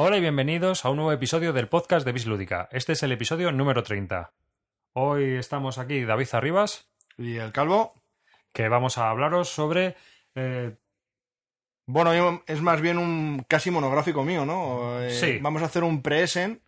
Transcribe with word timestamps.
Hola 0.00 0.16
y 0.16 0.20
bienvenidos 0.20 0.84
a 0.84 0.90
un 0.90 0.96
nuevo 0.96 1.12
episodio 1.12 1.52
del 1.52 1.68
podcast 1.68 2.06
de 2.06 2.12
Bislúdica. 2.12 2.68
Este 2.70 2.92
es 2.92 3.02
el 3.02 3.10
episodio 3.12 3.50
número 3.50 3.82
30. 3.82 4.32
Hoy 4.92 5.34
estamos 5.36 5.78
aquí 5.78 6.04
David 6.04 6.28
Arribas, 6.32 6.88
Y 7.16 7.36
el 7.36 7.52
calvo. 7.52 7.94
que 8.52 8.68
vamos 8.68 8.96
a 8.98 9.10
hablaros 9.10 9.48
sobre... 9.48 9.96
eh, 10.34 10.76
Bueno, 11.86 12.42
es 12.46 12.60
más 12.60 12.80
bien 12.80 12.98
un 12.98 13.44
casi 13.48 13.70
monográfico 13.70 14.22
mío, 14.24 14.46
¿no? 14.46 15.00
Eh, 15.02 15.10
Sí. 15.10 15.38
Vamos 15.40 15.62
a 15.62 15.66
hacer 15.66 15.82
un 15.82 16.02
pre-Essen. 16.02 16.62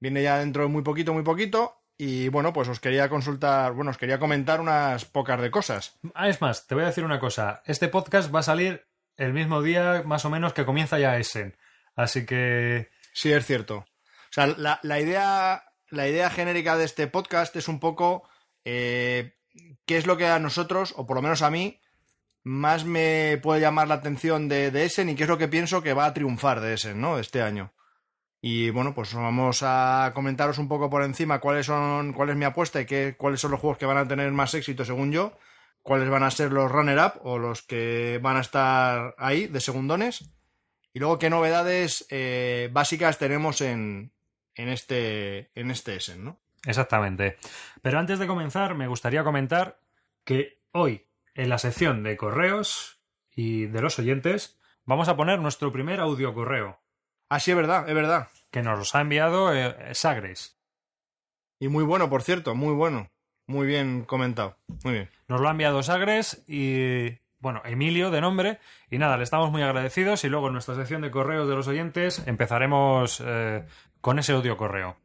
Viene 0.00 0.22
ya 0.22 0.38
dentro 0.38 0.62
de 0.62 0.68
muy 0.68 0.82
poquito, 0.82 1.12
muy 1.12 1.22
poquito. 1.22 1.82
Y 1.98 2.28
bueno, 2.28 2.52
pues 2.52 2.68
os 2.68 2.80
quería 2.80 3.08
consultar, 3.08 3.72
bueno, 3.72 3.90
os 3.90 3.98
quería 3.98 4.18
comentar 4.18 4.60
unas 4.60 5.04
pocas 5.04 5.40
de 5.40 5.50
cosas. 5.50 5.98
Ah, 6.14 6.28
es 6.28 6.40
más, 6.40 6.66
te 6.66 6.74
voy 6.74 6.84
a 6.84 6.88
decir 6.88 7.04
una 7.04 7.20
cosa. 7.20 7.62
Este 7.66 7.88
podcast 7.88 8.34
va 8.34 8.40
a 8.40 8.42
salir 8.42 8.86
el 9.16 9.32
mismo 9.32 9.62
día 9.62 10.02
más 10.04 10.24
o 10.24 10.30
menos 10.30 10.54
que 10.54 10.64
comienza 10.64 10.98
ya 10.98 11.16
Essen. 11.18 11.54
Así 11.96 12.26
que... 12.26 12.90
Sí, 13.12 13.32
es 13.32 13.46
cierto. 13.46 13.78
O 13.78 14.32
sea, 14.32 14.46
la, 14.48 14.80
la 14.82 15.00
idea, 15.00 15.64
la 15.88 16.08
idea 16.08 16.30
genérica 16.30 16.76
de 16.76 16.84
este 16.84 17.06
podcast 17.06 17.54
es 17.56 17.68
un 17.68 17.78
poco 17.80 18.28
eh, 18.64 19.34
qué 19.86 19.96
es 19.96 20.06
lo 20.06 20.16
que 20.16 20.26
a 20.26 20.38
nosotros, 20.38 20.94
o 20.96 21.06
por 21.06 21.16
lo 21.16 21.22
menos 21.22 21.42
a 21.42 21.50
mí, 21.50 21.80
más 22.42 22.84
me 22.84 23.38
puede 23.42 23.60
llamar 23.60 23.88
la 23.88 23.94
atención 23.94 24.48
de, 24.48 24.70
de 24.70 24.84
Essen 24.84 25.08
y 25.08 25.14
qué 25.14 25.22
es 25.22 25.28
lo 25.28 25.38
que 25.38 25.48
pienso 25.48 25.82
que 25.82 25.94
va 25.94 26.06
a 26.06 26.14
triunfar 26.14 26.60
de 26.60 26.74
Essen, 26.74 27.00
¿no? 27.00 27.18
Este 27.18 27.42
año. 27.42 27.72
Y 28.40 28.68
bueno, 28.68 28.92
pues 28.92 29.14
vamos 29.14 29.62
a 29.62 30.12
comentaros 30.14 30.58
un 30.58 30.68
poco 30.68 30.90
por 30.90 31.02
encima 31.02 31.40
cuáles 31.40 31.64
son, 31.64 32.12
cuál 32.12 32.28
es 32.28 32.36
mi 32.36 32.44
apuesta 32.44 32.80
y 32.80 32.84
qué, 32.84 33.16
cuáles 33.16 33.40
son 33.40 33.52
los 33.52 33.60
juegos 33.60 33.78
que 33.78 33.86
van 33.86 33.96
a 33.96 34.06
tener 34.06 34.30
más 34.32 34.52
éxito 34.52 34.84
según 34.84 35.12
yo, 35.12 35.38
cuáles 35.80 36.10
van 36.10 36.22
a 36.22 36.30
ser 36.30 36.52
los 36.52 36.70
runner-up 36.70 37.20
o 37.22 37.38
los 37.38 37.62
que 37.62 38.20
van 38.22 38.36
a 38.36 38.42
estar 38.42 39.14
ahí 39.16 39.46
de 39.46 39.60
segundones. 39.60 40.30
Y 40.94 41.00
luego 41.00 41.18
qué 41.18 41.28
novedades 41.28 42.06
eh, 42.08 42.70
básicas 42.72 43.18
tenemos 43.18 43.60
en, 43.60 44.12
en 44.54 44.68
este 44.70 45.50
en 45.54 45.70
este 45.70 45.96
Essen, 45.96 46.24
¿no? 46.24 46.40
Exactamente. 46.64 47.36
Pero 47.82 47.98
antes 47.98 48.18
de 48.18 48.26
comenzar, 48.26 48.74
me 48.74 48.86
gustaría 48.88 49.24
comentar 49.24 49.80
que 50.24 50.62
hoy, 50.72 51.06
en 51.34 51.50
la 51.50 51.58
sección 51.58 52.02
de 52.02 52.16
correos 52.16 53.00
y 53.30 53.66
de 53.66 53.82
los 53.82 53.98
oyentes, 53.98 54.58
vamos 54.84 55.08
a 55.08 55.16
poner 55.16 55.40
nuestro 55.40 55.70
primer 55.72 56.00
audio 56.00 56.32
correo, 56.32 56.80
Ah, 57.28 57.40
sí, 57.40 57.50
es 57.50 57.56
verdad, 57.56 57.88
es 57.88 57.94
verdad. 57.94 58.28
que 58.50 58.62
nos 58.62 58.94
ha 58.94 59.00
enviado 59.00 59.52
eh, 59.54 59.94
Sagres. 59.94 60.58
Y 61.58 61.68
muy 61.68 61.82
bueno, 61.82 62.08
por 62.08 62.22
cierto, 62.22 62.54
muy 62.54 62.72
bueno. 62.72 63.10
Muy 63.46 63.66
bien 63.66 64.04
comentado. 64.04 64.56
Muy 64.84 64.92
bien. 64.94 65.10
Nos 65.28 65.40
lo 65.40 65.48
ha 65.48 65.50
enviado 65.50 65.82
Sagres 65.82 66.44
y, 66.46 67.18
bueno, 67.44 67.60
Emilio 67.64 68.10
de 68.10 68.22
nombre. 68.22 68.58
Y 68.90 68.98
nada, 68.98 69.18
le 69.18 69.22
estamos 69.22 69.52
muy 69.52 69.62
agradecidos 69.62 70.24
y 70.24 70.28
luego 70.28 70.48
en 70.48 70.54
nuestra 70.54 70.74
sección 70.74 71.02
de 71.02 71.10
correos 71.10 71.46
de 71.46 71.54
los 71.54 71.68
oyentes 71.68 72.26
empezaremos 72.26 73.22
eh, 73.24 73.64
con 74.00 74.18
ese 74.18 74.32
audio 74.32 74.56
correo. 74.56 74.96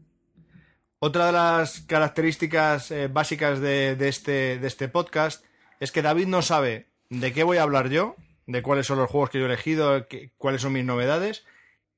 Otra 1.00 1.28
de 1.28 1.32
las 1.34 1.82
características 1.82 2.92
eh, 2.92 3.10
básicas 3.10 3.60
de, 3.60 3.96
de 3.98 4.08
este, 4.08 4.58
de 4.58 4.68
este 4.68 4.88
podcast 4.88 5.46
es 5.82 5.92
que 5.92 6.02
David 6.02 6.28
no 6.28 6.42
sabe 6.42 6.88
de 7.10 7.34
qué 7.34 7.44
voy 7.44 7.58
a 7.58 7.64
hablar 7.64 7.90
yo, 7.90 8.16
de 8.48 8.62
cuáles 8.62 8.88
son 8.88 9.00
los 9.00 9.10
juegos 9.10 9.30
que 9.30 9.40
yo 9.40 9.46
he 9.46 9.48
elegido, 9.48 10.08
cuáles 10.38 10.62
son 10.62 10.74
mis 10.74 10.86
novedades. 10.86 11.46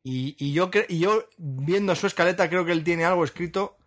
Y, 0.04 0.36
y 0.40 0.54
yo, 0.54 0.72
y 0.90 0.98
yo, 0.98 1.24
viendo 1.38 1.96
su 1.96 2.08
escaleta, 2.08 2.50
creo 2.50 2.66
que 2.66 2.72
él 2.72 2.84
tiene 2.84 3.06
algo 3.06 3.24
escrito. 3.24 3.78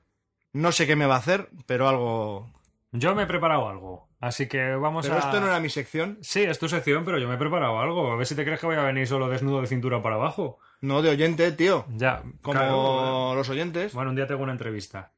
No 0.53 0.71
sé 0.71 0.87
qué 0.87 0.95
me 0.95 1.07
va 1.07 1.17
a 1.17 1.19
hacer, 1.19 1.49
pero 1.67 1.89
algo. 1.89 2.49
Yo 2.93 3.17
me 3.17 3.25
he 3.25 3.27
preparado 3.27 3.69
algo, 3.69 4.09
así 4.27 4.49
que 4.49 4.75
vamos 4.75 5.07
Pero 5.07 5.17
a... 5.17 5.21
esto 5.21 5.41
no 5.41 5.47
era 5.47 5.61
mi 5.61 5.69
sección. 5.69 6.19
Sí, 6.23 6.43
es 6.43 6.59
tu 6.59 6.69
sección, 6.69 7.05
pero 7.05 7.19
yo 7.19 7.29
me 7.29 7.35
he 7.35 7.39
preparado 7.39 7.79
algo. 7.81 8.13
A 8.13 8.17
ver 8.17 8.27
si 8.27 8.35
te 8.35 8.45
crees 8.45 8.61
que 8.61 8.67
voy 8.67 8.77
a 8.77 8.83
venir 8.83 9.07
solo 9.07 9.29
desnudo 9.29 9.61
de 9.61 9.67
cintura 9.67 10.03
para 10.03 10.17
abajo. 10.17 10.59
No 10.81 11.03
de 11.03 11.11
oyente, 11.11 11.53
tío. 11.53 11.87
Ya, 11.89 12.23
Como 12.43 12.59
claro. 12.59 13.35
los 13.35 13.49
oyentes. 13.49 13.95
Bueno, 13.95 14.11
un 14.11 14.17
día 14.17 14.27
tengo 14.27 14.43
una 14.43 14.53
entrevista. 14.53 15.13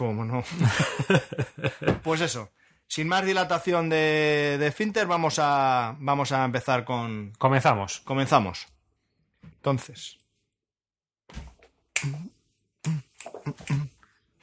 No. 0.00 0.42
pues 2.02 2.20
eso. 2.20 2.50
Sin 2.86 3.08
más 3.08 3.24
dilatación 3.24 3.88
de, 3.88 4.56
de 4.58 4.72
Finter, 4.72 5.06
vamos 5.06 5.38
a, 5.38 5.96
vamos 5.98 6.32
a 6.32 6.44
empezar 6.44 6.84
con. 6.84 7.32
Comenzamos. 7.38 8.00
Comenzamos. 8.00 8.66
Entonces. 9.42 10.18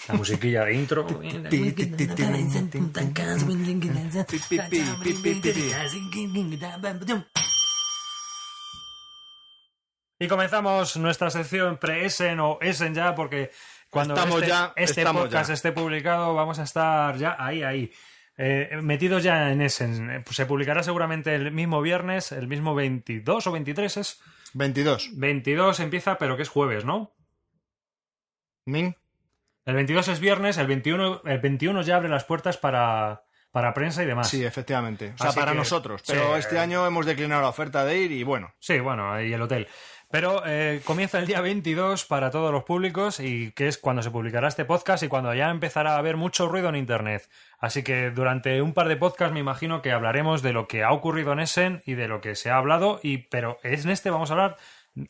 La 0.08 0.16
musiquilla 0.16 0.66
de 0.66 0.74
intro. 0.74 1.06
Y 10.20 10.28
comenzamos 10.28 10.98
nuestra 10.98 11.30
sección 11.30 11.78
pre-Essen 11.78 12.40
o 12.40 12.60
Essen 12.62 12.94
ya, 12.94 13.16
porque 13.16 13.52
cuando 13.90 14.14
Estamos 14.14 14.36
este, 14.38 14.48
ya, 14.48 14.74
este 14.76 15.02
estamos 15.02 15.24
podcast 15.24 15.48
ya. 15.50 15.54
esté 15.54 15.72
publicado, 15.72 16.36
vamos 16.36 16.60
a 16.60 16.64
estar 16.64 17.18
ya 17.18 17.36
ahí, 17.40 17.64
ahí. 17.64 17.92
Eh, 18.38 18.80
metidos 18.82 19.24
ya 19.24 19.52
en 19.52 19.62
Essen. 19.62 20.10
Eh, 20.10 20.24
se 20.30 20.46
publicará 20.46 20.84
seguramente 20.84 21.34
el 21.36 21.52
mismo 21.52 21.82
viernes, 21.82 22.32
el 22.32 22.48
mismo 22.48 22.76
22 22.76 23.48
o 23.48 23.52
23 23.52 23.98
es. 23.98 24.22
22. 24.54 25.12
22 25.14 25.80
empieza, 25.80 26.18
pero 26.18 26.38
que 26.38 26.44
es 26.44 26.50
jueves, 26.50 26.86
¿no? 26.86 27.14
Min. 28.66 28.96
El 29.66 29.76
22 29.76 30.08
es 30.08 30.20
viernes, 30.20 30.58
el 30.58 30.68
21, 30.68 31.22
el 31.26 31.40
21 31.40 31.82
ya 31.84 31.98
abre 31.98 32.10
las 32.10 32.24
puertas 32.24 32.58
para, 32.58 33.24
para 33.52 33.74
prensa 33.74 34.02
y 34.04 34.06
demás. 34.08 34.30
Sí, 34.30 34.44
efectivamente. 34.44 35.12
O 35.16 35.18
sea, 35.18 35.30
Así 35.30 35.40
para 35.40 35.52
que- 35.52 35.58
nosotros. 35.58 36.02
Pero 36.08 36.36
este 36.36 36.58
año 36.60 36.86
hemos 36.88 37.06
declinado 37.06 37.42
la 37.42 37.50
oferta 37.50 37.86
de 37.86 37.98
ir 38.00 38.12
y 38.12 38.24
bueno. 38.24 38.54
Sí, 38.60 38.80
bueno, 38.80 39.22
y 39.22 39.32
el 39.34 39.42
hotel. 39.42 39.68
Pero 40.10 40.44
eh, 40.46 40.82
comienza 40.84 41.20
el 41.20 41.26
día 41.26 41.40
22 41.40 42.04
para 42.04 42.32
todos 42.32 42.52
los 42.52 42.66
públicos 42.66 43.22
y 43.22 43.52
que 43.54 43.70
es 43.70 43.78
cuando 43.78 44.02
se 44.04 44.12
publicará 44.12 44.50
este 44.50 44.66
podcast 44.66 45.04
y 45.04 45.08
cuando 45.08 45.34
ya 45.34 45.50
empezará 45.50 45.94
a 45.94 46.00
haber 46.00 46.18
mucho 46.18 46.50
ruido 46.50 46.68
en 46.68 46.76
Internet. 46.76 47.30
Así 47.60 47.82
que 47.82 48.12
durante 48.12 48.62
un 48.62 48.74
par 48.74 48.90
de 48.90 48.98
podcasts 48.98 49.34
me 49.34 49.40
imagino 49.40 49.82
que 49.82 49.94
hablaremos 49.94 50.42
de 50.42 50.52
lo 50.52 50.68
que 50.68 50.84
ha 50.84 50.92
ocurrido 50.92 51.32
en 51.32 51.40
Essen 51.40 51.82
y 51.86 51.94
de 51.94 52.10
lo 52.10 52.20
que 52.20 52.36
se 52.36 52.50
ha 52.52 52.58
hablado. 52.58 53.00
Y, 53.04 53.20
pero 53.30 53.58
en 53.64 53.90
este 53.90 54.10
vamos 54.10 54.32
a 54.32 54.34
hablar 54.34 54.58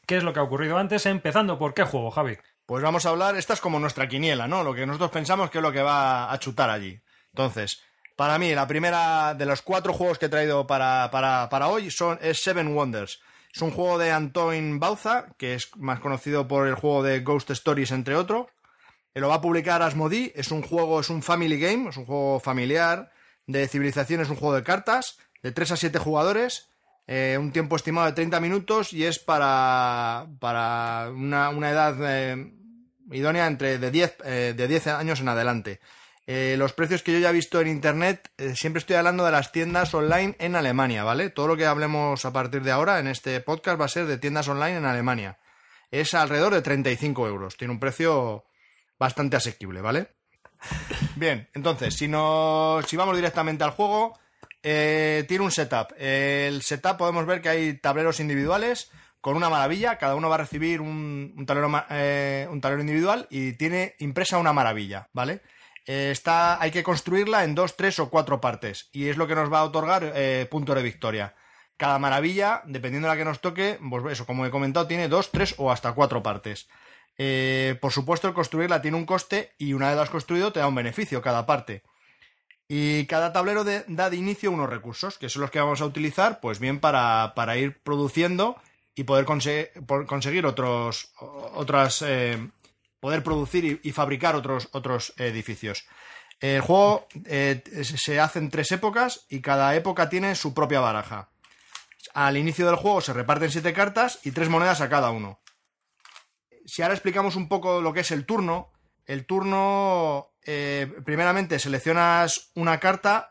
qué 0.06 0.18
es 0.18 0.24
lo 0.24 0.34
que 0.34 0.40
ha 0.40 0.44
ocurrido 0.44 0.78
antes, 0.78 1.08
empezando 1.08 1.58
por 1.58 1.74
qué 1.74 1.82
juego, 1.84 2.12
Javi. 2.12 2.38
Pues 2.72 2.84
vamos 2.84 3.06
a 3.06 3.10
hablar, 3.10 3.36
esta 3.36 3.54
es 3.54 3.60
como 3.60 3.82
nuestra 3.82 4.08
quiniela, 4.08 4.48
¿no? 4.48 4.64
Lo 4.64 4.74
que 4.74 4.86
nosotros 4.86 5.12
pensamos 5.12 5.50
que 5.50 5.58
es 5.58 5.62
lo 5.62 5.74
que 5.74 5.82
va 5.82 6.32
a 6.32 6.40
chutar 6.40 6.70
allí. 6.70 7.02
Entonces, 7.34 7.82
para 8.16 8.38
mí, 8.38 8.56
la 8.56 8.66
primera 8.66 9.34
de 9.34 9.46
los 9.46 9.62
cuatro 9.62 9.92
juegos 9.92 10.18
que 10.18 10.28
he 10.28 10.30
traído 10.30 10.66
para, 10.66 11.10
para, 11.12 11.50
para 11.50 11.68
hoy 11.68 11.92
son, 11.92 12.18
es 12.22 12.42
Seven 12.42 12.74
Wonders. 12.74 13.20
Es 13.54 13.62
un 13.62 13.72
juego 13.72 13.98
de 13.98 14.14
Antoine 14.14 14.80
Bauza, 14.80 15.26
que 15.38 15.54
es 15.54 15.76
más 15.76 16.00
conocido 16.00 16.48
por 16.48 16.66
el 16.66 16.76
juego 16.76 17.04
de 17.04 17.20
Ghost 17.20 17.50
Stories, 17.50 17.92
entre 17.92 18.16
otros. 18.16 18.48
Lo 19.16 19.28
va 19.28 19.36
a 19.36 19.42
publicar 19.42 19.82
Asmodee, 19.82 20.32
es 20.34 20.50
un 20.50 20.62
juego, 20.62 21.02
es 21.02 21.10
un 21.10 21.22
family 21.24 21.60
game, 21.60 21.90
es 21.90 21.98
un 21.98 22.06
juego 22.06 22.40
familiar 22.40 23.12
de 23.48 23.68
civilización, 23.68 24.22
es 24.22 24.30
un 24.30 24.38
juego 24.38 24.56
de 24.56 24.64
cartas, 24.64 25.18
de 25.44 25.52
3 25.52 25.72
a 25.74 25.76
7 25.76 26.00
jugadores, 26.00 26.70
eh, 27.06 27.38
un 27.38 27.52
tiempo 27.52 27.76
estimado 27.76 28.08
de 28.08 28.14
30 28.14 28.40
minutos 28.40 28.94
y 28.94 29.04
es 29.04 29.20
para, 29.20 30.28
para 30.40 31.10
una, 31.14 31.50
una 31.50 31.70
edad 31.70 31.98
eh, 32.00 32.61
idónea 33.12 33.48
entre 33.48 33.78
de 33.78 33.92
10, 33.92 34.18
eh, 34.26 34.54
de 34.56 34.68
10 34.68 34.88
años 34.88 35.20
en 35.20 35.30
adelante. 35.30 35.80
Eh, 36.28 36.56
los 36.58 36.74
precios 36.74 37.04
que 37.04 37.12
yo 37.12 37.20
ya 37.20 37.32
he 37.32 37.34
visto 37.34 37.60
en 37.60 37.68
internet, 37.68 38.32
eh, 38.38 38.56
siempre 38.56 38.80
estoy 38.80 38.96
hablando 38.96 39.26
de 39.26 39.32
las 39.32 39.52
tiendas 39.52 39.94
online 39.94 40.36
en 40.40 40.56
Alemania, 40.56 41.04
¿vale? 41.04 41.30
Todo 41.30 41.48
lo 41.48 41.58
que 41.58 41.66
hablemos 41.66 42.24
a 42.26 42.32
partir 42.32 42.64
de 42.64 42.72
ahora 42.72 43.00
en 43.00 43.08
este 43.08 43.42
podcast 43.42 43.80
va 43.80 43.86
a 43.86 43.90
ser 43.90 44.06
de 44.06 44.18
tiendas 44.18 44.48
online 44.48 44.78
en 44.78 44.86
Alemania. 44.86 45.40
Es 45.90 46.14
alrededor 46.14 46.54
de 46.54 46.62
35 46.62 47.28
euros. 47.28 47.58
Tiene 47.58 47.74
un 47.74 47.80
precio 47.80 48.46
bastante 48.98 49.36
asequible, 49.36 49.82
¿vale? 49.82 50.08
Bien, 51.16 51.50
entonces, 51.54 51.96
si, 51.96 52.08
no, 52.08 52.80
si 52.88 52.96
vamos 52.96 53.16
directamente 53.16 53.64
al 53.64 53.72
juego, 53.72 54.18
tiene 54.62 55.40
un 55.40 55.52
setup. 55.52 55.94
El 55.98 56.62
setup 56.62 56.98
podemos 56.98 57.26
ver 57.26 57.42
que 57.42 57.50
hay 57.50 57.74
tableros 57.74 58.20
individuales 58.20 58.92
con 59.22 59.36
una 59.36 59.50
maravilla. 59.50 59.98
Cada 59.98 60.16
uno 60.16 60.28
va 60.30 60.36
a 60.36 60.40
recibir 60.40 60.82
un, 60.82 61.34
un 61.38 61.46
tablero, 61.46 61.72
eh, 61.92 62.48
un 62.50 62.62
individual 62.82 63.28
y 63.30 63.54
tiene 63.54 63.96
impresa 64.00 64.38
una 64.38 64.52
maravilla, 64.52 65.08
¿vale? 65.14 65.42
Eh, 65.86 66.10
está, 66.12 66.62
hay 66.62 66.72
que 66.72 66.84
construirla 66.84 67.44
en 67.44 67.56
dos, 67.56 67.76
tres 67.76 68.00
o 68.00 68.10
cuatro 68.10 68.40
partes 68.40 68.90
y 68.92 69.08
es 69.08 69.18
lo 69.18 69.28
que 69.28 69.36
nos 69.36 69.52
va 69.52 69.60
a 69.60 69.64
otorgar 69.64 70.12
eh, 70.16 70.48
puntos 70.50 70.76
de 70.76 70.84
victoria. 70.84 71.36
Cada 71.78 71.98
maravilla, 71.98 72.62
dependiendo 72.66 73.08
de 73.08 73.14
la 73.14 73.18
que 73.18 73.26
nos 73.26 73.42
toque, 73.42 73.80
pues 73.90 74.14
eso, 74.14 74.26
como 74.28 74.46
he 74.46 74.52
comentado, 74.52 74.88
tiene 74.88 75.08
dos, 75.08 75.32
tres 75.32 75.56
o 75.58 75.72
hasta 75.72 75.94
cuatro 75.94 76.22
partes. 76.22 76.68
Eh, 77.18 77.78
por 77.82 77.92
supuesto, 77.92 78.28
el 78.28 78.34
construirla 78.34 78.82
tiene 78.82 78.98
un 78.98 79.06
coste 79.06 79.54
y 79.58 79.74
una 79.74 79.88
vez 79.88 79.96
la 79.96 80.04
has 80.04 80.10
construido 80.10 80.54
te 80.54 80.60
da 80.60 80.68
un 80.68 80.76
beneficio 80.76 81.22
cada 81.22 81.46
parte. 81.46 81.84
Y 82.68 83.06
cada 83.08 83.34
tablero 83.34 83.66
da 83.66 84.10
de 84.10 84.16
inicio 84.16 84.52
unos 84.52 84.70
recursos, 84.70 85.18
que 85.18 85.28
son 85.28 85.42
los 85.42 85.52
que 85.52 85.60
vamos 85.60 85.82
a 85.82 85.86
utilizar, 85.86 86.40
pues 86.40 86.60
bien, 86.60 86.80
para, 86.80 87.34
para 87.36 87.58
ir 87.58 87.82
produciendo 87.82 88.56
y 88.96 89.04
poder 89.04 89.26
conseguir 89.26 90.46
otros, 90.46 91.14
otras, 91.20 92.02
eh, 92.02 92.50
poder 93.00 93.24
producir 93.24 93.66
y, 93.66 93.80
y 93.84 93.92
fabricar 93.92 94.36
otros, 94.36 94.70
otros 94.72 95.14
edificios. 95.18 95.86
El 96.42 96.62
juego 96.62 97.08
eh, 97.26 97.62
se 97.84 98.20
hace 98.20 98.40
en 98.40 98.50
tres 98.50 98.72
épocas 98.72 99.28
y 99.30 99.42
cada 99.42 99.76
época 99.76 100.10
tiene 100.10 100.36
su 100.36 100.56
propia 100.56 100.80
baraja. 100.80 101.30
Al 102.16 102.36
inicio 102.36 102.66
del 102.66 102.76
juego 102.76 103.00
se 103.00 103.14
reparten 103.14 103.52
siete 103.52 103.74
cartas 103.74 104.20
y 104.24 104.32
tres 104.32 104.50
monedas 104.50 104.82
a 104.82 104.90
cada 104.90 105.12
uno. 105.12 105.40
si 106.66 106.82
ahora 106.82 106.96
explicamos 106.96 107.36
un 107.36 107.48
poco 107.48 107.80
lo 107.82 107.94
que 107.94 108.00
es 108.00 108.12
el 108.12 108.26
turno, 108.26 108.72
el 109.06 109.26
turno, 109.26 110.34
eh, 110.44 110.92
primeramente 111.06 111.60
seleccionas 111.60 112.52
una 112.56 112.80
carta 112.80 113.31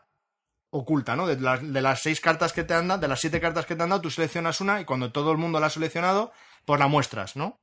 oculta, 0.71 1.15
¿no? 1.15 1.27
De 1.27 1.81
las, 1.81 2.01
seis 2.01 2.19
cartas 2.19 2.53
que 2.53 2.63
te 2.63 2.73
han 2.73 2.87
dado, 2.87 3.01
de 3.01 3.07
las 3.07 3.19
siete 3.19 3.39
cartas 3.39 3.65
que 3.65 3.75
te 3.75 3.83
han 3.83 3.89
dado, 3.89 4.01
tú 4.01 4.09
seleccionas 4.09 4.61
una 4.61 4.81
y 4.81 4.85
cuando 4.85 5.11
todo 5.11 5.31
el 5.31 5.37
mundo 5.37 5.59
la 5.59 5.67
ha 5.67 5.69
seleccionado, 5.69 6.31
pues 6.65 6.79
la 6.79 6.87
muestras, 6.87 7.35
¿no? 7.35 7.61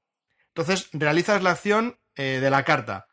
Entonces 0.49 0.91
realizas 0.93 1.43
la 1.43 1.51
acción 1.51 1.99
eh, 2.17 2.39
de 2.41 2.51
la 2.51 2.65
carta. 2.65 3.09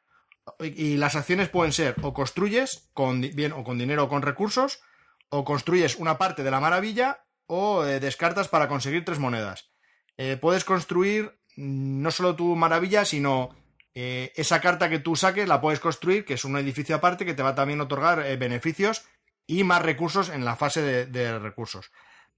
Y, 0.60 0.98
las 0.98 1.16
acciones 1.16 1.50
pueden 1.50 1.74
ser 1.74 1.96
o 2.04 2.14
construyes 2.14 2.90
con, 2.94 3.22
bien, 3.22 3.52
o 3.52 3.64
con 3.64 3.80
dinero 3.80 4.04
o 4.04 4.10
con 4.10 4.22
recursos, 4.22 4.82
o 5.30 5.44
construyes 5.44 5.96
una 5.96 6.18
parte 6.18 6.44
de 6.44 6.52
la 6.52 6.60
maravilla, 6.60 7.26
o 7.48 7.84
eh, 7.86 8.00
descartas 8.00 8.48
para 8.48 8.68
conseguir 8.68 9.06
tres 9.06 9.18
monedas. 9.18 9.72
Eh, 10.18 10.38
puedes 10.40 10.66
construir 10.66 11.40
mm, 11.56 12.02
no 12.02 12.12
solo 12.12 12.36
tu 12.36 12.56
maravilla, 12.56 13.06
sino 13.06 13.56
esa 13.98 14.60
carta 14.60 14.90
que 14.90 15.00
tú 15.00 15.16
saques 15.16 15.48
la 15.48 15.62
puedes 15.62 15.80
construir, 15.80 16.26
que 16.26 16.34
es 16.34 16.44
un 16.44 16.58
edificio 16.58 16.98
aparte 16.98 17.26
que 17.26 17.34
te 17.34 17.42
va 17.42 17.56
también 17.56 17.80
a 17.80 17.84
otorgar 17.84 18.38
beneficios 18.38 19.06
y 19.48 19.64
más 19.64 19.82
recursos 19.82 20.30
en 20.30 20.46
la 20.46 20.56
fase 20.56 21.06
de, 21.06 21.40
recursos. 21.40 21.92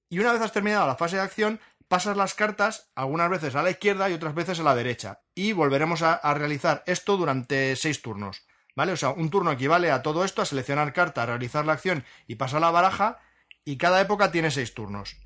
Y 0.09 0.19
una 0.19 0.33
vez 0.33 0.41
has 0.41 0.53
terminado 0.53 0.87
la 0.87 0.95
fase 0.95 1.17
de 1.17 1.21
acción, 1.21 1.59
pasas 1.87 2.17
las 2.17 2.33
cartas 2.33 2.91
algunas 2.95 3.29
veces 3.29 3.55
a 3.55 3.63
la 3.63 3.71
izquierda 3.71 4.09
y 4.09 4.13
otras 4.13 4.35
veces 4.35 4.59
a 4.59 4.63
la 4.63 4.75
derecha. 4.75 5.21
Y 5.35 5.51
volveremos 5.51 6.01
a, 6.01 6.13
a 6.13 6.33
realizar 6.33 6.83
esto 6.85 7.17
durante 7.17 7.75
seis 7.75 8.01
turnos. 8.01 8.45
¿Vale? 8.75 8.91
O 8.91 8.97
sea, 8.97 9.09
un 9.09 9.31
turno 9.31 9.51
equivale 9.51 9.89
a 9.89 10.03
todo 10.03 10.23
esto, 10.23 10.43
a 10.43 10.45
seleccionar 10.45 10.93
carta, 10.93 11.23
a 11.23 11.25
realizar 11.25 11.65
la 11.65 11.73
acción 11.73 12.05
y 12.27 12.35
pasar 12.35 12.61
la 12.61 12.69
baraja. 12.69 13.19
Y 13.65 13.77
cada 13.77 13.99
época 13.99 14.31
tiene 14.31 14.51
seis 14.51 14.75
turnos. 14.75 15.17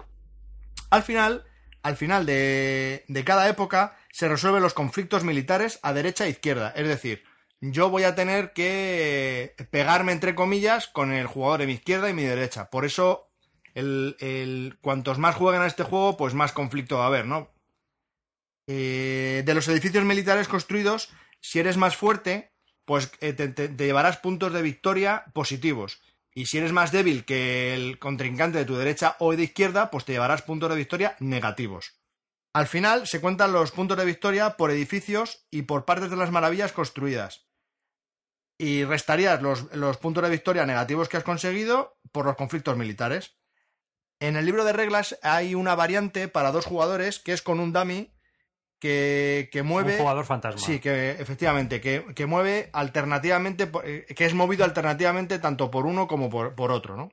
Al 0.89 1.03
final, 1.03 1.45
al 1.83 1.97
final 1.97 2.25
de, 2.25 3.03
de 3.07 3.23
cada 3.25 3.49
época, 3.49 3.97
se 4.11 4.29
resuelven 4.29 4.63
los 4.63 4.73
conflictos 4.73 5.23
militares 5.23 5.79
a 5.83 5.91
derecha 5.93 6.25
e 6.25 6.29
izquierda. 6.29 6.71
Es 6.75 6.87
decir, 6.87 7.23
yo 7.61 7.89
voy 7.89 8.03
a 8.03 8.15
tener 8.15 8.53
que 8.53 9.55
pegarme, 9.71 10.11
entre 10.11 10.35
comillas, 10.35 10.87
con 10.87 11.13
el 11.13 11.27
jugador 11.27 11.61
de 11.61 11.67
mi 11.67 11.73
izquierda 11.73 12.09
y 12.09 12.13
mi 12.13 12.23
derecha. 12.23 12.69
Por 12.69 12.85
eso, 12.85 13.29
el, 13.75 14.15
el- 14.19 14.77
cuantos 14.81 15.17
más 15.19 15.35
jueguen 15.35 15.61
a 15.61 15.67
este 15.67 15.83
juego, 15.83 16.17
pues 16.17 16.33
más 16.33 16.51
conflicto 16.53 16.97
va 16.97 17.03
a 17.05 17.07
haber, 17.07 17.25
¿no? 17.25 17.51
Eh, 18.67 19.43
de 19.45 19.53
los 19.53 19.67
edificios 19.67 20.03
militares 20.05 20.47
construidos, 20.47 21.09
si 21.39 21.59
eres 21.59 21.77
más 21.77 21.95
fuerte, 21.95 22.51
pues 22.85 23.11
eh, 23.19 23.33
te, 23.33 23.47
te- 23.49 23.69
te 23.69 23.85
llevarás 23.85 24.17
puntos 24.17 24.53
de 24.53 24.61
victoria 24.61 25.25
positivos. 25.33 26.01
Y 26.33 26.45
si 26.45 26.57
eres 26.59 26.71
más 26.71 26.91
débil 26.91 27.25
que 27.25 27.73
el 27.73 27.99
contrincante 27.99 28.57
de 28.57 28.65
tu 28.65 28.75
derecha 28.77 29.17
o 29.19 29.35
de 29.35 29.43
izquierda, 29.43 29.91
pues 29.91 30.05
te 30.05 30.13
llevarás 30.13 30.43
puntos 30.43 30.69
de 30.69 30.77
victoria 30.77 31.15
negativos. 31.19 31.99
Al 32.53 32.67
final 32.67 33.07
se 33.07 33.19
cuentan 33.21 33.51
los 33.53 33.71
puntos 33.71 33.97
de 33.97 34.05
victoria 34.05 34.55
por 34.57 34.71
edificios 34.71 35.45
y 35.51 35.63
por 35.63 35.85
partes 35.85 36.09
de 36.09 36.15
las 36.17 36.31
maravillas 36.31 36.71
construidas. 36.71 37.47
Y 38.61 38.83
restarías 38.83 39.41
los, 39.41 39.73
los 39.75 39.97
puntos 39.97 40.23
de 40.23 40.29
victoria 40.29 40.67
negativos 40.67 41.09
que 41.09 41.17
has 41.17 41.23
conseguido 41.23 41.97
por 42.11 42.27
los 42.27 42.35
conflictos 42.35 42.77
militares. 42.77 43.35
En 44.19 44.35
el 44.35 44.45
libro 44.45 44.63
de 44.63 44.71
reglas 44.71 45.17
hay 45.23 45.55
una 45.55 45.73
variante 45.73 46.27
para 46.27 46.51
dos 46.51 46.67
jugadores 46.67 47.17
que 47.17 47.33
es 47.33 47.41
con 47.41 47.59
un 47.59 47.73
dummy 47.73 48.13
que, 48.77 49.49
que 49.51 49.63
mueve. 49.63 49.93
Un 49.93 50.01
jugador 50.01 50.25
fantasma. 50.25 50.61
Sí, 50.61 50.79
que 50.79 51.09
efectivamente, 51.11 51.81
que, 51.81 52.05
que 52.13 52.27
mueve 52.27 52.69
alternativamente, 52.71 53.71
eh, 53.83 54.05
que 54.15 54.25
es 54.25 54.35
movido 54.35 54.63
alternativamente 54.63 55.39
tanto 55.39 55.71
por 55.71 55.87
uno 55.87 56.07
como 56.07 56.29
por, 56.29 56.53
por 56.53 56.71
otro, 56.71 56.95
¿no? 56.95 57.11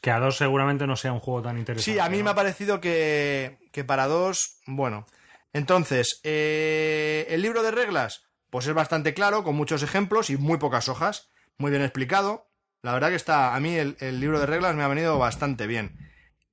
Que 0.00 0.10
a 0.10 0.18
dos 0.18 0.38
seguramente 0.38 0.86
no 0.86 0.96
sea 0.96 1.12
un 1.12 1.20
juego 1.20 1.42
tan 1.42 1.58
interesante. 1.58 1.92
Sí, 1.92 1.98
a 1.98 2.08
mí 2.08 2.18
¿no? 2.18 2.24
me 2.24 2.30
ha 2.30 2.34
parecido 2.34 2.80
que, 2.80 3.58
que 3.70 3.84
para 3.84 4.06
dos, 4.06 4.60
bueno. 4.66 5.06
Entonces, 5.52 6.20
eh, 6.24 7.26
el 7.28 7.42
libro 7.42 7.62
de 7.62 7.70
reglas, 7.70 8.27
pues 8.50 8.66
es 8.66 8.74
bastante 8.74 9.14
claro, 9.14 9.44
con 9.44 9.54
muchos 9.56 9.82
ejemplos 9.82 10.30
y 10.30 10.36
muy 10.36 10.58
pocas 10.58 10.88
hojas, 10.88 11.30
muy 11.58 11.70
bien 11.70 11.82
explicado. 11.82 12.48
La 12.82 12.92
verdad 12.92 13.08
que 13.08 13.16
está, 13.16 13.54
a 13.54 13.60
mí 13.60 13.74
el, 13.74 13.96
el 14.00 14.20
libro 14.20 14.38
de 14.40 14.46
reglas 14.46 14.74
me 14.74 14.82
ha 14.82 14.88
venido 14.88 15.18
bastante 15.18 15.66
bien. 15.66 15.96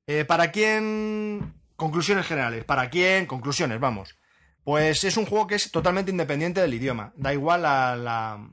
Eh, 0.07 0.25
¿Para 0.25 0.51
quién? 0.51 1.53
Conclusiones 1.75 2.25
generales. 2.25 2.63
¿Para 2.63 2.89
quién? 2.89 3.25
Conclusiones, 3.25 3.80
vamos. 3.80 4.18
Pues 4.63 5.03
es 5.03 5.18
un 5.18 5.25
juego 5.25 5.45
que 5.47 5.56
es 5.56 5.71
totalmente 5.71 6.09
independiente 6.12 6.62
del 6.62 6.74
idioma. 6.74 7.13
Da 7.15 7.33
igual 7.33 7.62
la, 7.62 7.95
la, 7.95 8.50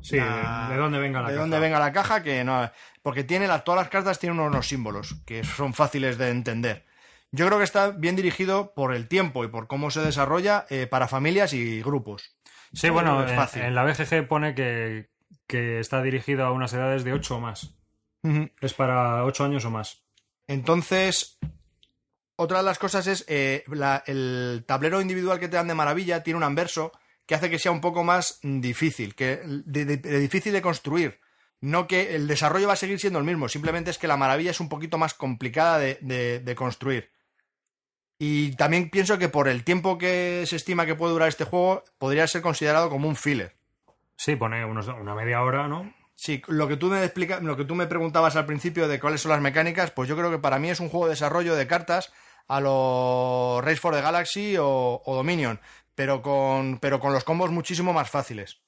Sí, 0.00 0.16
la- 0.16 0.66
de, 0.68 0.74
de 0.74 0.80
dónde 0.80 0.98
venga 0.98 1.20
la 1.20 1.28
de 1.28 1.34
caja. 1.34 1.40
dónde 1.42 1.58
venga 1.58 1.78
la 1.78 1.92
caja, 1.92 2.22
que 2.22 2.44
no. 2.44 2.70
Porque 3.02 3.24
tiene 3.24 3.46
las, 3.46 3.64
todas 3.64 3.80
las 3.82 3.90
cartas 3.90 4.18
tienen 4.18 4.38
unos, 4.38 4.52
unos 4.52 4.66
símbolos 4.68 5.16
que 5.26 5.44
son 5.44 5.74
fáciles 5.74 6.16
de 6.18 6.30
entender. 6.30 6.86
Yo 7.30 7.46
creo 7.46 7.58
que 7.58 7.64
está 7.64 7.90
bien 7.90 8.16
dirigido 8.16 8.72
por 8.74 8.94
el 8.94 9.06
tiempo 9.06 9.44
y 9.44 9.48
por 9.48 9.66
cómo 9.66 9.90
se 9.90 10.00
desarrolla 10.00 10.64
eh, 10.70 10.86
para 10.86 11.08
familias 11.08 11.52
y 11.52 11.82
grupos. 11.82 12.37
Sí, 12.72 12.88
bueno, 12.90 13.24
es 13.24 13.30
en, 13.30 13.36
fácil. 13.36 13.62
en 13.62 13.74
la 13.74 13.84
BGG 13.84 14.26
pone 14.28 14.54
que, 14.54 15.08
que 15.46 15.80
está 15.80 16.02
dirigido 16.02 16.44
a 16.44 16.52
unas 16.52 16.72
edades 16.72 17.04
de 17.04 17.12
8 17.12 17.36
o 17.36 17.40
más. 17.40 17.74
Es 18.60 18.74
para 18.74 19.24
8 19.24 19.44
años 19.44 19.64
o 19.64 19.70
más. 19.70 20.04
Entonces, 20.46 21.38
otra 22.36 22.58
de 22.58 22.64
las 22.64 22.78
cosas 22.78 23.06
es 23.06 23.24
eh, 23.28 23.64
la- 23.68 24.02
el 24.06 24.64
tablero 24.66 25.00
individual 25.00 25.38
que 25.38 25.48
te 25.48 25.56
dan 25.56 25.68
de 25.68 25.74
maravilla 25.74 26.22
tiene 26.22 26.36
un 26.38 26.44
anverso 26.44 26.92
que 27.26 27.34
hace 27.34 27.50
que 27.50 27.58
sea 27.58 27.70
un 27.72 27.80
poco 27.80 28.04
más 28.04 28.38
difícil, 28.42 29.14
que 29.14 29.40
de, 29.44 29.84
de- 29.84 29.96
de 29.98 30.18
difícil 30.18 30.52
de 30.52 30.62
construir. 30.62 31.20
No 31.60 31.86
que 31.86 32.14
el 32.14 32.26
desarrollo 32.28 32.68
va 32.68 32.74
a 32.74 32.76
seguir 32.76 33.00
siendo 33.00 33.18
el 33.18 33.24
mismo, 33.24 33.48
simplemente 33.48 33.90
es 33.90 33.98
que 33.98 34.06
la 34.08 34.16
maravilla 34.16 34.52
es 34.52 34.60
un 34.60 34.68
poquito 34.68 34.96
más 34.98 35.14
complicada 35.14 35.78
de- 35.78 35.98
de 36.40 36.54
construir. 36.54 37.10
Y 38.18 38.56
también 38.56 38.90
pienso 38.90 39.18
que 39.18 39.28
por 39.28 39.46
el 39.48 39.62
tiempo 39.64 39.96
que 39.96 40.44
se 40.46 40.56
estima 40.56 40.86
que 40.86 40.96
puede 40.96 41.12
durar 41.12 41.28
este 41.28 41.44
juego, 41.44 41.84
podría 41.98 42.26
ser 42.26 42.42
considerado 42.42 42.90
como 42.90 43.08
un 43.08 43.14
filler. 43.16 43.54
Sí, 44.16 44.34
pone 44.34 44.64
unos- 44.64 44.88
una 44.88 45.14
media 45.14 45.42
hora, 45.42 45.68
¿no? 45.68 45.94
Sí, 46.16 46.42
lo 46.48 46.66
que 46.66 46.76
tú 46.76 46.88
me 46.88 47.04
explica, 47.04 47.38
lo 47.38 47.56
que 47.56 47.64
tú 47.64 47.76
me 47.76 47.86
preguntabas 47.86 48.34
al 48.34 48.44
principio 48.46 48.88
de 48.88 48.98
cuáles 48.98 49.20
son 49.20 49.30
las 49.30 49.40
mecánicas, 49.40 49.92
pues 49.92 50.08
yo 50.08 50.16
creo 50.16 50.32
que 50.32 50.38
para 50.40 50.58
mí 50.58 50.68
es 50.68 50.80
un 50.80 50.88
juego 50.88 51.06
de 51.06 51.10
desarrollo 51.12 51.54
de 51.54 51.68
cartas 51.68 52.12
a 52.48 52.60
lo 52.60 53.60
Race 53.62 53.76
for 53.76 53.94
the 53.94 54.00
Galaxy 54.00 54.56
o, 54.56 55.00
o 55.04 55.14
Dominion, 55.14 55.60
pero 55.94 56.20
con, 56.20 56.78
pero 56.80 56.98
con 56.98 57.12
los 57.12 57.22
combos 57.22 57.52
muchísimo 57.52 57.92
más 57.92 58.10
fáciles. 58.10 58.60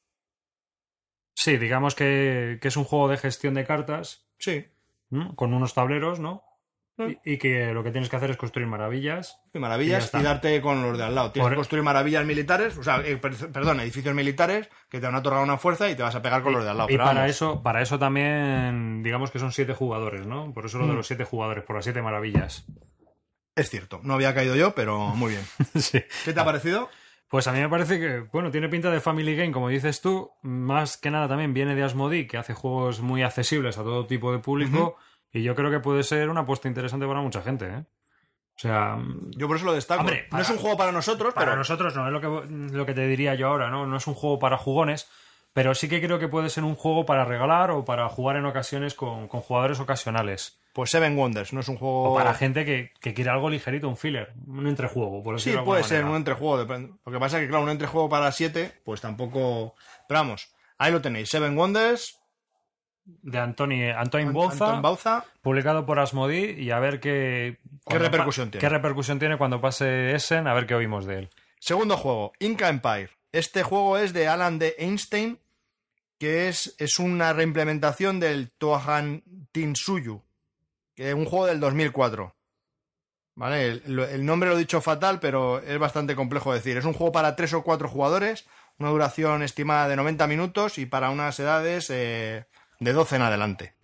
Sí, 1.35 1.57
digamos 1.57 1.95
que, 1.97 2.59
que 2.61 2.69
es 2.69 2.76
un 2.76 2.85
juego 2.85 3.09
de 3.09 3.16
gestión 3.16 3.54
de 3.54 3.64
cartas 3.66 4.26
Sí, 4.38 4.66
¿no? 5.09 5.35
con 5.35 5.52
unos 5.54 5.75
tableros, 5.75 6.21
¿no? 6.21 6.45
Mm. 7.09 7.11
Y, 7.25 7.33
y 7.33 7.38
que 7.38 7.73
lo 7.73 7.83
que 7.83 7.90
tienes 7.90 8.09
que 8.09 8.16
hacer 8.16 8.30
es 8.30 8.37
construir 8.37 8.69
maravillas. 8.69 9.40
Y 9.54 9.59
maravillas 9.59 10.11
y 10.14 10.23
darte 10.23 10.61
con 10.61 10.83
los 10.83 10.97
de 10.99 11.04
al 11.04 11.14
lado. 11.14 11.33
Tienes 11.33 11.45
Por- 11.47 11.52
que 11.52 11.57
construir 11.57 11.83
maravillas 11.85 12.25
militares, 12.25 12.76
o 12.78 12.83
sea, 12.83 12.99
eh, 13.04 13.16
per- 13.16 13.50
perdón, 13.52 13.80
edificios 13.80 14.14
militares 14.14 14.69
que 14.88 15.00
te 15.00 15.07
van 15.07 15.14
a 15.14 15.19
otorgar 15.19 15.42
una 15.42 15.57
fuerza 15.59 15.88
y 15.90 15.95
te 15.97 16.02
vas 16.02 16.14
a 16.14 16.23
pegar 16.23 16.42
con 16.42 16.52
los 16.52 16.64
de 16.64 16.71
al 16.71 16.78
lado. 16.78 16.88
y 16.90 16.97
para 16.97 17.12
vamos. 17.14 17.30
eso, 17.30 17.62
para 17.62 17.83
eso 17.83 17.99
también, 17.99 19.02
digamos 19.02 19.30
que 19.30 19.38
son 19.38 19.52
siete 19.52 19.75
jugadores, 19.75 20.26
¿no? 20.26 20.52
Por 20.52 20.66
eso 20.66 20.78
lo 20.78 20.87
de 20.87 20.92
Mm. 20.92 20.97
los 20.97 21.07
siete 21.07 21.25
jugadores, 21.25 21.64
por 21.64 21.76
las 21.76 21.85
siete 21.85 22.02
maravillas. 22.02 22.64
Es 23.57 23.69
cierto, 23.69 24.00
no 24.04 24.14
había 24.14 24.35
caído 24.35 24.54
yo, 24.57 24.75
pero 24.75 24.99
muy 25.16 25.33
bien. 25.33 25.42
sí. 25.75 26.00
¿Qué 26.25 26.33
te 26.33 26.40
ha 26.40 26.45
parecido? 26.45 26.88
Pues 27.28 27.47
a 27.47 27.52
mí 27.52 27.61
me 27.61 27.69
parece 27.69 28.00
que, 28.00 28.21
bueno, 28.33 28.50
tiene 28.50 28.69
pinta 28.69 28.90
de 28.90 29.00
Family 29.00 29.37
Game, 29.37 29.52
como 29.52 29.69
dices 29.69 30.00
tú. 30.00 30.33
Más 30.42 30.97
que 30.97 31.12
nada 31.12 31.28
también 31.28 31.54
viene 31.54 31.76
de 31.76 31.85
Asmodee, 31.85 32.26
que 32.26 32.37
hace 32.38 32.54
juegos 32.54 33.00
muy 33.02 33.23
accesibles 33.23 33.78
a 33.78 33.85
todo 33.85 34.07
tipo 34.07 34.33
de 34.33 34.40
público. 34.40 34.97
Y 35.33 35.43
yo 35.43 35.55
creo 35.55 35.71
que 35.71 35.81
puede 35.81 36.03
ser 36.03 36.29
una 36.29 36.41
apuesta 36.41 36.69
interesante 36.69 37.07
para 37.07 37.21
mucha 37.21 37.43
gente, 37.43 37.67
¿eh? 37.67 37.85
O 38.57 38.61
sea, 38.61 38.99
Yo 39.37 39.47
por 39.49 39.57
eso 39.57 39.65
lo 39.67 39.73
destaco. 39.73 40.01
Hombre, 40.03 40.25
no 40.25 40.31
para- 40.31 40.43
es 40.43 40.51
un 40.51 40.59
juego 40.59 40.77
para 40.77 40.93
nosotros, 40.93 41.33
para 41.33 41.47
pero 41.47 41.57
nosotros 41.57 41.95
no 41.97 42.07
es 42.07 42.13
lo 42.13 42.21
que, 42.21 42.47
lo 42.77 42.85
que 42.87 42.95
te 42.95 43.07
diría 43.07 43.35
yo 43.35 43.49
ahora, 43.49 43.71
¿no? 43.71 43.87
No 43.87 43.97
es 43.97 44.07
un 44.07 44.15
juego 44.15 44.39
para 44.39 44.59
jugones, 44.59 45.09
pero 45.55 45.75
sí 45.75 45.89
que 45.89 46.01
creo 46.03 46.19
que 46.19 46.29
puede 46.29 46.51
ser 46.51 46.65
un 46.65 46.75
juego 46.75 47.07
para 47.07 47.25
regalar 47.25 47.71
o 47.71 47.85
para 47.85 48.09
jugar 48.11 48.37
en 48.37 48.45
ocasiones 48.45 48.95
con, 48.95 49.29
con 49.29 49.41
jugadores 49.41 49.81
ocasionales. 49.81 50.61
pues 50.75 50.91
Seven 50.91 51.17
Wonders, 51.17 51.53
no 51.55 51.61
es 51.61 51.69
un 51.69 51.77
juego 51.79 52.13
O 52.13 52.15
para 52.17 52.35
gente 52.35 52.65
que, 52.67 52.93
que 53.01 53.15
quiere 53.15 53.31
algo 53.31 53.49
ligerito, 53.49 53.89
un 53.89 53.97
filler, 53.97 54.35
un 54.47 54.67
entrejuego, 54.67 55.23
por 55.23 55.41
Sí, 55.41 55.57
puede 55.65 55.83
ser 55.83 55.99
manera. 56.01 56.11
un 56.11 56.17
entrejuego. 56.19 56.59
depende. 56.59 56.93
Lo 57.07 57.13
que 57.13 57.19
pasa 57.19 57.39
es 57.39 57.45
que, 57.45 57.49
claro, 57.49 57.65
un 57.65 57.71
entrejuego 57.71 58.09
para 58.11 58.31
7, 58.31 58.81
pues 58.85 59.01
tampoco. 59.01 59.75
Pero 60.07 60.21
vamos, 60.21 60.55
ahí 60.77 60.93
lo 60.93 61.01
tenéis. 61.01 61.31
Seven 61.31 61.57
Wonders, 61.57 62.20
De 63.23 63.38
Antoni, 63.38 63.90
Antoine 63.90 64.29
An- 64.29 64.35
Bauza, 64.35 64.67
Anton 64.67 64.83
Bauza. 64.83 65.25
publicado 65.43 65.87
por 65.87 65.99
Asmodee 65.99 66.61
y 66.61 66.71
a 66.71 66.79
ver 66.79 67.00
qué... 67.00 67.59
cuando 67.85 68.05
repercusión 68.05 68.50
tiene? 68.50 68.61
¿Qué 68.61 68.69
repercusión 68.69 69.19
tiene 69.19 69.38
cuando 69.38 69.61
pase 69.61 70.14
Essen? 70.14 70.47
A 70.47 70.55
ver 70.55 70.67
qué 70.67 70.75
oímos 70.75 71.07
de 71.07 71.19
él. 71.21 71.31
Segundo 71.59 71.97
juego, 71.97 72.33
Inca 72.38 72.69
Empire. 72.69 73.11
Este 73.33 73.62
juego 73.62 73.99
es 73.99 74.12
de 74.12 74.29
Alan 74.29 74.59
de 74.59 74.75
Einstein, 74.79 75.38
que 76.19 76.49
es, 76.49 76.75
es 76.79 76.99
una 76.99 77.33
reimplementación 77.33 78.21
del 78.21 78.50
Tohan 78.50 79.23
Tinsuyu, 79.52 80.23
que 80.95 81.11
es 81.11 81.14
un 81.14 81.25
juego 81.25 81.47
del 81.47 81.61
2004. 81.61 82.35
¿Vale? 83.37 83.69
El, 83.87 84.26
nombre 84.26 84.50
lo 84.50 84.57
he 84.57 84.59
dicho 84.59 84.83
fatal, 84.83 85.19
pero 85.19 85.61
es 85.61 85.79
bastante 85.79 86.14
complejo 86.14 86.52
de 86.52 86.59
decir. 86.59 86.76
Es 86.76 86.85
un 86.85 86.93
juego 86.93 87.12
para 87.12 87.37
3 87.37 87.55
o 87.55 87.62
4 87.62 87.88
jugadores, 87.88 88.47
una 88.79 88.90
duración 88.90 89.43
estimada 89.43 89.88
de 89.88 89.97
90 89.97 90.26
minutos 90.26 90.76
y 90.76 90.85
para 90.85 91.09
unas 91.11 91.38
edades 91.40 91.88
eh, 91.88 92.45
de 92.81 92.93
12 92.93 93.17
en 93.17 93.23
adelante. 93.23 93.75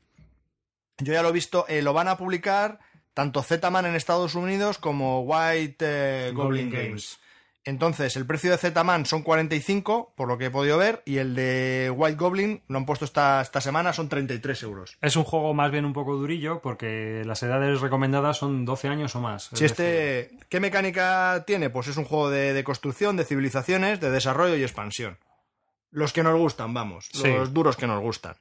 Yo 0.99 1.13
ya 1.13 1.23
lo 1.23 1.29
he 1.29 1.33
visto, 1.33 1.67
eh, 1.69 1.83
lo 1.83 1.93
van 1.93 2.09
a 2.09 2.17
publicar 2.17 2.81
tanto 3.15 3.43
Z-Man 3.43 3.87
en 3.87 3.95
Estados 3.95 4.35
Unidos 4.35 4.79
como 4.79 5.21
White 5.23 5.77
eh, 5.81 6.33
Goblin, 6.35 6.71
Goblin 6.71 6.89
Games. 6.89 7.19
Entonces, 7.65 8.15
el 8.17 8.27
precio 8.27 8.53
de 8.53 8.59
Z-Man 8.59 9.07
son 9.07 9.23
45, 9.25 10.15
por 10.17 10.29
lo 10.29 10.39
que 10.39 10.47
he 10.47 10.51
podido 10.51 10.79
ver, 10.79 11.03
y 11.05 11.17
el 11.19 11.35
de 11.35 11.93
White 11.95 12.17
Goblin, 12.17 12.63
lo 12.69 12.79
han 12.79 12.87
puesto 12.87 13.05
esta, 13.05 13.41
esta 13.41 13.61
semana, 13.61 13.93
son 13.93 14.09
33 14.09 14.63
euros. 14.63 14.97
Es 15.03 15.17
un 15.17 15.25
juego 15.25 15.53
más 15.53 15.73
bien 15.73 15.85
un 15.85 15.93
poco 15.93 16.15
durillo 16.15 16.63
porque 16.63 17.23
las 17.27 17.43
edades 17.43 17.81
recomendadas 17.81 18.37
son 18.39 18.65
12 18.65 18.89
años 18.89 19.17
o 19.17 19.21
más. 19.21 19.51
Si 19.53 19.65
este, 19.65 20.31
¿Qué 20.49 20.61
mecánica 20.61 21.43
tiene? 21.45 21.69
Pues 21.69 21.89
es 21.89 21.97
un 21.97 22.05
juego 22.05 22.31
de, 22.31 22.53
de, 22.53 22.63
construcción, 22.65 23.17
de 23.17 23.25
civilizaciones, 23.25 24.01
de 24.01 24.11
desarrollo 24.11 24.55
y 24.57 24.63
expansión. 24.63 25.19
Los 25.91 26.13
que 26.13 26.23
nos 26.23 26.39
gustan, 26.39 26.73
vamos, 26.73 27.09
Sí. 27.13 27.29
los 27.29 27.53
duros 27.53 27.77
que 27.77 27.89
nos 27.89 28.01
gustan. 28.01 28.37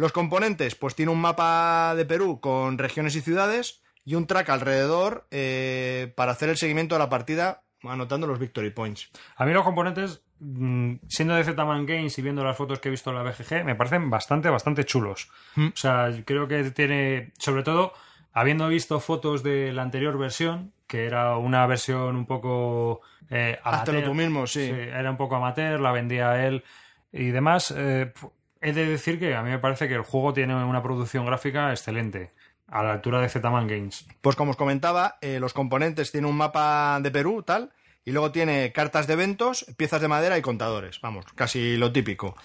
Los 0.00 0.12
componentes, 0.12 0.76
pues 0.76 0.94
tiene 0.94 1.12
un 1.12 1.20
mapa 1.20 1.94
de 1.94 2.06
Perú 2.06 2.40
con 2.40 2.78
regiones 2.78 3.14
y 3.16 3.20
ciudades 3.20 3.82
y 4.02 4.14
un 4.14 4.26
track 4.26 4.48
alrededor 4.48 5.26
eh, 5.30 6.10
para 6.16 6.32
hacer 6.32 6.48
el 6.48 6.56
seguimiento 6.56 6.94
de 6.94 7.00
la 7.00 7.10
partida 7.10 7.64
anotando 7.82 8.26
los 8.26 8.38
victory 8.38 8.70
points. 8.70 9.10
A 9.36 9.44
mí 9.44 9.52
los 9.52 9.62
componentes, 9.62 10.22
mm, 10.38 10.94
siendo 11.06 11.34
de 11.34 11.44
Z-Man 11.44 11.84
Games 11.84 12.18
y 12.18 12.22
viendo 12.22 12.42
las 12.42 12.56
fotos 12.56 12.78
que 12.78 12.88
he 12.88 12.90
visto 12.90 13.10
en 13.10 13.16
la 13.16 13.22
BGG, 13.24 13.62
me 13.62 13.74
parecen 13.74 14.08
bastante, 14.08 14.48
bastante 14.48 14.86
chulos. 14.86 15.28
Mm. 15.56 15.66
O 15.66 15.76
sea, 15.76 16.10
creo 16.24 16.48
que 16.48 16.70
tiene, 16.70 17.34
sobre 17.36 17.62
todo, 17.62 17.92
habiendo 18.32 18.68
visto 18.68 19.00
fotos 19.00 19.42
de 19.42 19.70
la 19.70 19.82
anterior 19.82 20.16
versión, 20.16 20.72
que 20.86 21.04
era 21.04 21.36
una 21.36 21.66
versión 21.66 22.16
un 22.16 22.24
poco 22.24 23.02
eh, 23.28 23.58
amateur, 23.64 24.02
tú 24.02 24.14
mismo, 24.14 24.46
sí. 24.46 24.62
era 24.62 25.10
un 25.10 25.18
poco 25.18 25.36
amateur, 25.36 25.78
la 25.78 25.92
vendía 25.92 26.46
él 26.46 26.64
y 27.12 27.32
demás. 27.32 27.74
eh, 27.76 28.14
he 28.60 28.72
de 28.72 28.86
decir 28.86 29.18
que 29.18 29.34
a 29.34 29.42
mí 29.42 29.50
me 29.50 29.58
parece 29.58 29.88
que 29.88 29.94
el 29.94 30.02
juego 30.02 30.32
tiene 30.32 30.54
una 30.54 30.82
producción 30.82 31.26
gráfica 31.26 31.70
excelente, 31.70 32.32
a 32.68 32.82
la 32.82 32.92
altura 32.92 33.20
de 33.20 33.28
Z-Man 33.28 33.66
Games. 33.66 34.06
Pues 34.20 34.36
como 34.36 34.52
os 34.52 34.56
comentaba, 34.56 35.18
eh, 35.20 35.40
los 35.40 35.52
componentes 35.52 36.12
tienen 36.12 36.30
un 36.30 36.36
mapa 36.36 36.98
de 37.02 37.10
Perú, 37.10 37.42
tal, 37.42 37.72
y 38.04 38.12
luego 38.12 38.32
tiene 38.32 38.72
cartas 38.72 39.06
de 39.06 39.14
eventos, 39.14 39.66
piezas 39.76 40.00
de 40.00 40.08
madera 40.08 40.38
y 40.38 40.42
contadores. 40.42 41.00
Vamos, 41.00 41.26
casi 41.34 41.76
lo 41.76 41.92
típico. 41.92 42.36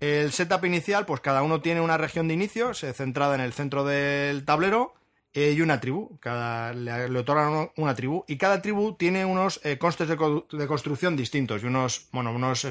El 0.00 0.32
setup 0.32 0.64
inicial, 0.64 1.06
pues 1.06 1.20
cada 1.20 1.42
uno 1.42 1.60
tiene 1.60 1.80
una 1.80 1.96
región 1.96 2.26
de 2.26 2.34
inicio, 2.34 2.74
se 2.74 2.92
centrada 2.92 3.36
en 3.36 3.40
el 3.40 3.52
centro 3.52 3.84
del 3.84 4.44
tablero, 4.44 4.94
eh, 5.34 5.54
y 5.56 5.60
una 5.60 5.80
tribu. 5.80 6.18
Cada, 6.20 6.74
le, 6.74 7.18
otorgan 7.18 7.70
una 7.76 7.94
tribu. 7.94 8.24
Y 8.26 8.36
cada 8.36 8.60
tribu 8.60 8.94
tiene 8.94 9.24
unos 9.24 9.60
eh, 9.64 9.78
costes 9.78 10.08
de, 10.08 10.16
de 10.16 10.66
construcción 10.66 11.16
distintos. 11.16 11.62
Y 11.62 11.66
unos, 11.66 12.08
bueno, 12.12 12.32
unos. 12.32 12.66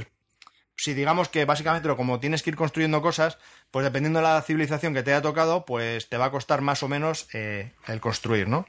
Si 0.76 0.94
digamos 0.96 1.30
que 1.30 1.46
básicamente 1.46 1.88
lo- 1.88 1.96
como 1.98 2.20
tienes 2.20 2.42
que 2.42 2.50
ir 2.50 2.56
construyendo 2.56 3.02
cosas, 3.02 3.38
pues 3.70 3.84
dependiendo 3.84 4.20
de 4.20 4.24
la 4.26 4.42
civilización 4.42 4.94
que 4.94 5.04
te 5.04 5.12
haya 5.14 5.22
tocado, 5.22 5.64
pues 5.66 6.10
te 6.10 6.18
va 6.18 6.26
a 6.26 6.32
costar 6.32 6.62
más 6.62 6.82
o 6.82 6.88
menos 6.88 7.28
eh, 7.34 7.74
el 7.88 8.02
construir, 8.02 8.48
¿no? 8.48 8.66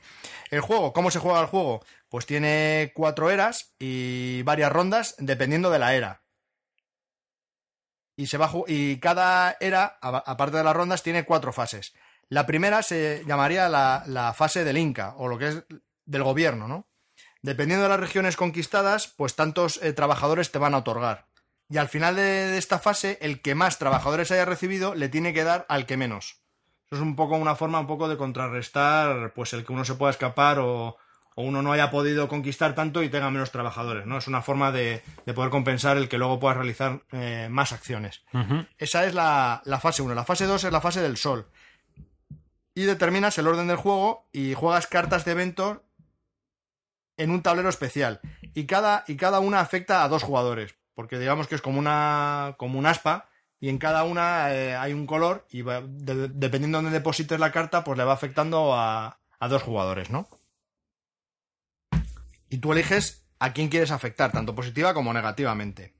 El 0.50 0.60
juego, 0.60 0.92
¿cómo 0.92 1.10
se 1.10 1.18
juega 1.20 1.40
el 1.40 1.46
juego? 1.46 1.82
Pues 2.10 2.26
tiene 2.26 2.92
cuatro 2.94 3.30
eras 3.30 3.74
y 3.78 4.42
varias 4.42 4.70
rondas 4.72 5.14
dependiendo 5.18 5.70
de 5.70 5.78
la 5.78 5.94
era. 5.94 6.22
Y, 8.16 8.26
se 8.26 8.36
va 8.36 8.50
y 8.66 8.98
cada 9.00 9.56
era, 9.60 9.98
aparte 10.02 10.58
de 10.58 10.64
las 10.64 10.76
rondas, 10.76 11.02
tiene 11.02 11.24
cuatro 11.24 11.52
fases. 11.52 11.94
La 12.28 12.46
primera 12.46 12.82
se 12.82 13.24
llamaría 13.26 13.68
la, 13.68 14.02
la 14.06 14.34
fase 14.34 14.64
del 14.64 14.76
Inca, 14.78 15.14
o 15.16 15.28
lo 15.28 15.38
que 15.38 15.48
es 15.48 15.64
del 16.04 16.22
gobierno, 16.22 16.68
¿no? 16.68 16.86
Dependiendo 17.42 17.84
de 17.84 17.88
las 17.88 18.00
regiones 18.00 18.36
conquistadas, 18.36 19.08
pues 19.08 19.34
tantos 19.34 19.82
eh, 19.82 19.92
trabajadores 19.94 20.52
te 20.52 20.58
van 20.58 20.74
a 20.74 20.78
otorgar. 20.78 21.26
Y 21.72 21.78
al 21.78 21.88
final 21.88 22.16
de, 22.16 22.22
de 22.22 22.58
esta 22.58 22.78
fase, 22.78 23.16
el 23.22 23.40
que 23.40 23.54
más 23.54 23.78
trabajadores 23.78 24.30
haya 24.30 24.44
recibido 24.44 24.94
le 24.94 25.08
tiene 25.08 25.32
que 25.32 25.42
dar 25.42 25.64
al 25.70 25.86
que 25.86 25.96
menos. 25.96 26.42
Eso 26.90 26.96
es 26.96 27.00
un 27.00 27.16
poco 27.16 27.36
una 27.36 27.56
forma 27.56 27.80
un 27.80 27.86
poco 27.86 28.10
de 28.10 28.18
contrarrestar, 28.18 29.32
pues 29.32 29.54
el 29.54 29.64
que 29.64 29.72
uno 29.72 29.82
se 29.86 29.94
pueda 29.94 30.10
escapar 30.10 30.58
o, 30.58 30.98
o 31.34 31.42
uno 31.42 31.62
no 31.62 31.72
haya 31.72 31.90
podido 31.90 32.28
conquistar 32.28 32.74
tanto 32.74 33.02
y 33.02 33.08
tenga 33.08 33.30
menos 33.30 33.52
trabajadores, 33.52 34.04
¿no? 34.04 34.18
Es 34.18 34.28
una 34.28 34.42
forma 34.42 34.70
de, 34.70 35.02
de 35.24 35.32
poder 35.32 35.48
compensar 35.48 35.96
el 35.96 36.10
que 36.10 36.18
luego 36.18 36.38
puedas 36.38 36.58
realizar 36.58 37.00
eh, 37.10 37.48
más 37.50 37.72
acciones. 37.72 38.22
Esa 38.76 39.06
es 39.06 39.14
la, 39.14 39.62
la 39.64 39.80
fase 39.80 40.02
1. 40.02 40.14
La 40.14 40.26
fase 40.26 40.44
2 40.44 40.64
es 40.64 40.72
la 40.72 40.82
fase 40.82 41.00
del 41.00 41.16
sol. 41.16 41.48
Y 42.74 42.82
determinas 42.82 43.38
el 43.38 43.46
orden 43.48 43.68
del 43.68 43.78
juego 43.78 44.28
y 44.30 44.52
juegas 44.52 44.86
cartas 44.86 45.24
de 45.24 45.32
eventos 45.32 45.78
en 47.16 47.30
un 47.30 47.42
tablero 47.42 47.70
especial. 47.70 48.20
Y 48.52 48.66
cada, 48.66 49.04
y 49.06 49.16
cada 49.16 49.40
una 49.40 49.60
afecta 49.60 50.04
a 50.04 50.08
dos 50.08 50.22
jugadores. 50.22 50.74
Porque 50.94 51.18
digamos 51.18 51.46
que 51.46 51.54
es 51.54 51.62
como 51.62 51.78
una. 51.78 52.54
como 52.58 52.78
un 52.78 52.86
aspa. 52.86 53.28
Y 53.60 53.68
en 53.68 53.78
cada 53.78 54.02
una 54.04 54.52
eh, 54.54 54.74
hay 54.74 54.92
un 54.92 55.06
color. 55.06 55.46
Y 55.50 55.62
va- 55.62 55.82
de- 55.82 56.28
dependiendo 56.28 56.78
de 56.78 56.84
dónde 56.84 56.98
deposites 56.98 57.38
la 57.38 57.52
carta, 57.52 57.84
pues 57.84 57.96
le 57.98 58.04
va 58.04 58.12
afectando 58.12 58.74
a, 58.74 59.18
a 59.38 59.48
dos 59.48 59.62
jugadores, 59.62 60.10
¿no? 60.10 60.28
Y 62.48 62.58
tú 62.58 62.72
eliges 62.72 63.24
a 63.38 63.52
quién 63.52 63.68
quieres 63.68 63.90
afectar, 63.90 64.30
tanto 64.32 64.54
positiva 64.54 64.94
como 64.94 65.12
negativamente. 65.12 65.94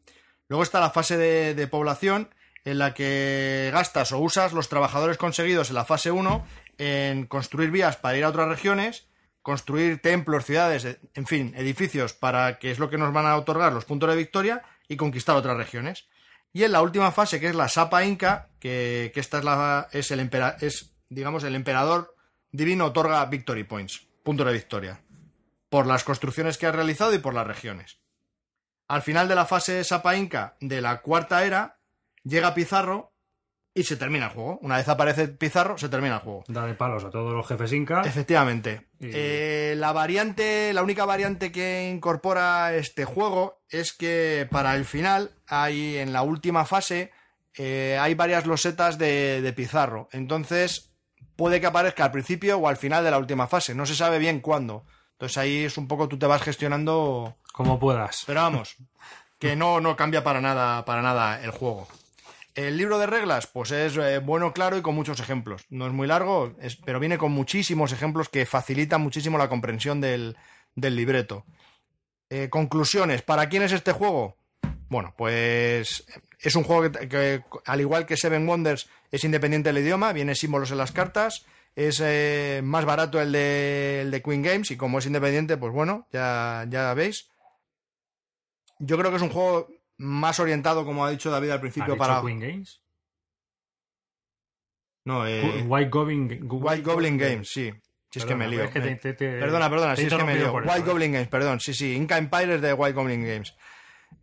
Luego 0.49 0.63
está 0.63 0.81
la 0.81 0.91
fase 0.91 1.17
de, 1.17 1.55
de 1.55 1.67
población, 1.67 2.29
en 2.65 2.79
la 2.79 2.95
que 2.95 3.71
gastas 3.73 4.13
o 4.13 4.19
usas 4.19 4.53
los 4.53 4.69
trabajadores 4.69 5.17
conseguidos 5.17 5.71
en 5.71 5.75
la 5.77 5.85
fase 5.85 6.11
1 6.11 6.47
en 6.79 7.27
construir 7.27 7.71
vías 7.71 7.97
para 7.97 8.17
ir 8.17 8.25
a 8.25 8.29
otras 8.29 8.49
regiones, 8.49 9.09
construir 9.41 10.01
templos, 10.01 10.45
ciudades, 10.45 10.99
en 11.15 11.27
fin, 11.27 11.55
edificios 11.57 12.13
para 12.13 12.59
que 12.59 12.71
es 12.71 12.79
lo 12.79 12.91
que 12.91 12.99
nos 12.99 13.13
van 13.13 13.27
a 13.27 13.37
otorgar 13.37 13.73
los 13.73 13.85
puntos 13.85 14.09
de 14.11 14.17
victoria 14.17 14.63
y 14.89 14.97
conquistar 14.97 15.37
otras 15.37 15.57
regiones. 15.57 16.09
Y 16.53 16.65
en 16.65 16.73
la 16.73 16.83
última 16.83 17.13
fase, 17.13 17.41
que 17.41 17.49
es 17.49 17.55
la 17.55 17.69
Sapa 17.69 18.05
Inca, 18.05 18.51
que, 18.59 19.11
que 19.15 19.21
esta 19.21 19.39
es 19.39 19.45
la 19.45 19.89
es 19.93 20.11
el 20.11 20.21
empera- 20.21 20.57
es 20.61 20.95
digamos 21.09 21.45
el 21.45 21.55
emperador 21.55 22.15
divino 22.51 22.87
otorga 22.87 23.25
victory 23.27 23.65
points, 23.65 24.07
puntos 24.23 24.47
de 24.47 24.53
victoria, 24.53 25.01
por 25.69 25.87
las 25.87 26.05
construcciones 26.05 26.59
que 26.59 26.67
has 26.67 26.75
realizado 26.75 27.15
y 27.15 27.19
por 27.19 27.33
las 27.35 27.47
regiones. 27.47 28.01
Al 28.89 29.03
final 29.03 29.29
de 29.29 29.35
la 29.35 29.47
fase 29.47 29.83
Sapa 29.85 30.17
Inca 30.17 30.57
de 30.61 30.83
la 30.83 31.01
cuarta 31.01 31.45
era, 31.45 31.79
llega 32.25 32.53
Pizarro 32.53 33.12
y 33.75 33.85
se 33.85 33.97
termina 33.97 34.27
el 34.27 34.33
juego. 34.33 34.59
Una 34.63 34.77
vez 34.77 34.89
aparece 34.89 35.29
Pizarro, 35.29 35.79
se 35.79 35.89
termina 35.89 36.17
el 36.17 36.21
juego. 36.21 36.45
Da 36.49 36.67
de 36.67 36.75
palos 36.75 37.05
a 37.05 37.11
todos 37.11 37.33
los 37.33 37.47
jefes 37.47 37.73
Inca. 37.73 38.03
Efectivamente. 38.05 38.89
Y- 39.01 39.11
Eh, 39.15 39.75
la 39.79 39.93
variante, 39.93 40.73
la 40.75 40.83
única 40.83 41.05
variante 41.05 41.51
que 41.53 41.91
incorpora 41.91 42.75
este 42.75 43.05
juego 43.05 43.63
es 43.71 43.93
que 43.93 44.47
para 44.51 44.77
el 44.77 44.85
final 44.85 45.31
hay 45.47 45.97
en 45.97 46.13
la 46.13 46.23
última 46.23 46.65
fase 46.65 47.11
eh, 47.59 47.99
hay 48.01 48.15
varias 48.15 48.47
losetas 48.47 48.97
de, 48.99 49.41
de 49.43 49.53
Pizarro. 49.53 50.09
Entonces 50.13 50.93
puede 51.37 51.61
que 51.61 51.67
aparezca 51.67 52.05
al 52.05 52.11
principio 52.11 52.59
o 52.59 52.69
al 52.69 52.77
final 52.77 53.05
de 53.05 53.11
la 53.11 53.19
última 53.19 53.47
fase. 53.47 53.75
No 53.75 53.85
se 53.87 53.95
sabe 53.95 54.19
bien 54.19 54.41
cuándo. 54.41 54.85
Entonces 55.13 55.39
ahí 55.39 55.65
es 55.65 55.77
un 55.79 55.87
poco 55.89 56.09
tú 56.09 56.19
te 56.19 56.27
vas 56.27 56.43
gestionando 56.43 57.37
Como 57.53 57.79
puedas. 57.79 58.25
pero 58.27 58.41
vamos, 58.43 58.77
que 59.39 59.55
no, 59.57 59.81
no 59.81 59.97
cambia 59.97 60.25
para 60.25 60.41
nada, 60.41 60.85
para 60.85 61.01
nada 61.03 61.43
el 61.43 61.51
juego. 61.51 61.87
El 62.55 62.77
libro 62.77 62.99
de 62.99 63.07
reglas, 63.07 63.47
pues 63.47 63.71
es 63.71 63.97
eh, 63.97 64.19
bueno, 64.19 64.53
claro 64.53 64.77
y 64.77 64.83
con 64.83 64.95
muchos 64.95 65.21
ejemplos. 65.21 65.65
No 65.71 65.87
es 65.87 65.93
muy 65.93 66.07
largo, 66.07 66.55
pero 66.85 67.01
viene 67.01 67.17
con 67.17 67.33
muchísimos 67.33 67.93
ejemplos 67.93 68.29
que 68.29 68.45
facilitan 68.45 69.01
muchísimo 69.01 69.39
la 69.39 69.49
comprensión 69.49 70.01
del, 70.01 70.37
del 70.75 70.97
libreto. 70.97 71.47
Eh, 72.29 72.49
conclusiones, 72.51 73.23
¿para 73.23 73.49
quién 73.49 73.63
es 73.63 73.73
este 73.73 73.93
juego? 73.93 74.37
Bueno, 74.89 75.15
pues 75.17 76.05
es 76.41 76.57
un 76.57 76.65
juego 76.65 76.91
que, 76.93 77.09
que, 77.09 77.45
al 77.65 77.81
igual 77.81 78.05
que 78.05 78.17
Seven 78.19 78.47
Wonders, 78.47 78.89
es 79.11 79.25
independiente 79.25 79.73
del 79.73 79.83
idioma, 79.83 80.13
viene 80.13 80.35
símbolos 80.35 80.71
en 80.71 80.79
las 80.79 80.93
cartas, 80.93 81.47
es 81.75 82.01
eh, 82.03 82.61
más 82.63 82.85
barato 82.85 83.21
el 83.21 83.33
de, 83.33 84.03
el 84.03 84.11
de 84.11 84.23
Queen 84.23 84.43
Games 84.43 84.71
y 84.71 84.77
como 84.77 84.99
es 84.99 85.07
independiente, 85.07 85.57
pues 85.57 85.73
bueno, 85.73 86.07
ya, 86.13 86.67
ya 86.69 86.93
veis. 86.95 87.31
Yo 88.79 88.99
creo 88.99 89.11
que 89.11 89.17
es 89.17 89.23
un 89.23 89.31
juego 89.31 89.69
más 89.99 90.41
orientado, 90.41 90.85
como 90.85 91.05
ha 91.05 91.11
dicho 91.11 91.31
David 91.31 91.51
al 91.51 91.59
¿Ha 91.59 91.61
principio, 91.61 91.97
para... 91.97 92.21
Queen 92.23 92.41
Games? 92.41 92.81
No, 95.05 95.27
eh, 95.27 95.65
White 95.67 95.91
Goblin, 95.91 96.49
White 96.51 96.83
Goblin 96.83 97.19
Games, 97.19 97.49
sí. 97.51 97.73
Si 98.11 98.19
es 98.19 98.25
que 98.27 98.35
me 98.35 98.47
lío. 98.47 98.61
Perdona, 98.61 98.69
es 98.69 98.73
que 98.73 98.81
te- 99.11 99.15
te- 99.15 99.15
te- 99.15 99.39
Perdona, 99.41 99.97
si 99.97 100.03
es 100.07 100.15
que 100.15 100.25
me 100.25 100.35
lío. 100.37 100.53
White 100.53 100.69
eso, 100.71 100.77
¿eh? 100.77 100.83
Goblin 100.83 101.13
Games, 101.13 101.29
perdón, 101.29 101.61
sí, 101.61 101.75
sí. 101.75 101.95
Inca 101.95 102.19
Empire 102.19 102.57
es 102.57 102.61
de 102.61 102.73
White 102.75 102.93
Goblin 102.95 103.27
Games. 103.27 103.55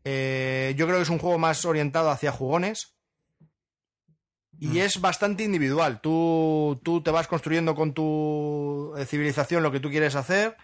Eh, 0.04 0.74
yo 0.78 0.86
creo 0.86 0.98
que 0.98 1.04
es 1.04 1.10
un 1.10 1.18
juego 1.18 1.38
más 1.40 1.66
orientado 1.66 2.10
hacia 2.12 2.32
jugones. 2.32 2.96
Y 4.62 4.68
Mm. 4.68 4.78
es 4.78 5.02
bastante 5.02 5.44
individual. 5.44 6.02
Tú, 6.02 6.80
tú 6.84 7.02
te 7.02 7.12
vas 7.12 7.28
construyendo 7.28 7.76
con 7.76 7.94
tu 7.94 8.94
eh, 8.98 9.06
civilización 9.06 9.64
lo 9.64 9.72
que 9.72 9.80
tú 9.80 9.90
quieres 9.90 10.16
hacer. 10.16 10.56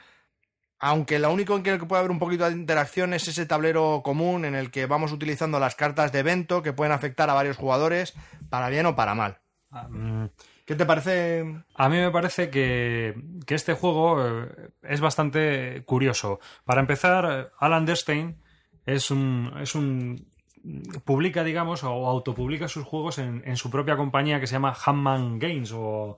Aunque 0.79 1.19
lo 1.19 1.31
único 1.31 1.55
en 1.55 1.63
que 1.63 1.77
puede 1.77 1.99
haber 1.99 2.11
un 2.11 2.19
poquito 2.19 2.45
de 2.45 2.51
interacción 2.51 3.13
es 3.13 3.27
ese 3.27 3.45
tablero 3.45 4.01
común 4.03 4.45
en 4.45 4.55
el 4.55 4.71
que 4.71 4.85
vamos 4.85 5.11
utilizando 5.11 5.59
las 5.59 5.75
cartas 5.75 6.11
de 6.11 6.19
evento 6.19 6.61
que 6.61 6.73
pueden 6.73 6.91
afectar 6.91 7.29
a 7.29 7.33
varios 7.33 7.57
jugadores, 7.57 8.13
para 8.49 8.69
bien 8.69 8.85
o 8.85 8.95
para 8.95 9.15
mal. 9.15 9.39
Ah, 9.71 9.87
mm, 9.89 10.29
¿Qué 10.65 10.75
te 10.75 10.85
parece? 10.85 11.45
A 11.75 11.89
mí 11.89 11.97
me 11.97 12.11
parece 12.11 12.49
que, 12.49 13.15
que 13.45 13.55
este 13.55 13.73
juego 13.73 14.25
eh, 14.25 14.69
es 14.83 14.99
bastante 14.99 15.83
curioso. 15.85 16.39
Para 16.65 16.81
empezar, 16.81 17.51
Alan 17.59 17.85
Derstein 17.85 18.41
es 18.85 19.11
un, 19.11 19.53
es 19.61 19.75
un 19.75 20.27
publica, 21.03 21.43
digamos, 21.43 21.83
o 21.83 22.07
autopublica 22.07 22.67
sus 22.67 22.83
juegos 22.83 23.19
en, 23.19 23.43
en 23.45 23.57
su 23.57 23.69
propia 23.69 23.95
compañía 23.95 24.39
que 24.39 24.47
se 24.47 24.53
llama 24.53 24.75
Hamman 24.85 25.39
Games 25.39 25.71
o 25.73 26.17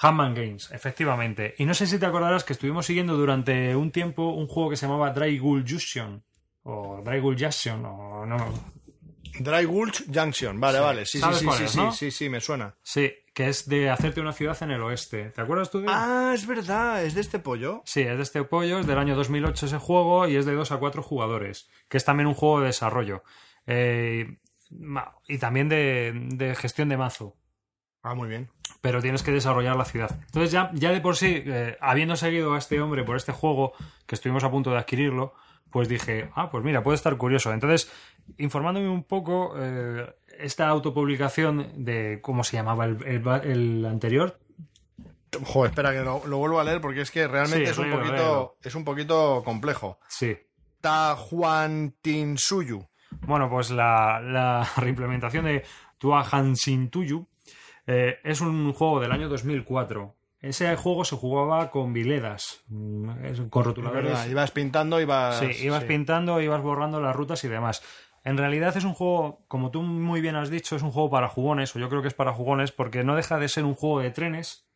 Hamman 0.00 0.34
Games, 0.34 0.70
efectivamente. 0.72 1.54
Y 1.58 1.64
no 1.66 1.74
sé 1.74 1.86
si 1.86 1.98
te 1.98 2.06
acordarás 2.06 2.44
que 2.44 2.52
estuvimos 2.54 2.86
siguiendo 2.86 3.16
durante 3.16 3.74
un 3.76 3.90
tiempo 3.92 4.30
un 4.30 4.46
juego 4.48 4.70
que 4.70 4.76
se 4.76 4.86
llamaba 4.86 5.10
Dry 5.10 5.38
Ghoul 5.38 5.64
Junction. 5.68 6.24
O 6.62 7.02
Dry 7.04 7.20
Ghoul 7.20 7.36
Junction, 7.38 7.84
o 7.84 8.26
no. 8.26 8.36
Dry 9.38 9.64
Gulch 9.64 10.04
Junction, 10.12 10.60
vale, 10.60 10.78
Sí. 10.78 10.84
vale. 10.84 11.06
Sí, 11.06 11.12
sí, 11.12 11.20
¿Sabes 11.20 11.38
sí, 11.38 11.44
cuál 11.46 11.58
sí, 11.58 11.64
es, 11.64 11.70
sí, 11.70 11.78
no? 11.78 11.92
sí, 11.92 12.10
sí, 12.10 12.28
me 12.28 12.40
suena. 12.40 12.74
Sí, 12.82 13.10
que 13.32 13.48
es 13.48 13.66
de 13.68 13.88
hacerte 13.88 14.20
una 14.20 14.32
ciudad 14.32 14.60
en 14.62 14.72
el 14.72 14.82
oeste. 14.82 15.30
¿Te 15.30 15.40
acuerdas 15.40 15.70
tú 15.70 15.80
de? 15.80 15.86
Ah, 15.88 16.32
es 16.34 16.46
verdad, 16.46 17.02
es 17.04 17.14
de 17.14 17.20
este 17.22 17.38
pollo. 17.38 17.80
Sí, 17.86 18.00
es 18.02 18.16
de 18.16 18.22
este 18.22 18.42
pollo, 18.44 18.80
es 18.80 18.86
del 18.86 18.98
año 18.98 19.14
2008 19.16 19.66
ese 19.66 19.78
juego 19.78 20.28
y 20.28 20.36
es 20.36 20.44
de 20.46 20.52
2 20.54 20.72
a 20.72 20.76
4 20.78 21.02
jugadores, 21.02 21.70
que 21.88 21.96
es 21.96 22.04
también 22.04 22.26
un 22.26 22.34
juego 22.34 22.60
de 22.60 22.66
desarrollo. 22.66 23.22
Eh, 23.66 24.38
y 25.28 25.38
también 25.38 25.68
de, 25.68 26.12
de 26.34 26.54
gestión 26.54 26.88
de 26.90 26.96
mazo, 26.98 27.36
Ah, 28.02 28.14
muy 28.14 28.28
bien. 28.28 28.48
pero 28.80 29.02
tienes 29.02 29.22
que 29.22 29.30
desarrollar 29.30 29.76
la 29.76 29.84
ciudad. 29.84 30.18
Entonces 30.26 30.50
ya, 30.52 30.70
ya 30.72 30.90
de 30.90 31.00
por 31.02 31.16
sí, 31.16 31.42
eh, 31.44 31.76
habiendo 31.80 32.16
seguido 32.16 32.54
a 32.54 32.58
este 32.58 32.80
hombre 32.80 33.04
por 33.04 33.16
este 33.16 33.32
juego, 33.32 33.72
que 34.06 34.14
estuvimos 34.14 34.42
a 34.44 34.50
punto 34.50 34.70
de 34.70 34.78
adquirirlo, 34.78 35.34
pues 35.70 35.88
dije, 35.88 36.30
ah, 36.34 36.50
pues 36.50 36.64
mira, 36.64 36.82
puede 36.82 36.96
estar 36.96 37.16
curioso. 37.16 37.52
Entonces, 37.52 37.92
informándome 38.38 38.88
un 38.88 39.04
poco, 39.04 39.54
eh, 39.58 40.06
esta 40.38 40.66
autopublicación 40.68 41.84
de, 41.84 42.20
¿cómo 42.22 42.42
se 42.42 42.56
llamaba 42.56 42.86
el, 42.86 43.04
el 43.06 43.26
va- 43.28 43.38
el 43.38 43.84
anterior? 43.84 44.38
Joder, 45.44 45.70
espera 45.70 45.92
que 45.92 46.00
lo, 46.00 46.26
lo 46.26 46.38
vuelvo 46.38 46.58
a 46.58 46.64
leer 46.64 46.80
porque 46.80 47.02
es 47.02 47.10
que 47.10 47.28
realmente 47.28 47.66
Sí, 47.66 47.70
es 47.72 47.78
un 47.78 47.90
poquito 47.90 48.56
es 48.64 48.74
un 48.74 48.84
poquito 48.84 49.42
complejo. 49.44 50.00
Sí. 50.08 50.36
Tahuantinsuyu. 50.80 52.88
Bueno, 53.26 53.48
pues 53.50 53.70
la, 53.70 54.20
la 54.20 54.66
reimplementación 54.76 55.44
de 55.44 55.64
Tua 55.98 56.24
Hansintuyu 56.28 57.28
eh, 57.92 58.18
es 58.24 58.40
un 58.40 58.72
juego 58.72 59.00
del 59.00 59.12
año 59.12 59.28
2004. 59.28 60.14
Ese 60.40 60.74
juego 60.76 61.04
se 61.04 61.16
jugaba 61.16 61.70
con 61.70 61.92
viledas, 61.92 62.62
mm, 62.68 63.04
con 63.50 63.62
Es 63.62 63.66
rotuladores. 63.66 64.04
verdad, 64.04 64.26
ibas 64.28 64.50
pintando, 64.52 65.00
ibas. 65.00 65.38
Sí, 65.38 65.64
ibas 65.64 65.82
sí. 65.82 65.88
pintando, 65.88 66.40
ibas 66.40 66.62
borrando 66.62 67.00
las 67.00 67.14
rutas 67.16 67.42
y 67.44 67.48
demás. 67.48 67.82
En 68.24 68.36
realidad 68.38 68.76
es 68.76 68.84
un 68.84 68.94
juego, 68.94 69.44
como 69.48 69.70
tú 69.70 69.82
muy 69.82 70.20
bien 70.20 70.36
has 70.36 70.50
dicho, 70.50 70.76
es 70.76 70.82
un 70.82 70.92
juego 70.92 71.10
para 71.10 71.28
jugones, 71.28 71.74
o 71.74 71.78
yo 71.78 71.88
creo 71.88 72.00
que 72.02 72.08
es 72.08 72.14
para 72.14 72.32
jugones, 72.32 72.70
porque 72.72 73.02
no 73.04 73.16
deja 73.16 73.38
de 73.38 73.48
ser 73.48 73.64
un 73.64 73.74
juego 73.74 74.00
de 74.00 74.10
trenes. 74.10 74.66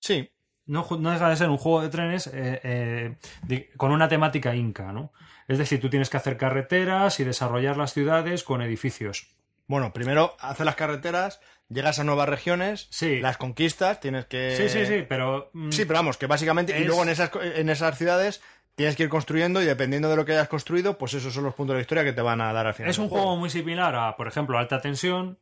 Sí, 0.00 0.30
No, 0.64 0.86
deja 0.96 1.28
de 1.28 1.36
ser 1.36 1.48
un 1.50 1.58
juego 1.58 1.82
de 1.82 1.88
trenes 1.88 2.28
eh, 2.28 2.60
eh, 2.62 3.16
de- 3.42 3.68
con 3.76 3.90
una 3.90 4.08
temática 4.08 4.54
inca, 4.54 4.92
¿no? 4.92 5.12
Es 5.48 5.58
decir, 5.58 5.80
tú 5.80 5.90
tienes 5.90 6.08
que 6.08 6.16
hacer 6.18 6.36
carreteras 6.36 7.18
y 7.18 7.24
desarrollar 7.24 7.76
las 7.76 7.92
ciudades 7.92 8.44
con 8.44 8.62
edificios. 8.62 9.26
Bueno, 9.72 9.94
primero 9.94 10.36
haces 10.38 10.66
las 10.66 10.74
carreteras, 10.76 11.40
llegas 11.70 11.98
a 11.98 12.04
nuevas 12.04 12.28
regiones, 12.28 12.88
Sí. 12.90 13.20
las 13.20 13.38
conquistas, 13.38 14.00
tienes 14.00 14.26
que. 14.26 14.54
Sí, 14.54 14.68
sí, 14.68 14.84
sí, 14.84 15.06
pero... 15.08 15.48
mm, 15.54 15.70
Sí, 15.70 15.86
pero 15.86 15.98
vamos, 16.00 16.18
que 16.18 16.26
básicamente. 16.26 16.78
Y 16.78 16.84
luego 16.84 17.02
en 17.04 17.08
esas, 17.08 17.30
en 17.42 17.70
esas 17.70 17.96
ciudades 17.96 18.42
tienes 18.74 18.96
que 18.96 19.04
ir 19.04 19.08
construyendo 19.08 19.62
y 19.62 19.64
dependiendo 19.64 20.10
de 20.10 20.16
lo 20.16 20.26
que 20.26 20.32
hayas 20.32 20.48
construido, 20.48 20.98
pues 20.98 21.14
esos 21.14 21.32
son 21.32 21.44
los 21.44 21.54
puntos 21.54 21.72
de 21.72 21.78
la 21.78 21.80
historia 21.80 22.04
que 22.04 22.12
te 22.12 22.20
van 22.20 22.42
a 22.42 22.52
dar 22.52 22.66
al 22.66 22.74
final. 22.74 22.90
Es 22.90 22.98
un 22.98 23.08
juego 23.08 23.34
muy 23.38 23.48
similar 23.48 23.94
a, 23.96 24.14
por 24.14 24.28
ejemplo, 24.28 24.58
Alta 24.58 24.78
Tensión 24.82 25.38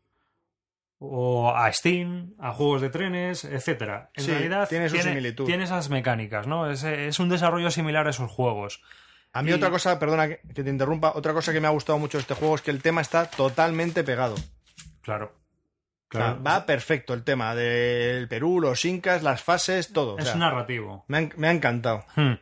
o 1.00 1.50
a 1.52 1.72
Steam, 1.72 2.34
a 2.38 2.52
juegos 2.52 2.82
de 2.82 2.90
trenes, 2.90 3.44
etcétera. 3.44 4.10
En 4.14 4.24
Sí, 4.24 4.30
realidad 4.30 4.68
tiene 4.68 4.88
su 4.88 4.96
similitud. 4.98 5.44
tiene 5.46 5.64
esas 5.64 5.88
mecánicas, 5.90 6.46
¿no? 6.46 6.70
Es, 6.70 6.84
es 6.84 7.18
un 7.18 7.28
desarrollo 7.30 7.70
similar 7.72 8.06
a 8.06 8.10
esos 8.10 8.30
juegos. 8.30 8.80
A 9.32 9.42
mí 9.42 9.50
y- 9.50 9.54
otra 9.54 9.70
cosa, 9.70 9.98
perdona 9.98 10.28
que, 10.28 10.36
te 10.54 10.68
interrumpa, 10.68 11.12
otra 11.14 11.32
cosa 11.32 11.52
que 11.52 11.60
me 11.60 11.66
ha 11.68 11.70
gustado 11.70 11.98
mucho 11.98 12.18
de 12.18 12.22
este 12.22 12.34
juego 12.34 12.54
es 12.56 12.62
que 12.62 12.70
el 12.70 12.82
tema 12.82 13.00
está 13.00 13.26
totalmente 13.30 14.02
pegado. 14.04 14.34
Claro. 15.02 15.32
O 16.12 16.12
sea, 16.12 16.20
Claro. 16.34 16.42
va 16.42 16.66
perfecto 16.66 17.14
el 17.14 17.22
tema 17.22 17.54
del 17.54 18.26
Perú, 18.26 18.60
los 18.60 18.84
incas, 18.84 19.22
las 19.22 19.42
fases, 19.42 19.92
todo. 19.92 20.14
O 20.14 20.18
es 20.18 20.24
sea, 20.26 20.34
narrativo. 20.34 21.04
me, 21.06 21.18
ha, 21.18 21.28
me 21.36 21.46
ha 21.48 21.52
encantado. 21.52 22.04
Hmm. 22.16 22.32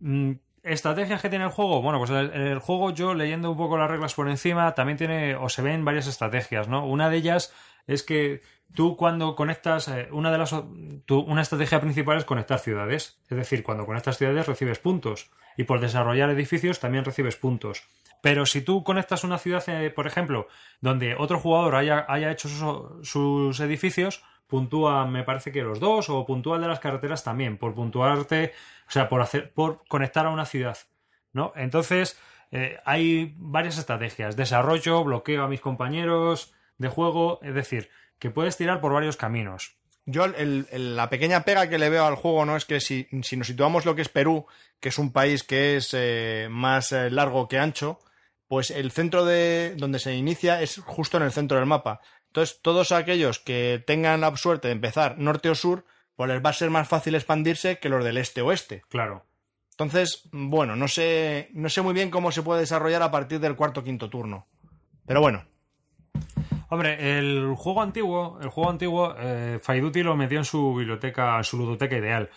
Mm, 0.00 0.32
¿Estrategias 0.62 1.20
que 1.20 1.28
tiene 1.28 1.44
el 1.44 1.50
juego? 1.50 1.82
Bueno, 1.82 1.98
pues 1.98 2.10
el, 2.10 2.30
el 2.32 2.58
juego 2.60 2.92
yo 2.92 3.14
leyendo 3.14 3.50
un 3.50 3.56
poco 3.58 3.76
las 3.76 3.90
reglas 3.90 4.14
por 4.14 4.28
encima 4.30 4.72
también 4.74 4.96
tiene 4.96 5.34
o 5.34 5.48
se 5.48 5.60
ven 5.60 5.84
varias 5.84 6.06
estrategias, 6.06 6.68
¿no? 6.68 6.86
Una 6.86 7.10
de 7.10 7.16
ellas 7.16 7.52
es 7.86 8.02
que 8.04 8.42
tú 8.74 8.96
cuando 8.96 9.34
conectas, 9.36 9.88
eh, 9.88 10.08
una 10.12 10.30
de 10.30 10.38
las 10.38 10.52
una 10.52 11.42
estrategia 11.42 11.80
principal 11.80 12.18
es 12.18 12.24
conectar 12.24 12.58
ciudades, 12.58 13.20
es 13.28 13.36
decir, 13.36 13.62
cuando 13.62 13.86
conectas 13.86 14.18
ciudades 14.18 14.46
recibes 14.46 14.78
puntos 14.78 15.30
y 15.56 15.64
por 15.64 15.80
desarrollar 15.80 16.30
edificios 16.30 16.80
también 16.80 17.04
recibes 17.04 17.36
puntos. 17.36 17.84
Pero 18.22 18.46
si 18.46 18.62
tú 18.62 18.84
conectas 18.84 19.24
una 19.24 19.38
ciudad, 19.38 19.62
eh, 19.68 19.90
por 19.90 20.06
ejemplo, 20.06 20.46
donde 20.80 21.16
otro 21.18 21.38
jugador 21.38 21.74
haya, 21.74 22.06
haya 22.08 22.30
hecho 22.30 22.48
sus, 22.48 23.08
sus 23.08 23.60
edificios, 23.60 24.22
puntúa, 24.46 25.06
me 25.06 25.24
parece 25.24 25.50
que 25.50 25.62
los 25.62 25.80
dos, 25.80 26.08
o 26.10 26.24
puntúa 26.24 26.56
el 26.56 26.62
de 26.62 26.68
las 26.68 26.78
carreteras 26.78 27.24
también, 27.24 27.58
por 27.58 27.74
puntuarte, 27.74 28.52
o 28.86 28.90
sea, 28.90 29.08
por 29.08 29.20
hacer, 29.22 29.52
por 29.52 29.82
conectar 29.88 30.26
a 30.26 30.30
una 30.30 30.44
ciudad, 30.44 30.76
¿no? 31.32 31.52
Entonces, 31.56 32.18
eh, 32.50 32.78
hay 32.84 33.34
varias 33.38 33.78
estrategias. 33.78 34.36
Desarrollo, 34.36 35.02
bloqueo 35.04 35.42
a 35.42 35.48
mis 35.48 35.62
compañeros 35.62 36.54
de 36.76 36.88
juego, 36.88 37.40
es 37.42 37.54
decir, 37.54 37.88
que 38.22 38.30
puedes 38.30 38.56
tirar 38.56 38.80
por 38.80 38.92
varios 38.92 39.16
caminos. 39.16 39.74
Yo, 40.06 40.26
el- 40.26 40.68
el- 40.70 40.94
la 40.94 41.10
pequeña 41.10 41.44
pega 41.44 41.68
que 41.68 41.76
le 41.76 41.90
veo 41.90 42.06
al 42.06 42.14
juego, 42.14 42.44
¿no? 42.46 42.56
Es 42.56 42.64
que 42.64 42.78
si, 42.78 43.08
si 43.24 43.36
nos 43.36 43.48
situamos 43.48 43.84
lo 43.84 43.96
que 43.96 44.02
es 44.02 44.08
Perú, 44.08 44.46
que 44.78 44.90
es 44.90 44.98
un 44.98 45.10
país 45.12 45.42
que 45.42 45.76
es 45.76 45.90
eh, 45.92 46.46
más 46.48 46.92
eh, 46.92 47.10
largo 47.10 47.48
que 47.48 47.58
ancho, 47.58 47.98
pues 48.46 48.70
el 48.70 48.92
centro 48.92 49.24
de 49.24 49.74
donde 49.76 49.98
se 49.98 50.14
inicia 50.14 50.62
es 50.62 50.80
justo 50.86 51.16
en 51.16 51.24
el 51.24 51.32
centro 51.32 51.56
del 51.56 51.66
mapa. 51.66 52.00
Entonces, 52.28 52.60
todos 52.62 52.92
aquellos 52.92 53.40
que 53.40 53.82
tengan 53.84 54.20
la 54.20 54.36
suerte 54.36 54.68
de 54.68 54.72
empezar 54.74 55.18
norte 55.18 55.50
o 55.50 55.56
sur, 55.56 55.84
pues 56.14 56.30
les 56.30 56.44
va 56.44 56.50
a 56.50 56.52
ser 56.52 56.70
más 56.70 56.86
fácil 56.86 57.16
expandirse 57.16 57.78
que 57.80 57.88
los 57.88 58.04
del 58.04 58.18
este-oeste. 58.18 58.84
Claro. 58.88 59.26
Entonces, 59.72 60.28
bueno, 60.30 60.76
no 60.76 60.86
sé, 60.86 61.48
no 61.54 61.68
sé 61.68 61.82
muy 61.82 61.92
bien 61.92 62.10
cómo 62.10 62.30
se 62.30 62.42
puede 62.42 62.60
desarrollar 62.60 63.02
a 63.02 63.10
partir 63.10 63.40
del 63.40 63.56
cuarto 63.56 63.80
o 63.80 63.84
quinto 63.84 64.08
turno. 64.08 64.46
Pero 65.06 65.20
bueno, 65.20 65.44
Hombre, 66.72 67.18
el 67.18 67.54
juego 67.54 67.82
antiguo, 67.82 68.38
el 68.40 68.48
juego 68.48 68.70
antiguo, 68.70 69.14
eh, 69.18 69.58
Faiduti 69.60 70.02
lo 70.02 70.16
metió 70.16 70.38
en 70.38 70.46
su 70.46 70.74
biblioteca, 70.74 71.36
en 71.36 71.44
su 71.44 71.58
ludoteca 71.58 71.98
ideal. 71.98 72.30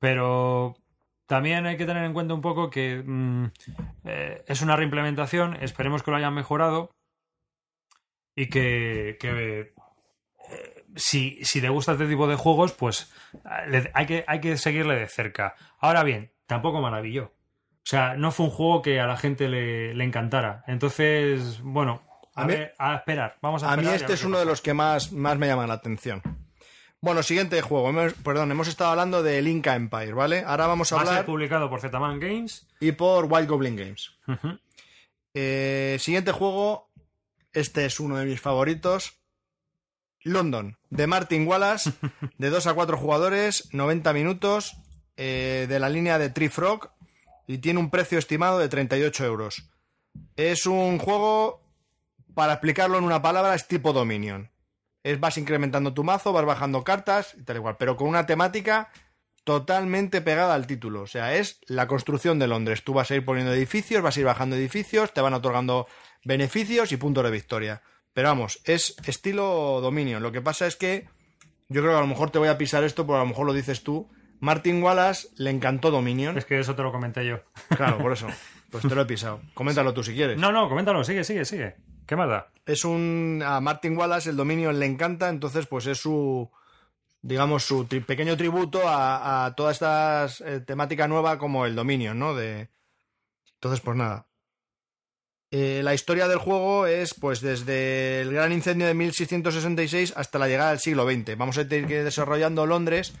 Pero 0.00 0.74
también 1.26 1.66
hay 1.66 1.76
que 1.76 1.86
tener 1.86 2.02
en 2.02 2.12
cuenta 2.12 2.34
un 2.34 2.40
poco 2.40 2.68
que 2.68 3.00
mm, 3.06 3.44
eh, 4.06 4.42
es 4.44 4.60
una 4.60 4.74
reimplementación, 4.74 5.54
esperemos 5.62 6.02
que 6.02 6.10
lo 6.10 6.16
hayan 6.16 6.34
mejorado 6.34 6.90
y 8.34 8.48
que, 8.48 9.18
eh, 9.22 9.72
si, 10.96 11.38
si 11.44 11.60
te 11.60 11.68
gusta 11.68 11.92
este 11.92 12.08
tipo 12.08 12.26
de 12.26 12.34
juegos, 12.34 12.72
pues 12.72 13.14
eh, 13.70 13.88
hay, 13.94 14.06
que, 14.06 14.24
hay 14.26 14.40
que 14.40 14.56
seguirle 14.56 14.96
de 14.96 15.06
cerca. 15.06 15.54
Ahora 15.78 16.02
bien, 16.02 16.32
tampoco 16.46 16.80
maravilló. 16.80 17.26
O 17.70 17.88
sea, 17.88 18.16
no 18.16 18.32
fue 18.32 18.46
un 18.46 18.52
juego 18.52 18.82
que 18.82 18.98
a 18.98 19.06
la 19.06 19.16
gente 19.16 19.48
le, 19.48 19.94
le 19.94 20.02
encantara. 20.02 20.64
Entonces, 20.66 21.60
bueno, 21.62 22.02
a, 22.36 22.42
A 22.42 22.46
mí- 22.46 22.52
ver, 22.54 22.74
a 22.78 22.94
esperar. 22.96 23.36
Vamos 23.42 23.62
a, 23.64 23.72
A 23.72 23.76
mí 23.76 23.82
esperar 23.82 24.00
este 24.00 24.12
es 24.14 24.22
uno 24.24 24.38
de 24.38 24.44
los 24.44 24.60
que 24.60 24.72
más, 24.74 25.10
más 25.12 25.36
me 25.38 25.46
llama 25.48 25.66
la 25.66 25.74
atención. 25.74 26.22
Bueno, 27.00 27.22
siguiente 27.22 27.60
juego. 27.62 27.88
Hemos- 27.90 28.14
perdón, 28.14 28.50
hemos 28.50 28.68
estado 28.68 28.90
hablando 28.90 29.22
del 29.22 29.48
Inca 29.48 29.74
Empire, 29.74 30.12
¿vale? 30.12 30.44
Ahora 30.46 30.66
vamos 30.66 30.92
a 30.92 30.96
Va 30.96 31.00
hablar 31.02 31.26
publicado 31.26 31.68
por 31.68 31.80
Zman 31.80 32.20
Games. 32.20 32.66
y 32.80 32.92
por 32.92 33.24
Wild 33.26 33.48
Goblin 33.48 33.76
Games. 33.76 34.12
Eh, 35.34 35.96
siguiente 36.00 36.32
juego. 36.32 36.90
Este 37.52 37.86
es 37.86 38.00
uno 38.00 38.16
de 38.16 38.26
mis 38.26 38.40
favoritos. 38.40 39.14
London, 40.24 40.76
de 40.90 41.06
Martin 41.06 41.46
Wallace, 41.46 41.92
de 42.38 42.50
2 42.50 42.66
a 42.66 42.74
4 42.74 42.96
jugadores, 42.98 43.68
90 43.72 44.12
minutos, 44.12 44.76
eh, 45.16 45.66
de 45.68 45.78
la 45.78 45.88
línea 45.88 46.18
de 46.18 46.30
Tree 46.30 46.48
Frog, 46.48 46.90
y 47.46 47.58
tiene 47.58 47.78
un 47.78 47.90
precio 47.90 48.18
estimado 48.18 48.58
de 48.58 48.68
38 48.68 49.24
euros. 49.24 49.70
Es 50.34 50.66
un 50.66 50.98
juego, 50.98 51.62
para 52.36 52.52
explicarlo 52.52 52.98
en 52.98 53.04
una 53.04 53.22
palabra, 53.22 53.54
es 53.54 53.66
tipo 53.66 53.94
Dominion. 53.94 54.50
Es, 55.02 55.18
vas 55.18 55.38
incrementando 55.38 55.94
tu 55.94 56.04
mazo, 56.04 56.34
vas 56.34 56.44
bajando 56.44 56.84
cartas 56.84 57.34
y 57.38 57.44
tal 57.44 57.56
igual, 57.56 57.78
pero 57.78 57.96
con 57.96 58.08
una 58.08 58.26
temática 58.26 58.90
totalmente 59.42 60.20
pegada 60.20 60.52
al 60.52 60.66
título. 60.66 61.00
O 61.00 61.06
sea, 61.06 61.34
es 61.34 61.60
la 61.66 61.86
construcción 61.86 62.38
de 62.38 62.46
Londres. 62.46 62.84
Tú 62.84 62.92
vas 62.92 63.10
a 63.10 63.14
ir 63.14 63.24
poniendo 63.24 63.54
edificios, 63.54 64.02
vas 64.02 64.18
a 64.18 64.20
ir 64.20 64.26
bajando 64.26 64.54
edificios, 64.54 65.14
te 65.14 65.22
van 65.22 65.32
otorgando 65.32 65.86
beneficios 66.24 66.92
y 66.92 66.98
puntos 66.98 67.24
de 67.24 67.30
victoria. 67.30 67.80
Pero 68.12 68.28
vamos, 68.28 68.60
es 68.64 68.96
estilo 69.06 69.80
Dominion. 69.80 70.22
Lo 70.22 70.30
que 70.30 70.42
pasa 70.42 70.66
es 70.66 70.76
que 70.76 71.08
yo 71.70 71.80
creo 71.80 71.94
que 71.94 71.98
a 71.98 72.02
lo 72.02 72.06
mejor 72.06 72.30
te 72.30 72.38
voy 72.38 72.48
a 72.48 72.58
pisar 72.58 72.84
esto, 72.84 73.06
porque 73.06 73.20
a 73.20 73.22
lo 73.22 73.30
mejor 73.30 73.46
lo 73.46 73.54
dices 73.54 73.82
tú. 73.82 74.10
Martin 74.40 74.82
Wallace 74.82 75.28
le 75.36 75.48
encantó 75.48 75.90
Dominion. 75.90 76.36
Es 76.36 76.44
que 76.44 76.60
eso 76.60 76.76
te 76.76 76.82
lo 76.82 76.92
comenté 76.92 77.24
yo. 77.24 77.40
Claro, 77.74 77.96
por 77.96 78.12
eso. 78.12 78.26
Pues 78.68 78.82
te 78.82 78.94
lo 78.96 79.02
he 79.02 79.06
pisado. 79.06 79.40
Coméntalo 79.54 79.94
tú 79.94 80.02
si 80.02 80.12
quieres. 80.12 80.36
No, 80.38 80.50
no, 80.50 80.68
coméntalo, 80.68 81.04
sigue, 81.04 81.22
sigue, 81.22 81.44
sigue. 81.44 81.76
¿Qué 82.06 82.14
más 82.16 82.28
da? 82.28 82.48
Es 82.64 82.84
un. 82.84 83.42
A 83.44 83.60
Martin 83.60 83.96
Wallace 83.96 84.30
el 84.30 84.36
Dominion 84.36 84.78
le 84.78 84.86
encanta, 84.86 85.28
entonces, 85.28 85.66
pues 85.66 85.86
es 85.86 85.98
su. 85.98 86.50
Digamos, 87.22 87.64
su 87.64 87.86
pequeño 87.88 88.36
tributo 88.36 88.86
a, 88.86 89.46
a 89.46 89.54
toda 89.56 89.72
esta 89.72 90.28
eh, 90.44 90.60
temática 90.60 91.08
nueva 91.08 91.38
como 91.38 91.66
el 91.66 91.74
Dominion, 91.74 92.18
¿no? 92.18 92.34
De. 92.34 92.68
Entonces, 93.54 93.80
pues 93.80 93.96
nada. 93.96 94.26
Eh, 95.50 95.80
la 95.82 95.94
historia 95.94 96.28
del 96.28 96.38
juego 96.38 96.86
es 96.86 97.14
pues 97.14 97.40
desde 97.40 98.20
el 98.20 98.32
gran 98.32 98.52
incendio 98.52 98.86
de 98.86 98.94
1666 98.94 100.12
hasta 100.16 100.38
la 100.38 100.48
llegada 100.48 100.70
del 100.70 100.80
siglo 100.80 101.08
XX. 101.08 101.36
Vamos 101.36 101.56
a 101.56 101.62
ir 101.62 101.86
desarrollando 101.86 102.66
Londres, 102.66 103.14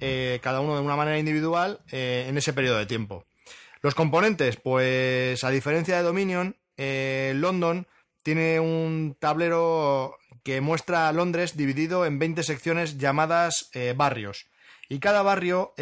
eh, 0.00 0.40
cada 0.42 0.60
uno 0.60 0.76
de 0.76 0.82
una 0.82 0.96
manera 0.96 1.18
individual, 1.18 1.80
en 1.90 2.36
ese 2.36 2.54
periodo 2.54 2.78
de 2.78 2.86
tiempo. 2.86 3.26
Los 3.82 3.94
componentes, 3.94 4.56
pues 4.56 5.44
a 5.44 5.50
diferencia 5.50 5.98
de 5.98 6.02
Dominion, 6.02 6.56
London 6.76 7.86
tiene 8.28 8.60
un 8.60 9.16
tablero 9.18 10.18
que 10.42 10.60
muestra 10.60 11.08
a 11.08 11.12
Londres 11.14 11.56
dividido 11.56 12.04
en 12.04 12.18
20 12.18 12.42
secciones 12.42 12.98
llamadas 12.98 13.70
barrios. 13.96 14.48
Y 14.90 14.98
cada 14.98 15.22
barrio 15.22 15.72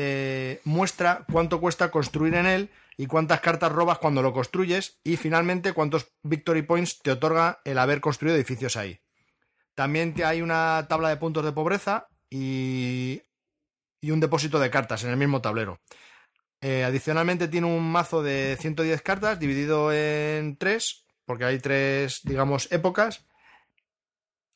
muestra 0.62 1.26
cuánto 1.32 1.58
cuesta 1.58 1.90
construir 1.90 2.36
en 2.36 2.46
él 2.46 2.70
y 2.96 3.08
cuántas 3.08 3.40
cartas 3.40 3.72
robas 3.72 3.98
cuando 3.98 4.22
lo 4.22 4.32
construyes 4.32 5.00
y 5.02 5.16
finalmente 5.16 5.72
cuántos 5.72 6.12
victory 6.22 6.62
points 6.62 7.02
te 7.02 7.10
otorga 7.10 7.62
el 7.64 7.78
haber 7.78 8.00
construido 8.00 8.36
edificios 8.36 8.76
ahí. 8.76 9.00
También 9.74 10.14
hay 10.24 10.40
una 10.40 10.86
tabla 10.88 11.08
de 11.08 11.16
puntos 11.16 11.44
de 11.44 11.50
pobreza 11.50 12.06
y, 12.30 13.22
y 14.00 14.12
un 14.12 14.20
depósito 14.20 14.60
de 14.60 14.70
cartas 14.70 15.02
en 15.02 15.10
el 15.10 15.16
mismo 15.16 15.42
tablero. 15.42 15.80
Eh, 16.60 16.84
adicionalmente 16.84 17.48
tiene 17.48 17.66
un 17.66 17.90
mazo 17.90 18.22
de 18.22 18.56
110 18.60 19.02
cartas 19.02 19.40
dividido 19.40 19.92
en 19.92 20.56
tres, 20.56 21.05
porque 21.26 21.44
hay 21.44 21.58
tres, 21.58 22.20
digamos, 22.24 22.72
épocas. 22.72 23.26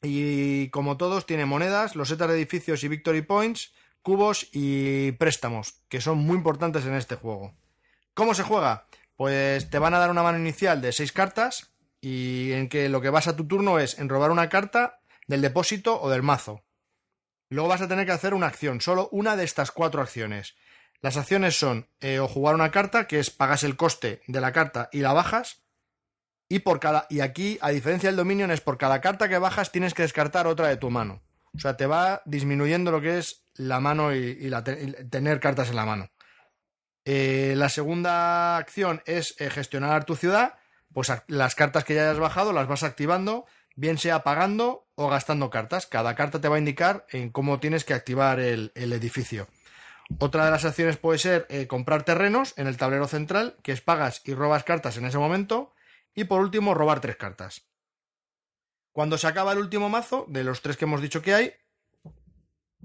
Y 0.02 0.70
como 0.70 0.96
todos, 0.96 1.26
tiene 1.26 1.44
monedas, 1.44 1.94
losetas 1.94 2.28
de 2.28 2.36
edificios 2.36 2.82
y 2.82 2.88
victory 2.88 3.20
points, 3.20 3.74
cubos 4.00 4.48
y 4.52 5.12
préstamos, 5.12 5.82
que 5.88 6.00
son 6.00 6.18
muy 6.18 6.36
importantes 6.36 6.86
en 6.86 6.94
este 6.94 7.16
juego. 7.16 7.54
¿Cómo 8.14 8.34
se 8.34 8.42
juega? 8.42 8.86
Pues 9.16 9.68
te 9.68 9.78
van 9.78 9.92
a 9.92 9.98
dar 9.98 10.10
una 10.10 10.22
mano 10.22 10.38
inicial 10.38 10.80
de 10.80 10.92
seis 10.92 11.12
cartas 11.12 11.74
y 12.00 12.52
en 12.52 12.68
que 12.70 12.88
lo 12.88 13.02
que 13.02 13.10
vas 13.10 13.28
a 13.28 13.36
tu 13.36 13.46
turno 13.46 13.78
es 13.78 13.98
en 13.98 14.08
robar 14.08 14.30
una 14.30 14.48
carta 14.48 15.00
del 15.26 15.42
depósito 15.42 16.00
o 16.00 16.08
del 16.08 16.22
mazo. 16.22 16.64
Luego 17.50 17.68
vas 17.68 17.82
a 17.82 17.88
tener 17.88 18.06
que 18.06 18.12
hacer 18.12 18.32
una 18.32 18.46
acción, 18.46 18.80
solo 18.80 19.08
una 19.12 19.36
de 19.36 19.44
estas 19.44 19.70
cuatro 19.70 20.00
acciones. 20.00 20.54
Las 21.02 21.16
acciones 21.16 21.58
son 21.58 21.88
eh, 22.00 22.20
o 22.20 22.28
jugar 22.28 22.54
una 22.54 22.70
carta, 22.70 23.06
que 23.06 23.18
es 23.18 23.30
pagas 23.30 23.64
el 23.64 23.76
coste 23.76 24.22
de 24.26 24.40
la 24.40 24.52
carta 24.52 24.88
y 24.92 25.00
la 25.00 25.12
bajas, 25.12 25.62
y 26.50 26.58
por 26.58 26.80
cada 26.80 27.06
y 27.08 27.20
aquí, 27.20 27.58
a 27.62 27.70
diferencia 27.70 28.08
del 28.08 28.16
Dominion, 28.16 28.50
es 28.50 28.60
por 28.60 28.76
cada 28.76 29.00
carta 29.00 29.28
que 29.28 29.38
bajas 29.38 29.70
tienes 29.70 29.94
que 29.94 30.02
descartar 30.02 30.48
otra 30.48 30.66
de 30.66 30.76
tu 30.76 30.90
mano. 30.90 31.22
O 31.54 31.60
sea, 31.60 31.76
te 31.76 31.86
va 31.86 32.22
disminuyendo 32.26 32.90
lo 32.90 33.00
que 33.00 33.18
es 33.18 33.44
la 33.54 33.78
mano 33.78 34.14
y, 34.14 34.50
tener 35.10 35.38
cartas 35.38 35.70
en 35.70 35.76
la 35.76 35.86
mano. 35.86 36.10
Eh, 37.04 37.54
la 37.56 37.68
segunda 37.68 38.56
acción 38.56 39.00
es 39.06 39.36
eh, 39.38 39.48
gestionar 39.48 40.04
tu 40.04 40.16
ciudad. 40.16 40.54
Pues 40.92 41.12
las 41.28 41.54
cartas 41.54 41.84
que 41.84 41.94
ya 41.94 42.02
hayas 42.02 42.18
bajado 42.18 42.52
las 42.52 42.66
vas 42.66 42.82
activando, 42.82 43.46
bien 43.76 43.96
sea 43.96 44.24
pagando 44.24 44.88
o 44.96 45.08
gastando 45.08 45.50
cartas. 45.50 45.86
Cada 45.86 46.16
carta 46.16 46.40
te 46.40 46.48
va 46.48 46.56
a 46.56 46.58
indicar 46.58 47.06
en 47.10 47.30
cómo 47.30 47.60
tienes 47.60 47.84
que 47.84 47.94
activar 47.94 48.40
el, 48.40 48.72
edificio. 48.74 49.46
Otra 50.18 50.46
de 50.46 50.50
las 50.50 50.64
acciones 50.64 50.96
puede 50.96 51.20
ser 51.20 51.46
eh, 51.48 51.68
comprar 51.68 52.02
terrenos 52.02 52.54
en 52.56 52.66
el 52.66 52.76
tablero 52.76 53.06
central, 53.06 53.56
que 53.62 53.70
es 53.70 53.80
pagas 53.80 54.22
y 54.24 54.34
robas 54.34 54.64
cartas 54.64 54.96
en 54.96 55.04
ese 55.04 55.18
momento. 55.18 55.72
Y 56.14 56.24
por 56.24 56.40
último, 56.40 56.74
robar 56.74 57.00
tres 57.00 57.16
cartas. 57.16 57.62
Cuando 58.92 59.18
se 59.18 59.26
acaba 59.26 59.52
el 59.52 59.58
último 59.58 59.88
mazo, 59.88 60.26
de 60.28 60.44
los 60.44 60.62
tres 60.62 60.76
que 60.76 60.84
hemos 60.84 61.00
dicho 61.00 61.22
que 61.22 61.34
hay, 61.34 61.54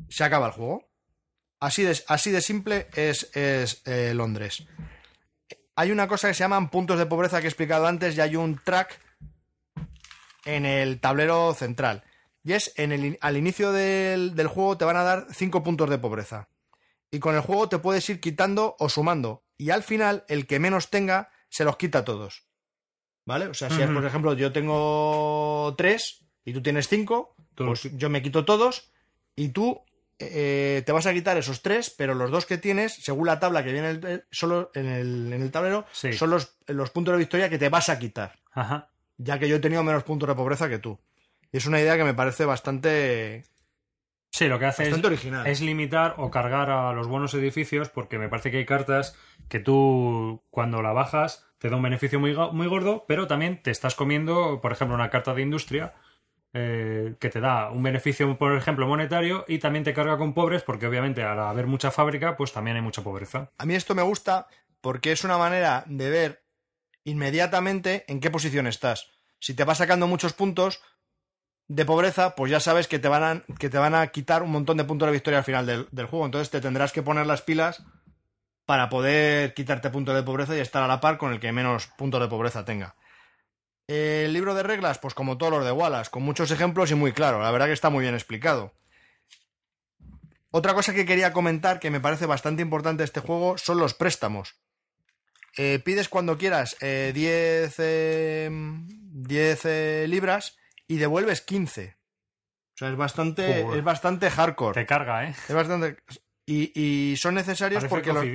se 0.10 0.24
acaba 0.24 0.48
el 0.48 0.54
juego. 0.54 0.88
Así 1.60 1.84
de, 1.84 2.00
de 2.32 2.42
simple 2.42 2.88
es, 2.94 3.32
eh, 3.34 4.14
Londres. 4.14 4.66
Hay 5.76 5.92
una 5.92 6.08
cosa 6.08 6.28
que 6.28 6.34
se 6.34 6.44
llaman 6.44 6.70
puntos 6.70 7.00
de 7.00 7.06
pobreza 7.06 7.40
que 7.40 7.48
he 7.48 7.50
explicado 7.50 7.88
antes 7.88 8.16
y 8.16 8.22
hay 8.22 8.36
un 8.36 8.62
track 8.64 9.00
en 10.46 10.66
el 10.66 11.00
tablero 11.00 11.54
central. 11.54 12.04
Y 12.44 12.54
es 12.54 12.74
al 13.22 13.38
inicio 13.38 13.72
del, 13.72 14.36
del 14.36 14.48
juego 14.48 14.78
te 14.78 14.86
van 14.86 14.98
a 14.98 15.04
dar 15.04 15.28
5 15.32 15.64
puntos 15.64 15.90
de 15.90 15.98
pobreza. 15.98 16.50
Y 17.10 17.20
con 17.20 17.36
el 17.36 17.42
juego 17.42 17.68
te 17.68 17.80
puedes 17.80 18.08
ir 18.10 18.20
quitando 18.20 18.76
o 18.78 18.90
sumando. 18.90 19.44
Y 19.58 19.72
al 19.72 19.84
final, 19.84 20.24
el 20.28 20.46
que 20.48 20.60
menos 20.60 20.90
tenga, 20.90 21.30
se 21.50 21.64
los 21.64 21.78
quita 21.78 22.00
a 22.00 22.06
todos. 22.06 22.46
¿Vale? 23.26 23.48
O 23.48 23.54
sea, 23.54 23.70
si 23.70 23.82
por 23.82 24.06
ejemplo 24.06 24.34
yo 24.34 24.52
tengo 24.52 25.74
3 25.78 26.26
y 26.46 26.54
tú 26.54 26.62
tienes 26.62 26.88
5, 26.88 27.36
pues 27.56 27.90
yo 27.94 28.10
me 28.10 28.22
quito 28.22 28.46
todos 28.46 28.92
y 29.36 29.50
tú 29.50 29.82
eh, 30.18 30.84
te 30.86 30.92
vas 30.92 31.06
a 31.08 31.14
quitar 31.14 31.38
esos 31.38 31.62
tres, 31.62 31.90
pero 31.90 32.16
los 32.16 32.32
dos 32.32 32.46
que 32.46 32.58
tienes, 32.58 32.94
según 32.94 33.28
la 33.28 33.40
tabla 33.40 33.64
que 33.64 33.74
viene 33.74 34.24
solo 34.32 34.72
en 34.74 34.88
el, 34.88 35.52
tablero, 35.52 35.86
son 35.92 36.30
los, 36.30 36.58
los, 36.68 36.90
puntos 36.92 37.14
de 37.14 37.18
victoria 37.18 37.50
que 37.50 37.58
te 37.58 37.70
vas 37.70 37.90
a 37.90 38.00
quitar. 38.00 38.40
Ya 39.18 39.40
que 39.40 39.50
yo 39.50 39.58
he 39.58 39.60
tenido 39.60 39.84
menos 39.84 40.04
puntos 40.04 40.30
de 40.30 40.36
pobreza 40.36 40.70
que 40.70 40.80
tú. 40.80 41.00
Y 41.52 41.58
es 41.58 41.66
una 41.66 41.82
idea 41.82 41.98
que 41.98 42.04
me 42.04 42.14
parece 42.14 42.46
bastante. 42.46 43.44
Sí, 44.32 44.48
lo 44.48 44.60
que 44.60 44.66
hace 44.66 44.90
es, 45.46 45.62
limitar 45.62 46.16
o 46.18 46.30
cargar 46.30 46.70
a 46.70 46.92
los 46.94 47.08
buenos 47.08 47.34
edificios, 47.34 47.90
porque 47.90 48.18
me 48.18 48.28
parece 48.28 48.52
que 48.52 48.58
hay 48.58 48.66
cartas 48.66 49.18
que 49.48 49.60
tú, 49.60 50.44
cuando 50.50 50.82
la 50.82 50.92
bajas, 50.92 51.46
te 51.58 51.70
da 51.70 51.76
un 51.76 51.84
beneficio 51.84 52.20
muy, 52.20 52.36
muy 52.52 52.68
gordo, 52.68 53.06
pero 53.08 53.28
también 53.28 53.62
te 53.62 53.72
estás 53.72 53.96
comiendo, 53.96 54.60
por 54.62 54.72
ejemplo, 54.72 54.96
una 54.96 55.10
carta 55.10 55.34
de 55.34 55.41
industria 55.41 55.94
eh, 56.58 57.15
que 57.20 57.30
te 57.30 57.41
da 57.41 57.70
un 57.70 57.84
beneficio, 57.84 58.38
por 58.38 58.56
ejemplo, 58.56 58.88
monetario 58.88 59.44
y 59.48 59.60
también 59.60 59.84
te 59.84 59.94
carga 59.94 60.18
con 60.18 60.34
pobres 60.34 60.63
porque 60.63 60.88
obviamente 60.88 61.22
al 61.22 61.38
haber 61.39 61.68
mucha 61.68 61.91
fábrica, 61.91 62.38
pues 62.38 62.54
también 62.54 62.78
hay 62.78 62.82
mucha 62.82 63.04
pobreza. 63.04 63.52
A 63.58 63.65
mí 63.65 63.76
esto 63.76 63.94
me 63.94 64.04
gusta 64.04 64.48
porque 64.80 65.12
es 65.12 65.24
una 65.24 65.38
manera 65.38 65.84
de 65.88 66.10
ver 66.10 66.44
inmediatamente 67.04 68.06
en 68.08 68.22
qué 68.22 68.30
posición 68.30 68.68
estás. 68.68 69.12
Si 69.39 69.54
te 69.54 69.65
vas 69.65 69.80
sacando 69.80 70.08
muchos 70.08 70.32
puntos 70.32 70.82
de 71.68 71.84
pobreza, 71.84 72.36
pues 72.36 72.52
ya 72.52 72.62
sabes 72.62 72.88
que 72.88 73.00
te 73.00 73.08
van 73.10 73.24
a, 73.24 73.56
que 73.60 73.70
te 73.70 73.78
van 73.78 73.94
a 73.94 74.08
quitar 74.08 74.44
un 74.44 74.52
montón 74.52 74.78
de 74.78 74.86
puntos 74.86 75.08
de 75.08 75.13
victoria 75.13 75.39
al 75.39 75.46
final 75.46 75.65
del, 75.65 75.88
del 75.91 76.06
juego. 76.06 76.26
Entonces 76.26 76.52
te 76.52 76.62
tendrás 76.62 76.94
que 76.94 77.04
poner 77.04 77.26
las 77.26 77.41
pilas 77.41 77.84
para 78.65 78.89
poder 78.89 79.54
quitarte 79.54 79.89
puntos 79.89 80.15
de 80.15 80.23
pobreza 80.23 80.56
y 80.56 80.60
estar 80.60 80.84
a 80.84 80.88
la 80.88 80.99
par 80.99 81.17
con 81.17 81.32
el 81.32 81.39
que 81.39 81.51
menos 81.51 81.88
puntos 81.88 82.21
de 82.21 82.28
pobreza 82.28 82.65
tenga. 82.65 82.95
El 83.88 84.34
libro 84.34 84.56
de 84.56 84.63
reglas, 84.63 84.97
pues 84.97 85.13
como 85.13 85.38
todos 85.38 85.54
los 85.54 85.65
de 85.65 85.71
Wallace, 85.71 86.10
con 86.10 86.23
muchos 86.23 86.49
ejemplos 86.49 86.89
y 86.89 86.95
muy 86.95 87.12
claro. 87.12 87.41
La 87.41 87.51
verdad 87.51 87.67
que 87.67 87.73
está 87.73 87.89
muy 87.89 88.01
bien 88.01 88.15
explicado. 88.15 88.73
Otra 90.49 90.73
cosa 90.73 90.93
que 90.93 91.06
quería 91.06 91.34
comentar 91.34 91.80
que 91.80 91.91
me 91.91 91.99
parece 91.99 92.25
bastante 92.25 92.62
importante 92.62 93.04
este 93.04 93.19
juego 93.19 93.58
son 93.58 93.78
los 93.78 93.93
préstamos. 93.93 94.56
Eh, 95.58 95.80
pides 95.84 96.10
cuando 96.10 96.38
quieras 96.38 96.75
10 96.80 97.75
eh, 97.80 98.49
10 98.49 99.65
eh, 99.65 100.06
libras 100.08 100.58
y 100.88 100.97
devuelves 100.97 101.41
15. 101.41 101.97
O 102.73 102.78
sea, 102.78 102.89
es 102.89 102.97
bastante, 102.97 103.62
es 103.78 103.84
bastante 103.84 104.30
hardcore. 104.30 104.82
Te 104.82 104.86
carga, 104.86 105.25
¿eh? 105.25 105.36
Es 105.47 105.56
bastante. 105.56 105.97
Y, 106.46 107.16
son 107.18 107.36
necesarios 107.36 107.86
porque. 107.86 108.14
Los... 108.14 108.26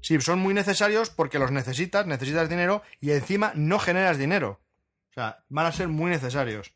Sí, 0.00 0.20
son 0.20 0.40
muy 0.40 0.52
necesarios 0.52 1.10
porque 1.10 1.38
los 1.38 1.52
necesitas, 1.52 2.06
necesitas 2.06 2.48
dinero 2.48 2.82
y 3.00 3.12
encima 3.12 3.52
no 3.54 3.78
generas 3.78 4.18
dinero. 4.18 4.60
O 5.10 5.14
sea, 5.14 5.44
van 5.48 5.66
a 5.66 5.72
ser 5.72 5.88
muy 5.88 6.10
necesarios. 6.10 6.74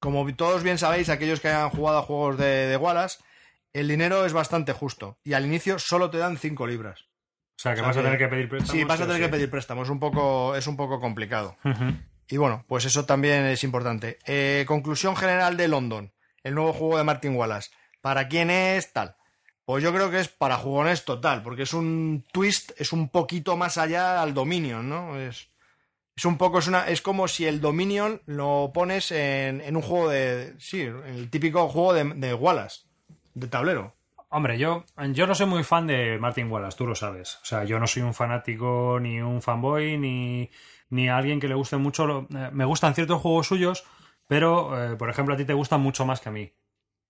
Como 0.00 0.26
todos 0.34 0.62
bien 0.62 0.78
sabéis, 0.78 1.08
aquellos 1.08 1.40
que 1.40 1.48
hayan 1.48 1.70
jugado 1.70 1.98
a 1.98 2.02
juegos 2.02 2.38
de, 2.38 2.66
de 2.66 2.76
Wallace, 2.76 3.22
el 3.72 3.88
dinero 3.88 4.24
es 4.24 4.32
bastante 4.32 4.72
justo. 4.72 5.18
Y 5.24 5.34
al 5.34 5.44
inicio 5.44 5.78
solo 5.78 6.10
te 6.10 6.18
dan 6.18 6.38
5 6.38 6.66
libras. 6.66 7.06
O 7.56 7.62
sea, 7.62 7.74
que 7.74 7.82
vas 7.82 7.96
a 7.96 8.02
tener 8.02 8.18
que 8.18 8.28
pedir 8.28 8.48
préstamos. 8.48 8.76
Sí, 8.76 8.84
vas 8.84 9.00
a 9.00 9.06
tener 9.06 9.22
que 9.22 9.28
pedir 9.28 9.50
préstamos. 9.50 9.86
Es 9.86 9.90
un 9.90 10.00
poco, 10.00 10.56
es 10.56 10.66
un 10.66 10.76
poco 10.76 10.98
complicado. 11.00 11.56
Y 12.28 12.36
bueno, 12.36 12.64
pues 12.68 12.84
eso 12.84 13.04
también 13.04 13.44
es 13.46 13.64
importante. 13.64 14.18
Eh, 14.26 14.64
conclusión 14.66 15.16
general 15.16 15.56
de 15.56 15.68
London. 15.68 16.12
El 16.42 16.54
nuevo 16.54 16.72
juego 16.72 16.98
de 16.98 17.04
Martin 17.04 17.36
Wallace. 17.36 17.70
¿Para 18.04 18.28
quién 18.28 18.50
es 18.50 18.92
tal? 18.92 19.16
Pues 19.64 19.82
yo 19.82 19.90
creo 19.90 20.10
que 20.10 20.20
es 20.20 20.28
para 20.28 20.58
jugones 20.58 21.06
total, 21.06 21.42
porque 21.42 21.62
es 21.62 21.72
un 21.72 22.22
twist, 22.32 22.72
es 22.76 22.92
un 22.92 23.08
poquito 23.08 23.56
más 23.56 23.78
allá 23.78 24.20
al 24.20 24.34
Dominion, 24.34 24.86
¿no? 24.86 25.18
Es, 25.18 25.48
es 26.14 26.24
un 26.26 26.36
poco, 26.36 26.58
es 26.58 26.68
una, 26.68 26.86
es 26.86 27.00
como 27.00 27.28
si 27.28 27.46
el 27.46 27.62
Dominion 27.62 28.20
lo 28.26 28.72
pones 28.74 29.10
en, 29.10 29.74
un 29.74 29.80
juego 29.80 30.10
de, 30.10 30.52
sí, 30.58 30.82
el 30.82 31.30
típico 31.30 31.66
juego 31.70 31.94
de, 31.94 32.34
Wallace, 32.34 32.82
de 33.32 33.48
tablero. 33.48 33.94
Hombre, 34.28 34.58
yo, 34.58 34.84
yo 35.14 35.26
no 35.26 35.34
soy 35.34 35.46
muy 35.46 35.64
fan 35.64 35.86
de 35.86 36.18
Martin 36.18 36.52
Wallace, 36.52 36.76
tú 36.76 36.86
lo 36.86 36.94
sabes. 36.94 37.36
O 37.36 37.46
sea, 37.46 37.64
yo 37.64 37.78
no 37.80 37.86
soy 37.86 38.02
un 38.02 38.12
fanático 38.12 38.98
ni 39.00 39.22
un 39.22 39.40
fanboy 39.40 39.96
ni, 39.96 40.50
ni 40.90 41.08
alguien 41.08 41.40
que 41.40 41.48
le 41.48 41.54
guste 41.54 41.78
mucho. 41.78 42.28
Eh, 42.36 42.50
me 42.52 42.66
gustan 42.66 42.94
ciertos 42.94 43.22
juegos 43.22 43.46
suyos, 43.46 43.82
pero, 44.28 44.92
eh, 44.92 44.96
por 44.96 45.08
ejemplo, 45.08 45.32
a 45.32 45.38
ti 45.38 45.46
te 45.46 45.54
gustan 45.54 45.80
mucho 45.80 46.04
más 46.04 46.20
que 46.20 46.28
a 46.28 46.32
mí. 46.32 46.52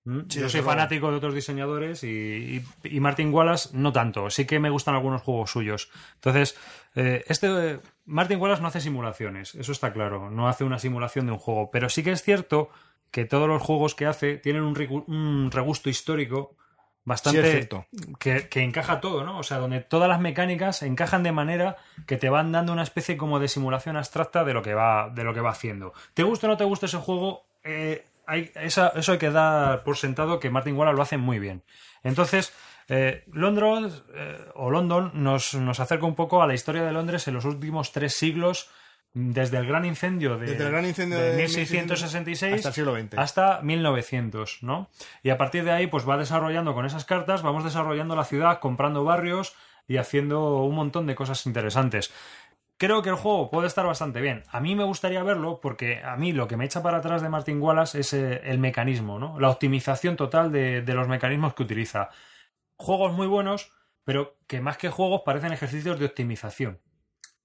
¿Mm? 0.04 0.20
Yo 0.28 0.48
soy 0.50 0.60
fanático 0.60 1.10
de 1.10 1.16
otros 1.16 1.34
diseñadores 1.34 2.04
y, 2.04 2.62
Martin 3.00 3.32
Wallace 3.32 3.70
no 3.72 3.92
tanto. 3.92 4.28
Sí 4.30 4.46
que 4.46 4.58
me 4.58 4.70
gustan 4.70 4.94
algunos 4.94 5.22
juegos 5.22 5.50
suyos. 5.50 5.90
Entonces, 6.16 6.56
eh, 6.94 7.24
este 7.26 7.80
Martin 8.04 8.40
Wallace 8.40 8.60
no 8.60 8.68
hace 8.68 8.80
simulaciones, 8.80 9.54
eso 9.54 9.72
está 9.72 9.92
claro. 9.92 10.30
No 10.30 10.48
hace 10.48 10.64
una 10.64 10.78
simulación 10.78 11.26
de 11.26 11.32
un 11.32 11.38
juego. 11.38 11.70
Pero 11.70 11.88
sí 11.88 12.02
que 12.02 12.12
es 12.12 12.22
cierto 12.22 12.68
que 13.10 13.24
todos 13.24 13.48
los 13.48 13.62
juegos 13.62 13.94
que 13.94 14.06
hace 14.06 14.36
tienen 14.36 14.62
un, 14.62 15.50
regusto 15.50 15.88
histórico 15.88 16.56
bastante 17.04 17.62
Sí, 17.62 17.68
que, 18.18 18.48
que 18.48 18.62
encaja 18.62 19.00
todo, 19.00 19.24
¿no? 19.24 19.38
O 19.38 19.42
sea, 19.42 19.58
donde 19.58 19.80
todas 19.80 20.08
las 20.08 20.20
mecánicas 20.20 20.82
encajan 20.82 21.22
de 21.22 21.32
manera 21.32 21.76
que 22.06 22.16
te 22.16 22.28
van 22.28 22.50
dando 22.52 22.72
una 22.72 22.82
especie 22.82 23.16
como 23.16 23.38
de 23.38 23.48
simulación 23.48 23.96
abstracta 23.96 24.44
de 24.44 24.52
lo 24.52 24.62
que 24.62 24.74
va, 24.74 25.10
de 25.10 25.24
lo 25.24 25.32
que 25.32 25.40
va 25.40 25.50
haciendo. 25.50 25.92
¿Te 26.12 26.24
gusta 26.24 26.46
o 26.46 26.50
no 26.50 26.56
te 26.56 26.64
gusta 26.64 26.86
ese 26.86 26.98
juego? 26.98 27.46
Eh, 27.62 28.04
hay, 28.26 28.50
esa- 28.56 28.92
eso 28.96 29.12
hay 29.12 29.18
que 29.18 29.30
dar 29.30 29.82
por 29.84 29.96
sentado 29.96 30.40
que 30.40 30.50
Martin 30.50 30.76
Wallace 30.76 30.96
lo 30.96 31.02
hace 31.02 31.16
muy 31.16 31.38
bien. 31.38 31.62
Entonces, 32.02 32.52
eh, 32.88 33.24
Londres 33.32 34.02
eh, 34.14 34.38
o 34.54 34.70
London 34.70 35.10
nos, 35.14 35.54
nos 35.54 35.80
acerca 35.80 36.04
un 36.06 36.14
poco 36.14 36.42
a 36.42 36.46
la 36.46 36.54
historia 36.54 36.84
de 36.84 36.92
Londres 36.92 37.26
en 37.28 37.34
los 37.34 37.44
últimos 37.44 37.92
tres 37.92 38.14
siglos, 38.14 38.68
desde 39.14 39.58
el 39.58 39.66
gran 39.66 39.84
incendio 39.84 40.36
de, 40.38 40.46
Desde 40.48 40.64
el 40.64 40.70
gran 40.72 40.84
incendio 40.84 41.18
de 41.18 41.30
de 41.30 41.36
1666 41.36 42.54
hasta 42.54 42.68
el 42.68 42.74
siglo 42.74 42.94
XX. 42.96 43.16
hasta 43.16 43.60
1900, 43.62 44.58
¿no? 44.62 44.90
Y 45.22 45.30
a 45.30 45.38
partir 45.38 45.64
de 45.64 45.70
ahí, 45.70 45.86
pues 45.86 46.08
va 46.08 46.16
desarrollando 46.18 46.74
con 46.74 46.84
esas 46.84 47.04
cartas, 47.04 47.42
vamos 47.42 47.62
desarrollando 47.64 48.16
la 48.16 48.24
ciudad, 48.24 48.58
comprando 48.58 49.04
barrios 49.04 49.54
y 49.86 49.98
haciendo 49.98 50.62
un 50.62 50.74
montón 50.74 51.06
de 51.06 51.14
cosas 51.14 51.46
interesantes. 51.46 52.12
Creo 52.76 53.02
que 53.02 53.08
el 53.10 53.14
juego 53.14 53.50
puede 53.50 53.68
estar 53.68 53.86
bastante 53.86 54.20
bien. 54.20 54.42
A 54.50 54.60
mí 54.60 54.74
me 54.74 54.84
gustaría 54.84 55.22
verlo 55.22 55.60
porque 55.60 56.02
a 56.02 56.16
mí 56.16 56.32
lo 56.32 56.48
que 56.48 56.56
me 56.56 56.64
echa 56.64 56.82
para 56.82 56.98
atrás 56.98 57.22
de 57.22 57.28
Martin 57.28 57.60
Wallace 57.62 58.00
es 58.00 58.12
eh, 58.12 58.40
el 58.44 58.58
mecanismo, 58.58 59.18
¿no? 59.18 59.38
La 59.38 59.48
optimización 59.50 60.16
total 60.16 60.50
de, 60.50 60.82
de 60.82 60.94
los 60.94 61.06
mecanismos 61.06 61.54
que 61.54 61.62
utiliza. 61.62 62.10
Juegos 62.76 63.12
muy 63.12 63.28
buenos, 63.28 63.70
pero 64.04 64.36
que 64.48 64.60
más 64.60 64.76
que 64.76 64.90
juegos 64.90 65.22
parecen 65.24 65.52
ejercicios 65.52 65.98
de 65.98 66.06
optimización. 66.06 66.80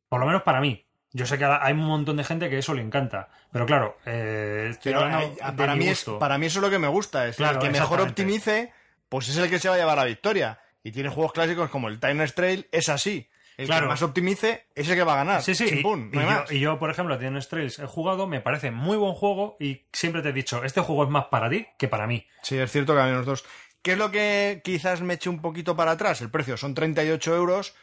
Por 0.10 0.20
lo 0.20 0.26
menos 0.26 0.42
para 0.42 0.62
mí. 0.62 0.88
Yo 1.12 1.26
sé 1.26 1.38
que 1.38 1.46
hay 1.46 1.74
un 1.74 1.80
montón 1.80 2.18
de 2.18 2.24
gente 2.24 2.50
que 2.50 2.60
eso 2.60 2.74
le 2.74 2.82
encanta. 2.82 3.30
Pero 3.52 3.66
claro, 3.66 3.98
eh, 4.06 4.68
estoy 4.72 4.92
Pero 4.94 5.06
hablando 5.06 5.28
eh, 5.28 5.54
para, 5.58 5.76
mí 5.76 5.88
es, 5.88 6.06
gusto. 6.06 6.20
para 6.20 6.38
mí 6.38 6.46
eso 6.48 6.60
es 6.60 6.64
lo 6.64 6.70
que 6.70 6.80
me 6.80 6.88
gusta. 6.88 7.28
Es 7.28 7.38
Claro, 7.38 7.60
el 7.60 7.66
que 7.66 7.72
mejor 7.72 8.02
optimice, 8.02 8.72
pues 9.10 9.30
es 9.30 9.38
el 9.38 9.50
que 9.50 9.58
se 9.60 9.70
va 9.70 9.76
a 9.76 9.78
llevar 9.78 9.98
la 9.98 10.06
victoria. 10.06 10.60
Y 10.84 10.92
tiene 10.92 11.10
juegos 11.10 11.34
clásicos 11.34 11.70
como 11.70 11.88
el 11.88 12.00
Time 12.00 12.28
Trail, 12.28 12.68
es 12.72 12.90
así. 12.90 13.30
El 13.60 13.66
Claro. 13.68 13.88
que 13.88 13.90
más 13.90 14.02
optimice 14.02 14.68
es 14.74 14.88
el 14.88 14.96
que 14.96 15.04
va 15.04 15.14
a 15.14 15.18
ganar. 15.18 15.42
Sí, 15.44 15.54
sí. 15.54 15.66
Y- 15.70 15.84
pum, 15.84 16.10
no 16.14 16.22
yo, 16.48 16.54
y 16.56 16.60
yo, 16.60 16.80
por 16.80 16.90
ejemplo, 16.90 17.16
a 17.16 17.20
Tienes 17.20 17.50
Trails 17.50 17.78
he 17.80 17.86
jugado, 17.88 18.26
me 18.26 18.40
parece 18.40 18.72
muy 18.72 18.96
buen 18.96 19.14
juego 19.14 19.58
y 19.60 19.86
siempre 19.92 20.22
te 20.22 20.30
he 20.30 20.34
dicho, 20.34 20.64
este 20.64 20.80
juego 20.82 21.04
es 21.04 21.10
más 21.10 21.26
para 21.26 21.50
ti 21.50 21.68
que 21.78 21.88
para 21.90 22.08
mí. 22.08 22.26
Sí, 22.42 22.58
es 22.58 22.72
cierto 22.72 22.94
que 22.96 23.02
a 23.02 23.06
menos 23.06 23.26
dos. 23.26 23.44
¿Qué 23.82 23.94
es 23.94 23.98
lo 23.98 24.12
que 24.12 24.62
quizás 24.64 25.02
me 25.02 25.16
eche 25.16 25.30
un 25.30 25.42
poquito 25.42 25.76
para 25.76 25.92
atrás? 25.92 26.22
El 26.22 26.30
precio 26.32 26.56
son 26.58 26.74
38 26.74 27.36
euros, 27.36 27.76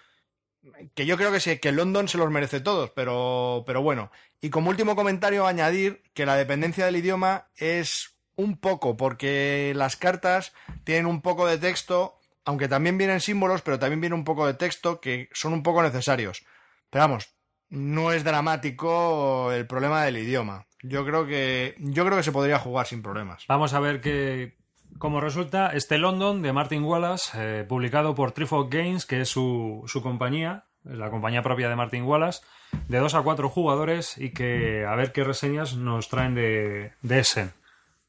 que 0.94 1.06
yo 1.06 1.16
creo 1.16 1.30
que 1.30 1.40
sí, 1.40 1.58
que 1.58 1.72
London 1.72 2.08
se 2.08 2.18
los 2.18 2.30
merece 2.30 2.60
todos, 2.60 2.90
pero, 2.90 3.62
pero 3.66 3.82
bueno. 3.82 4.10
Y 4.40 4.50
como 4.50 4.70
último 4.70 4.96
comentario, 4.96 5.46
añadir 5.46 6.02
que 6.14 6.26
la 6.26 6.36
dependencia 6.36 6.84
del 6.86 6.96
idioma 6.96 7.48
es 7.56 8.16
un 8.34 8.58
poco, 8.58 8.96
porque 8.96 9.72
las 9.76 9.96
cartas 9.96 10.52
tienen 10.84 11.06
un 11.06 11.22
poco 11.22 11.46
de 11.46 11.56
texto, 11.58 12.15
aunque 12.46 12.68
también 12.68 12.96
vienen 12.96 13.20
símbolos, 13.20 13.60
pero 13.60 13.78
también 13.78 14.00
viene 14.00 14.14
un 14.14 14.24
poco 14.24 14.46
de 14.46 14.54
texto 14.54 15.00
que 15.00 15.28
son 15.32 15.52
un 15.52 15.62
poco 15.62 15.82
necesarios. 15.82 16.46
Pero 16.88 17.04
vamos, 17.04 17.36
no 17.68 18.12
es 18.12 18.24
dramático 18.24 19.52
el 19.52 19.66
problema 19.66 20.04
del 20.04 20.18
idioma. 20.18 20.66
Yo 20.82 21.04
creo 21.04 21.26
que, 21.26 21.74
yo 21.78 22.04
creo 22.04 22.16
que 22.16 22.22
se 22.22 22.32
podría 22.32 22.60
jugar 22.60 22.86
sin 22.86 23.02
problemas. 23.02 23.44
Vamos 23.48 23.74
a 23.74 23.80
ver 23.80 24.00
qué, 24.00 24.56
cómo 24.98 25.20
resulta 25.20 25.70
este 25.70 25.98
London 25.98 26.40
de 26.40 26.52
Martin 26.52 26.84
Wallace, 26.84 27.32
eh, 27.34 27.64
publicado 27.64 28.14
por 28.14 28.30
Trifork 28.30 28.72
Games, 28.72 29.06
que 29.06 29.22
es 29.22 29.28
su, 29.28 29.82
su 29.86 30.00
compañía, 30.00 30.66
la 30.84 31.10
compañía 31.10 31.42
propia 31.42 31.68
de 31.68 31.74
Martin 31.74 32.04
Wallace, 32.04 32.42
de 32.86 32.98
dos 32.98 33.16
a 33.16 33.22
cuatro 33.22 33.48
jugadores 33.48 34.16
y 34.18 34.30
que 34.30 34.84
a 34.86 34.94
ver 34.94 35.10
qué 35.10 35.24
reseñas 35.24 35.74
nos 35.74 36.08
traen 36.08 36.36
de, 36.36 36.92
de 37.02 37.18
Essen. 37.18 37.52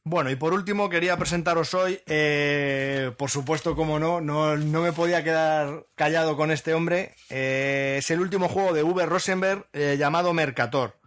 Bueno, 0.10 0.30
y 0.32 0.38
por 0.38 0.54
último 0.54 0.88
quería 0.90 1.18
presentaros 1.18 1.74
hoy, 1.74 2.00
eh, 2.08 3.12
por 3.18 3.30
supuesto, 3.30 3.76
como 3.76 4.00
no, 4.00 4.22
no, 4.22 4.56
me 4.56 4.94
podía 4.94 5.22
quedar 5.22 5.86
callado 5.96 6.38
con 6.38 6.50
este 6.50 6.74
hombre. 6.74 7.14
eh, 7.30 7.98
es 8.00 8.10
el 8.10 8.22
último 8.22 8.48
juego 8.48 8.72
de 8.72 8.84
V. 8.84 9.06
Rosenberg 9.06 9.68
eh, 9.74 9.98
llamado 10.00 10.32
Mercator. 10.32 10.98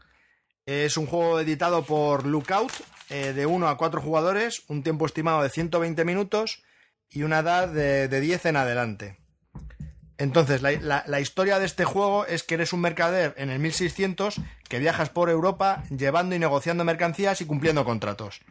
Es 0.66 0.98
un 0.98 1.06
juego 1.06 1.40
editado 1.40 1.82
por 1.86 2.26
Lookout, 2.26 2.70
de 3.08 3.46
1 3.46 3.68
a 3.68 3.78
4 3.78 4.02
jugadores, 4.02 4.64
un 4.68 4.82
tiempo 4.82 5.06
estimado 5.06 5.42
de 5.42 5.48
120 5.48 6.04
minutos 6.04 6.62
y 7.08 7.22
una 7.22 7.38
edad 7.38 7.68
de, 7.68 8.06
de 8.06 8.20
10 8.20 8.44
en 8.46 8.56
adelante. 8.56 9.16
Entonces, 10.18 10.60
la, 10.60 10.72
la- 10.72 11.04
la 11.06 11.20
historia 11.20 11.58
de 11.58 11.64
este 11.64 11.86
juego 11.86 12.26
es 12.26 12.42
que 12.42 12.54
eres 12.54 12.74
un 12.74 12.82
mercader 12.82 13.32
en 13.38 13.48
el 13.48 13.58
1600 13.60 14.36
que 14.68 14.78
viajas 14.78 15.08
por 15.08 15.30
Europa 15.30 15.82
llevando 15.88 16.36
y 16.36 16.38
negociando 16.38 16.84
mercancías 16.84 17.40
y 17.40 17.46
cumpliendo 17.46 17.84
contratos 17.86 18.42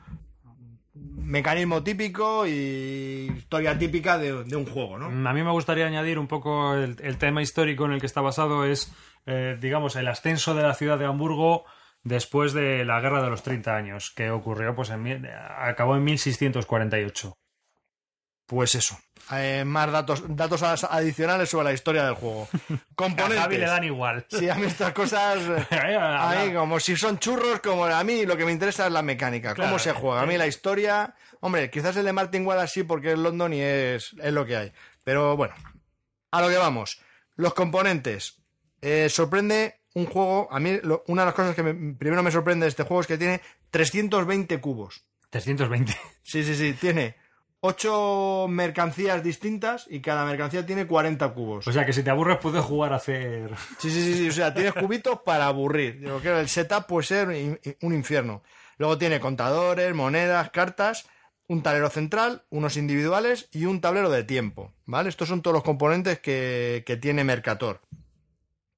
mecanismo 0.99 1.83
típico 1.83 2.47
y 2.47 3.31
historia 3.38 3.77
típica 3.77 4.17
de, 4.17 4.33
un 4.33 4.65
juego, 4.65 4.97
¿no? 4.97 5.29
A 5.29 5.33
mí 5.33 5.43
me 5.43 5.51
gustaría 5.51 5.85
añadir 5.85 6.17
un 6.17 6.27
poco 6.27 6.73
el, 6.73 7.17
tema 7.17 7.41
histórico 7.41 7.85
en 7.85 7.91
el 7.91 7.99
que 7.99 8.07
está 8.07 8.21
basado 8.21 8.65
es, 8.65 8.91
eh, 9.25 9.57
digamos, 9.62 9.95
el 9.95 10.07
ascenso 10.07 10.55
de 10.55 10.63
la 10.63 10.73
ciudad 10.73 10.97
de 10.97 11.05
Hamburgo 11.05 11.65
después 12.03 12.53
de 12.53 12.85
la 12.85 12.99
Guerra 13.01 13.21
de 13.21 13.29
los 13.29 13.43
30 13.43 13.75
años, 13.75 14.12
que 14.15 14.31
ocurrió, 14.31 14.75
pues, 14.75 14.89
en, 14.89 15.27
acabó 15.59 15.95
en 15.95 16.03
1648. 16.03 17.38
Pues 18.49 18.73
eso. 18.73 18.99
Eh, 19.31 19.63
más 19.63 19.91
datos, 19.91 20.23
datos 20.27 20.63
adicionales 20.63 21.49
sobre 21.49 21.65
la 21.65 21.73
historia 21.73 22.03
del 22.03 22.15
juego. 22.15 22.49
A 22.69 22.77
Componentes. 22.95 23.39
Javi 23.39 23.57
le 23.59 23.65
dan 23.67 23.83
igual. 23.83 24.25
Sí, 24.27 24.49
a 24.49 24.55
mí 24.55 24.65
estas 24.65 24.91
cosas... 24.91 25.38
eh, 25.69 25.95
Ahí, 26.01 26.51
como 26.51 26.79
si 26.79 26.95
son 26.97 27.19
churros, 27.19 27.59
como 27.59 27.85
a 27.85 28.03
mí 28.03 28.25
lo 28.25 28.35
que 28.35 28.43
me 28.45 28.51
interesa 28.51 28.88
es 28.88 28.91
la 28.91 29.03
mecánica, 29.03 29.53
cómo 29.53 29.77
se 29.77 29.93
juega. 29.93 30.21
A 30.21 30.25
mí 30.25 30.35
la 30.35 30.47
historia, 30.47 31.13
hombre, 31.41 31.69
quizás 31.69 31.95
el 31.97 32.05
de 32.05 32.13
Martin 32.13 32.43
Wallace 32.43 32.73
sí 32.73 32.83
porque 32.83 33.12
es 33.12 33.19
London 33.19 33.53
y 33.53 33.62
es, 33.62 34.15
es 34.19 34.33
lo 34.33 34.47
que 34.47 34.57
hay. 34.57 34.73
Pero 35.03 35.38
bueno, 35.38 35.53
a 36.31 36.41
lo 36.41 36.49
que 36.49 36.57
vamos. 36.57 36.99
Los 37.35 37.53
componentes. 37.53 38.41
Eh, 38.81 39.09
sorprende 39.09 39.81
un 39.93 40.07
juego, 40.07 40.47
a 40.51 40.59
mí 40.59 40.79
lo- 40.81 41.03
una 41.07 41.21
de 41.21 41.25
las 41.27 41.35
cosas 41.35 41.55
que 41.55 41.62
me- 41.62 41.93
primero 41.93 42.23
me 42.23 42.31
sorprende 42.31 42.63
de 42.65 42.69
este 42.69 42.83
juego 42.83 43.01
es 43.01 43.07
que 43.07 43.17
tiene 43.19 43.41
320 43.69 44.59
cubos. 44.59 45.03
320. 45.29 45.95
Sí, 46.23 46.43
sí, 46.43 46.55
sí, 46.55 46.73
tiene 46.73 47.15
8 47.61 48.47
mercancías 48.49 49.21
distintas 49.21 49.85
y 49.89 50.01
cada 50.01 50.25
mercancía 50.25 50.65
tiene 50.65 50.87
40 50.87 51.33
cubos. 51.33 51.67
O 51.67 51.73
sea 51.73 51.85
que 51.85 51.93
si 51.93 52.03
te 52.03 52.09
aburres 52.09 52.37
puedes 52.37 52.63
jugar 52.63 52.93
a 52.93 52.97
hacer... 52.97 53.49
Sí, 53.79 53.91
sí, 53.91 54.01
sí, 54.01 54.13
sí, 54.13 54.29
o 54.29 54.31
sea, 54.31 54.53
tienes 54.53 54.73
cubitos 54.73 55.19
para 55.25 55.47
aburrir. 55.47 55.99
Yo 55.99 56.19
creo 56.19 56.35
que 56.35 56.41
el 56.41 56.49
setup 56.49 56.85
puede 56.87 57.05
ser 57.05 57.27
un 57.81 57.93
infierno. 57.93 58.43
Luego 58.77 58.97
tiene 58.97 59.19
contadores, 59.19 59.93
monedas, 59.93 60.51
cartas, 60.51 61.05
un 61.47 61.61
tablero 61.61 61.89
central, 61.89 62.45
unos 62.49 62.77
individuales 62.77 63.49
y 63.51 63.65
un 63.65 63.81
tablero 63.81 64.09
de 64.09 64.23
tiempo, 64.23 64.73
¿vale? 64.85 65.09
Estos 65.09 65.27
son 65.27 65.41
todos 65.41 65.55
los 65.55 65.63
componentes 65.63 66.19
que, 66.19 66.83
que 66.85 66.95
tiene 66.95 67.25
Mercator. 67.25 67.81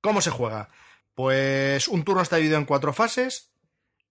¿Cómo 0.02 0.22
se 0.22 0.32
juega? 0.32 0.70
Pues 1.14 1.88
un 1.88 2.04
turno 2.04 2.24
está 2.24 2.38
dividido 2.38 2.58
en 2.58 2.66
cuatro 2.66 2.94
fases, 2.94 3.52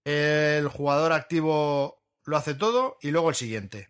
el 0.04 0.68
jugador 0.68 1.12
activo 1.12 2.04
lo 2.24 2.36
hace 2.36 2.54
todo 2.54 2.98
y 3.00 3.10
luego 3.10 3.30
el 3.30 3.34
siguiente. 3.34 3.89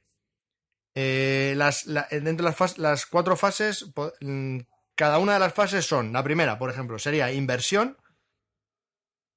Eh, 0.95 1.55
las, 1.57 1.87
la- 1.87 2.09
dentro 2.11 2.47
de 2.51 2.55
las, 2.79 3.07
cuatro 3.07 3.37
fases, 3.37 3.87
mm, 4.21 4.59
cada 4.95 5.19
una 5.19 5.35
de 5.35 5.39
las 5.41 5.55
fases 5.55 5.87
son, 5.87 6.13
la 6.13 6.23
primera, 6.25 6.59
por 6.59 6.71
ejemplo, 6.71 6.99
sería 6.99 7.33
inversión, 7.33 7.97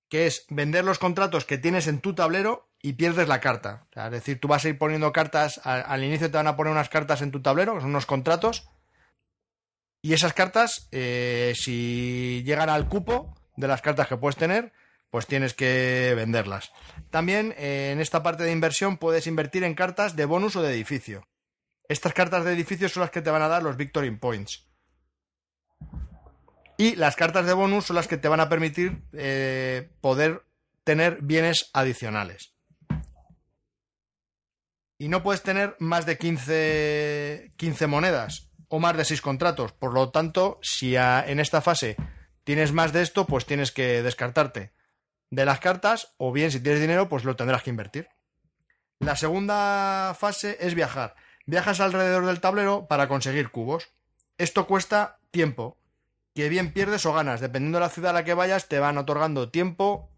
que 0.09 0.27
es 0.27 0.45
vender 0.49 0.83
los 0.85 0.99
contratos 0.99 1.45
que 1.45 1.57
tienes 1.57 1.87
en 1.87 1.99
tu 1.99 2.13
tablero 2.13 2.69
y 2.81 2.93
pierdes 2.93 3.27
la 3.27 3.39
carta. 3.39 3.87
Es 3.95 4.11
decir, 4.11 4.39
tú 4.39 4.47
vas 4.47 4.63
a 4.65 4.69
ir 4.69 4.77
poniendo 4.77 5.11
cartas, 5.13 5.59
al 5.63 6.03
inicio 6.03 6.29
te 6.29 6.37
van 6.37 6.47
a 6.47 6.55
poner 6.55 6.71
unas 6.71 6.89
cartas 6.89 7.21
en 7.21 7.31
tu 7.31 7.41
tablero, 7.41 7.73
que 7.75 7.81
son 7.81 7.89
unos 7.89 8.05
contratos, 8.05 8.69
y 10.01 10.13
esas 10.13 10.33
cartas, 10.33 10.89
eh, 10.91 11.53
si 11.55 12.43
llegan 12.45 12.69
al 12.69 12.89
cupo 12.89 13.33
de 13.55 13.67
las 13.67 13.81
cartas 13.81 14.07
que 14.07 14.17
puedes 14.17 14.35
tener, 14.35 14.73
pues 15.09 15.27
tienes 15.27 15.53
que 15.53 16.13
venderlas. 16.15 16.71
También 17.09 17.53
eh, 17.57 17.91
en 17.93 18.01
esta 18.01 18.21
parte 18.21 18.43
de 18.43 18.51
inversión 18.51 18.97
puedes 18.97 19.27
invertir 19.27 19.63
en 19.63 19.75
cartas 19.75 20.15
de 20.15 20.25
bonus 20.25 20.55
o 20.57 20.61
de 20.61 20.73
edificio. 20.73 21.25
Estas 21.87 22.13
cartas 22.13 22.45
de 22.45 22.53
edificio 22.53 22.89
son 22.89 23.01
las 23.01 23.11
que 23.11 23.21
te 23.21 23.29
van 23.29 23.41
a 23.41 23.47
dar 23.47 23.63
los 23.63 23.77
Victory 23.77 24.11
Points. 24.11 24.67
Y 26.77 26.95
las 26.95 27.15
cartas 27.15 27.45
de 27.45 27.53
bonus 27.53 27.85
son 27.85 27.95
las 27.95 28.07
que 28.07 28.17
te 28.17 28.27
van 28.27 28.39
a 28.39 28.49
permitir 28.49 29.03
eh, 29.13 29.89
poder 30.01 30.43
tener 30.83 31.19
bienes 31.21 31.69
adicionales. 31.73 32.53
Y 34.97 35.07
no 35.07 35.21
puedes 35.23 35.43
tener 35.43 35.75
más 35.79 36.05
de 36.05 36.17
15, 36.17 37.53
15 37.57 37.87
monedas 37.87 38.49
o 38.69 38.79
más 38.79 38.95
de 38.95 39.05
6 39.05 39.21
contratos. 39.21 39.73
Por 39.73 39.93
lo 39.93 40.11
tanto, 40.11 40.59
si 40.61 40.95
en 40.95 41.39
esta 41.39 41.61
fase 41.61 41.97
tienes 42.43 42.71
más 42.71 42.93
de 42.93 43.01
esto, 43.01 43.25
pues 43.25 43.45
tienes 43.45 43.71
que 43.71 44.01
descartarte 44.01 44.71
de 45.29 45.45
las 45.45 45.59
cartas 45.59 46.13
o 46.17 46.31
bien 46.31 46.51
si 46.51 46.59
tienes 46.59 46.79
dinero, 46.79 47.09
pues 47.09 47.23
lo 47.23 47.35
tendrás 47.35 47.63
que 47.63 47.69
invertir. 47.69 48.07
La 48.99 49.15
segunda 49.15 50.15
fase 50.17 50.57
es 50.59 50.75
viajar. 50.75 51.15
Viajas 51.45 51.79
alrededor 51.79 52.25
del 52.25 52.39
tablero 52.39 52.87
para 52.87 53.07
conseguir 53.07 53.49
cubos. 53.49 53.89
Esto 54.37 54.65
cuesta 54.67 55.19
tiempo, 55.31 55.77
que 56.33 56.49
bien 56.49 56.73
pierdes 56.73 57.05
o 57.05 57.13
ganas. 57.13 57.41
Dependiendo 57.41 57.77
de 57.77 57.85
la 57.85 57.89
ciudad 57.89 58.11
a 58.11 58.13
la 58.13 58.23
que 58.23 58.33
vayas, 58.33 58.67
te 58.67 58.79
van 58.79 58.97
otorgando 58.97 59.49
tiempo 59.49 60.09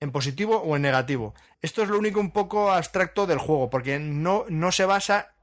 en 0.00 0.12
positivo 0.12 0.58
o 0.58 0.76
en 0.76 0.82
negativo. 0.82 1.34
Esto 1.62 1.82
es 1.82 1.88
lo 1.88 1.98
único 1.98 2.20
un 2.20 2.32
poco 2.32 2.70
abstracto 2.70 3.26
del 3.26 3.38
juego, 3.38 3.70
porque 3.70 3.98
no, 3.98 4.44
no 4.48 4.72
se 4.72 4.84
basa 4.84 5.34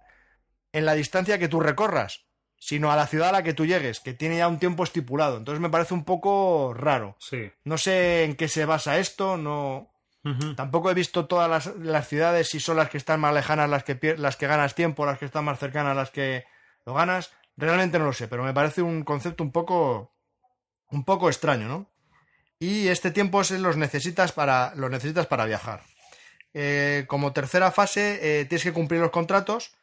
en 0.71 0.86
la 0.86 0.93
distancia 0.93 1.39
que 1.39 1.47
tú 1.47 1.60
recorras, 1.60 2.26
sino 2.58 2.91
a 2.91 2.95
la 2.95 3.08
ciudad 3.08 3.30
a 3.30 3.34
la 3.34 3.43
que 3.43 3.54
tú 3.54 3.65
llegues, 3.65 3.99
que 3.99 4.13
tiene 4.13 4.38
ya 4.38 4.47
un 4.47 4.60
tiempo 4.60 4.84
estipulado. 4.84 5.38
Entonces 5.38 5.62
me 5.62 5.69
parece 5.69 5.93
un 5.93 6.04
poco 6.04 6.73
raro. 6.73 7.15
Sí. 7.19 7.52
No 7.63 7.78
sé 7.78 8.23
en 8.23 8.36
qué 8.36 8.47
se 8.47 8.65
basa 8.65 8.97
esto, 8.97 9.38
no. 9.38 9.93
Tampoco 10.56 10.90
he 10.90 10.94
visto 10.94 11.26
todas 11.26 11.50
las, 11.50 11.76
las 11.78 12.08
ciudades, 12.08 12.50
si 12.50 12.62
son 12.62 12.78
las 12.78 12.90
que 12.90 12.98
están 12.98 13.20
más 13.20 13.34
lejanas 13.34 13.70
las 13.70 13.84
que, 13.84 14.16
las 14.18 14.38
que 14.38 14.48
ganas 14.48 14.74
tiempo, 14.74 15.06
las 15.06 15.20
que 15.20 15.26
están 15.26 15.44
más 15.44 15.60
cercanas 15.60 15.98
las 15.98 16.12
que 16.12 16.46
lo 16.86 16.94
ganas. 16.94 17.34
Realmente 17.58 18.00
no 18.00 18.06
lo 18.06 18.14
sé, 18.14 18.30
pero 18.30 18.44
me 18.44 18.54
parece 18.54 18.82
un 18.82 19.04
concepto 19.04 19.44
un 19.44 19.52
poco, 19.52 20.14
un 20.90 21.04
poco 21.04 21.28
extraño, 21.28 21.68
¿no? 21.68 21.90
Y 22.58 22.88
este 22.88 23.12
tiempo 23.12 23.42
los 23.60 23.76
necesitas 23.76 24.32
para, 24.32 24.74
necesitas 24.76 25.28
para 25.28 25.46
viajar. 25.46 25.84
Eh, 26.54 27.04
como 27.08 27.34
tercera 27.34 27.72
fase, 27.72 28.20
eh, 28.22 28.46
tienes 28.46 28.64
que 28.64 28.72
cumplir 28.72 29.02
los 29.02 29.12
contratos. 29.12 29.76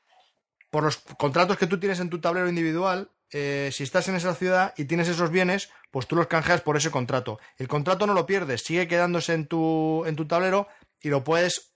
Por 0.71 0.85
los 0.85 0.97
contratos 1.19 1.59
que 1.59 1.67
tú 1.67 1.79
tienes 1.79 2.01
en 2.01 2.09
tu 2.09 2.21
tablero 2.21 2.49
individual, 2.49 3.11
eh, 3.33 3.71
si 3.73 3.83
estás 3.83 4.09
en 4.09 4.17
esa 4.17 4.35
ciudad 4.35 4.75
y 4.77 4.85
tienes 4.85 5.09
esos 5.09 5.31
bienes, 5.31 5.71
pues 5.91 6.07
tú 6.07 6.17
los 6.17 6.27
canjeas 6.27 6.61
por 6.61 6.77
ese 6.77 6.91
contrato. 6.91 7.39
El 7.57 7.69
contrato 7.69 8.07
no 8.07 8.15
lo 8.15 8.27
pierdes, 8.27 8.63
sigue 8.63 8.89
quedándose 8.89 9.35
en 9.35 9.47
tu, 9.47 10.05
en 10.07 10.17
tu 10.17 10.27
tablero 10.27 10.69
y 11.01 11.09
lo 11.09 11.25
puedes, 11.25 11.75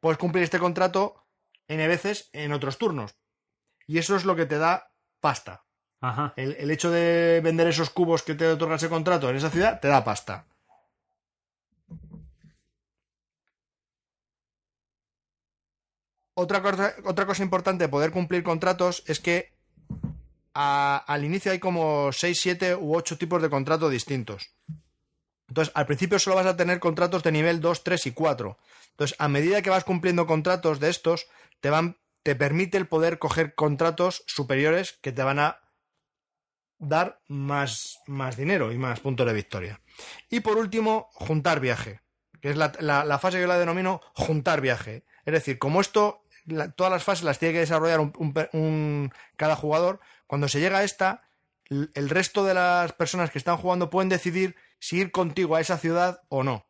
puedes 0.00 0.18
cumplir 0.18 0.44
este 0.44 0.58
contrato 0.58 1.24
N 1.68 1.86
veces 1.86 2.28
en 2.32 2.52
otros 2.52 2.78
turnos. 2.78 3.14
Y 3.86 3.98
eso 3.98 4.16
es 4.16 4.24
lo 4.24 4.36
que 4.36 4.46
te 4.46 4.58
da 4.58 4.92
pasta. 5.20 5.64
Ajá. 6.00 6.32
El, 6.36 6.56
el 6.58 6.70
hecho 6.70 6.90
de 6.90 7.40
vender 7.42 7.68
esos 7.68 7.90
cubos 7.90 8.22
que 8.22 8.34
te 8.34 8.48
otorga 8.48 8.76
ese 8.76 8.88
contrato 8.88 9.30
en 9.30 9.36
esa 9.36 9.50
ciudad 9.50 9.80
te 9.80 9.88
da 9.88 10.02
pasta. 10.04 10.46
Otra 16.34 16.62
cosa, 16.62 16.94
otra 17.04 17.26
cosa 17.26 17.42
importante 17.42 17.84
de 17.84 17.88
poder 17.88 18.10
cumplir 18.10 18.42
contratos 18.42 19.04
es 19.06 19.20
que 19.20 19.51
al 20.54 21.24
inicio 21.24 21.52
hay 21.52 21.58
como 21.58 22.12
6, 22.12 22.40
7 22.40 22.76
u 22.76 22.94
8 22.94 23.18
tipos 23.18 23.40
de 23.42 23.50
contratos 23.50 23.90
distintos. 23.90 24.50
Entonces, 25.48 25.72
al 25.74 25.86
principio 25.86 26.18
solo 26.18 26.36
vas 26.36 26.46
a 26.46 26.56
tener 26.56 26.80
contratos 26.80 27.22
de 27.22 27.32
nivel 27.32 27.60
2, 27.60 27.84
3 27.84 28.06
y 28.06 28.12
4. 28.12 28.58
Entonces, 28.90 29.16
a 29.18 29.28
medida 29.28 29.62
que 29.62 29.70
vas 29.70 29.84
cumpliendo 29.84 30.26
contratos 30.26 30.80
de 30.80 30.90
estos, 30.90 31.26
te 31.60 31.70
van 31.70 31.96
te 32.22 32.36
permite 32.36 32.78
el 32.78 32.86
poder 32.86 33.18
coger 33.18 33.54
contratos 33.54 34.24
superiores 34.26 34.98
que 35.02 35.12
te 35.12 35.22
van 35.22 35.38
a 35.38 35.60
dar 36.78 37.20
más, 37.28 37.98
más 38.06 38.36
dinero 38.36 38.72
y 38.72 38.78
más 38.78 39.00
puntos 39.00 39.26
de 39.26 39.32
victoria. 39.32 39.80
Y 40.30 40.40
por 40.40 40.56
último, 40.56 41.08
juntar 41.12 41.60
viaje, 41.60 42.00
que 42.40 42.50
es 42.50 42.56
la, 42.56 43.18
fase 43.20 43.36
que 43.36 43.42
yo 43.42 43.48
la 43.48 43.58
denomino 43.58 44.00
juntar 44.14 44.60
viaje. 44.60 45.04
Es 45.24 45.32
decir, 45.32 45.58
como 45.58 45.80
esto, 45.80 46.24
todas 46.76 46.92
las 46.92 47.04
fases 47.04 47.24
las 47.24 47.38
tiene 47.38 47.54
que 47.54 47.60
desarrollar 47.60 48.00
cada 49.36 49.56
jugador, 49.56 50.00
cuando 50.32 50.48
se 50.48 50.60
llega 50.60 50.78
a 50.78 50.82
esta, 50.82 51.28
el 51.68 52.08
resto 52.08 52.42
de 52.42 52.54
las 52.54 52.94
personas 52.94 53.30
que 53.30 53.36
están 53.36 53.58
jugando 53.58 53.90
pueden 53.90 54.08
decidir 54.08 54.56
si 54.78 54.96
ir 54.96 55.10
contigo 55.10 55.56
a 55.56 55.60
esa 55.60 55.76
ciudad 55.76 56.22
o 56.30 56.42
no. 56.42 56.64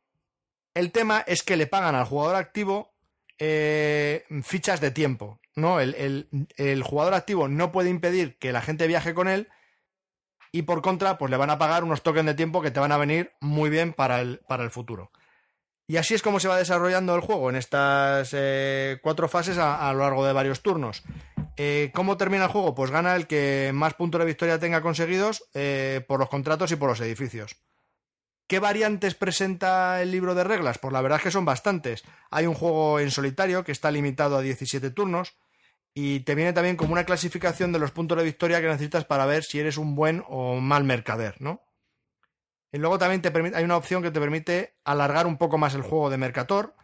El 0.74 0.90
tema 0.90 1.22
es 1.28 1.44
que 1.44 1.56
le 1.56 1.68
pagan 1.68 1.94
al 1.94 2.06
jugador 2.06 2.34
activo 2.34 2.92
eh, 3.38 4.24
fichas 4.42 4.80
de 4.80 4.90
tiempo. 4.90 5.38
¿no? 5.54 5.78
El, 5.78 6.82
jugador 6.84 7.14
activo 7.14 7.46
no 7.46 7.70
puede 7.70 7.88
impedir 7.88 8.36
que 8.36 8.50
la 8.50 8.62
gente 8.62 8.88
viaje 8.88 9.14
con 9.14 9.28
él 9.28 9.48
y 10.50 10.62
por 10.62 10.82
contra, 10.82 11.16
pues 11.16 11.30
le 11.30 11.36
van 11.36 11.50
a 11.50 11.58
pagar 11.58 11.84
unos 11.84 12.02
tokens 12.02 12.26
de 12.26 12.34
tiempo 12.34 12.62
que 12.62 12.72
te 12.72 12.80
van 12.80 12.90
a 12.90 12.98
venir 12.98 13.30
muy 13.38 13.70
bien 13.70 13.92
para 13.92 14.20
el, 14.20 14.40
para 14.48 14.64
el 14.64 14.72
futuro. 14.72 15.12
Y 15.86 15.98
así 15.98 16.14
es 16.14 16.22
como 16.22 16.40
se 16.40 16.48
va 16.48 16.56
desarrollando 16.56 17.14
el 17.14 17.20
juego 17.20 17.48
en 17.48 17.54
estas 17.54 18.30
eh, 18.32 18.98
cuatro 19.04 19.28
fases 19.28 19.56
a 19.56 19.92
lo 19.92 20.00
largo 20.00 20.26
de 20.26 20.32
varios 20.32 20.62
turnos. 20.62 21.04
Eh, 21.56 21.90
¿Cómo 21.94 22.16
termina 22.16 22.44
el 22.44 22.50
juego? 22.50 22.74
Pues 22.74 22.90
gana 22.90 23.14
el 23.14 23.26
que 23.26 23.70
más 23.74 23.94
puntos 23.94 24.18
de 24.18 24.26
victoria 24.26 24.58
tenga 24.58 24.80
conseguidos 24.80 25.44
eh, 25.54 26.04
por 26.08 26.20
los 26.20 26.28
contratos 26.28 26.72
y 26.72 26.76
por 26.76 26.88
los 26.88 27.00
edificios. 27.00 27.56
¿Qué 28.46 28.58
variantes 28.58 29.14
presenta 29.14 30.02
el 30.02 30.10
libro 30.10 30.34
de 30.34 30.44
reglas? 30.44 30.78
Pues 30.78 30.92
la 30.92 31.00
verdad 31.00 31.18
es 31.18 31.24
que 31.24 31.30
son 31.30 31.44
bastantes. 31.44 32.02
Hay 32.30 32.46
un 32.46 32.54
juego 32.54 33.00
en 33.00 33.10
solitario 33.10 33.64
que 33.64 33.72
está 33.72 33.90
limitado 33.90 34.36
a 34.36 34.42
17 34.42 34.90
turnos 34.90 35.36
y 35.94 36.20
te 36.20 36.34
viene 36.34 36.52
también 36.52 36.76
como 36.76 36.92
una 36.92 37.04
clasificación 37.04 37.72
de 37.72 37.78
los 37.78 37.92
puntos 37.92 38.18
de 38.18 38.24
victoria 38.24 38.60
que 38.60 38.68
necesitas 38.68 39.04
para 39.04 39.26
ver 39.26 39.44
si 39.44 39.60
eres 39.60 39.76
un 39.76 39.94
buen 39.94 40.24
o 40.28 40.56
mal 40.56 40.84
mercader, 40.84 41.40
¿no? 41.40 41.62
Y 42.72 42.78
luego 42.78 42.98
también 42.98 43.20
te 43.20 43.30
permite, 43.30 43.56
hay 43.56 43.64
una 43.64 43.76
opción 43.76 44.02
que 44.02 44.10
te 44.10 44.20
permite 44.20 44.74
alargar 44.84 45.26
un 45.26 45.36
poco 45.36 45.58
más 45.58 45.74
el 45.74 45.82
juego 45.82 46.08
de 46.08 46.16
Mercator 46.16 46.74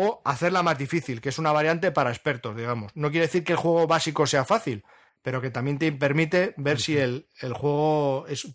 o 0.00 0.22
hacerla 0.24 0.62
más 0.62 0.78
difícil, 0.78 1.20
que 1.20 1.28
es 1.30 1.38
una 1.38 1.52
variante 1.52 1.90
para 1.92 2.10
expertos, 2.10 2.56
digamos. 2.56 2.92
No 2.94 3.10
quiere 3.10 3.26
decir 3.26 3.44
que 3.44 3.52
el 3.52 3.58
juego 3.58 3.86
básico 3.86 4.26
sea 4.26 4.44
fácil, 4.44 4.84
pero 5.22 5.40
que 5.40 5.50
también 5.50 5.78
te 5.78 5.90
permite 5.92 6.54
ver 6.56 6.80
si 6.80 6.96
el, 6.96 7.28
el 7.40 7.52
juego 7.52 8.26
es 8.28 8.46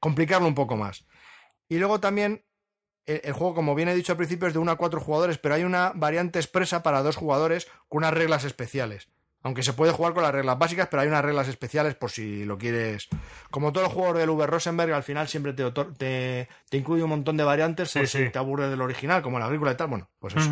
complicarlo 0.00 0.46
un 0.48 0.54
poco 0.54 0.76
más. 0.76 1.06
Y 1.68 1.78
luego 1.78 2.00
también 2.00 2.44
el, 3.06 3.20
el 3.24 3.32
juego, 3.32 3.54
como 3.54 3.74
bien 3.74 3.88
he 3.88 3.94
dicho 3.94 4.12
al 4.12 4.18
principio, 4.18 4.48
es 4.48 4.54
de 4.54 4.60
1 4.60 4.70
a 4.72 4.76
4 4.76 5.00
jugadores, 5.00 5.38
pero 5.38 5.54
hay 5.54 5.64
una 5.64 5.92
variante 5.94 6.38
expresa 6.38 6.82
para 6.82 7.02
dos 7.02 7.16
jugadores 7.16 7.66
con 7.88 7.98
unas 7.98 8.14
reglas 8.14 8.44
especiales. 8.44 9.08
Aunque 9.42 9.62
se 9.62 9.74
puede 9.74 9.92
jugar 9.92 10.12
con 10.12 10.24
las 10.24 10.32
reglas 10.32 10.58
básicas, 10.58 10.88
pero 10.90 11.02
hay 11.02 11.08
unas 11.08 11.24
reglas 11.24 11.46
especiales 11.46 11.94
por 11.94 12.10
si 12.10 12.44
lo 12.44 12.58
quieres. 12.58 13.06
Como 13.52 13.72
todo 13.72 13.84
el 13.84 13.90
juego 13.90 14.12
del 14.14 14.28
Uber 14.30 14.50
Rosenberg, 14.50 14.92
al 14.92 15.04
final 15.04 15.28
siempre 15.28 15.52
te, 15.52 15.70
te, 15.70 16.48
te 16.68 16.76
incluye 16.76 17.04
un 17.04 17.10
montón 17.10 17.36
de 17.36 17.44
variantes 17.44 17.90
Sí, 17.92 18.00
por 18.00 18.08
sí. 18.08 18.24
si 18.24 18.30
te 18.30 18.38
aburres 18.40 18.70
del 18.70 18.80
original, 18.80 19.22
como 19.22 19.36
el 19.36 19.44
agrícola 19.44 19.70
y 19.70 19.76
tal. 19.76 19.86
Bueno, 19.86 20.10
pues 20.18 20.34
eso. 20.34 20.50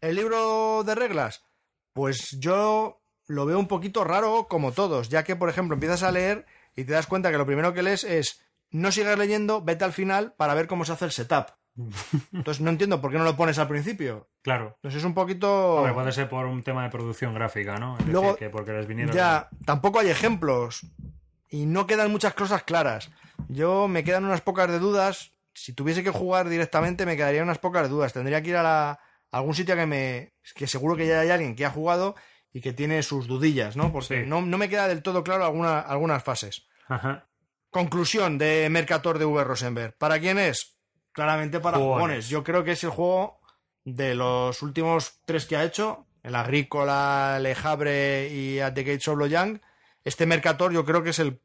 El 0.00 0.16
libro 0.16 0.82
de 0.84 0.94
reglas, 0.94 1.44
pues 1.92 2.36
yo 2.38 3.02
lo 3.26 3.46
veo 3.46 3.58
un 3.58 3.68
poquito 3.68 4.04
raro 4.04 4.46
como 4.48 4.72
todos, 4.72 5.08
ya 5.08 5.24
que, 5.24 5.36
por 5.36 5.48
ejemplo, 5.48 5.74
empiezas 5.74 6.02
a 6.02 6.12
leer 6.12 6.46
y 6.74 6.84
te 6.84 6.92
das 6.92 7.06
cuenta 7.06 7.30
que 7.30 7.38
lo 7.38 7.46
primero 7.46 7.74
que 7.74 7.82
lees 7.82 8.04
es 8.04 8.44
no 8.70 8.92
sigas 8.92 9.18
leyendo, 9.18 9.62
vete 9.62 9.84
al 9.84 9.92
final 9.92 10.34
para 10.36 10.54
ver 10.54 10.66
cómo 10.66 10.84
se 10.84 10.92
hace 10.92 11.04
el 11.04 11.10
setup. 11.12 11.46
Entonces 12.32 12.60
no 12.60 12.70
entiendo 12.70 13.00
por 13.00 13.10
qué 13.10 13.18
no 13.18 13.24
lo 13.24 13.36
pones 13.36 13.58
al 13.58 13.68
principio. 13.68 14.28
Claro. 14.42 14.74
Entonces 14.76 15.00
es 15.00 15.04
un 15.04 15.14
poquito... 15.14 15.76
Hombre, 15.76 15.94
puede 15.94 16.12
ser 16.12 16.28
por 16.28 16.46
un 16.46 16.62
tema 16.62 16.84
de 16.84 16.90
producción 16.90 17.34
gráfica, 17.34 17.76
¿no? 17.78 17.98
Es 17.98 18.06
Luego, 18.06 18.32
decir, 18.32 18.38
que 18.38 18.50
porque 18.50 18.72
les 18.72 18.86
vinieron. 18.86 19.14
Ya, 19.14 19.48
tampoco 19.64 20.00
hay 20.00 20.08
ejemplos 20.08 20.86
y 21.48 21.66
no 21.66 21.86
quedan 21.86 22.10
muchas 22.10 22.34
cosas 22.34 22.62
claras. 22.62 23.10
Yo 23.48 23.88
me 23.88 24.04
quedan 24.04 24.24
unas 24.24 24.40
pocas 24.40 24.70
de 24.70 24.78
dudas. 24.78 25.32
Si 25.54 25.74
tuviese 25.74 26.02
que 26.02 26.10
jugar 26.10 26.48
directamente 26.48 27.04
me 27.06 27.16
quedaría 27.16 27.42
unas 27.42 27.58
pocas 27.58 27.88
dudas. 27.88 28.12
Tendría 28.12 28.42
que 28.42 28.50
ir 28.50 28.56
a, 28.56 28.62
la- 28.62 28.90
a 28.90 28.98
algún 29.38 29.54
sitio 29.54 29.76
que 29.76 29.86
me 29.86 30.34
que 30.54 30.66
seguro 30.66 30.96
que 30.96 31.06
ya 31.06 31.20
hay 31.20 31.30
alguien 31.30 31.54
que 31.56 31.64
ha 31.66 31.70
jugado 31.70 32.14
y 32.52 32.60
que 32.60 32.72
tiene 32.72 33.02
sus 33.02 33.26
dudillas, 33.26 33.76
¿no? 33.76 33.92
Porque 33.92 34.22
Sí. 34.22 34.28
no, 34.28 34.42
no 34.42 34.58
me 34.58 34.68
queda 34.68 34.88
del 34.88 35.02
todo 35.02 35.22
claro 35.22 35.44
alguna- 35.44 35.80
algunas 35.80 36.22
fases. 36.24 36.66
Ajá. 36.88 37.26
Conclusión 37.70 38.38
de 38.38 38.68
Mercator 38.70 39.18
de 39.18 39.24
V. 39.24 39.44
Rosenberg. 39.44 39.96
¿Para 39.96 40.18
quién 40.18 40.38
es? 40.38 40.76
Claramente 41.12 41.60
para 41.60 41.78
Jugones. 41.78 41.96
jugones. 42.02 42.28
Yo 42.28 42.42
creo 42.42 42.64
que 42.64 42.72
es 42.72 42.82
el 42.84 42.90
juego 42.90 43.40
de 43.84 44.14
los 44.16 44.62
últimos 44.62 45.20
tres 45.24 45.46
que 45.46 45.56
ha 45.56 45.64
hecho, 45.64 46.06
el 46.24 46.34
Agrícola, 46.34 47.36
el 47.38 47.46
Ejabre 47.46 48.28
y 48.28 48.58
At 48.60 48.72
the 48.74 48.82
Gates 48.84 49.06
of 49.08 49.18
Loyang. 49.18 49.60
Este 50.04 50.26
Mercator 50.26 50.72
yo 50.72 50.84
creo 50.84 51.02
que 51.02 51.10
es 51.10 51.18
el... 51.20 51.40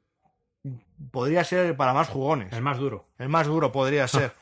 Podría 1.11 1.43
ser 1.43 1.75
para 1.75 1.93
más 1.93 2.09
jugones. 2.09 2.53
El 2.53 2.61
más 2.61 2.77
duro. 2.77 3.07
El 3.17 3.29
más 3.29 3.47
duro 3.47 3.71
podría 3.71 4.07
ser. 4.07 4.33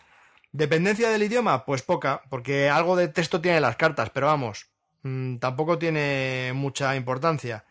¿Dependencia 0.51 1.09
del 1.09 1.23
idioma? 1.23 1.65
Pues 1.65 1.81
poca, 1.81 2.21
porque 2.29 2.69
algo 2.69 2.95
de 2.95 3.07
texto 3.07 3.41
tiene 3.41 3.59
las 3.59 3.75
cartas, 3.75 4.11
pero 4.11 4.27
vamos, 4.27 4.67
mm, 5.01 5.37
tampoco 5.37 5.79
tiene 5.79 6.51
mucha 6.53 6.95
importancia. 6.95 7.65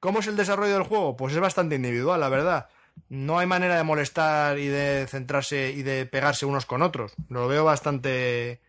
¿Cómo 0.00 0.20
es 0.20 0.28
el 0.28 0.36
desarrollo 0.36 0.74
del 0.74 0.84
juego? 0.84 1.16
Pues 1.16 1.34
es 1.34 1.40
bastante 1.40 1.74
individual, 1.74 2.20
la 2.20 2.28
verdad. 2.28 2.68
No 3.08 3.38
hay 3.38 3.46
manera 3.46 3.76
de 3.76 3.82
molestar 3.82 4.58
y 4.58 4.68
de 4.68 5.06
centrarse 5.08 5.72
y 5.72 5.82
de 5.82 6.06
pegarse 6.06 6.46
unos 6.46 6.66
con 6.66 6.82
otros. 6.82 7.14
Lo 7.28 7.48
veo 7.48 7.64
bastante. 7.64 8.60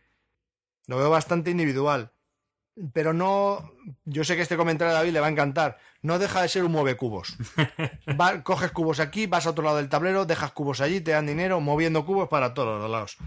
Lo 0.88 0.98
veo 0.98 1.12
bastante 1.12 1.52
individual. 1.52 2.12
Pero 2.94 3.12
no. 3.14 3.72
Yo 4.06 4.24
sé 4.24 4.36
que 4.36 4.42
este 4.42 4.56
comentario 4.58 4.92
de 4.94 4.98
David 5.00 5.12
le 5.14 5.20
va 5.20 5.28
a 5.28 5.32
encantar. 5.32 5.78
No 6.02 6.18
deja 6.18 6.42
de 6.42 6.48
ser 6.48 6.64
un 6.64 6.72
mueve 6.72 6.96
cubos. 6.96 7.36
Va- 8.20 8.42
coges 8.44 8.72
cubos 8.72 9.00
aquí, 9.02 9.28
vas 9.28 9.46
a 9.46 9.50
otro 9.50 9.64
lado 9.66 9.78
del 9.78 9.90
tablero, 9.90 10.26
dejas 10.26 10.52
cubos 10.54 10.80
allí, 10.80 11.02
te 11.02 11.12
dan 11.12 11.26
dinero, 11.28 11.60
moviendo 11.60 12.06
cubos 12.06 12.30
para 12.30 12.54
todos 12.54 12.82
los 12.82 12.90
lados. 12.90 13.18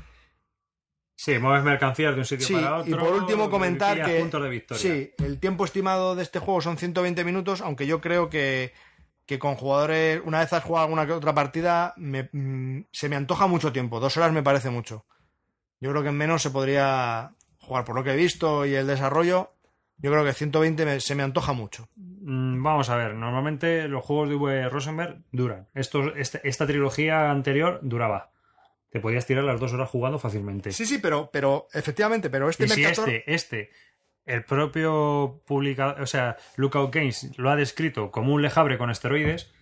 Sí, 1.14 1.38
mueves 1.38 1.62
mercancías 1.62 2.14
de 2.14 2.20
un 2.20 2.24
sitio 2.24 2.46
Sí, 2.46 2.54
para 2.54 2.78
otro. 2.78 2.90
y 2.90 2.98
por 2.98 3.12
último 3.12 3.50
comentar 3.50 4.02
que 4.04 4.20
puntos 4.20 4.42
de 4.42 4.48
victoria. 4.48 4.82
sí, 4.82 5.12
el 5.18 5.38
tiempo 5.38 5.64
estimado 5.64 6.16
de 6.16 6.22
este 6.22 6.38
juego 6.38 6.60
son 6.60 6.78
120 6.78 7.22
minutos, 7.24 7.60
aunque 7.60 7.86
yo 7.86 8.00
creo 8.00 8.28
que, 8.30 8.72
que 9.26 9.38
con 9.38 9.54
jugadores, 9.54 10.20
una 10.24 10.40
vez 10.40 10.52
has 10.52 10.64
jugado 10.64 10.84
alguna 10.86 11.06
que 11.06 11.12
otra 11.12 11.34
partida, 11.34 11.92
me- 11.96 12.28
mm, 12.32 12.86
se 12.90 13.08
me 13.08 13.16
antoja 13.16 13.46
mucho 13.46 13.72
tiempo. 13.72 14.00
Dos 14.00 14.16
horas 14.16 14.32
me 14.32 14.42
parece 14.42 14.70
mucho. 14.70 15.04
Yo 15.78 15.90
creo 15.90 16.02
que 16.02 16.08
en 16.08 16.16
menos 16.16 16.42
se 16.42 16.50
podría 16.50 17.34
jugar 17.62 17.84
por 17.84 17.94
lo 17.94 18.04
que 18.04 18.12
he 18.12 18.16
visto 18.16 18.66
y 18.66 18.74
el 18.74 18.86
desarrollo. 18.86 19.54
Yo 19.98 20.10
creo 20.10 20.24
que 20.24 20.32
120 20.32 20.84
me- 20.84 21.00
se 21.00 21.14
me 21.14 21.22
antoja 21.22 21.52
mucho. 21.52 21.88
Mm, 21.96 22.62
Vamos 22.62 22.90
a 22.90 22.96
ver, 22.96 23.14
normalmente 23.14 23.88
los 23.88 24.04
juegos 24.04 24.28
de 24.28 24.34
V. 24.34 24.68
Rosenberg 24.68 25.22
duran. 25.32 25.68
Estos- 25.74 26.12
este- 26.16 26.40
esta 26.48 26.66
trilogía 26.66 27.30
anterior 27.30 27.78
duraba. 27.82 28.30
Te 28.90 29.00
podías 29.00 29.24
tirar 29.26 29.44
las 29.44 29.58
dos 29.60 29.72
horas 29.72 29.88
jugando 29.88 30.18
fácilmente. 30.18 30.72
Sí, 30.72 30.84
sí, 30.86 30.98
pero, 30.98 31.30
pero 31.32 31.66
efectivamente, 31.72 32.28
pero 32.30 32.48
este 32.50 32.64
y 32.64 32.68
si 32.68 32.82
Mercator- 32.82 33.08
este, 33.08 33.32
este 33.34 33.70
el 34.24 34.44
propio 34.44 35.42
publicador, 35.46 36.00
o 36.00 36.06
sea, 36.06 36.36
Lookout 36.56 36.94
Games 36.94 37.36
lo 37.38 37.50
ha 37.50 37.56
descrito 37.56 38.10
como 38.10 38.34
un 38.34 38.42
lejabre 38.42 38.78
con 38.78 38.90
esteroides, 38.90 39.52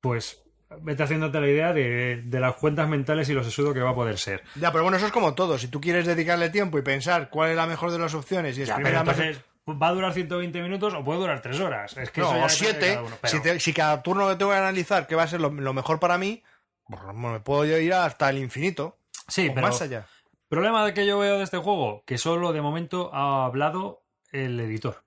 pues 0.00 0.42
vete 0.80 1.02
haciéndote 1.02 1.40
la 1.40 1.48
idea 1.48 1.72
de, 1.72 2.22
de 2.24 2.40
las 2.40 2.54
cuentas 2.56 2.88
mentales 2.88 3.28
y 3.28 3.34
lo 3.34 3.42
sesudo 3.44 3.72
que 3.74 3.80
va 3.80 3.90
a 3.90 3.94
poder 3.94 4.18
ser. 4.18 4.42
Ya, 4.56 4.70
pero 4.72 4.84
bueno, 4.84 4.96
eso 4.96 5.06
es 5.06 5.12
como 5.12 5.34
todo. 5.34 5.58
Si 5.58 5.68
tú 5.68 5.80
quieres 5.80 6.06
dedicarle 6.06 6.50
tiempo 6.50 6.78
y 6.78 6.82
pensar 6.82 7.30
cuál 7.30 7.50
es 7.50 7.56
la 7.56 7.66
mejor 7.66 7.90
de 7.90 7.98
las 7.98 8.14
opciones 8.14 8.58
y 8.58 8.64
Ya, 8.64 8.76
pero 8.76 8.90
la 8.90 9.04
más- 9.04 9.18
entonces, 9.18 9.44
¿va 9.66 9.88
a 9.88 9.92
durar 9.92 10.12
120 10.12 10.60
minutos 10.62 10.94
o 10.94 11.02
puede 11.04 11.20
durar 11.20 11.40
3 11.40 11.58
horas? 11.60 11.96
Es 11.96 12.10
que 12.10 12.20
No, 12.20 12.28
eso 12.28 12.36
ya 12.36 12.44
o 12.44 12.48
depende 12.48 12.66
de 12.66 12.80
siete. 12.80 12.94
cada 12.94 13.02
uno, 13.06 13.16
pero- 13.20 13.30
Si, 13.32 13.40
te- 13.42 13.60
si 13.60 13.72
cada 13.72 14.02
turno 14.02 14.28
que 14.28 14.36
tengo 14.36 14.50
que 14.50 14.56
analizar 14.58 15.06
qué 15.06 15.14
va 15.14 15.22
a 15.24 15.28
ser 15.28 15.40
lo, 15.40 15.50
lo 15.50 15.72
mejor 15.72 15.98
para 16.00 16.18
mí, 16.18 16.42
pues, 16.86 17.00
me 17.14 17.40
puedo 17.40 17.64
ir 17.78 17.92
hasta 17.94 18.28
el 18.30 18.38
infinito. 18.38 18.96
Sí, 19.26 19.48
o 19.48 19.54
pero 19.54 19.66
más 19.66 19.80
allá. 19.82 20.06
problema 20.48 20.84
de 20.86 20.94
que 20.94 21.06
yo 21.06 21.18
veo 21.18 21.36
de 21.38 21.44
este 21.44 21.58
juego, 21.58 22.02
que 22.06 22.16
solo 22.18 22.52
de 22.52 22.62
momento 22.62 23.10
ha 23.14 23.44
hablado 23.44 24.02
el 24.32 24.58
editor. 24.60 25.02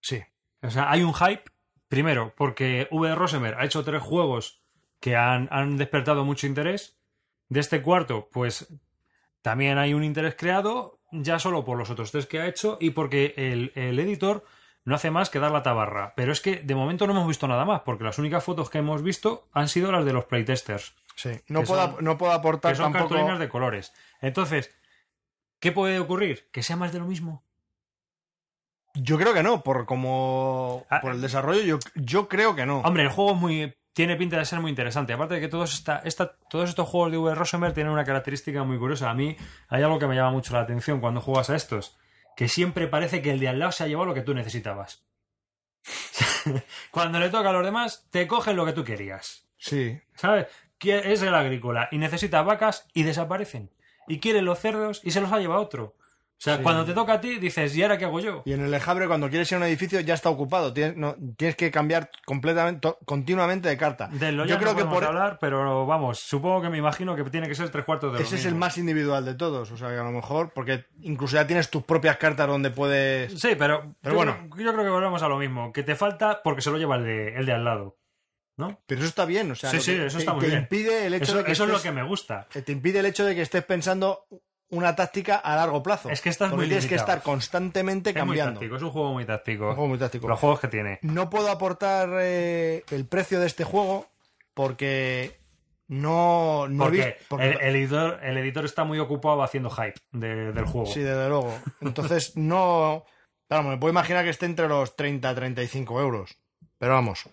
Sí. 0.00 0.22
O 0.62 0.70
sea, 0.70 0.90
hay 0.90 1.02
un 1.02 1.14
hype, 1.14 1.44
primero, 1.88 2.32
porque 2.36 2.88
V. 2.90 3.14
Rosemer 3.14 3.54
ha 3.58 3.64
hecho 3.64 3.84
tres 3.84 4.02
juegos 4.02 4.60
que 5.06 5.14
han, 5.14 5.46
han 5.52 5.76
despertado 5.76 6.24
mucho 6.24 6.48
interés. 6.48 6.98
De 7.48 7.60
este 7.60 7.80
cuarto, 7.80 8.28
pues 8.32 8.66
también 9.40 9.78
hay 9.78 9.94
un 9.94 10.02
interés 10.02 10.34
creado, 10.36 10.98
ya 11.12 11.38
solo 11.38 11.64
por 11.64 11.78
los 11.78 11.90
otros 11.90 12.10
tres 12.10 12.26
que 12.26 12.40
ha 12.40 12.48
hecho 12.48 12.76
y 12.80 12.90
porque 12.90 13.34
el, 13.36 13.70
el 13.76 14.00
editor 14.00 14.44
no 14.84 14.96
hace 14.96 15.12
más 15.12 15.30
que 15.30 15.38
dar 15.38 15.52
la 15.52 15.62
tabarra. 15.62 16.12
Pero 16.16 16.32
es 16.32 16.40
que 16.40 16.56
de 16.56 16.74
momento 16.74 17.06
no 17.06 17.12
hemos 17.12 17.28
visto 17.28 17.46
nada 17.46 17.64
más, 17.64 17.82
porque 17.82 18.02
las 18.02 18.18
únicas 18.18 18.42
fotos 18.42 18.68
que 18.68 18.78
hemos 18.78 19.00
visto 19.02 19.48
han 19.52 19.68
sido 19.68 19.92
las 19.92 20.04
de 20.04 20.12
los 20.12 20.24
playtesters, 20.24 20.94
Sí. 21.14 21.30
No, 21.48 21.62
puedo, 21.62 21.92
son- 21.94 22.04
no 22.04 22.18
puedo 22.18 22.32
aportar 22.32 22.72
que 22.72 22.76
son 22.76 22.92
tampoco. 22.92 23.10
cartulinas 23.14 23.38
de 23.38 23.48
colores. 23.48 23.92
Entonces, 24.20 24.74
¿qué 25.60 25.70
puede 25.70 26.00
ocurrir? 26.00 26.48
¿Que 26.52 26.64
sea 26.64 26.74
más 26.76 26.92
de 26.92 26.98
lo 26.98 27.06
mismo? 27.06 27.44
Yo 28.94 29.16
creo 29.18 29.32
que 29.32 29.42
no, 29.44 29.62
por 29.62 29.86
como 29.86 30.84
Ah, 30.90 31.00
por 31.00 31.12
el 31.12 31.20
desarrollo, 31.20 31.62
yo, 31.62 31.78
yo 31.94 32.28
creo 32.28 32.56
que 32.56 32.66
no. 32.66 32.80
Hombre, 32.80 33.04
el 33.04 33.08
juego 33.10 33.32
es 33.32 33.36
muy, 33.38 33.74
tiene 33.96 34.16
pinta 34.16 34.36
de 34.36 34.44
ser 34.44 34.60
muy 34.60 34.68
interesante. 34.68 35.14
Aparte 35.14 35.36
de 35.36 35.40
que 35.40 35.48
todos, 35.48 35.72
esta, 35.72 36.02
esta- 36.04 36.36
todos 36.50 36.68
estos 36.68 36.86
juegos 36.86 37.12
de 37.12 37.16
V. 37.16 37.34
Rosemer 37.34 37.72
tienen 37.72 37.94
una 37.94 38.04
característica 38.04 38.62
muy 38.62 38.76
curiosa. 38.78 39.08
A 39.08 39.14
mí 39.14 39.38
hay 39.68 39.82
algo 39.82 39.98
que 39.98 40.06
me 40.06 40.14
llama 40.14 40.32
mucho 40.32 40.52
la 40.52 40.60
atención 40.60 41.00
cuando 41.00 41.22
juegas 41.22 41.48
a 41.48 41.56
estos. 41.56 41.96
Que 42.36 42.46
siempre 42.46 42.88
parece 42.88 43.22
que 43.22 43.30
el 43.30 43.40
de 43.40 43.48
al 43.48 43.58
lado 43.58 43.72
se 43.72 43.84
ha 43.84 43.86
llevado 43.86 44.04
lo 44.08 44.12
que 44.12 44.20
tú 44.20 44.34
necesitabas. 44.34 45.06
cuando 46.90 47.18
le 47.18 47.30
toca 47.30 47.48
a 47.48 47.52
los 47.54 47.64
demás, 47.64 48.06
te 48.10 48.26
cogen 48.26 48.56
lo 48.56 48.66
que 48.66 48.74
tú 48.74 48.84
querías. 48.84 49.48
Sí. 49.56 49.98
¿Sabes? 50.14 50.46
Es 50.84 51.22
el 51.22 51.34
agrícola 51.34 51.88
y 51.90 51.96
necesita 51.96 52.42
vacas 52.42 52.86
y 52.92 53.02
desaparecen. 53.04 53.70
Y 54.08 54.20
quiere 54.20 54.42
los 54.42 54.58
cerdos 54.58 55.00
y 55.04 55.10
se 55.12 55.22
los 55.22 55.32
ha 55.32 55.38
llevado 55.40 55.62
otro. 55.62 55.96
O 56.38 56.42
sea, 56.46 56.58
Sí. 56.58 56.62
cuando 56.62 56.84
te 56.84 56.92
toca 56.92 57.14
a 57.14 57.20
ti, 57.20 57.38
dices, 57.38 57.74
¿y 57.74 57.82
ahora 57.82 57.96
qué 57.96 58.04
hago 58.04 58.20
yo? 58.20 58.42
Y 58.44 58.52
en 58.52 58.60
el 58.62 58.70
Lejabre, 58.70 59.06
cuando 59.06 59.30
quieres 59.30 59.50
ir 59.50 59.54
a 59.56 59.58
un 59.58 59.64
edificio, 59.64 59.98
ya 60.00 60.12
está 60.12 60.28
ocupado. 60.28 60.70
Tienes, 60.74 60.94
no, 60.94 61.16
tienes 61.36 61.56
que 61.56 61.70
cambiar 61.70 62.10
completamente, 62.26 62.94
continuamente 63.06 63.70
de 63.70 63.76
carta. 63.78 64.08
De 64.12 64.32
lo 64.32 64.44
yo 64.44 64.58
creo 64.58 64.72
no 64.72 64.78
que 64.78 64.84
por 64.84 65.02
hablar, 65.02 65.38
pero 65.40 65.86
vamos, 65.86 66.18
supongo 66.20 66.60
que 66.60 66.68
me 66.68 66.76
imagino 66.76 67.16
que 67.16 67.24
tiene 67.24 67.48
que 67.48 67.54
ser 67.54 67.70
tres 67.70 67.86
cuartos 67.86 68.12
de 68.12 68.18
lo 68.18 68.24
ese 68.24 68.36
es 68.36 68.44
el 68.44 68.54
más 68.54 68.76
individual 68.76 69.24
de 69.24 69.34
todos. 69.34 69.70
O 69.70 69.78
sea, 69.78 69.88
que 69.88 69.96
a 69.96 70.02
lo 70.04 70.10
mejor, 70.12 70.52
porque 70.54 70.84
incluso 71.00 71.36
ya 71.36 71.46
tienes 71.46 71.70
tus 71.70 71.84
propias 71.84 72.18
cartas 72.18 72.46
donde 72.46 72.70
puedes. 72.70 73.32
Sí, 73.40 73.54
pero, 73.58 73.94
Pero 74.02 74.12
yo, 74.14 74.16
bueno. 74.16 74.36
yo 74.58 74.72
creo 74.74 74.84
que 74.84 74.90
volvemos 74.90 75.22
a 75.22 75.28
lo 75.28 75.38
mismo. 75.38 75.72
Que 75.72 75.82
te 75.84 75.94
falta 75.96 76.42
porque 76.44 76.60
se 76.60 76.70
lo 76.70 76.76
lleva 76.76 76.96
el 76.96 77.04
de, 77.04 77.28
el 77.36 77.46
de 77.46 77.52
al 77.54 77.64
lado. 77.64 77.96
¿No? 78.58 78.80
Pero 78.86 79.00
eso 79.00 79.08
está 79.08 79.24
bien. 79.26 79.50
O 79.50 79.54
sea, 79.54 79.70
Sí, 79.70 79.80
sí, 79.80 79.92
eso 79.92 80.16
te- 80.16 80.22
está 80.22 80.32
muy 80.32 80.40
te 80.42 80.48
bien. 80.48 80.60
impide 80.62 81.06
el 81.06 81.14
hecho 81.14 81.24
Eso, 81.24 81.36
de 81.38 81.44
que 81.44 81.52
eso 81.52 81.64
es 81.64 81.70
lo 81.70 81.80
que 81.82 81.92
me 81.92 82.02
gusta. 82.02 82.46
te 82.64 82.72
impide 82.72 83.00
el 83.00 83.06
hecho 83.06 83.24
de 83.24 83.34
que 83.34 83.42
estés 83.42 83.62
pensando 83.64 84.24
una 84.70 84.96
táctica 84.96 85.36
a 85.36 85.54
largo 85.56 85.82
plazo. 85.82 86.10
Es 86.10 86.20
que 86.20 86.28
estás 86.28 86.52
muy 86.52 86.66
tienes 86.66 86.86
que 86.86 86.96
estar 86.96 87.22
constantemente 87.22 88.10
Es 88.10 88.16
muy 88.16 88.20
cambiando. 88.20 88.52
táctico, 88.60 88.76
es 88.76 88.82
un 88.82 88.90
juego 88.90 89.12
muy 89.12 89.24
táctico. 89.24 89.68
Un 89.68 89.74
juego 89.74 89.88
muy 89.88 89.98
táctico. 89.98 90.28
Los 90.28 90.40
juegos 90.40 90.60
que 90.60 90.68
tiene. 90.68 90.98
No 91.02 91.30
puedo 91.30 91.50
aportar 91.50 92.08
eh, 92.20 92.84
el 92.90 93.06
precio 93.06 93.38
de 93.40 93.46
este 93.46 93.64
juego 93.64 94.08
porque 94.54 95.38
no, 95.88 96.66
no 96.68 96.84
Porque, 96.84 96.96
visto- 96.98 97.24
porque- 97.28 97.50
el, 97.50 97.60
el 97.60 97.76
editor, 97.76 98.18
el 98.22 98.36
editor 98.38 98.64
está 98.64 98.84
muy 98.84 98.98
ocupado 98.98 99.42
haciendo 99.42 99.70
hype 99.70 100.00
de- 100.12 100.52
del 100.52 100.64
juego. 100.64 100.86
Sí, 100.86 101.00
desde 101.00 101.28
luego. 101.28 101.56
Entonces, 101.80 102.32
no. 102.36 103.04
Claro, 103.48 103.68
me 103.68 103.76
puedo 103.78 103.92
imaginar 103.92 104.24
que 104.24 104.30
esté 104.30 104.46
entre 104.46 104.66
los 104.68 104.96
30 104.96 105.32
35 105.34 106.00
euros. 106.00 106.36
Pero 106.78 106.94
vamos. 106.94 107.28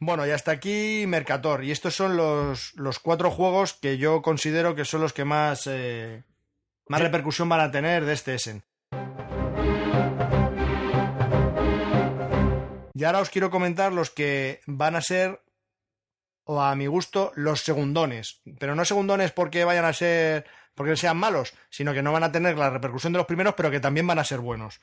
Bueno, 0.00 0.26
y 0.26 0.30
hasta 0.30 0.50
aquí 0.50 1.04
Mercator. 1.06 1.62
Y 1.62 1.70
estos 1.70 1.94
son 1.94 2.16
los, 2.16 2.74
los 2.74 2.98
cuatro 2.98 3.30
juegos 3.30 3.74
que 3.74 3.98
yo 3.98 4.22
considero 4.22 4.74
que 4.74 4.84
son 4.84 5.00
los 5.00 5.12
que 5.12 5.24
más, 5.24 5.66
eh, 5.68 6.24
más 6.88 6.98
Sí. 7.00 7.04
repercusión 7.04 7.48
van 7.48 7.60
a 7.60 7.70
tener 7.70 8.04
de 8.04 8.12
este 8.12 8.34
Essen. 8.34 8.62
Y 12.94 13.04
ahora 13.04 13.20
os 13.20 13.30
quiero 13.30 13.50
comentar 13.50 13.92
los 13.92 14.10
que 14.10 14.60
van 14.66 14.96
a 14.96 15.00
ser, 15.00 15.40
o 16.44 16.60
a 16.60 16.74
mi 16.74 16.86
gusto, 16.86 17.32
los 17.36 17.60
segundones. 17.60 18.40
Pero 18.58 18.74
no 18.74 18.84
segundones 18.84 19.30
porque 19.30 19.64
vayan 19.64 19.84
a 19.84 19.92
ser, 19.92 20.46
porque 20.74 20.96
sean 20.96 21.16
malos, 21.16 21.54
sino 21.70 21.94
que 21.94 22.02
no 22.02 22.12
van 22.12 22.24
a 22.24 22.32
tener 22.32 22.58
la 22.58 22.70
repercusión 22.70 23.12
de 23.12 23.18
los 23.18 23.26
primeros, 23.26 23.54
pero 23.54 23.70
que 23.70 23.78
también 23.80 24.06
van 24.06 24.18
a 24.18 24.24
ser 24.24 24.40
buenos. 24.40 24.80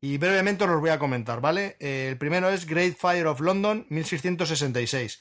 Y 0.00 0.16
brevemente 0.16 0.64
os 0.64 0.70
los 0.70 0.80
voy 0.80 0.88
a 0.88 0.98
comentar, 0.98 1.42
¿vale? 1.42 1.76
Eh, 1.80 2.08
el 2.08 2.16
primero 2.16 2.48
es 2.48 2.64
Great 2.64 2.96
Fire 2.96 3.26
of 3.26 3.40
London 3.40 3.84
1666. 3.90 5.20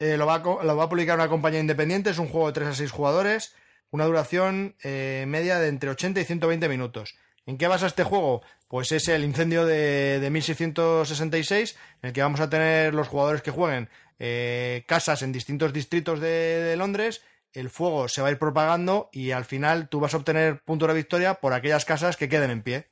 Eh, 0.00 0.16
lo, 0.16 0.26
va 0.26 0.36
a, 0.36 0.38
lo 0.64 0.76
va 0.76 0.84
a 0.84 0.88
publicar 0.88 1.14
una 1.16 1.28
compañía 1.28 1.60
independiente, 1.60 2.10
es 2.10 2.18
un 2.18 2.28
juego 2.28 2.48
de 2.48 2.54
3 2.54 2.68
a 2.68 2.74
6 2.74 2.90
jugadores, 2.90 3.54
una 3.90 4.04
duración 4.04 4.76
eh, 4.82 5.24
media 5.28 5.58
de 5.58 5.68
entre 5.68 5.90
80 5.90 6.20
y 6.20 6.24
120 6.24 6.68
minutos. 6.68 7.14
¿En 7.46 7.58
qué 7.58 7.66
basa 7.66 7.86
este 7.86 8.04
juego? 8.04 8.42
Pues 8.68 8.92
es 8.92 9.08
el 9.08 9.24
incendio 9.24 9.66
de, 9.66 10.20
de 10.20 10.30
1666, 10.30 11.76
en 12.02 12.08
el 12.08 12.12
que 12.12 12.22
vamos 12.22 12.40
a 12.40 12.50
tener 12.50 12.94
los 12.94 13.08
jugadores 13.08 13.42
que 13.42 13.50
jueguen 13.50 13.88
eh, 14.18 14.84
casas 14.86 15.22
en 15.22 15.32
distintos 15.32 15.72
distritos 15.72 16.20
de, 16.20 16.28
de 16.28 16.76
Londres, 16.76 17.22
el 17.52 17.70
fuego 17.70 18.06
se 18.06 18.22
va 18.22 18.28
a 18.28 18.30
ir 18.30 18.38
propagando 18.38 19.08
y 19.12 19.32
al 19.32 19.44
final 19.44 19.88
tú 19.88 19.98
vas 19.98 20.14
a 20.14 20.18
obtener 20.18 20.62
puntos 20.62 20.88
de 20.88 20.94
victoria 20.94 21.34
por 21.34 21.52
aquellas 21.52 21.84
casas 21.84 22.16
que 22.16 22.28
queden 22.28 22.50
en 22.50 22.62
pie. 22.62 22.88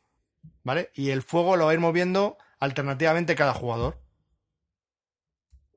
¿Vale? 0.64 0.90
Y 0.94 1.10
el 1.10 1.22
fuego 1.22 1.56
lo 1.56 1.66
va 1.66 1.70
a 1.70 1.74
ir 1.74 1.80
moviendo 1.80 2.38
alternativamente 2.58 3.36
cada 3.36 3.54
jugador. 3.54 3.98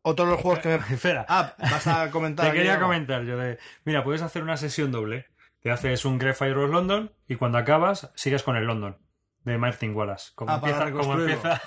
Otro 0.03 0.25
de 0.25 0.31
los 0.31 0.41
juegos 0.41 0.59
que 0.59 0.69
me... 0.69 0.75
Espera, 0.95 1.25
Ah, 1.29 1.53
vas 1.59 1.85
a 1.87 2.09
comentar. 2.11 2.45
te 2.49 2.53
quería 2.53 2.73
algo? 2.73 2.87
comentar 2.87 3.23
yo 3.23 3.37
de... 3.37 3.57
Mira, 3.85 4.03
puedes 4.03 4.21
hacer 4.21 4.41
una 4.43 4.57
sesión 4.57 4.91
doble. 4.91 5.27
Te 5.61 5.69
haces 5.71 6.05
un 6.05 6.17
Great 6.17 6.35
Fire 6.35 6.57
of 6.57 6.71
London 6.71 7.11
y 7.27 7.35
cuando 7.35 7.57
acabas 7.59 8.09
sigues 8.15 8.41
con 8.41 8.55
el 8.55 8.65
London 8.65 8.97
de 9.43 9.57
Martin 9.59 9.95
Wallace. 9.95 10.31
Como 10.35 10.51
Ah, 10.51 10.55
empieza, 10.55 10.91
como 10.91 11.13
empieza 11.19 11.61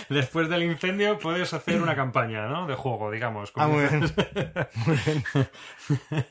después 0.10 0.48
del 0.50 0.62
incendio 0.62 1.18
puedes 1.18 1.52
hacer 1.54 1.80
una 1.82 1.96
campaña, 1.96 2.46
¿no? 2.48 2.66
De 2.66 2.74
juego, 2.74 3.10
digamos. 3.10 3.52
Ah, 3.56 3.66
muy 3.66 3.80
bien. 3.86 4.00
Muy 4.86 4.98
bien. 5.06 5.22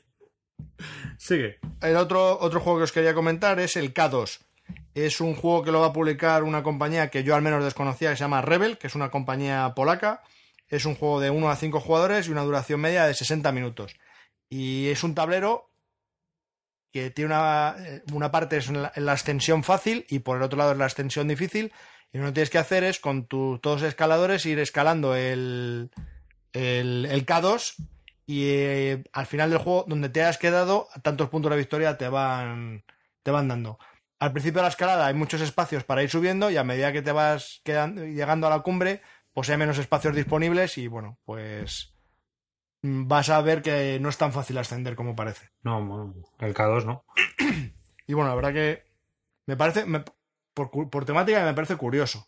Sigue. 1.18 1.60
El 1.82 1.96
otro, 1.98 2.40
otro 2.40 2.60
juego 2.60 2.80
que 2.80 2.84
os 2.84 2.92
quería 2.92 3.14
comentar 3.14 3.60
es 3.60 3.76
el 3.76 3.94
K2. 3.94 4.40
Es 4.94 5.22
un 5.22 5.36
juego 5.36 5.64
que 5.64 5.72
lo 5.72 5.82
va 5.82 5.88
a 5.88 5.94
publicar 5.94 6.44
una 6.44 6.64
compañía 6.64 7.10
que 7.10 7.24
yo 7.24 7.36
al 7.36 7.42
menos 7.42 7.64
desconocía, 7.64 8.12
que 8.12 8.18
se 8.18 8.24
llama 8.24 8.42
Rebel, 8.42 8.78
que 8.78 8.88
es 8.88 8.96
una 8.96 9.10
compañía 9.10 9.74
polaca. 9.76 10.22
Es 10.70 10.86
un 10.86 10.96
juego 10.96 11.20
de 11.20 11.30
1 11.30 11.50
a 11.50 11.56
5 11.56 11.80
jugadores 11.80 12.28
y 12.28 12.32
una 12.32 12.44
duración 12.44 12.80
media 12.80 13.06
de 13.06 13.14
60 13.14 13.52
minutos. 13.52 13.96
Y 14.50 14.88
es 14.88 15.04
un 15.04 15.16
tablero 15.16 15.70
que 16.92 17.12
tiene 17.12 17.34
una, 17.34 17.76
eh, 17.80 18.04
una 18.14 18.32
parte 18.32 18.58
es 18.58 18.70
en 18.70 18.82
la, 18.84 18.92
en 18.96 19.06
la 19.06 19.14
extensión 19.14 19.64
fácil 19.64 20.06
y 20.10 20.20
por 20.20 20.38
el 20.38 20.44
otro 20.44 20.58
lado 20.58 20.72
es 20.72 20.78
la 20.78 20.86
extensión 20.86 21.28
difícil. 21.28 21.72
Y 22.12 22.18
lo 22.18 22.26
que 22.26 22.32
tienes 22.32 22.50
que 22.50 22.58
hacer 22.58 22.84
es 22.84 23.00
con 23.00 23.26
tus 23.26 23.62
todos 23.62 23.84
escaladores 23.84 24.46
ir 24.46 24.60
escalando 24.60 25.16
el, 25.16 25.92
el, 26.54 27.08
el 27.10 27.26
K2 27.26 27.76
y 28.26 28.46
eh, 28.46 29.04
al 29.14 29.26
final 29.26 29.50
del 29.50 29.60
juego, 29.60 29.86
donde 29.88 30.10
te 30.10 30.22
hayas 30.22 30.38
quedado, 30.38 30.88
tantos 31.02 31.30
puntos 31.30 31.52
de 31.52 31.58
victoria 31.58 31.98
te 31.98 32.10
van, 32.10 32.84
te 33.24 33.32
van 33.32 33.48
dando. 33.48 33.80
Al 34.20 34.34
principio 34.34 34.60
de 34.60 34.64
la 34.64 34.70
escalada 34.70 35.08
hay 35.08 35.14
muchos 35.14 35.42
espacios 35.42 35.84
para 35.84 36.04
ir 36.04 36.10
subiendo 36.10 36.52
y 36.52 36.58
a 36.58 36.64
medida 36.64 36.92
que 36.92 37.02
te 37.02 37.12
vas 37.12 37.62
llegando 37.64 38.48
a 38.48 38.50
la 38.50 38.60
cumbre, 38.60 39.02
pues 39.40 39.50
hay 39.52 39.58
menos 39.58 39.78
espacios 39.78 40.14
disponibles 40.14 40.78
y 40.78 40.88
bueno, 40.88 41.18
pues 41.24 41.94
vas 42.82 43.30
a 43.30 43.42
ver 43.42 43.62
que 43.62 43.98
no 44.02 44.10
es 44.10 44.18
tan 44.18 44.34
fácil 44.34 44.58
ascender 44.58 44.96
como 44.96 45.16
parece. 45.16 45.50
No, 45.64 46.14
el 46.40 46.54
K2 46.54 46.86
no. 46.86 47.06
Y 48.08 48.14
bueno, 48.14 48.30
la 48.32 48.36
verdad 48.36 48.54
que 48.54 48.84
me 49.46 49.56
parece, 49.56 49.86
me- 49.86 50.04
por, 50.54 50.72
por 50.90 51.06
temática 51.06 51.46
me 51.46 51.54
parece 51.54 51.76
curioso. 51.78 52.28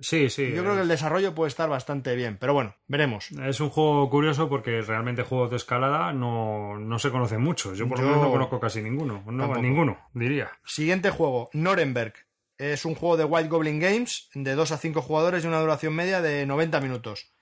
Sí, 0.00 0.30
sí. 0.30 0.52
Yo 0.52 0.62
creo 0.62 0.74
que 0.74 0.80
el 0.82 0.88
desarrollo 0.88 1.34
puede 1.34 1.48
estar 1.48 1.68
bastante 1.68 2.14
bien, 2.16 2.38
pero 2.40 2.54
bueno, 2.54 2.74
veremos. 2.86 3.30
Es 3.32 3.60
un 3.60 3.68
juego 3.68 4.08
curioso 4.10 4.48
porque 4.48 4.80
realmente 4.80 5.22
juegos 5.24 5.50
de 5.50 5.56
escalada 5.56 6.12
no, 6.12 6.78
no 6.78 6.98
se 6.98 7.10
conocen 7.10 7.42
muchos. 7.42 7.76
Yo 7.76 7.86
por 7.88 7.98
lo 8.00 8.06
menos 8.06 8.22
no 8.22 8.30
conozco 8.30 8.58
casi 8.58 8.80
ninguno. 8.82 9.22
No, 9.26 9.38
Tampoco. 9.42 9.60
ninguno, 9.62 9.98
diría. 10.14 10.50
Siguiente 10.64 11.10
juego, 11.10 11.50
Nuremberg. 11.52 12.14
Es 12.58 12.84
un 12.84 12.94
juego 12.96 13.16
de 13.16 13.24
White 13.24 13.48
Goblin 13.48 13.78
Games 13.80 14.28
de 14.34 14.54
2 14.54 14.72
a 14.72 14.78
5 14.78 15.00
jugadores 15.00 15.44
y 15.44 15.46
una 15.46 15.60
duración 15.60 15.94
media 15.94 16.20
de 16.20 16.44
90 16.44 16.80
minutos. 16.80 17.32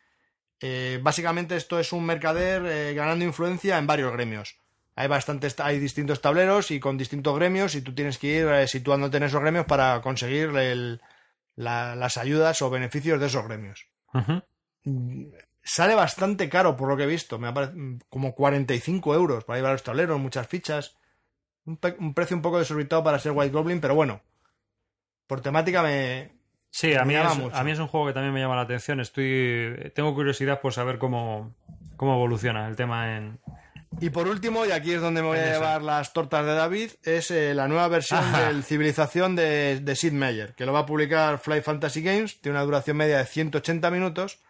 Eh, 0.61 1.01
básicamente 1.03 1.57
esto 1.57 1.79
es 1.81 1.93
un 1.93 2.05
mercader 2.05 2.65
eh, 2.67 2.95
ganando 2.95 3.25
influencia 3.25 3.79
en 3.79 3.87
varios 3.87 4.13
gremios. 4.13 4.57
hay 4.99 5.09
bastantes, 5.09 5.59
hay 5.61 5.79
distintos 5.79 6.23
tableros 6.23 6.71
y 6.71 6.81
con 6.81 6.97
distintos 6.97 7.35
gremios 7.37 7.75
y 7.75 7.83
tú 7.83 7.95
tienes 7.95 8.17
que 8.19 8.27
ir 8.29 8.47
eh, 8.47 8.67
situándote 8.67 9.19
en 9.19 9.25
esos 9.25 9.43
gremios 9.43 9.67
para 9.67 10.01
conseguir 10.01 10.49
el- 10.57 11.01
la- 11.55 11.95
las 11.95 12.17
ayudas 12.17 12.63
o 12.63 12.71
beneficios 12.71 13.21
de 13.21 13.27
esos 13.27 13.45
gremios. 13.45 13.87
Sale 15.63 15.95
bastante 15.95 16.49
caro 16.49 16.77
por 16.77 16.89
lo 16.89 16.97
que 16.97 17.03
he 17.03 17.07
visto, 17.07 17.39
me 17.39 17.49
aparece 17.49 17.75
como 18.09 18.35
45 18.35 19.15
euros 19.15 19.45
para 19.45 19.59
llevar 19.59 19.73
los 19.73 19.83
tableros, 19.83 20.19
muchas 20.21 20.47
fichas. 20.47 20.97
Un 21.65 22.15
precio 22.15 22.37
un 22.37 22.43
poco 22.43 22.59
desorbitado 22.59 23.03
para 23.03 23.19
ser 23.19 23.33
White 23.33 23.53
Goblin, 23.53 23.81
pero 23.81 23.95
bueno, 23.97 24.23
por 25.27 25.41
temática 25.41 25.83
me... 25.83 26.33
Sí, 26.71 26.95
a 26.95 27.05
mí, 27.05 27.15
llama 27.15 27.33
es, 27.33 27.39
mucho. 27.39 27.57
a 27.57 27.65
mí 27.65 27.71
es 27.71 27.79
un 27.79 27.87
juego 27.87 28.07
que 28.07 28.13
también 28.13 28.35
me 28.35 28.41
llama 28.41 28.57
la 28.57 28.63
atención. 28.63 29.01
Estoy, 29.01 29.93
tengo 29.95 30.15
curiosidad 30.15 30.61
por 30.61 30.73
saber 30.75 30.99
cómo, 30.99 31.55
cómo 31.97 32.15
evoluciona 32.15 32.69
el 32.69 32.77
tema 32.77 33.17
en... 33.17 33.41
Y 33.99 34.11
por 34.11 34.29
último, 34.29 34.67
y 34.67 34.73
aquí 34.73 34.93
es 34.93 35.01
donde 35.01 35.23
me 35.23 35.29
voy 35.29 35.39
a 35.39 35.53
llevar 35.53 35.81
las 35.81 36.13
tortas 36.13 36.45
de 36.45 36.53
David, 36.55 36.91
es 37.03 37.31
eh, 37.31 37.55
la 37.55 37.67
nueva 37.67 37.89
versión 37.89 38.21
Ajá. 38.21 38.49
del 38.49 38.63
Civilización 38.63 39.37
de, 39.37 39.81
de 39.81 39.97
Sid 39.97 40.13
Meier, 40.13 40.55
que 40.55 40.67
lo 40.67 40.73
va 40.75 40.81
a 40.81 40.87
publicar 40.87 41.39
Fly 41.39 41.63
Fantasy 41.63 42.03
Games, 42.03 42.43
tiene 42.43 42.59
una 42.59 42.65
duración 42.67 42.99
media 42.99 43.17
de 43.19 43.25
180 43.25 43.91
minutos 43.91 44.41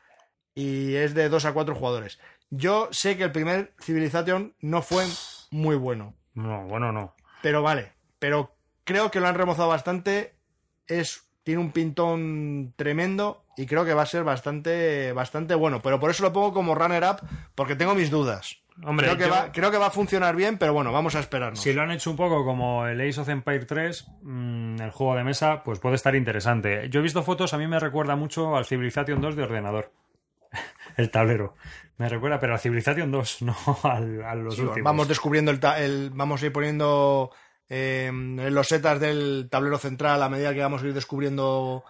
y 0.57 0.95
es 0.97 1.15
de 1.15 1.29
2 1.29 1.45
a 1.45 1.53
4 1.53 1.77
jugadores. 1.77 2.19
Yo 2.51 2.89
sé 2.91 3.17
que 3.17 3.23
el 3.25 3.31
primer 3.31 3.73
Civilization 3.81 4.57
no 4.61 4.83
fue 4.83 5.05
muy 5.53 5.77
bueno, 5.77 6.17
No, 6.35 6.65
bueno, 6.67 6.91
no. 6.91 7.15
pero 7.41 7.63
vale, 7.63 7.93
pero 8.19 8.57
creo 8.83 9.13
que 9.13 9.21
lo 9.21 9.29
han 9.29 9.35
remozado 9.37 9.69
bastante, 9.69 10.35
es 10.89 11.23
tiene 11.43 11.61
un 11.61 11.71
pintón 11.71 12.73
tremendo 12.77 13.45
y 13.57 13.67
creo 13.67 13.85
que 13.85 13.95
va 13.95 14.03
a 14.03 14.07
ser 14.07 14.25
bastante 14.25 15.13
bastante 15.13 15.55
bueno, 15.55 15.81
pero 15.81 16.01
por 16.01 16.11
eso 16.11 16.23
lo 16.25 16.33
pongo 16.33 16.53
como 16.53 16.75
runner 16.75 17.05
up 17.05 17.27
porque 17.55 17.77
tengo 17.77 17.95
mis 17.95 18.11
dudas. 18.11 18.59
Hombre, 18.85 19.07
creo, 19.07 19.17
que 19.17 19.25
yo- 19.25 19.31
va, 19.31 19.53
creo 19.53 19.71
que 19.71 19.79
va 19.79 19.87
a 19.87 19.91
funcionar 19.91 20.37
bien, 20.37 20.59
pero 20.59 20.75
bueno, 20.75 20.93
vamos 20.93 21.15
a 21.15 21.21
esperarnos. 21.21 21.61
Si 21.63 21.73
lo 21.73 21.81
han 21.83 21.93
hecho 21.93 22.11
un 22.11 22.17
poco 22.17 22.45
como 22.45 22.87
el 22.87 23.01
Ace 23.01 23.19
of 23.21 23.29
Empire 23.31 23.65
3, 23.65 24.07
mm, 24.23 24.83
el 24.83 24.91
juego 24.91 25.15
de 25.17 25.25
mesa, 25.25 25.63
pues 25.65 25.79
puede 25.79 25.95
estar 25.95 26.15
interesante. 26.15 26.89
Yo 26.91 27.01
he 27.01 27.03
visto 27.03 27.23
fotos, 27.23 27.55
a 27.55 27.59
mí 27.59 27.67
me 27.67 27.81
recuerda 27.81 28.17
mucho 28.17 28.55
al 28.55 28.67
Civilization 28.67 29.21
2 29.23 29.35
de 29.37 29.43
ordenador. 29.45 29.93
el 30.99 31.11
tablero. 31.11 31.55
Me 31.97 32.09
recuerda, 32.11 32.39
pero 32.39 32.53
al 32.53 32.61
Civilization 32.61 33.11
2, 33.11 33.43
no 33.43 33.57
al, 33.85 34.23
a 34.25 34.35
los 34.35 34.57
Sí, 34.57 34.61
últimos. 34.63 34.85
vamos 34.85 35.09
descubriendo 35.09 35.51
el, 35.51 35.61
ta- 35.61 35.81
el- 35.81 36.11
vamos 36.13 36.43
a 36.43 36.47
ir 36.47 36.53
poniendo 36.53 37.31
eh, 37.69 38.11
los 38.13 38.69
setas 38.69 39.01
del 39.01 39.49
tablero 39.51 39.79
central 39.79 40.23
a 40.23 40.29
medida 40.29 40.55
que 40.55 40.61
vamos 40.61 40.83
a 40.83 40.87
ir 40.87 40.95
descubriendo 40.95 41.85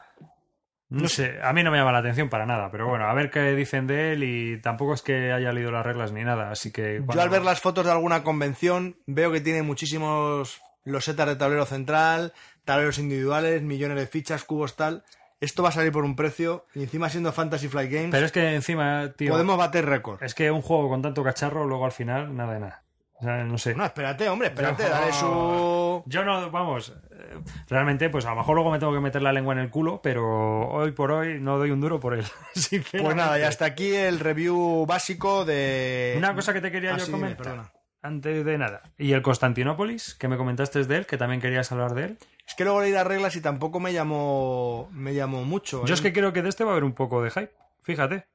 No 0.88 1.08
sé, 1.08 1.38
a 1.42 1.52
mí 1.52 1.62
no 1.62 1.70
me 1.70 1.78
llama 1.78 1.92
la 1.92 1.98
atención 1.98 2.28
para 2.28 2.46
nada, 2.46 2.70
pero 2.70 2.88
bueno, 2.88 3.06
a 3.06 3.14
ver 3.14 3.30
qué 3.30 3.54
dicen 3.54 3.86
de 3.86 4.12
él 4.12 4.24
y 4.24 4.60
tampoco 4.60 4.94
es 4.94 5.02
que 5.02 5.32
haya 5.32 5.52
leído 5.52 5.70
las 5.70 5.84
reglas 5.84 6.12
ni 6.12 6.24
nada, 6.24 6.50
así 6.50 6.70
que... 6.72 7.02
Yo 7.12 7.20
al 7.20 7.28
ver 7.28 7.42
las 7.42 7.60
fotos 7.60 7.84
de 7.84 7.92
alguna 7.92 8.22
convención 8.22 8.96
veo 9.06 9.32
que 9.32 9.40
tiene 9.40 9.62
muchísimos 9.62 10.60
losetas 10.84 11.26
de 11.28 11.36
tablero 11.36 11.66
central, 11.66 12.32
tableros 12.64 12.98
individuales, 12.98 13.62
millones 13.62 13.98
de 13.98 14.06
fichas, 14.06 14.44
cubos 14.44 14.76
tal. 14.76 15.04
Esto 15.40 15.62
va 15.62 15.68
a 15.68 15.72
salir 15.72 15.92
por 15.92 16.04
un 16.04 16.16
precio 16.16 16.64
y 16.74 16.82
encima 16.82 17.10
siendo 17.10 17.30
Fantasy 17.30 17.68
Flight 17.68 17.92
Games 17.92 18.10
Pero 18.10 18.24
es 18.24 18.32
que 18.32 18.54
encima, 18.54 19.12
tío, 19.16 19.32
podemos 19.32 19.58
bater 19.58 19.84
récord. 19.84 20.22
es 20.22 20.34
que 20.34 20.50
un 20.50 20.62
juego 20.62 20.88
con 20.88 21.02
tanto 21.02 21.22
cacharro, 21.22 21.66
luego 21.66 21.84
al 21.84 21.92
final, 21.92 22.34
nada 22.34 22.54
de 22.54 22.60
nada. 22.60 22.85
O 23.18 23.24
sea, 23.24 23.44
no 23.44 23.56
sé. 23.56 23.74
No, 23.74 23.84
espérate, 23.84 24.28
hombre, 24.28 24.48
espérate, 24.48 24.82
Yo- 24.82 24.88
dale 24.90 25.12
su... 25.12 26.02
Yo 26.06 26.24
no, 26.24 26.50
vamos, 26.50 26.94
eh, 27.10 27.40
realmente, 27.68 28.10
pues 28.10 28.26
a 28.26 28.30
lo 28.30 28.36
mejor 28.36 28.54
luego 28.56 28.70
me 28.70 28.78
tengo 28.78 28.92
que 28.92 29.00
meter 29.00 29.22
la 29.22 29.32
lengua 29.32 29.54
en 29.54 29.60
el 29.60 29.70
culo, 29.70 30.00
pero 30.02 30.68
hoy 30.68 30.92
por 30.92 31.10
hoy 31.12 31.40
no 31.40 31.56
doy 31.58 31.70
un 31.70 31.80
duro 31.80 31.98
por 31.98 32.14
él. 32.14 32.24
Pues 32.92 33.16
nada, 33.16 33.38
y 33.38 33.42
hasta 33.42 33.64
aquí 33.64 33.94
el 33.94 34.20
review 34.20 34.84
básico 34.86 35.44
de... 35.44 36.14
Una 36.18 36.34
cosa 36.34 36.52
que 36.52 36.60
te 36.60 36.70
quería 36.70 36.94
Ah, 36.94 36.98
yo 36.98 37.04
sí, 37.06 37.12
dime, 37.12 37.22
comentar. 37.36 37.44
perdona. 37.46 37.72
Antes 38.02 38.44
de 38.44 38.58
nada. 38.58 38.82
Y 38.98 39.12
el 39.12 39.22
Constantinópolis, 39.22 40.14
que 40.14 40.28
me 40.28 40.36
comentaste 40.36 40.84
de 40.84 40.96
él, 40.96 41.06
que 41.06 41.16
también 41.16 41.40
querías 41.40 41.72
hablar 41.72 41.94
de 41.94 42.04
él. 42.04 42.18
Es 42.46 42.54
que 42.54 42.62
luego 42.64 42.80
leí 42.82 42.92
las 42.92 43.06
reglas 43.06 43.34
y 43.34 43.40
tampoco 43.40 43.80
me 43.80 43.92
llamó, 43.92 44.88
me 44.92 45.14
llamó 45.14 45.42
mucho. 45.44 45.84
Yo 45.86 45.92
¿eh? 45.92 45.94
es 45.94 46.00
que 46.00 46.12
creo 46.12 46.32
que 46.32 46.42
de 46.42 46.48
este 46.50 46.62
va 46.64 46.70
a 46.70 46.72
haber 46.74 46.84
un 46.84 46.92
poco 46.92 47.22
de 47.22 47.30
hype, 47.30 47.50
fíjate. 47.82 48.26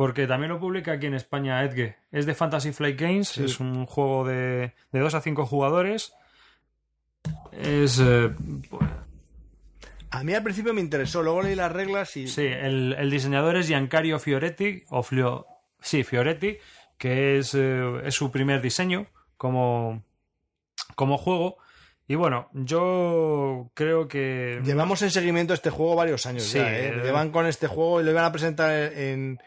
Porque 0.00 0.26
también 0.26 0.50
lo 0.50 0.58
publica 0.58 0.92
aquí 0.92 1.04
en 1.08 1.12
España 1.12 1.62
Edge. 1.62 1.94
Es 2.10 2.24
de 2.24 2.34
Fantasy 2.34 2.72
Flight 2.72 2.98
Games, 2.98 3.28
Sí. 3.28 3.44
es 3.44 3.60
un 3.60 3.84
juego 3.84 4.26
de, 4.26 4.72
de 4.92 4.98
2 4.98 5.12
a 5.14 5.20
5 5.20 5.44
jugadores. 5.44 6.14
Es. 7.52 8.00
eh, 8.02 8.30
A 10.10 10.24
mí 10.24 10.32
al 10.32 10.42
principio 10.42 10.72
me 10.72 10.80
interesó, 10.80 11.22
luego 11.22 11.42
leí 11.42 11.54
las 11.54 11.70
reglas 11.70 12.16
y... 12.16 12.26
sí, 12.28 12.46
el, 12.46 12.94
el 12.98 13.10
diseñador 13.10 13.56
es 13.56 13.66
Giancario 13.68 14.18
Fioretti, 14.18 14.84
o 14.88 15.02
Flio, 15.02 15.46
sí, 15.80 16.02
Fioretti, 16.02 16.56
que 16.96 17.36
es, 17.38 17.54
eh, 17.54 18.00
es 18.04 18.14
su 18.14 18.30
primer 18.30 18.62
diseño 18.62 19.06
como, 19.36 20.02
como 20.94 21.18
juego. 21.18 21.58
Y 22.08 22.14
bueno, 22.14 22.48
yo 22.54 23.70
creo 23.74 24.08
que. 24.08 24.62
Llevamos 24.64 25.02
en 25.02 25.10
seguimiento 25.10 25.52
este 25.52 25.68
juego 25.68 25.94
varios 25.94 26.24
años 26.24 26.44
Sí, 26.44 26.56
ya, 26.56 26.72
¿eh? 26.74 26.88
eh. 26.88 27.00
Llevan 27.04 27.30
con 27.30 27.44
este 27.46 27.66
juego 27.66 28.00
y 28.00 28.04
lo 28.04 28.10
iban 28.12 28.24
a 28.24 28.32
presentar 28.32 28.72
en, 28.94 29.38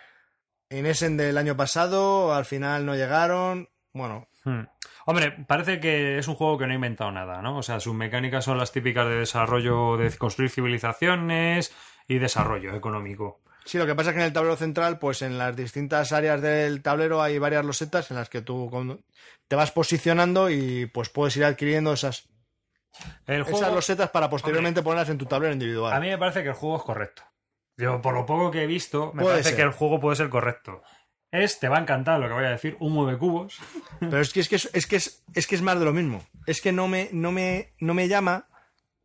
en 0.78 0.86
Essen 0.86 1.18
del 1.18 1.38
año 1.38 1.56
pasado, 1.56 2.34
al 2.34 2.46
final 2.46 2.86
no 2.86 2.96
llegaron. 2.96 3.68
Bueno, 3.94 4.28
Hmm. 4.46 4.64
Hombre, 5.06 5.32
parece 5.48 5.80
que 5.80 6.18
es 6.18 6.28
un 6.28 6.36
juego 6.36 6.58
que 6.58 6.66
no 6.66 6.72
ha 6.72 6.76
inventado 6.76 7.12
nada, 7.12 7.42
¿no? 7.42 7.58
O 7.58 7.64
sea, 7.64 7.80
sus 7.80 7.94
mecánicas 7.94 8.46
son 8.46 8.58
las 8.58 8.72
típicas 8.72 9.08
de 9.08 9.16
desarrollo, 9.16 9.98
de 9.98 10.16
construir 10.18 10.50
civilizaciones 10.50 11.74
y 12.08 12.18
desarrollo 12.20 12.76
económico. 12.76 13.42
sí, 13.66 13.78
lo 13.78 13.86
que 13.86 13.96
pasa 13.96 14.10
es 14.10 14.16
que 14.16 14.22
en 14.22 14.28
el 14.28 14.34
tablero 14.34 14.58
central, 14.58 15.00
pues 15.00 15.22
en 15.22 15.38
las 15.38 15.56
distintas 15.56 16.12
áreas 16.12 16.42
del 16.42 16.82
tablero 16.82 17.22
hay 17.22 17.38
varias 17.40 17.64
losetas 17.66 18.12
en 18.12 18.18
las 18.18 18.30
que 18.30 18.42
tú 18.42 18.70
te 19.48 19.56
vas 19.56 19.72
posicionando 19.72 20.50
y 20.50 20.86
pues 20.88 21.10
puedes 21.10 21.36
ir 21.38 21.46
adquiriendo 21.46 21.94
esas, 21.94 22.28
El 23.26 23.44
juego, 23.44 23.60
esas 23.60 23.74
losetas 23.74 24.10
para 24.10 24.30
posteriormente 24.30 24.82
ponerlas 24.82 25.10
en 25.10 25.18
tu 25.18 25.26
tablero 25.26 25.54
individual. 25.54 25.94
a 25.94 26.00
mí 26.00 26.10
me 26.10 26.18
parece 26.18 26.44
que 26.44 26.50
el 26.50 26.56
juego 26.56 26.78
es 26.78 26.84
correcto. 26.84 27.24
Yo, 27.78 28.02
por 28.02 28.14
lo 28.14 28.26
poco 28.26 28.52
que 28.52 28.64
he 28.64 28.68
visto, 28.68 29.12
me 29.14 29.24
Puede 29.24 29.36
parece 29.36 29.50
ser. 29.50 29.58
que 29.58 29.64
el 29.64 29.72
juego 29.72 30.00
puede 30.00 30.16
ser 30.16 30.30
correcto. 30.30 30.82
Es, 31.32 31.60
te 31.60 31.68
va 31.68 31.78
a 31.78 31.82
encantar 31.82 32.20
lo 32.20 32.28
que 32.28 32.34
voy 32.34 32.46
a 32.46 32.50
decir, 32.50 32.78
un 32.80 32.94
mueve 32.94 33.18
cubos. 33.18 33.60
Pero 34.00 34.20
es 34.20 34.32
que 34.32 34.40
es 34.42 34.50
que 34.50 34.58
es, 34.58 34.70
es 34.74 34.86
que 34.86 34.98
es, 34.98 35.24
es 35.34 35.48
que 35.48 35.56
es 35.56 35.62
más 35.62 35.80
de 35.80 35.86
lo 35.86 35.94
mismo. 35.94 36.24
Es 36.46 36.62
que 36.62 36.72
no 36.72 36.88
me, 36.88 37.10
no 37.12 37.32
me, 37.32 37.72
no 37.80 37.94
me 37.94 38.08
llama, 38.08 38.48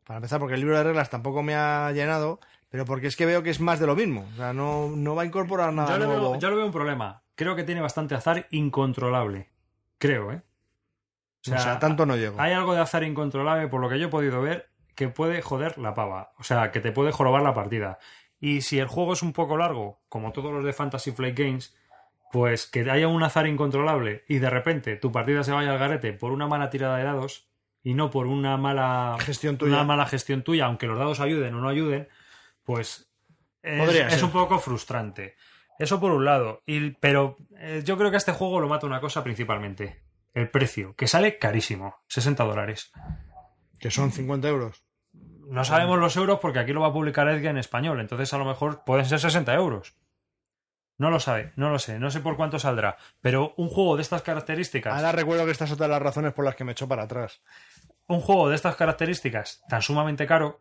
para 0.04 0.18
empezar, 0.18 0.38
porque 0.40 0.54
el 0.54 0.60
libro 0.60 0.76
de 0.76 0.84
reglas 0.84 1.10
tampoco 1.10 1.42
me 1.42 1.54
ha 1.54 1.90
llenado, 1.92 2.40
pero 2.70 2.84
porque 2.84 3.06
es 3.06 3.16
que 3.16 3.26
veo 3.26 3.42
que 3.42 3.50
es 3.50 3.60
más 3.60 3.80
de 3.80 3.86
lo 3.86 3.96
mismo. 3.96 4.26
O 4.32 4.36
sea, 4.36 4.52
no, 4.52 4.88
no 4.88 5.14
va 5.14 5.22
a 5.22 5.26
incorporar 5.26 5.72
nada 5.72 5.98
Yo 5.98 6.06
nuevo. 6.06 6.32
veo, 6.32 6.40
yo 6.40 6.50
le 6.50 6.56
veo 6.56 6.66
un 6.66 6.72
problema. 6.72 7.22
Creo 7.34 7.56
que 7.56 7.62
tiene 7.62 7.80
bastante 7.80 8.14
azar 8.14 8.46
incontrolable. 8.50 9.50
Creo, 9.98 10.32
¿eh? 10.32 10.42
o, 11.46 11.58
sea, 11.58 11.78
tanto 11.78 12.04
no 12.04 12.16
llego. 12.16 12.40
Hay 12.40 12.52
algo 12.52 12.74
de 12.74 12.80
azar 12.80 13.04
incontrolable, 13.04 13.68
por 13.68 13.80
lo 13.80 13.88
que 13.88 13.98
yo 13.98 14.08
he 14.08 14.10
podido 14.10 14.42
ver, 14.42 14.70
que 14.94 15.08
puede 15.08 15.40
joder 15.42 15.78
la 15.78 15.94
pava. 15.94 16.32
O 16.38 16.42
sea, 16.42 16.70
que 16.70 16.80
te 16.80 16.92
puede 16.92 17.12
jorobar 17.12 17.42
la 17.42 17.54
partida. 17.54 17.98
Y 18.40 18.60
si 18.62 18.78
el 18.78 18.86
juego 18.86 19.14
es 19.14 19.22
un 19.22 19.32
poco 19.32 19.56
largo, 19.56 20.00
como 20.08 20.32
todos 20.32 20.52
los 20.52 20.64
de 20.64 20.72
Fantasy 20.72 21.12
Flight 21.12 21.38
Games, 21.38 21.76
pues 22.30 22.66
que 22.66 22.88
haya 22.90 23.08
un 23.08 23.22
azar 23.22 23.46
incontrolable 23.46 24.24
y 24.28 24.38
de 24.38 24.50
repente 24.50 24.96
tu 24.96 25.10
partida 25.10 25.42
se 25.42 25.52
vaya 25.52 25.72
al 25.72 25.78
garete 25.78 26.12
por 26.12 26.32
una 26.32 26.46
mala 26.46 26.70
tirada 26.70 26.98
de 26.98 27.04
dados 27.04 27.48
y 27.82 27.94
no 27.94 28.10
por 28.10 28.26
una 28.26 28.56
mala 28.56 29.16
Gestión 29.20 29.56
tuya. 29.56 29.72
una 29.72 29.84
mala 29.84 30.06
gestión 30.06 30.42
tuya, 30.42 30.66
aunque 30.66 30.86
los 30.86 30.98
dados 30.98 31.20
ayuden 31.20 31.54
o 31.54 31.60
no 31.60 31.68
ayuden, 31.68 32.08
pues 32.64 33.10
es, 33.62 34.22
un 34.22 34.30
poco 34.30 34.58
frustrante. 34.58 35.36
Eso 35.78 36.00
por 36.00 36.12
un 36.12 36.24
lado. 36.24 36.62
Y, 36.66 36.90
pero 36.90 37.36
eh, 37.56 37.82
yo 37.84 37.96
creo 37.96 38.10
que 38.10 38.16
a 38.16 38.18
este 38.18 38.32
juego 38.32 38.60
lo 38.60 38.68
mata 38.68 38.86
una 38.86 39.00
cosa 39.00 39.22
principalmente. 39.22 40.02
El 40.34 40.50
precio, 40.50 40.94
que 40.94 41.06
sale 41.06 41.38
carísimo. 41.38 41.96
60 42.08 42.44
dólares. 42.44 42.92
Que 43.78 43.90
son 43.90 44.12
50 44.12 44.48
euros. 44.48 44.84
No 45.50 45.64
sabemos 45.64 45.98
los 45.98 46.16
euros 46.16 46.40
porque 46.40 46.58
aquí 46.58 46.72
lo 46.72 46.80
va 46.82 46.88
a 46.88 46.92
publicar 46.92 47.28
Edgar 47.28 47.50
en 47.50 47.58
español. 47.58 48.00
Entonces 48.00 48.32
a 48.34 48.38
lo 48.38 48.44
mejor 48.44 48.84
pueden 48.84 49.06
ser 49.06 49.18
60 49.20 49.54
euros. 49.54 49.94
No 50.98 51.10
lo 51.10 51.20
sabe, 51.20 51.52
no 51.56 51.70
lo 51.70 51.78
sé. 51.78 51.98
No 51.98 52.10
sé 52.10 52.20
por 52.20 52.36
cuánto 52.36 52.58
saldrá. 52.58 52.96
Pero 53.20 53.54
un 53.56 53.68
juego 53.68 53.96
de 53.96 54.02
estas 54.02 54.22
características... 54.22 54.94
Ahora 54.94 55.12
recuerdo 55.12 55.44
que 55.44 55.52
estas 55.52 55.68
son 55.68 55.78
todas 55.78 55.90
las 55.90 56.02
razones 56.02 56.32
por 56.32 56.44
las 56.44 56.56
que 56.56 56.64
me 56.64 56.72
echó 56.72 56.88
para 56.88 57.04
atrás. 57.04 57.40
un 58.08 58.20
juego 58.20 58.48
de 58.48 58.56
estas 58.56 58.74
características 58.76 59.62
tan 59.68 59.80
sumamente 59.82 60.26
caro, 60.26 60.60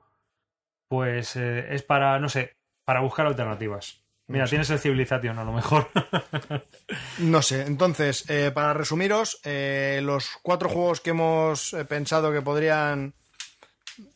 pues 0.88 1.35
eh, 1.35 1.73
es 1.73 1.81
para, 1.83 2.19
no 2.19 2.29
sé, 2.29 2.55
para 2.85 2.99
buscar 3.01 3.25
alternativas. 3.25 4.03
Mira, 4.27 4.43
No 4.43 4.47
sé. 4.47 4.51
tienes 4.51 4.69
el 4.69 4.79
Civilization 4.79 5.39
a 5.39 5.43
lo 5.43 5.53
mejor. 5.53 5.89
No 7.19 7.41
sé, 7.41 7.63
entonces, 7.63 8.29
eh, 8.29 8.51
para 8.53 8.73
resumiros, 8.73 9.39
eh, 9.43 9.99
los 10.03 10.29
cuatro 10.43 10.69
juegos 10.69 11.01
que 11.01 11.09
hemos 11.09 11.73
eh, 11.73 11.83
pensado 11.85 12.31
que 12.31 12.41
podrían 12.41 13.13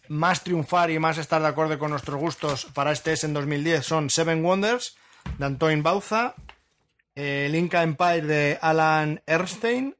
más 0.08 0.44
triunfar 0.44 0.92
y 0.92 1.00
más 1.00 1.18
estar 1.18 1.42
de 1.42 1.48
acuerdo 1.48 1.80
con 1.80 1.92
nuestros 1.92 2.20
gustos 2.20 2.66
para 2.74 2.92
este 2.92 3.14
S 3.14 3.26
en 3.26 3.34
2010 3.34 3.86
son 3.86 4.10
Seven 4.10 4.44
Wonders 4.44 4.96
de 5.38 5.46
Antoine 5.46 5.82
Bauza, 5.82 6.36
eh, 7.16 7.52
Inca 7.54 7.84
Empire 7.84 8.22
de 8.22 8.60
Alan 8.62 9.22
Ernstein, 9.26 9.96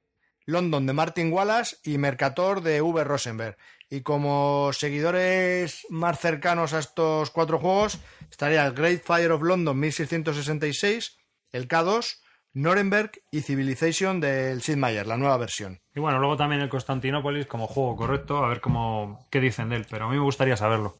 London 0.46 0.86
de 0.86 0.94
Martin 0.94 1.32
Wallace 1.32 1.78
y 1.84 1.98
Mercator 1.98 2.62
de 2.62 2.82
V. 2.82 3.04
Rosenberg. 3.04 3.58
Y 3.90 4.02
como 4.02 4.72
seguidores 4.74 5.86
más 5.90 6.20
cercanos 6.20 6.74
a 6.74 6.80
estos 6.80 7.30
cuatro 7.30 7.60
juegos 7.60 8.00
estaría 8.30 8.66
el 8.66 8.74
Great 8.74 9.04
Fire 9.04 9.32
of 9.32 9.42
London 9.42 9.78
1666, 9.80 11.18
el 11.52 11.68
K2, 11.68 12.20
Nuremberg 12.54 13.12
y 13.32 13.42
Civilization 13.42 14.20
del 14.20 14.62
Sid 14.62 14.76
Meier, 14.76 15.08
la 15.08 15.18
nueva 15.18 15.38
versión. 15.38 15.80
Y 15.96 16.00
bueno, 16.00 16.20
luego 16.20 16.36
también 16.36 16.62
el 16.62 16.70
Constantinopolis 16.70 17.48
como 17.48 17.68
juego 17.68 17.96
correcto, 17.96 18.44
a 18.44 18.50
ver 18.50 18.60
cómo 18.60 19.26
qué 19.30 19.40
dicen 19.40 19.70
de 19.70 19.78
él, 19.78 19.88
pero 19.90 20.06
a 20.06 20.10
mí 20.10 20.18
me 20.18 20.24
gustaría 20.24 20.58
saberlo. 20.58 20.98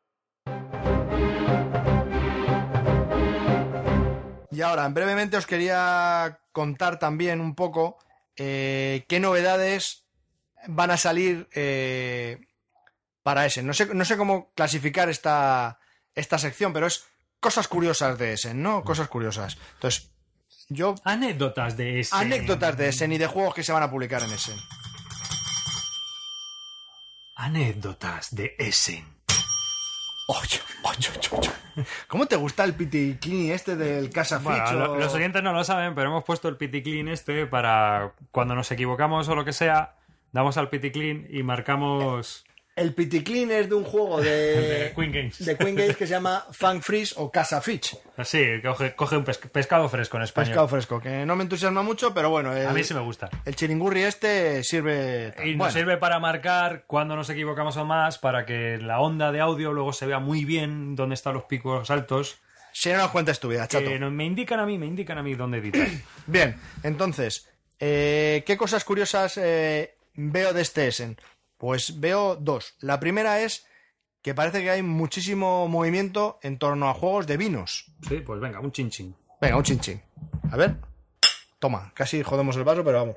Y 4.52 4.62
ahora, 4.62 4.88
brevemente 4.90 5.38
os 5.38 5.48
quería 5.48 6.40
contar 6.52 7.00
también 7.00 7.42
un 7.42 7.56
poco 7.56 7.98
eh, 8.36 9.06
qué 9.08 9.20
novedades 9.20 10.06
van 10.68 10.92
a 10.92 10.98
salir 10.98 11.50
eh, 11.54 12.40
para 13.24 13.46
ese. 13.46 13.64
No 13.64 13.74
sé, 13.74 13.94
no 13.94 14.06
sé 14.06 14.18
cómo 14.18 14.52
clasificar 14.54 15.10
esta, 15.10 15.80
esta 16.16 16.38
sección, 16.38 16.74
pero 16.74 16.88
es 16.88 17.06
cosas 17.40 17.68
curiosas 17.68 18.18
de 18.18 18.34
ese, 18.34 18.54
¿no? 18.54 18.84
Cosas 18.84 19.08
curiosas. 19.08 19.58
Entonces, 19.76 20.12
yo... 20.72 20.96
Anécdotas 21.04 21.78
de 21.78 22.00
ese. 22.00 22.16
Anécdotas 22.16 22.78
de 22.78 22.88
ese 22.90 23.06
y 23.06 23.18
de 23.18 23.28
juegos 23.28 23.54
que 23.54 23.64
se 23.64 23.72
van 23.72 23.84
a 23.84 23.90
publicar 23.92 24.22
en 24.24 24.32
ese. 24.32 24.54
Anécdotas 27.36 28.36
de 28.36 28.56
Essen. 28.60 29.06
Ocho, 30.28 30.62
ocho, 30.84 31.12
ocho. 31.32 31.52
¿Cómo 32.08 32.26
te 32.26 32.36
gusta 32.36 32.64
el 32.64 32.74
pitiquini 32.76 33.52
este 33.52 33.76
del 33.76 34.10
Casa 34.10 34.38
Bueno, 34.40 34.72
lo- 34.74 34.98
los 34.98 35.14
oyentes 35.14 35.42
no 35.42 35.52
lo 35.54 35.64
saben, 35.64 35.96
pero 35.96 36.10
hemos 36.10 36.24
puesto 36.24 36.48
el 36.48 36.58
pity 36.58 36.84
clean 36.84 37.08
este 37.08 37.48
para 37.48 38.14
cuando 38.32 38.56
nos 38.56 38.72
equivocamos 38.72 39.28
o 39.30 39.36
lo 39.36 39.44
que 39.46 39.54
sea, 39.54 39.96
damos 40.32 40.58
al 40.58 40.70
pity 40.70 40.92
clean 40.92 41.28
y 41.30 41.44
marcamos 41.44 42.46
El 42.82 42.94
piticlin 42.96 43.52
es 43.52 43.70
de 43.70 43.76
un 43.76 43.84
juego 43.84 44.20
de, 44.22 44.30
de 44.30 44.94
Queen 44.96 45.12
Games. 45.12 45.46
de 45.46 45.56
Queen 45.56 45.76
Games 45.76 45.96
que 45.96 46.08
se 46.08 46.12
llama 46.14 46.46
Fang 46.52 46.82
Freeze 46.82 47.14
o 47.18 47.32
Casa 47.32 47.62
Fitch. 47.62 47.96
Así, 48.18 48.44
coge, 48.64 48.96
coge 48.96 49.18
un 49.18 49.24
pes- 49.24 49.38
pescado 49.38 49.88
fresco 49.88 50.18
en 50.18 50.24
español. 50.24 50.50
Pescado 50.50 50.68
fresco, 50.68 51.00
que 51.00 51.26
no 51.26 51.36
me 51.36 51.44
entusiasma 51.44 51.84
mucho, 51.84 52.14
pero 52.14 52.30
bueno, 52.30 52.56
el, 52.56 52.66
A 52.68 52.74
mí 52.74 52.84
sí 52.84 52.94
me 52.94 53.00
gusta. 53.02 53.30
el 53.46 53.56
chiringurri 53.56 54.04
este 54.04 54.64
sirve... 54.64 55.34
Y 55.46 55.50
nos 55.52 55.58
bueno, 55.58 55.74
sirve 55.74 55.98
para 55.98 56.20
marcar 56.20 56.84
cuando 56.88 57.16
nos 57.16 57.30
equivocamos 57.30 57.78
o 57.78 57.86
más, 57.86 58.18
para 58.18 58.46
que 58.46 58.78
la 58.80 59.00
onda 59.00 59.32
de 59.32 59.40
audio 59.42 59.74
luego 59.74 59.94
se 59.94 60.06
vea 60.08 60.20
muy 60.20 60.44
bien 60.46 60.96
dónde 60.96 61.14
están 61.16 61.34
los 61.36 61.44
picos 61.44 61.90
altos. 61.92 62.40
si 62.74 62.90
no 62.90 62.98
nos 62.98 63.12
tu 63.40 63.48
vida, 63.50 63.68
chato. 63.68 63.86
Que 63.90 64.00
me 64.00 64.26
indican 64.26 64.60
a 64.60 64.66
mí, 64.66 64.78
me 64.78 64.88
indican 64.88 65.18
a 65.18 65.24
mí 65.24 65.36
dónde 65.36 65.60
editar. 65.60 65.88
Bien, 66.26 66.56
entonces, 66.84 67.48
eh, 67.80 68.44
¿qué 68.46 68.58
cosas 68.58 68.84
curiosas 68.84 69.38
eh, 69.38 69.96
veo 70.16 70.54
de 70.54 70.62
este 70.62 70.88
Essen? 70.88 71.18
Pues 71.62 72.00
veo 72.00 72.36
dos. 72.38 72.74
La 72.80 73.00
primera 73.00 73.40
es 73.42 73.68
que 74.24 74.34
parece 74.34 74.64
que 74.64 74.72
hay 74.72 74.82
muchísimo 74.82 75.68
movimiento 75.68 76.40
en 76.42 76.58
torno 76.58 76.90
a 76.90 76.96
juegos 76.96 77.28
de 77.28 77.38
vinos. 77.38 77.86
Sí, 78.10 78.16
pues 78.22 78.40
venga, 78.40 78.60
un 78.60 78.72
chin 78.72 78.90
chin. 78.90 79.16
Venga, 79.40 79.58
un 79.58 79.62
chinchín. 79.62 80.02
A 80.52 80.58
ver. 80.58 80.78
Toma, 81.60 81.92
casi 81.94 82.24
jodemos 82.24 82.56
el 82.56 82.64
vaso, 82.64 82.84
pero 82.84 82.98
vamos. 82.98 83.16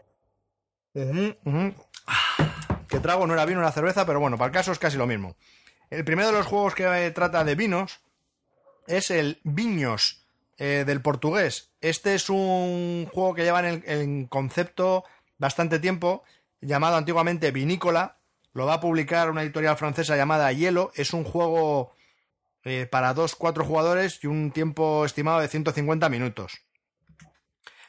Ah, 2.07 2.83
Que 2.87 3.01
trago 3.01 3.27
no 3.27 3.33
era 3.33 3.47
vino, 3.47 3.61
era 3.61 3.73
cerveza, 3.73 4.05
pero 4.05 4.21
bueno, 4.21 4.37
para 4.37 4.49
el 4.49 4.53
caso 4.53 4.73
es 4.73 4.79
casi 4.79 4.99
lo 4.99 5.07
mismo. 5.07 5.37
El 5.89 6.05
primero 6.05 6.29
de 6.29 6.35
los 6.35 6.47
juegos 6.47 6.75
que 6.75 6.85
eh, 6.85 7.11
trata 7.13 7.45
de 7.45 7.55
vinos 7.55 8.01
es 8.87 9.11
el 9.11 9.41
Viños 9.45 10.27
eh, 10.59 10.85
del 10.87 11.01
portugués. 11.01 11.71
Este 11.81 12.15
es 12.15 12.29
un 12.29 13.09
juego 13.11 13.33
que 13.33 13.45
lleva 13.45 13.61
en, 13.61 13.65
el, 13.65 13.83
en 13.87 14.27
concepto 14.27 15.03
bastante 15.39 15.79
tiempo, 15.79 16.25
llamado 16.61 16.97
antiguamente 16.99 17.51
Vinícola. 17.51 18.19
Lo 18.55 18.67
va 18.67 18.75
a 18.75 18.81
publicar 18.81 19.31
una 19.31 19.43
editorial 19.43 19.77
francesa 19.77 20.17
llamada 20.17 20.53
Hielo. 20.53 20.93
Es 20.95 21.13
un 21.13 21.25
juego 21.25 21.93
eh, 22.63 22.87
para 22.91 23.13
dos, 23.13 23.35
cuatro 23.35 23.65
jugadores 23.65 24.23
y 24.23 24.29
un 24.29 24.53
tiempo 24.53 25.05
estimado 25.05 25.41
de 25.41 25.49
150 25.49 26.09
minutos. 26.09 26.63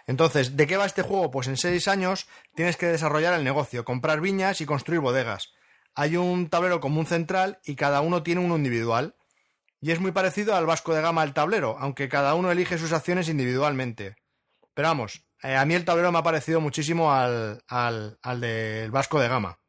Entonces, 0.07 0.57
¿de 0.57 0.67
qué 0.67 0.75
va 0.75 0.87
este 0.87 1.03
juego? 1.03 1.29
Pues 1.29 1.47
en 1.47 1.57
seis 1.57 1.87
años 1.87 2.27
tienes 2.55 2.77
que 2.77 2.87
desarrollar 2.87 3.35
el 3.35 3.43
negocio, 3.43 3.85
comprar 3.85 4.21
viñas 4.21 4.59
y 4.59 4.65
construir 4.65 5.01
bodegas. 5.01 5.53
Hay 5.93 6.17
un 6.17 6.49
tablero 6.49 6.79
común 6.79 7.05
central 7.05 7.59
y 7.63 7.75
cada 7.75 8.01
uno 8.01 8.23
tiene 8.23 8.41
uno 8.41 8.57
individual. 8.57 9.15
Y 9.81 9.91
es 9.91 9.99
muy 9.99 10.11
parecido 10.11 10.55
al 10.55 10.65
Vasco 10.65 10.95
de 10.95 11.01
Gama 11.01 11.21
del 11.21 11.33
tablero, 11.33 11.77
aunque 11.79 12.09
cada 12.09 12.33
uno 12.33 12.51
elige 12.51 12.79
sus 12.79 12.91
acciones 12.91 13.29
individualmente. 13.29 14.15
Pero 14.73 14.87
vamos, 14.87 15.25
eh, 15.43 15.55
a 15.55 15.63
mí 15.65 15.75
el 15.75 15.85
tablero 15.85 16.11
me 16.11 16.17
ha 16.17 16.23
parecido 16.23 16.59
muchísimo 16.59 17.13
al, 17.13 17.63
al, 17.67 18.17
al 18.23 18.41
del 18.41 18.89
Vasco 18.89 19.19
de 19.19 19.27
Gama. 19.27 19.59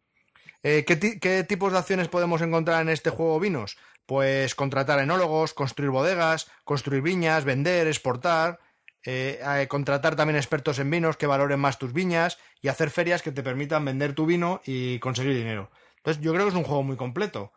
Eh, 0.68 0.84
¿qué, 0.84 0.96
ti- 0.96 1.20
qué 1.20 1.44
tipos 1.44 1.70
de 1.72 1.78
acciones 1.78 2.08
podemos 2.08 2.40
encontrar 2.42 2.82
en 2.82 2.88
este 2.88 3.10
juego 3.10 3.38
vinos? 3.38 3.76
Pues 4.04 4.56
contratar 4.56 4.98
enólogos, 4.98 5.54
construir 5.54 5.90
bodegas, 5.92 6.50
construir 6.64 7.02
viñas, 7.02 7.44
vender, 7.44 7.86
exportar, 7.86 8.58
eh, 9.04 9.38
eh, 9.44 9.68
contratar 9.68 10.16
también 10.16 10.36
expertos 10.36 10.80
en 10.80 10.90
vinos 10.90 11.16
que 11.16 11.28
valoren 11.28 11.60
más 11.60 11.78
tus 11.78 11.92
viñas 11.92 12.38
y 12.62 12.66
hacer 12.66 12.90
ferias 12.90 13.22
que 13.22 13.30
te 13.30 13.44
permitan 13.44 13.84
vender 13.84 14.12
tu 14.14 14.26
vino 14.26 14.60
y 14.66 14.98
conseguir 14.98 15.36
dinero. 15.36 15.70
Entonces 15.98 16.20
yo 16.20 16.32
creo 16.32 16.44
que 16.46 16.50
es 16.50 16.56
un 16.56 16.64
juego 16.64 16.82
muy 16.82 16.96
completo. 16.96 17.52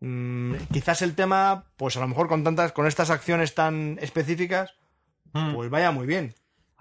Mm, 0.00 0.54
quizás 0.72 1.02
el 1.02 1.14
tema, 1.14 1.66
pues 1.76 1.98
a 1.98 2.00
lo 2.00 2.08
mejor 2.08 2.28
con 2.28 2.44
tantas, 2.44 2.72
con 2.72 2.86
estas 2.86 3.10
acciones 3.10 3.54
tan 3.54 3.98
específicas, 4.00 4.74
Mm. 5.34 5.54
pues 5.54 5.68
vaya 5.68 5.90
muy 5.90 6.06
bien. 6.06 6.34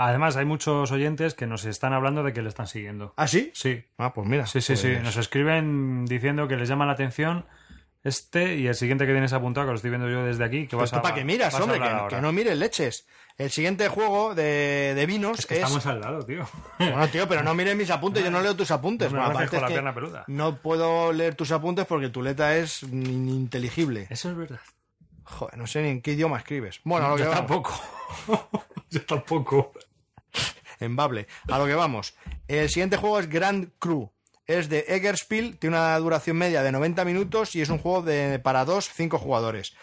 Además, 0.07 0.35
hay 0.37 0.45
muchos 0.45 0.91
oyentes 0.91 1.33
que 1.33 1.47
nos 1.47 1.65
están 1.65 1.93
hablando 1.93 2.23
de 2.23 2.33
que 2.33 2.41
le 2.41 2.49
están 2.49 2.67
siguiendo. 2.67 3.13
¿Ah, 3.17 3.27
sí? 3.27 3.51
Sí, 3.53 3.83
Ah, 3.97 4.13
pues 4.13 4.27
mira. 4.27 4.45
sí, 4.45 4.61
sí, 4.61 4.75
sí. 4.75 4.89
pues- 4.91 5.03
Nos 5.03 5.17
escriben 5.17 6.05
diciendo 6.05 6.47
que 6.47 6.55
les 6.57 6.67
llama 6.69 6.85
la 6.85 6.93
atención 6.93 7.45
este 8.03 8.55
y 8.57 8.67
el 8.67 8.75
siguiente 8.75 9.05
que 9.05 9.13
tienes 9.13 9.31
apuntado, 9.31 9.65
que 9.65 9.71
lo 9.71 9.75
estoy 9.77 9.89
viendo 9.91 10.09
yo 10.09 10.25
desde 10.25 10.43
aquí, 10.43 10.67
que 10.67 10.75
Pues 10.75 10.91
vas 10.91 10.99
a 10.99 11.01
para 11.01 11.15
que 11.15 11.23
miras, 11.23 11.53
hombre, 11.57 11.79
que, 11.79 11.85
no- 11.85 11.95
ahora. 11.95 12.17
que 12.17 12.21
no 12.21 12.31
mires 12.33 12.57
leches. 12.57 13.07
El 13.37 13.49
siguiente 13.49 13.87
juego 13.87 14.35
de, 14.35 14.93
de 14.93 15.05
vinos 15.05 15.39
Es 15.39 15.45
que 15.47 15.55
estamos 15.55 15.85
al 15.85 16.01
lado, 16.01 16.23
tío. 16.25 16.45
Bueno, 16.77 17.07
tío, 17.07 17.27
pero 17.27 17.41
no 17.43 17.53
mires 17.55 17.75
mis 17.75 17.89
apuntes, 17.89 18.23
yo 18.23 18.29
no 18.29 18.41
leo 18.41 18.55
tus 18.57 18.71
apuntes. 18.71 19.09
No 19.11 19.19
Bueno, 19.19 19.31
aparte 19.31 19.45
es 19.45 19.49
que 19.49 19.57
puedo 20.61 21.13
leer 21.13 21.33
tus 21.35 21.51
apuntes 21.53 21.85
porque 21.85 22.09
tu 22.09 22.21
letra 22.21 22.57
es 22.57 22.83
ininteligible. 22.83 24.07
Eso 24.09 24.29
es 24.31 24.35
verdad. 24.35 24.59
Joder, 25.23 25.57
no 25.57 25.65
sé 25.65 25.81
ni 25.81 25.87
en 25.89 26.01
qué 26.01 26.11
idioma 26.11 26.37
escribes. 26.37 26.81
Bueno, 26.83 27.07
lo 27.07 27.17
Yo 27.17 27.29
tampoco. 27.29 27.73
yo 28.89 29.01
tampoco. 29.05 29.71
En 30.83 30.95
Bable. 30.95 31.27
A 31.49 31.57
lo 31.57 31.65
que 31.65 31.75
vamos. 31.75 32.15
El 32.47 32.69
siguiente 32.69 32.97
juego 32.97 33.19
es 33.19 33.29
Grand 33.29 33.71
Cru. 33.79 34.11
Es 34.45 34.67
de 34.67 34.79
Eggerspiel, 34.89 35.57
tiene 35.57 35.77
una 35.77 35.97
duración 35.97 36.37
media 36.37 36.63
de 36.63 36.71
90 36.73 37.05
minutos 37.05 37.55
y 37.55 37.61
es 37.61 37.69
un 37.69 37.77
juego 37.77 38.01
de, 38.01 38.39
para 38.39 38.65
2, 38.65 38.89
5 38.93 39.17
jugadores. 39.17 39.73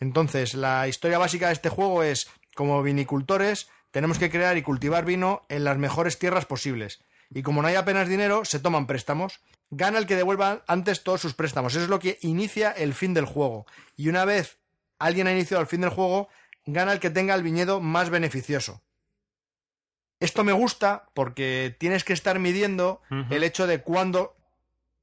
Entonces, 0.00 0.54
la 0.54 0.88
historia 0.88 1.18
básica 1.18 1.46
de 1.46 1.52
este 1.52 1.68
juego 1.68 2.02
es, 2.02 2.28
como 2.56 2.82
vinicultores, 2.82 3.68
tenemos 3.92 4.18
que 4.18 4.30
crear 4.30 4.56
y 4.56 4.62
cultivar 4.62 5.04
vino 5.04 5.42
en 5.48 5.62
las 5.62 5.78
mejores 5.78 6.18
tierras 6.18 6.46
posibles. 6.46 7.00
Y 7.30 7.42
como 7.42 7.62
no 7.62 7.68
hay 7.68 7.76
apenas 7.76 8.08
dinero, 8.08 8.44
se 8.44 8.58
toman 8.58 8.86
préstamos. 8.86 9.40
Gana 9.70 9.98
el 9.98 10.06
que 10.06 10.16
devuelva 10.16 10.64
antes 10.66 11.04
todos 11.04 11.20
sus 11.20 11.34
préstamos. 11.34 11.74
Eso 11.74 11.84
es 11.84 11.90
lo 11.90 12.00
que 12.00 12.18
inicia 12.22 12.72
el 12.72 12.94
fin 12.94 13.14
del 13.14 13.26
juego. 13.26 13.66
Y 13.96 14.08
una 14.08 14.24
vez 14.24 14.58
alguien 14.98 15.28
ha 15.28 15.32
iniciado 15.32 15.60
el 15.60 15.68
fin 15.68 15.82
del 15.82 15.90
juego, 15.90 16.28
gana 16.66 16.92
el 16.92 17.00
que 17.00 17.10
tenga 17.10 17.34
el 17.34 17.42
viñedo 17.42 17.80
más 17.80 18.10
beneficioso. 18.10 18.82
Esto 20.20 20.42
me 20.44 20.52
gusta 20.52 21.06
porque 21.14 21.76
tienes 21.78 22.04
que 22.04 22.12
estar 22.12 22.38
midiendo 22.38 23.00
el 23.30 23.44
hecho 23.44 23.66
de 23.66 23.80
cuándo 23.82 24.34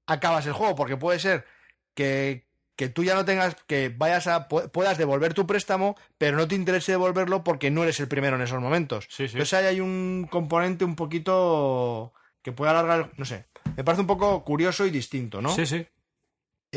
acabas 0.07 0.45
el 0.45 0.53
juego, 0.53 0.75
porque 0.75 0.97
puede 0.97 1.19
ser 1.19 1.45
que, 1.93 2.45
que 2.75 2.89
tú 2.89 3.03
ya 3.03 3.15
no 3.15 3.23
tengas, 3.25 3.55
que 3.67 3.89
vayas 3.95 4.27
a, 4.27 4.47
pu- 4.49 4.69
puedas 4.71 4.97
devolver 4.97 5.33
tu 5.33 5.47
préstamo, 5.47 5.95
pero 6.17 6.35
no 6.37 6.47
te 6.47 6.55
interese 6.55 6.91
devolverlo 6.91 7.43
porque 7.43 7.71
no 7.71 7.83
eres 7.83 7.99
el 7.99 8.07
primero 8.07 8.35
en 8.35 8.41
esos 8.41 8.59
momentos. 8.61 9.05
Sí, 9.09 9.27
sí. 9.27 9.33
Entonces 9.35 9.53
ahí 9.53 9.65
hay 9.65 9.79
un 9.81 10.27
componente 10.29 10.83
un 10.85 10.95
poquito 10.95 12.13
que 12.41 12.51
puede 12.51 12.71
alargar, 12.71 13.11
no 13.17 13.25
sé, 13.25 13.45
me 13.77 13.83
parece 13.83 14.01
un 14.01 14.07
poco 14.07 14.43
curioso 14.43 14.85
y 14.85 14.91
distinto, 14.91 15.41
¿no? 15.41 15.49
Sí, 15.55 15.65
sí. 15.65 15.87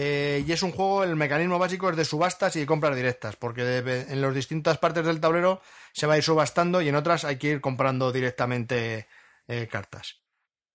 Eh, 0.00 0.44
y 0.46 0.52
es 0.52 0.62
un 0.62 0.70
juego, 0.70 1.02
el 1.02 1.16
mecanismo 1.16 1.58
básico 1.58 1.90
es 1.90 1.96
de 1.96 2.04
subastas 2.04 2.54
y 2.54 2.60
de 2.60 2.66
compras 2.66 2.94
directas, 2.94 3.34
porque 3.34 3.78
en 4.08 4.20
las 4.20 4.32
distintas 4.32 4.78
partes 4.78 5.04
del 5.04 5.18
tablero 5.18 5.60
se 5.92 6.06
va 6.06 6.14
a 6.14 6.18
ir 6.18 6.22
subastando 6.22 6.80
y 6.80 6.88
en 6.88 6.94
otras 6.94 7.24
hay 7.24 7.36
que 7.36 7.48
ir 7.48 7.60
comprando 7.60 8.12
directamente 8.12 9.08
eh, 9.48 9.66
cartas. 9.68 10.20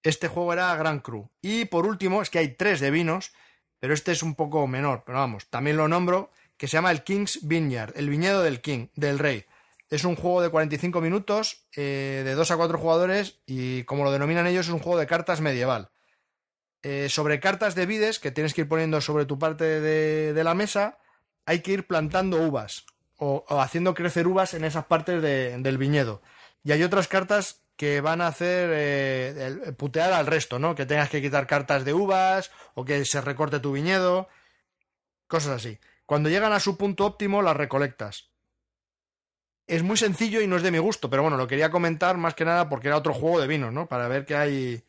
Este 0.04 0.28
juego 0.28 0.52
era 0.52 0.76
Grand 0.76 1.02
Cru. 1.02 1.32
Y 1.42 1.64
por 1.64 1.86
último, 1.86 2.22
es 2.22 2.30
que 2.30 2.40
hay 2.40 2.50
tres 2.50 2.82
de 2.82 2.92
vinos, 2.92 3.32
pero 3.80 3.94
este 3.94 4.12
es 4.12 4.24
un 4.24 4.36
poco 4.36 4.68
menor, 4.68 5.04
pero 5.06 5.20
vamos, 5.20 5.50
también 5.50 5.78
lo 5.78 5.88
nombro, 5.88 6.30
que 6.58 6.68
se 6.68 6.76
llama 6.76 6.92
el 6.92 7.06
King's 7.06 7.48
Vineyard, 7.48 7.94
el 7.96 8.10
viñedo 8.10 8.44
del 8.44 8.60
King, 8.60 8.88
del 8.96 9.20
rey. 9.20 9.46
Es 9.90 10.04
un 10.04 10.18
juego 10.18 10.42
de 10.42 10.50
45 10.50 11.00
minutos, 11.00 11.66
eh, 11.78 12.24
de 12.26 12.34
2 12.34 12.52
a 12.52 12.58
4 12.58 12.78
jugadores, 12.78 13.40
y 13.46 13.86
como 13.86 14.04
lo 14.04 14.12
denominan 14.12 14.48
ellos, 14.48 14.68
es 14.68 14.74
un 14.74 14.80
juego 14.80 15.00
de 15.00 15.08
cartas 15.08 15.40
medieval 15.40 15.93
eh, 16.84 17.08
sobre 17.10 17.40
cartas 17.40 17.76
de 17.76 17.86
vides 17.86 18.20
que 18.20 18.32
tienes 18.32 18.54
que 18.54 18.62
ir 18.62 18.68
poniendo 18.68 19.00
sobre 19.02 19.26
tu 19.26 19.40
parte 19.40 19.64
de, 19.64 20.44
la 20.44 20.54
mesa, 20.54 21.00
hay 21.46 21.62
que 21.62 21.72
ir 21.72 21.88
plantando 21.88 22.38
uvas 22.38 22.86
o, 23.18 23.46
haciendo 23.62 23.94
crecer 23.94 24.28
uvas 24.28 24.54
en 24.54 24.66
esas 24.66 24.86
partes 24.86 25.22
de- 25.22 25.58
del 25.58 25.78
viñedo. 25.78 26.22
Y 26.64 26.74
hay 26.74 26.84
otras 26.84 27.08
cartas 27.08 27.62
que 27.78 28.02
van 28.02 28.22
a 28.22 28.28
hacer 28.28 28.70
eh, 28.74 29.74
putear 29.78 30.14
al 30.14 30.28
resto, 30.28 30.60
¿no? 30.60 30.76
Que 30.76 30.86
tengas 30.86 31.10
que 31.10 31.22
quitar 31.22 31.48
cartas 31.48 31.86
de 31.86 31.94
uvas 31.94 32.52
o 32.76 32.86
que 32.86 33.06
se 33.06 33.22
recorte 33.22 33.60
tu 33.60 33.72
viñedo, 33.72 34.28
cosas 35.28 35.54
así. 35.54 35.80
Cuando 36.06 36.30
llegan 36.30 36.54
a 36.54 36.60
su 36.60 36.78
punto 36.78 37.06
óptimo, 37.06 37.42
las 37.42 37.58
recolectas. 37.58 38.30
Es 39.68 39.82
muy 39.84 39.96
sencillo 39.96 40.42
y 40.42 40.48
no 40.48 40.58
es 40.58 40.64
de 40.64 40.72
mi 40.72 40.78
gusto, 40.78 41.10
pero 41.10 41.22
bueno, 41.24 41.38
lo 41.38 41.48
quería 41.48 41.72
comentar 41.72 42.18
más 42.18 42.36
que 42.36 42.44
nada 42.46 42.68
porque 42.68 42.90
era 42.90 42.98
otro 42.98 43.14
juego 43.14 43.40
de 43.40 43.48
vinos, 43.48 43.72
¿no? 43.72 43.88
Para 43.88 44.10
ver 44.10 44.26
que 44.26 44.36
hay 44.36 44.84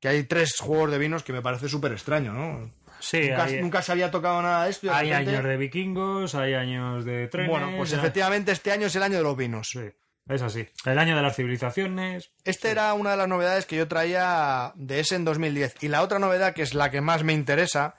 que 0.00 0.08
hay 0.08 0.22
tres 0.24 0.56
juegos 0.58 0.90
de 0.90 0.98
vinos 0.98 1.22
que 1.22 1.32
me 1.32 1.42
parece 1.42 1.68
súper 1.68 1.92
extraño, 1.92 2.32
¿no? 2.32 2.70
Sí, 3.00 3.28
nunca, 3.30 3.44
hay, 3.44 3.62
nunca 3.62 3.82
se 3.82 3.92
había 3.92 4.10
tocado 4.10 4.42
nada 4.42 4.64
de 4.64 4.70
esto. 4.70 4.86
de 4.88 4.92
hay 4.92 5.10
repente- 5.10 5.30
años 5.30 5.44
de 5.44 5.56
vikingos, 5.56 6.34
hay 6.34 6.54
años 6.54 7.04
de 7.04 7.28
trenes. 7.28 7.50
Bueno, 7.50 7.70
pues 7.76 7.92
efectivamente 7.92 8.52
este 8.52 8.72
año 8.72 8.86
es 8.88 8.96
el 8.96 9.02
año 9.02 9.16
de 9.16 9.22
los 9.22 9.36
vinos. 9.36 9.68
Sí, 9.72 9.80
es 10.28 10.42
así. 10.42 10.68
El 10.84 10.98
año 10.98 11.16
de 11.16 11.22
las 11.22 11.34
civilizaciones. 11.36 12.30
Este 12.44 12.70
era 12.70 12.92
una 12.94 13.12
de 13.12 13.16
las 13.16 13.28
novedades 13.28 13.64
que 13.66 13.76
yo 13.76 13.88
traía 13.88 14.72
de 14.74 15.00
ese 15.00 15.14
en 15.16 15.24
2010. 15.24 15.76
Y 15.80 15.88
la 15.88 16.02
otra 16.02 16.18
novedad, 16.18 16.52
que 16.52 16.60
es 16.62 16.74
la 16.74 16.90
que 16.90 17.00
más 17.00 17.24
me 17.24 17.32
interesa, 17.32 17.94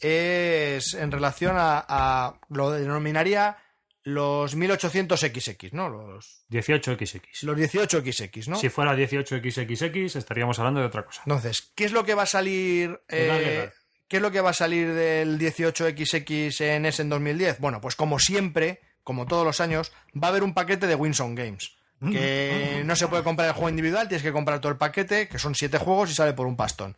es 0.00 0.94
en 0.94 1.10
relación 1.12 1.56
a, 1.58 1.84
a- 1.88 2.34
lo 2.50 2.72
denominaría 2.72 3.56
los 4.04 4.56
1800XX, 4.56 5.72
¿no? 5.72 5.88
Los, 5.88 6.44
18XX. 6.50 7.42
los 7.42 7.56
18XX, 7.56 8.48
¿no? 8.48 8.56
Si 8.56 8.68
fuera 8.68 8.94
18XXX 8.94 10.16
estaríamos 10.16 10.58
hablando 10.58 10.80
de 10.80 10.86
otra 10.86 11.04
cosa. 11.04 11.22
Entonces, 11.24 11.72
¿qué 11.74 11.84
es 11.84 11.92
lo 11.92 12.04
que 12.04 12.14
va 12.14 12.24
a 12.24 12.26
salir? 12.26 12.90
Una 12.90 13.00
eh. 13.08 13.72
¿Qué 14.12 14.16
es 14.16 14.22
lo 14.22 14.30
que 14.30 14.42
va 14.42 14.50
a 14.50 14.52
salir 14.52 14.92
del 14.92 15.38
18XX 15.38 16.60
en 16.66 16.84
ese 16.84 17.00
en 17.00 17.08
2010? 17.08 17.60
Bueno, 17.60 17.80
pues 17.80 17.96
como 17.96 18.18
siempre, 18.18 18.82
como 19.02 19.24
todos 19.24 19.42
los 19.42 19.58
años, 19.62 19.90
va 20.14 20.26
a 20.26 20.30
haber 20.30 20.42
un 20.42 20.52
paquete 20.52 20.86
de 20.86 20.94
Winson 20.94 21.34
Games. 21.34 21.78
Que 22.10 22.82
no 22.84 22.94
se 22.94 23.08
puede 23.08 23.22
comprar 23.22 23.48
el 23.48 23.54
juego 23.54 23.70
individual, 23.70 24.08
tienes 24.08 24.22
que 24.22 24.32
comprar 24.32 24.60
todo 24.60 24.70
el 24.70 24.76
paquete, 24.76 25.28
que 25.28 25.38
son 25.38 25.54
siete 25.54 25.78
juegos 25.78 26.10
y 26.10 26.14
sale 26.14 26.34
por 26.34 26.46
un 26.46 26.56
pastón. 26.56 26.94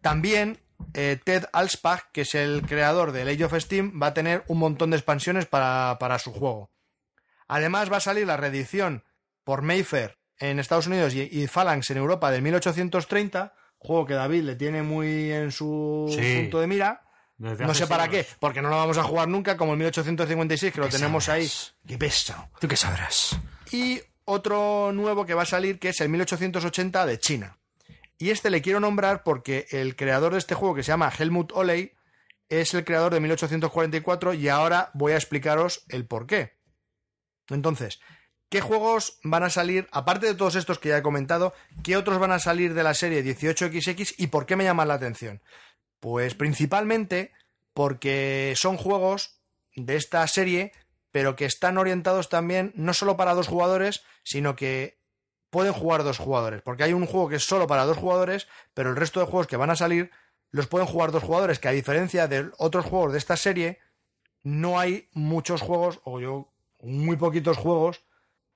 También 0.00 0.58
eh, 0.94 1.18
Ted 1.24 1.44
Alspach, 1.52 2.04
que 2.12 2.22
es 2.22 2.34
el 2.34 2.62
creador 2.66 3.12
del 3.12 3.28
Age 3.28 3.44
of 3.44 3.54
Steam, 3.58 4.00
va 4.02 4.08
a 4.08 4.14
tener 4.14 4.44
un 4.48 4.58
montón 4.58 4.90
de 4.90 4.96
expansiones 4.96 5.46
para, 5.46 5.96
para 5.98 6.18
su 6.18 6.32
juego. 6.32 6.70
Además, 7.48 7.92
va 7.92 7.98
a 7.98 8.00
salir 8.00 8.26
la 8.26 8.36
reedición 8.36 9.04
por 9.44 9.62
Mayfair 9.62 10.18
en 10.38 10.58
Estados 10.58 10.86
Unidos 10.86 11.14
y, 11.14 11.28
y 11.30 11.46
Phalanx 11.46 11.90
en 11.90 11.98
Europa 11.98 12.30
del 12.30 12.42
1830, 12.42 13.54
juego 13.78 14.06
que 14.06 14.14
David 14.14 14.42
le 14.42 14.56
tiene 14.56 14.82
muy 14.82 15.30
en 15.30 15.52
su 15.52 16.06
Sí. 16.14 16.40
punto 16.42 16.60
de 16.60 16.66
mira. 16.66 17.00
Desde 17.36 17.66
No 17.66 17.74
sé 17.74 17.86
para 17.88 18.08
qué, 18.08 18.24
porque 18.38 18.62
no 18.62 18.68
lo 18.68 18.76
vamos 18.76 18.96
a 18.96 19.02
jugar 19.02 19.26
nunca, 19.28 19.56
como 19.56 19.72
el 19.72 19.78
1856, 19.78 20.72
que 20.72 20.80
lo 20.80 20.88
tenemos 20.88 21.28
ahí. 21.28 21.50
¡Qué 21.86 21.98
pesado! 21.98 22.48
¿Tú 22.60 22.68
qué 22.68 22.76
sabrás? 22.76 23.36
Y 23.72 24.00
otro 24.24 24.92
nuevo 24.92 25.26
que 25.26 25.34
va 25.34 25.42
a 25.42 25.46
salir, 25.46 25.78
que 25.80 25.88
es 25.90 26.00
el 26.00 26.08
1880 26.10 27.04
de 27.04 27.18
China. 27.18 27.58
Y 28.18 28.30
este 28.30 28.50
le 28.50 28.62
quiero 28.62 28.80
nombrar 28.80 29.22
porque 29.22 29.66
el 29.70 29.96
creador 29.96 30.32
de 30.32 30.38
este 30.38 30.54
juego, 30.54 30.74
que 30.74 30.82
se 30.82 30.92
llama 30.92 31.12
Helmut 31.16 31.52
Oley, 31.52 31.92
es 32.48 32.74
el 32.74 32.84
creador 32.84 33.12
de 33.12 33.20
1844 33.20 34.34
y 34.34 34.48
ahora 34.48 34.90
voy 34.94 35.12
a 35.12 35.16
explicaros 35.16 35.84
el 35.88 36.06
por 36.06 36.26
qué. 36.26 36.56
Entonces, 37.48 38.00
¿qué 38.48 38.60
juegos 38.60 39.18
van 39.24 39.42
a 39.42 39.50
salir, 39.50 39.88
aparte 39.92 40.26
de 40.26 40.34
todos 40.34 40.54
estos 40.54 40.78
que 40.78 40.90
ya 40.90 40.98
he 40.98 41.02
comentado, 41.02 41.54
qué 41.82 41.96
otros 41.96 42.18
van 42.18 42.32
a 42.32 42.38
salir 42.38 42.74
de 42.74 42.82
la 42.82 42.94
serie 42.94 43.24
18XX 43.24 44.14
y 44.18 44.28
por 44.28 44.46
qué 44.46 44.56
me 44.56 44.64
llaman 44.64 44.88
la 44.88 44.94
atención? 44.94 45.42
Pues 46.00 46.34
principalmente 46.34 47.32
porque 47.72 48.54
son 48.56 48.76
juegos 48.76 49.40
de 49.74 49.96
esta 49.96 50.26
serie, 50.28 50.72
pero 51.10 51.34
que 51.34 51.44
están 51.44 51.78
orientados 51.78 52.28
también 52.28 52.72
no 52.76 52.94
solo 52.94 53.16
para 53.16 53.34
dos 53.34 53.48
jugadores, 53.48 54.04
sino 54.22 54.54
que 54.54 54.98
pueden 55.54 55.72
jugar 55.72 56.02
dos 56.02 56.18
jugadores. 56.18 56.62
Porque 56.62 56.82
hay 56.82 56.92
un 56.92 57.06
juego 57.06 57.28
que 57.28 57.36
es 57.36 57.44
solo 57.44 57.68
para 57.68 57.84
dos 57.84 57.96
jugadores, 57.96 58.48
pero 58.74 58.90
el 58.90 58.96
resto 58.96 59.20
de 59.20 59.26
juegos 59.26 59.46
que 59.46 59.56
van 59.56 59.70
a 59.70 59.76
salir 59.76 60.10
los 60.50 60.66
pueden 60.66 60.88
jugar 60.88 61.12
dos 61.12 61.22
jugadores, 61.22 61.60
que 61.60 61.68
a 61.68 61.70
diferencia 61.70 62.26
de 62.26 62.50
otros 62.58 62.84
juegos 62.84 63.12
de 63.12 63.18
esta 63.18 63.36
serie, 63.36 63.78
no 64.42 64.80
hay 64.80 65.08
muchos 65.12 65.62
juegos, 65.62 66.00
o 66.02 66.18
yo, 66.18 66.48
muy 66.82 67.16
poquitos 67.16 67.56
juegos, 67.56 68.02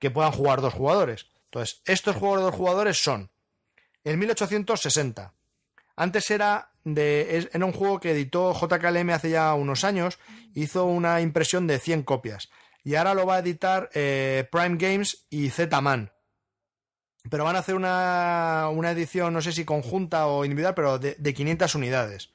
que 0.01 0.11
puedan 0.11 0.33
jugar 0.33 0.61
dos 0.61 0.75
jugadores. 0.75 1.27
Entonces, 1.45 1.83
estos 1.85 2.17
juegos 2.17 2.39
de 2.39 2.45
dos 2.47 2.55
jugadores 2.57 3.01
son 3.01 3.31
el 4.03 4.17
1860. 4.19 5.35
Antes 5.95 6.31
era 6.33 6.73
de 6.83 7.49
era 7.53 7.65
un 7.65 7.73
juego 7.73 8.01
que 8.01 8.11
editó 8.11 8.53
JKLM 8.55 9.11
hace 9.11 9.31
ya 9.31 9.55
unos 9.55 9.85
años, 9.85 10.19
hizo 10.53 10.85
una 10.85 11.21
impresión 11.21 11.69
de 11.69 11.79
100 11.79 12.03
copias 12.03 12.49
y 12.83 12.97
ahora 12.97 13.15
lo 13.15 13.25
va 13.25 13.37
a 13.37 13.39
editar 13.39 13.89
eh, 13.95 14.49
Prime 14.51 14.77
Games 14.79 15.27
y 15.31 15.51
Z-Man. 15.51 16.11
Pero 17.31 17.45
van 17.45 17.57
a 17.57 17.61
hacer 17.61 17.75
una, 17.75 18.69
una 18.73 18.91
edición, 18.91 19.33
no 19.33 19.43
sé 19.43 19.53
si 19.53 19.65
conjunta 19.65 20.27
o 20.27 20.45
individual, 20.45 20.75
pero 20.75 20.99
de, 20.99 21.15
de 21.19 21.35
500 21.35 21.75
unidades. 21.75 22.31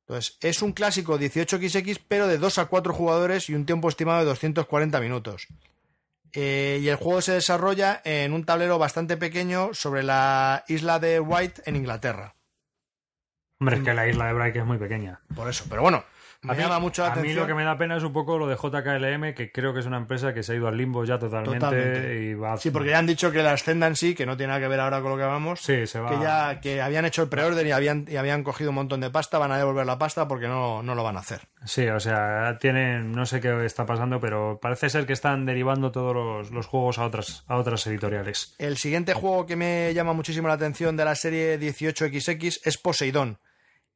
Entonces, 0.00 0.38
es 0.40 0.62
un 0.62 0.72
clásico 0.72 1.18
18XX, 1.18 2.00
pero 2.06 2.28
de 2.28 2.38
2 2.38 2.58
a 2.58 2.66
4 2.66 2.92
jugadores 2.94 3.48
y 3.48 3.54
un 3.54 3.66
tiempo 3.66 3.88
estimado 3.88 4.20
de 4.20 4.26
240 4.26 5.00
minutos. 5.00 5.48
Eh, 6.32 6.80
y 6.82 6.88
el 6.88 6.96
juego 6.96 7.22
se 7.22 7.32
desarrolla 7.32 8.02
en 8.04 8.32
un 8.32 8.44
tablero 8.44 8.78
bastante 8.78 9.16
pequeño 9.16 9.72
sobre 9.72 10.02
la 10.02 10.64
isla 10.68 10.98
de 10.98 11.18
White 11.18 11.62
en 11.64 11.76
Inglaterra. 11.76 12.34
Hombre, 13.58 13.76
es 13.76 13.82
que 13.82 13.94
la 13.94 14.06
isla 14.06 14.26
de 14.26 14.32
Bright 14.34 14.56
es 14.56 14.66
muy 14.66 14.76
pequeña. 14.76 15.20
Por 15.34 15.48
eso, 15.48 15.64
pero 15.68 15.80
bueno, 15.80 16.04
me 16.42 16.52
A 16.52 16.56
mí- 16.56 16.62
llama 16.62 16.78
mucho 16.78 17.02
la 17.02 17.08
a 17.08 17.14
mí 17.14 17.18
atención. 17.20 17.40
lo 17.42 17.46
que 17.46 17.54
me 17.54 17.64
da 17.64 17.76
pena 17.78 17.96
es 17.96 18.02
un 18.02 18.12
poco 18.12 18.38
lo 18.38 18.46
de 18.46 18.56
JKLM, 18.56 19.34
que 19.34 19.50
creo 19.52 19.72
que 19.74 19.80
es 19.80 19.86
una 19.86 19.96
empresa 19.96 20.32
que 20.34 20.42
se 20.42 20.52
ha 20.52 20.54
ido 20.56 20.68
al 20.68 20.76
limbo 20.76 21.04
ya 21.04 21.18
totalmente, 21.18 21.58
Totalmente. 21.60 22.22
y 22.24 22.34
va 22.34 22.56
Sí, 22.56 22.70
porque 22.70 22.90
ya 22.90 22.98
han 22.98 23.06
dicho 23.06 23.32
que 23.32 23.42
la 23.42 23.52
Ascendancy, 23.52 24.14
que 24.14 24.26
no 24.26 24.36
tiene 24.36 24.48
nada 24.48 24.60
que 24.60 24.68
ver 24.68 24.80
ahora 24.80 25.00
con 25.00 25.10
lo 25.10 25.16
que 25.16 25.22
hablamos, 25.24 25.60
Sí, 25.60 25.86
se 25.86 25.98
va. 26.00 26.08
que 26.10 26.18
ya 26.20 26.60
que 26.60 26.80
habían 26.82 27.04
hecho 27.04 27.22
el 27.22 27.28
pre-order 27.28 27.66
y 27.66 27.72
habían, 27.72 28.04
y 28.08 28.16
habían 28.16 28.42
cogido 28.42 28.70
un 28.70 28.76
montón 28.76 29.00
de 29.00 29.10
pasta, 29.10 29.38
van 29.38 29.52
a 29.52 29.58
devolver 29.58 29.86
la 29.86 29.98
pasta 29.98 30.28
porque 30.28 30.46
no, 30.48 30.82
no 30.82 30.94
lo 30.94 31.02
van 31.02 31.16
a 31.16 31.20
hacer. 31.20 31.40
Sí, 31.64 31.88
o 31.88 31.98
sea, 31.98 32.58
tienen, 32.60 33.12
no 33.12 33.26
sé 33.26 33.40
qué 33.40 33.64
está 33.64 33.86
pasando, 33.86 34.20
pero 34.20 34.58
parece 34.62 34.88
ser 34.88 35.04
que 35.06 35.12
están 35.12 35.46
derivando 35.46 35.90
todos 35.90 36.14
los, 36.14 36.50
los 36.52 36.66
juegos 36.66 36.98
a 36.98 37.04
otras, 37.06 37.44
a 37.48 37.56
otras 37.56 37.86
editoriales. 37.86 38.54
El 38.58 38.76
siguiente 38.76 39.14
juego 39.14 39.46
que 39.46 39.56
me 39.56 39.92
llama 39.94 40.12
muchísimo 40.12 40.48
la 40.48 40.54
atención 40.54 40.96
de 40.96 41.04
la 41.04 41.14
serie 41.16 41.58
18XX 41.58 42.60
es 42.64 42.78
Poseidón. 42.78 43.38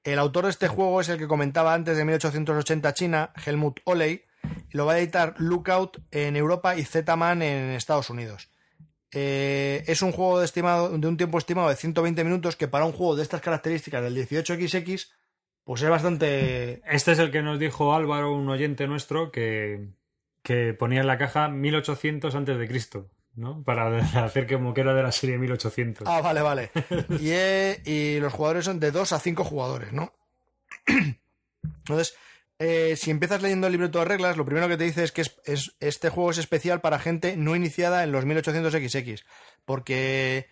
El 0.04 0.18
autor 0.18 0.44
de 0.44 0.50
este 0.50 0.68
juego 0.68 1.00
es 1.00 1.08
el 1.08 1.18
que 1.18 1.28
comentaba 1.28 1.74
antes 1.74 1.96
de 1.96 2.04
1880 2.04 2.94
China, 2.94 3.32
Helmut 3.44 3.80
Oley, 3.84 4.24
y 4.72 4.76
lo 4.76 4.86
va 4.86 4.94
a 4.94 4.98
editar 4.98 5.34
Lookout 5.38 5.98
en 6.10 6.36
Europa 6.36 6.76
y 6.76 6.84
Z-Man 6.84 7.42
en 7.42 7.70
Estados 7.70 8.08
Unidos. 8.08 8.50
Eh, 9.12 9.84
es 9.86 10.02
un 10.02 10.12
juego 10.12 10.38
de, 10.38 10.44
estimado, 10.44 10.96
de 10.96 11.06
un 11.06 11.16
tiempo 11.16 11.36
estimado 11.36 11.68
de 11.68 11.76
120 11.76 12.24
minutos 12.24 12.56
que 12.56 12.68
para 12.68 12.84
un 12.84 12.92
juego 12.92 13.16
de 13.16 13.22
estas 13.22 13.40
características 13.40 14.02
del 14.02 14.16
18XX 14.16 15.08
pues 15.64 15.82
es 15.82 15.88
bastante... 15.88 16.82
Este 16.90 17.12
es 17.12 17.18
el 17.18 17.30
que 17.30 17.42
nos 17.42 17.58
dijo 17.58 17.94
Álvaro, 17.94 18.34
un 18.34 18.48
oyente 18.48 18.86
nuestro, 18.86 19.30
que, 19.30 19.88
que 20.42 20.74
ponía 20.74 21.00
en 21.00 21.06
la 21.06 21.18
caja 21.18 21.48
1800 21.48 22.34
antes 22.34 22.58
de 22.58 22.66
Cristo, 22.66 23.10
¿no? 23.40 23.62
Para 23.64 23.96
hacer 24.24 24.46
como 24.46 24.72
que 24.74 24.82
era 24.82 24.94
de 24.94 25.02
la 25.02 25.10
serie 25.12 25.38
1800. 25.38 26.06
Ah, 26.06 26.20
vale, 26.20 26.40
vale. 26.42 26.70
Y, 27.18 27.30
eh, 27.30 27.80
y 27.84 28.20
los 28.20 28.32
jugadores 28.32 28.64
son 28.66 28.78
de 28.78 28.90
2 28.92 29.12
a 29.12 29.18
5 29.18 29.42
jugadores, 29.44 29.92
¿no? 29.92 30.12
Entonces, 31.78 32.14
eh, 32.58 32.94
si 32.96 33.10
empiezas 33.10 33.42
leyendo 33.42 33.66
el 33.66 33.72
libreto 33.72 33.98
de 33.98 34.04
reglas, 34.04 34.36
lo 34.36 34.44
primero 34.44 34.68
que 34.68 34.76
te 34.76 34.84
dice 34.84 35.02
es 35.02 35.12
que 35.12 35.22
es- 35.22 35.40
es- 35.44 35.76
este 35.80 36.10
juego 36.10 36.30
es 36.30 36.38
especial 36.38 36.80
para 36.80 36.98
gente 36.98 37.36
no 37.36 37.56
iniciada 37.56 38.04
en 38.04 38.12
los 38.12 38.24
1800XX, 38.26 39.24
porque 39.64 40.46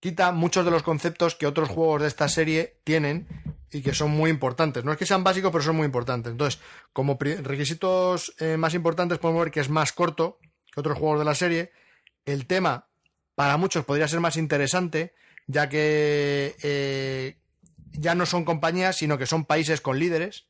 quita 0.00 0.32
muchos 0.32 0.64
de 0.64 0.70
los 0.70 0.82
conceptos 0.82 1.34
que 1.34 1.46
otros 1.46 1.68
juegos 1.68 2.02
de 2.02 2.08
esta 2.08 2.28
serie 2.28 2.80
tienen 2.84 3.26
y 3.70 3.82
que 3.82 3.94
son 3.94 4.10
muy 4.10 4.30
importantes. 4.30 4.84
No 4.84 4.92
es 4.92 4.98
que 4.98 5.06
sean 5.06 5.24
básicos, 5.24 5.50
pero 5.52 5.62
son 5.64 5.76
muy 5.76 5.86
importantes. 5.86 6.30
Entonces, 6.32 6.60
como 6.92 7.18
requisitos 7.20 8.34
eh, 8.38 8.56
más 8.56 8.74
importantes 8.74 9.18
podemos 9.18 9.44
ver 9.44 9.52
que 9.52 9.60
es 9.60 9.68
más 9.68 9.92
corto 9.92 10.38
que 10.78 10.80
otros 10.88 10.98
juegos 10.98 11.18
de 11.18 11.24
la 11.24 11.34
serie. 11.34 11.72
El 12.24 12.46
tema, 12.46 12.86
para 13.34 13.56
muchos, 13.56 13.84
podría 13.84 14.08
ser 14.08 14.20
más 14.20 14.36
interesante, 14.36 15.12
ya 15.46 15.68
que 15.68 16.54
eh, 16.62 17.36
ya 17.92 18.14
no 18.14 18.26
son 18.26 18.44
compañías, 18.44 18.96
sino 18.96 19.18
que 19.18 19.26
son 19.26 19.44
países 19.44 19.80
con 19.80 19.98
líderes. 19.98 20.46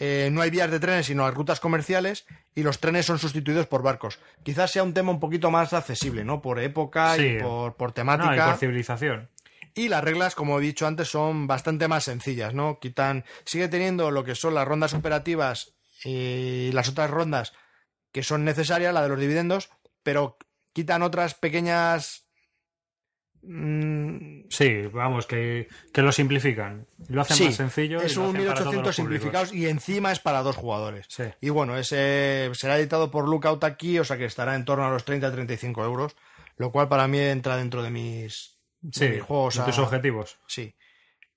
Eh, 0.00 0.28
no 0.30 0.42
hay 0.42 0.50
vías 0.50 0.70
de 0.70 0.78
trenes, 0.78 1.06
sino 1.06 1.24
las 1.24 1.34
rutas 1.34 1.58
comerciales, 1.58 2.24
y 2.54 2.62
los 2.62 2.78
trenes 2.78 3.06
son 3.06 3.18
sustituidos 3.18 3.66
por 3.66 3.82
barcos. 3.82 4.20
Quizás 4.44 4.70
sea 4.70 4.84
un 4.84 4.94
tema 4.94 5.10
un 5.10 5.18
poquito 5.18 5.50
más 5.50 5.72
accesible, 5.72 6.24
¿no? 6.24 6.40
Por 6.40 6.60
época 6.60 7.16
Sí. 7.16 7.22
y 7.22 7.40
por, 7.42 7.74
por 7.74 7.88
No, 7.90 7.94
temática. 7.94 8.36
y 8.46 8.50
por 8.50 8.58
civilización. 8.58 9.28
Y 9.74 9.88
las 9.88 10.04
reglas, 10.04 10.34
como 10.36 10.58
he 10.58 10.62
dicho 10.62 10.86
antes, 10.86 11.08
son 11.08 11.46
bastante 11.48 11.88
más 11.88 12.04
sencillas, 12.04 12.54
¿no? 12.54 12.78
Quitan, 12.80 13.24
sigue 13.44 13.68
teniendo 13.68 14.10
lo 14.12 14.22
que 14.24 14.34
son 14.36 14.54
las 14.54 14.66
rondas 14.68 14.94
operativas 14.94 15.72
y 16.04 16.70
las 16.72 16.88
otras 16.88 17.10
rondas 17.10 17.52
que 18.12 18.22
son 18.22 18.44
necesarias, 18.44 18.92
la 18.94 19.02
de 19.02 19.08
los 19.08 19.20
dividendos, 19.20 19.70
pero 20.02 20.38
quitan 20.72 21.02
otras 21.02 21.34
pequeñas. 21.34 22.28
mm, 23.42 24.48
Sí, 24.50 24.82
vamos, 24.92 25.26
que, 25.26 25.68
que 25.92 26.02
lo 26.02 26.10
simplifican. 26.12 26.86
Lo 27.08 27.20
hacen 27.22 27.36
sí, 27.36 27.44
más 27.46 27.54
sencillo. 27.56 28.00
es 28.00 28.16
un 28.16 28.34
hacen 28.36 28.46
para 28.46 28.54
todos 28.60 28.66
1800 28.72 28.74
los 28.74 28.74
públicos. 28.74 28.94
simplificados 28.96 29.52
y 29.52 29.68
encima 29.68 30.10
es 30.12 30.20
para 30.20 30.42
dos 30.42 30.56
jugadores. 30.56 31.06
Sí. 31.08 31.24
Y 31.40 31.50
bueno, 31.50 31.76
ese 31.76 32.50
será 32.54 32.78
editado 32.78 33.10
por 33.10 33.28
Lookout 33.28 33.62
aquí, 33.64 33.98
o 33.98 34.04
sea 34.04 34.16
que 34.16 34.24
estará 34.24 34.54
en 34.54 34.64
torno 34.64 34.86
a 34.86 34.90
los 34.90 35.04
30-35 35.06 35.84
euros, 35.84 36.16
lo 36.56 36.72
cual 36.72 36.88
para 36.88 37.06
mí 37.08 37.18
entra 37.18 37.56
dentro 37.56 37.82
de 37.82 37.90
mis, 37.90 38.58
de 38.80 38.98
Sí, 38.98 39.08
mis 39.14 39.22
juegos. 39.22 39.56
de 39.56 39.62
tus 39.64 39.78
a- 39.78 39.82
objetivos. 39.82 40.38
Sí. 40.46 40.74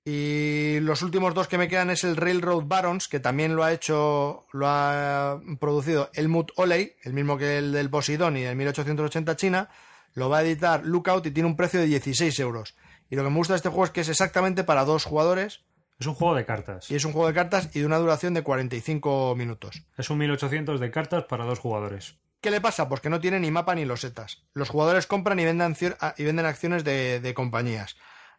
Y 0.04 0.80
los 0.82 1.04
últimos 1.04 1.36
dos 1.36 1.48
que 1.48 1.60
me 1.60 1.68
quedan 1.68 1.92
es 1.92 2.04
el 2.04 2.18
Railroad 2.18 2.64
Barons, 2.66 3.08
que 3.08 3.20
también 3.20 3.56
lo 3.56 3.64
ha 3.64 3.72
hecho, 3.72 4.48
lo 4.52 4.68
ha 4.68 5.40
producido 5.60 6.10
Helmut 6.14 6.52
Oley, 6.56 6.96
el 7.04 7.14
mismo 7.14 7.38
que 7.38 7.60
el 7.60 7.72
del 7.72 7.90
Poseidon 7.90 8.36
y 8.38 8.44
el 8.44 8.56
1880 8.56 9.36
China. 9.36 9.70
Lo 10.14 10.30
va 10.30 10.40
a 10.40 10.44
editar 10.44 10.84
Lookout 10.86 11.26
y 11.28 11.32
tiene 11.32 11.48
un 11.48 11.56
precio 11.56 11.80
de 11.80 11.86
16 11.86 12.38
euros. 12.40 12.76
Y 13.10 13.16
lo 13.16 13.24
que 13.24 13.30
me 13.30 13.38
gusta 13.38 13.54
de 13.54 13.58
este 13.58 13.70
juego 13.70 13.86
es 13.86 13.92
que 13.92 14.02
es 14.02 14.10
exactamente 14.10 14.64
para 14.64 14.86
dos 14.86 15.06
jugadores. 15.06 15.62
Es 16.00 16.08
un 16.08 16.16
juego 16.16 16.34
de 16.34 16.46
cartas. 16.46 16.90
Y 16.90 16.96
es 16.96 17.06
un 17.06 17.14
juego 17.14 17.28
de 17.28 17.34
cartas 17.36 17.70
y 17.74 17.80
de 17.82 17.86
una 17.86 18.00
duración 18.00 18.34
de 18.34 18.42
45 18.42 19.36
minutos. 19.36 19.84
Es 19.98 20.10
un 20.10 20.18
1800 20.18 20.80
de 20.80 20.90
cartas 20.90 21.26
para 21.26 21.46
dos 21.46 21.60
jugadores. 21.60 22.16
¿Qué 22.42 22.50
le 22.50 22.60
pasa? 22.60 22.90
Pues 22.90 23.02
que 23.02 23.10
no 23.10 23.20
tiene 23.22 23.40
ni 23.40 23.52
mapa 23.52 23.76
ni 23.76 23.86
losetas. 23.86 24.42
Los 24.56 24.70
jugadores 24.70 25.06
compran 25.06 25.40
y 25.40 25.46
venden, 25.46 25.76
y 26.18 26.24
venden 26.24 26.46
acciones 26.48 26.84
de, 26.84 27.20
de 27.20 27.34
compañías. 27.36 27.96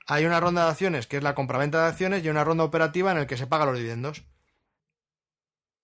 Hay 0.07 0.25
una 0.25 0.41
ronda 0.41 0.65
de 0.65 0.71
acciones 0.71 1.07
que 1.07 1.17
es 1.17 1.23
la 1.23 1.35
compraventa 1.35 1.83
de 1.83 1.89
acciones 1.89 2.25
y 2.25 2.29
una 2.29 2.45
ronda 2.45 2.65
operativa 2.65 3.13
en 3.13 3.19
el 3.19 3.27
que 3.27 3.37
se 3.37 3.47
pagan 3.47 3.69
los 3.69 3.77
dividendos. 3.77 4.25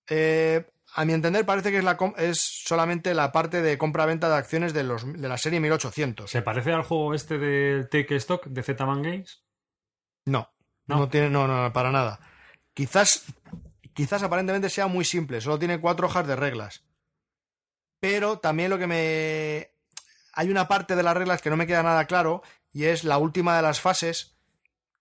Eh, 0.09 0.64
a 0.95 1.05
mi 1.05 1.12
entender 1.12 1.45
parece 1.45 1.71
que 1.71 1.79
es, 1.79 1.85
la, 1.85 1.99
es 2.16 2.41
solamente 2.41 3.14
la 3.14 3.31
parte 3.31 3.62
de 3.62 3.77
compra-venta 3.77 4.29
de 4.29 4.37
acciones 4.37 4.73
de, 4.73 4.85
los, 4.85 5.21
de 5.21 5.29
la 5.29 5.39
serie 5.39 5.61
1800. 5.61 6.31
¿Se 6.31 6.43
parece 6.43 6.73
al 6.73 6.83
juego 6.83 7.14
este 7.14 7.39
de 7.39 7.85
Take 7.85 8.16
Stock 8.16 8.47
de 8.47 8.62
Z-Man 8.62 9.03
Games? 9.03 9.43
No, 10.25 10.51
no, 10.87 11.09
tiene, 11.09 11.31
no, 11.31 11.47
no, 11.47 11.73
para 11.73 11.91
nada. 11.91 12.21
Quizás, 12.75 13.27
quizás 13.93 14.23
aparentemente 14.23 14.71
sea 14.71 14.87
muy 14.87 15.05
simple, 15.05 15.41
solo 15.41 15.59
tiene 15.59 15.81
cuatro 15.81 16.07
hojas 16.07 16.27
de 16.27 16.37
reglas. 16.37 16.85
Pero 18.01 18.39
también 18.39 18.71
lo 18.71 18.79
que 18.79 18.87
me... 18.87 19.71
Hay 20.33 20.51
una 20.51 20.69
parte 20.69 20.95
de 20.95 21.03
las 21.03 21.16
reglas 21.16 21.43
que 21.43 21.51
no 21.51 21.57
me 21.57 21.66
queda 21.66 21.83
nada 21.83 22.07
claro 22.07 22.43
y 22.73 22.85
es 22.85 23.05
la 23.05 23.19
última 23.19 23.57
de 23.57 23.62
las 23.62 23.81
fases 23.81 24.37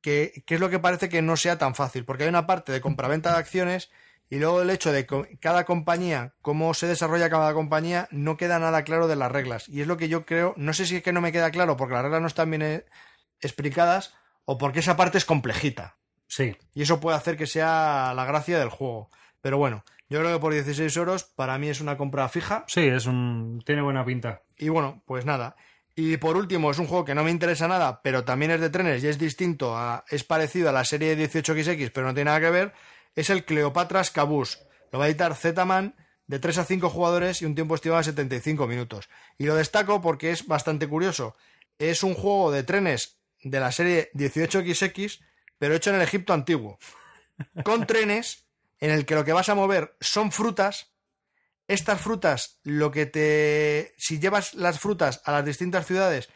que, 0.01 0.43
que 0.45 0.55
es 0.55 0.61
lo 0.61 0.69
que 0.69 0.79
parece 0.79 1.09
que 1.09 1.21
no 1.21 1.37
sea 1.37 1.57
tan 1.57 1.75
fácil, 1.75 2.05
porque 2.05 2.23
hay 2.23 2.29
una 2.29 2.47
parte 2.47 2.71
de 2.71 2.81
compraventa 2.81 3.31
de 3.31 3.37
acciones 3.37 3.89
y 4.29 4.39
luego 4.39 4.61
el 4.61 4.69
hecho 4.69 4.91
de 4.91 5.05
cada 5.39 5.63
compañía, 5.63 6.33
cómo 6.41 6.73
se 6.73 6.87
desarrolla 6.87 7.29
cada 7.29 7.53
compañía, 7.53 8.07
no 8.11 8.35
queda 8.35 8.59
nada 8.59 8.83
claro 8.83 9.07
de 9.07 9.15
las 9.15 9.31
reglas. 9.31 9.69
Y 9.69 9.81
es 9.81 9.87
lo 9.87 9.95
que 9.95 10.09
yo 10.09 10.25
creo, 10.25 10.53
no 10.57 10.73
sé 10.73 10.85
si 10.85 10.97
es 10.97 11.03
que 11.03 11.13
no 11.13 11.21
me 11.21 11.31
queda 11.31 11.51
claro 11.51 11.77
porque 11.77 11.93
las 11.93 12.03
reglas 12.03 12.21
no 12.21 12.27
están 12.27 12.49
bien 12.49 12.61
eh, 12.61 12.85
explicadas 13.39 14.13
o 14.43 14.57
porque 14.57 14.79
esa 14.79 14.97
parte 14.97 15.17
es 15.17 15.25
complejita. 15.25 15.97
Sí. 16.27 16.57
Y 16.73 16.81
eso 16.81 16.99
puede 16.99 17.15
hacer 17.15 17.37
que 17.37 17.47
sea 17.47 18.13
la 18.15 18.25
gracia 18.25 18.59
del 18.59 18.69
juego. 18.69 19.09
Pero 19.41 19.57
bueno, 19.57 19.85
yo 20.09 20.19
creo 20.19 20.33
que 20.33 20.41
por 20.41 20.53
16 20.53 20.95
euros 20.97 21.23
para 21.23 21.57
mí 21.57 21.69
es 21.69 21.79
una 21.79 21.95
compra 21.95 22.27
fija. 22.27 22.65
Sí, 22.67 22.81
es 22.81 23.05
un 23.05 23.63
tiene 23.65 23.81
buena 23.81 24.03
pinta. 24.03 24.41
Y 24.57 24.67
bueno, 24.67 25.03
pues 25.05 25.25
nada. 25.25 25.55
Y 25.97 26.15
por 26.17 26.37
último, 26.37 26.71
es 26.71 26.77
un 26.77 26.87
juego 26.87 27.03
que 27.03 27.15
no 27.15 27.23
me 27.25 27.31
interesa 27.31 27.67
nada, 27.67 28.01
pero 28.01 28.23
también 28.23 28.51
es 28.51 28.61
de 28.61 28.69
trenes 28.69 29.03
y 29.03 29.07
es 29.07 29.17
distinto 29.17 29.75
a 29.75 30.05
es 30.09 30.23
parecido 30.23 30.69
a 30.69 30.71
la 30.71 30.85
serie 30.85 31.17
18XX, 31.17 31.91
pero 31.91 32.07
no 32.07 32.13
tiene 32.13 32.29
nada 32.29 32.39
que 32.39 32.51
ver 32.51 32.73
es 33.17 33.31
el 33.31 33.43
Cleopatra's 33.43 34.11
Caboose. 34.11 34.59
Lo 34.91 34.99
va 34.99 35.05
a 35.05 35.07
editar 35.09 35.35
Z-Man 35.35 35.95
de 36.27 36.39
3 36.39 36.59
a 36.59 36.65
5 36.65 36.89
jugadores 36.89 37.41
y 37.41 37.45
un 37.45 37.55
tiempo 37.55 37.73
estimado 37.73 37.97
de 37.97 38.05
75 38.05 38.67
minutos. 38.67 39.09
Y 39.39 39.45
lo 39.45 39.55
destaco 39.55 40.01
porque 40.01 40.31
es 40.31 40.45
bastante 40.45 40.87
curioso. 40.87 41.35
Es 41.79 42.03
un 42.03 42.13
juego 42.13 42.51
de 42.51 42.63
trenes 42.63 43.17
de 43.41 43.59
la 43.59 43.71
serie 43.71 44.11
18XX, 44.13 45.19
pero 45.57 45.73
hecho 45.73 45.89
en 45.89 45.95
el 45.95 46.03
Egipto 46.03 46.31
antiguo. 46.31 46.77
Con 47.63 47.87
trenes 47.87 48.45
en 48.79 48.91
el 48.91 49.05
que 49.05 49.15
lo 49.15 49.25
que 49.25 49.33
vas 49.33 49.49
a 49.49 49.55
mover 49.55 49.97
son 49.99 50.31
frutas. 50.31 50.93
Estas 51.67 51.99
frutas, 51.99 52.59
lo 52.63 52.91
que 52.91 53.05
te. 53.05 53.93
Si 53.97 54.19
llevas 54.19 54.53
las 54.53 54.79
frutas 54.79 55.21
a 55.25 55.31
las 55.31 55.45
distintas 55.45 55.85
ciudades, 55.85 56.29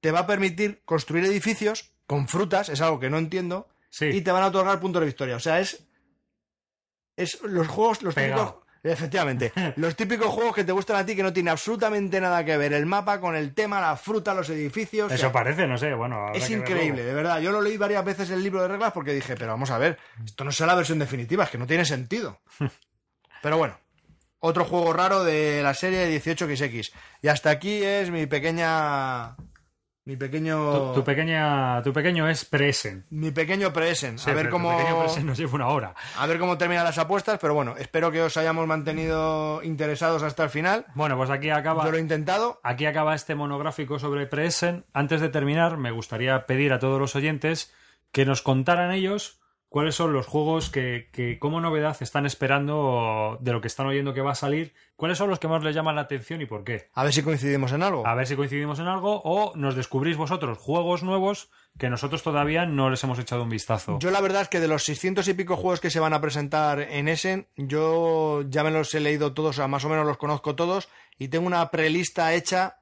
te 0.00 0.10
va 0.10 0.20
a 0.20 0.26
permitir 0.26 0.82
construir 0.84 1.24
edificios 1.24 1.94
con 2.06 2.28
frutas, 2.28 2.68
es 2.68 2.80
algo 2.80 3.00
que 3.00 3.10
no 3.10 3.18
entiendo. 3.18 3.68
Y 4.00 4.22
te 4.22 4.32
van 4.32 4.42
a 4.42 4.48
otorgar 4.48 4.80
puntos 4.80 5.00
de 5.00 5.06
victoria. 5.06 5.36
O 5.36 5.40
sea, 5.40 5.60
es 5.60 5.86
es 7.16 7.40
los 7.42 7.68
juegos, 7.68 8.02
los 8.02 8.14
típicos. 8.14 8.56
Efectivamente, 8.82 9.50
los 9.76 9.96
típicos 9.96 10.26
juegos 10.26 10.54
que 10.54 10.64
te 10.64 10.72
gustan 10.72 10.96
a 10.96 11.06
ti 11.06 11.16
que 11.16 11.22
no 11.22 11.32
tiene 11.32 11.50
absolutamente 11.50 12.20
nada 12.20 12.44
que 12.44 12.56
ver 12.58 12.74
el 12.74 12.84
mapa 12.84 13.18
con 13.18 13.34
el 13.34 13.54
tema, 13.54 13.80
la 13.80 13.96
fruta, 13.96 14.34
los 14.34 14.50
edificios. 14.50 15.10
Eso 15.10 15.32
parece, 15.32 15.66
no 15.66 15.78
sé, 15.78 15.94
bueno. 15.94 16.32
Es 16.34 16.50
increíble, 16.50 17.02
de 17.02 17.14
verdad. 17.14 17.40
Yo 17.40 17.50
lo 17.50 17.62
leí 17.62 17.78
varias 17.78 18.04
veces 18.04 18.28
el 18.28 18.42
libro 18.42 18.60
de 18.60 18.68
reglas 18.68 18.92
porque 18.92 19.14
dije, 19.14 19.36
pero 19.36 19.52
vamos 19.52 19.70
a 19.70 19.78
ver, 19.78 19.98
esto 20.22 20.44
no 20.44 20.52
será 20.52 20.68
la 20.68 20.74
versión 20.74 20.98
definitiva, 20.98 21.44
es 21.44 21.50
que 21.50 21.56
no 21.56 21.66
tiene 21.66 21.86
sentido. 21.86 22.42
pero 23.42 23.56
bueno, 23.56 23.78
otro 24.46 24.64
juego 24.66 24.92
raro 24.92 25.24
de 25.24 25.62
la 25.62 25.72
serie 25.72 26.08
18XX. 26.20 26.92
Y 27.22 27.28
hasta 27.28 27.50
aquí 27.50 27.82
es 27.82 28.10
mi 28.10 28.26
pequeña 28.26 29.36
mi 30.06 30.16
pequeño. 30.18 30.92
Tu, 30.92 31.02
pequeña, 31.02 31.82
tu 31.82 31.94
pequeño 31.94 32.28
es 32.28 32.44
Presen. 32.44 33.06
Mi 33.08 33.30
pequeño 33.30 33.72
Presen. 33.72 34.16
a 34.26 34.32
ver 34.32 34.50
cómo. 34.50 34.78
nos 35.24 35.38
lleva 35.38 35.54
una 35.54 35.68
hora. 35.68 35.94
A 36.18 36.26
ver 36.26 36.38
cómo 36.38 36.58
terminan 36.58 36.84
las 36.84 36.98
apuestas, 36.98 37.38
pero 37.40 37.54
bueno, 37.54 37.74
espero 37.78 38.12
que 38.12 38.20
os 38.20 38.36
hayamos 38.36 38.66
mantenido 38.66 39.62
interesados 39.62 40.22
hasta 40.22 40.44
el 40.44 40.50
final. 40.50 40.84
Bueno, 40.94 41.16
pues 41.16 41.30
aquí 41.30 41.48
acaba. 41.48 41.84
Yo 41.84 41.90
lo 41.90 41.96
he 41.96 42.00
intentado. 42.00 42.60
Aquí 42.62 42.84
acaba 42.84 43.14
este 43.14 43.34
monográfico 43.34 43.98
sobre 43.98 44.26
Presen. 44.26 44.84
Antes 44.92 45.22
de 45.22 45.30
terminar, 45.30 45.78
me 45.78 45.90
gustaría 45.90 46.44
pedir 46.44 46.74
a 46.74 46.78
todos 46.78 47.00
los 47.00 47.16
oyentes 47.16 47.72
que 48.12 48.26
nos 48.26 48.42
contaran 48.42 48.92
ellos 48.92 49.40
cuáles 49.74 49.96
son 49.96 50.12
los 50.12 50.28
juegos 50.28 50.70
que, 50.70 51.08
que, 51.10 51.40
como 51.40 51.60
novedad 51.60 51.96
están 51.98 52.26
esperando 52.26 53.38
de 53.40 53.52
lo 53.52 53.60
que 53.60 53.66
están 53.66 53.88
oyendo 53.88 54.14
que 54.14 54.20
va 54.20 54.30
a 54.30 54.36
salir, 54.36 54.72
cuáles 54.94 55.18
son 55.18 55.28
los 55.28 55.40
que 55.40 55.48
más 55.48 55.64
les 55.64 55.74
llaman 55.74 55.96
la 55.96 56.02
atención 56.02 56.40
y 56.40 56.46
por 56.46 56.62
qué. 56.62 56.90
A 56.94 57.02
ver 57.02 57.12
si 57.12 57.24
coincidimos 57.24 57.72
en 57.72 57.82
algo. 57.82 58.06
A 58.06 58.14
ver 58.14 58.28
si 58.28 58.36
coincidimos 58.36 58.78
en 58.78 58.86
algo 58.86 59.20
o 59.24 59.52
nos 59.56 59.74
descubrís 59.74 60.16
vosotros 60.16 60.58
juegos 60.58 61.02
nuevos 61.02 61.50
que 61.76 61.90
nosotros 61.90 62.22
todavía 62.22 62.66
no 62.66 62.88
les 62.88 63.02
hemos 63.02 63.18
echado 63.18 63.42
un 63.42 63.48
vistazo. 63.48 63.98
Yo 63.98 64.12
la 64.12 64.20
verdad 64.20 64.42
es 64.42 64.48
que 64.48 64.60
de 64.60 64.68
los 64.68 64.84
600 64.84 65.26
y 65.26 65.34
pico 65.34 65.56
juegos 65.56 65.80
que 65.80 65.90
se 65.90 65.98
van 65.98 66.12
a 66.12 66.20
presentar 66.20 66.78
en 66.78 67.08
Essen, 67.08 67.48
yo 67.56 68.42
ya 68.48 68.62
me 68.62 68.70
los 68.70 68.94
he 68.94 69.00
leído 69.00 69.34
todos, 69.34 69.58
o 69.58 69.66
más 69.66 69.84
o 69.84 69.88
menos 69.88 70.06
los 70.06 70.18
conozco 70.18 70.54
todos 70.54 70.88
y 71.18 71.26
tengo 71.26 71.48
una 71.48 71.72
prelista 71.72 72.32
hecha 72.32 72.78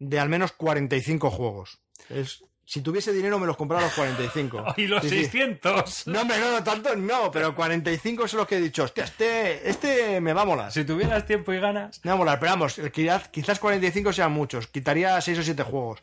de 0.00 0.18
al 0.18 0.28
menos 0.28 0.50
45 0.50 1.30
juegos. 1.30 1.78
Es 2.10 2.42
si 2.66 2.80
tuviese 2.80 3.12
dinero 3.12 3.38
me 3.38 3.46
los 3.46 3.56
compraba 3.56 3.84
los 3.84 3.92
45. 3.92 4.74
¿Y 4.76 4.86
los 4.86 5.02
600? 5.02 6.06
No, 6.06 6.20
hombre, 6.22 6.38
no, 6.38 6.50
no, 6.50 6.64
tanto 6.64 6.94
no, 6.96 7.30
pero 7.30 7.54
45 7.54 8.28
son 8.28 8.38
los 8.38 8.48
que 8.48 8.56
he 8.56 8.60
dicho, 8.60 8.84
hostia, 8.84 9.04
este, 9.04 9.68
este 9.68 10.20
me 10.20 10.32
va 10.32 10.42
a 10.42 10.46
molar. 10.46 10.72
Si 10.72 10.84
tuvieras 10.84 11.26
tiempo 11.26 11.52
y 11.52 11.60
ganas. 11.60 12.00
Me 12.04 12.10
va 12.10 12.14
a 12.14 12.18
molar, 12.18 12.40
pero 12.40 12.52
vamos, 12.52 12.80
quizás, 12.92 13.28
quizás 13.28 13.58
45 13.58 14.12
sean 14.12 14.32
muchos, 14.32 14.66
quitaría 14.66 15.20
6 15.20 15.38
o 15.38 15.42
7 15.42 15.62
juegos. 15.62 16.02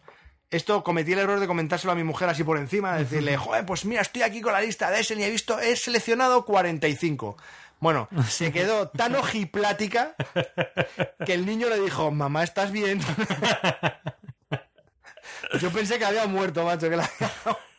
Esto 0.49 0.83
cometí 0.83 1.13
el 1.13 1.19
error 1.19 1.39
de 1.39 1.47
comentárselo 1.47 1.93
a 1.93 1.95
mi 1.95 2.03
mujer 2.03 2.27
así 2.27 2.43
por 2.43 2.57
encima, 2.57 2.93
de 2.93 3.05
decirle, 3.05 3.37
joder, 3.37 3.65
pues 3.65 3.85
mira, 3.85 4.01
estoy 4.01 4.23
aquí 4.23 4.41
con 4.41 4.51
la 4.51 4.59
lista 4.59 4.91
de 4.91 4.99
Essen 4.99 5.19
y 5.19 5.23
he 5.23 5.29
visto, 5.29 5.59
he 5.59 5.75
seleccionado 5.77 6.43
45. 6.43 7.37
Bueno, 7.79 8.09
se 8.27 8.51
quedó 8.51 8.89
tan 8.89 9.15
ojiplática 9.17 10.13
que 11.25 11.33
el 11.33 11.45
niño 11.45 11.67
le 11.69 11.79
dijo, 11.79 12.11
mamá, 12.11 12.43
¿estás 12.43 12.71
bien? 12.71 13.01
Yo 15.59 15.69
pensé 15.71 15.97
que 15.97 16.05
había 16.05 16.25
muerto, 16.27 16.63
macho, 16.63 16.89
que 16.89 16.95
la 16.95 17.09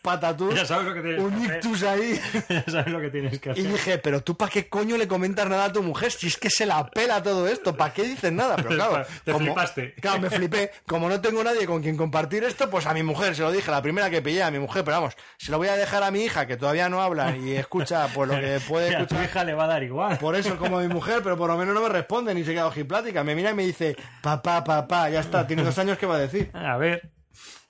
patatús. 0.02 0.54
Ya 0.54 0.66
sabes 0.66 0.86
lo 0.86 0.94
que 0.94 1.00
tienes 1.00 1.20
un 1.20 1.44
ictus 1.44 1.82
ahí. 1.84 2.20
Ya 2.48 2.64
sabes 2.66 2.88
lo 2.88 3.00
que 3.00 3.08
tienes 3.08 3.40
que 3.40 3.50
hacer. 3.50 3.64
Y 3.64 3.68
dije, 3.68 3.98
pero 3.98 4.20
tú 4.20 4.36
para 4.36 4.50
qué 4.50 4.68
coño 4.68 4.96
le 4.96 5.06
comentas 5.06 5.48
nada 5.48 5.66
a 5.66 5.72
tu 5.72 5.82
mujer 5.82 6.10
si 6.10 6.26
es 6.26 6.36
que 6.36 6.50
se 6.50 6.66
la 6.66 6.86
pela 6.90 7.22
todo 7.22 7.46
esto, 7.46 7.76
¿para 7.76 7.94
qué 7.94 8.02
dices 8.02 8.32
nada? 8.32 8.56
Pero 8.56 8.68
claro, 8.74 9.06
te 9.24 9.34
flipaste. 9.34 9.94
Claro, 9.94 10.20
me 10.20 10.28
flipé. 10.28 10.72
Como 10.86 11.08
no 11.08 11.20
tengo 11.20 11.42
nadie 11.42 11.66
con 11.66 11.80
quien 11.80 11.96
compartir 11.96 12.42
esto, 12.44 12.68
pues 12.68 12.86
a 12.86 12.92
mi 12.92 13.02
mujer 13.02 13.34
se 13.36 13.42
lo 13.42 13.52
dije, 13.52 13.70
la 13.70 13.80
primera 13.80 14.10
que 14.10 14.20
pillé 14.20 14.42
a 14.42 14.50
mi 14.50 14.58
mujer, 14.58 14.84
pero 14.84 14.98
vamos, 14.98 15.16
se 15.38 15.52
lo 15.52 15.58
voy 15.58 15.68
a 15.68 15.76
dejar 15.76 16.02
a 16.02 16.10
mi 16.10 16.24
hija 16.24 16.46
que 16.46 16.56
todavía 16.56 16.88
no 16.88 17.00
habla 17.00 17.36
y 17.36 17.54
escucha 17.54 18.08
pues 18.12 18.28
lo 18.28 18.34
que 18.34 18.60
puede 18.68 18.88
escuchar. 18.88 19.18
A 19.18 19.20
tu 19.20 19.24
hija 19.24 19.44
le 19.44 19.54
va 19.54 19.64
a 19.64 19.68
dar 19.68 19.82
igual. 19.82 20.18
Por 20.18 20.34
eso 20.34 20.58
como 20.58 20.78
a 20.78 20.82
mi 20.82 20.88
mujer, 20.88 21.20
pero 21.22 21.36
por 21.36 21.48
lo 21.48 21.56
menos 21.56 21.74
no 21.74 21.80
me 21.80 21.88
responde 21.88 22.34
ni 22.34 22.44
se 22.44 22.52
queda 22.52 22.66
ojiplática. 22.66 23.22
Me 23.22 23.34
mira 23.34 23.50
y 23.50 23.54
me 23.54 23.64
dice, 23.64 23.96
papá, 24.20 24.64
papá, 24.64 25.08
ya 25.10 25.20
está, 25.20 25.46
tiene 25.46 25.62
dos 25.62 25.78
años, 25.78 25.96
¿qué 25.96 26.06
va 26.06 26.16
a 26.16 26.20
decir? 26.20 26.50
A 26.52 26.76
ver. 26.76 27.21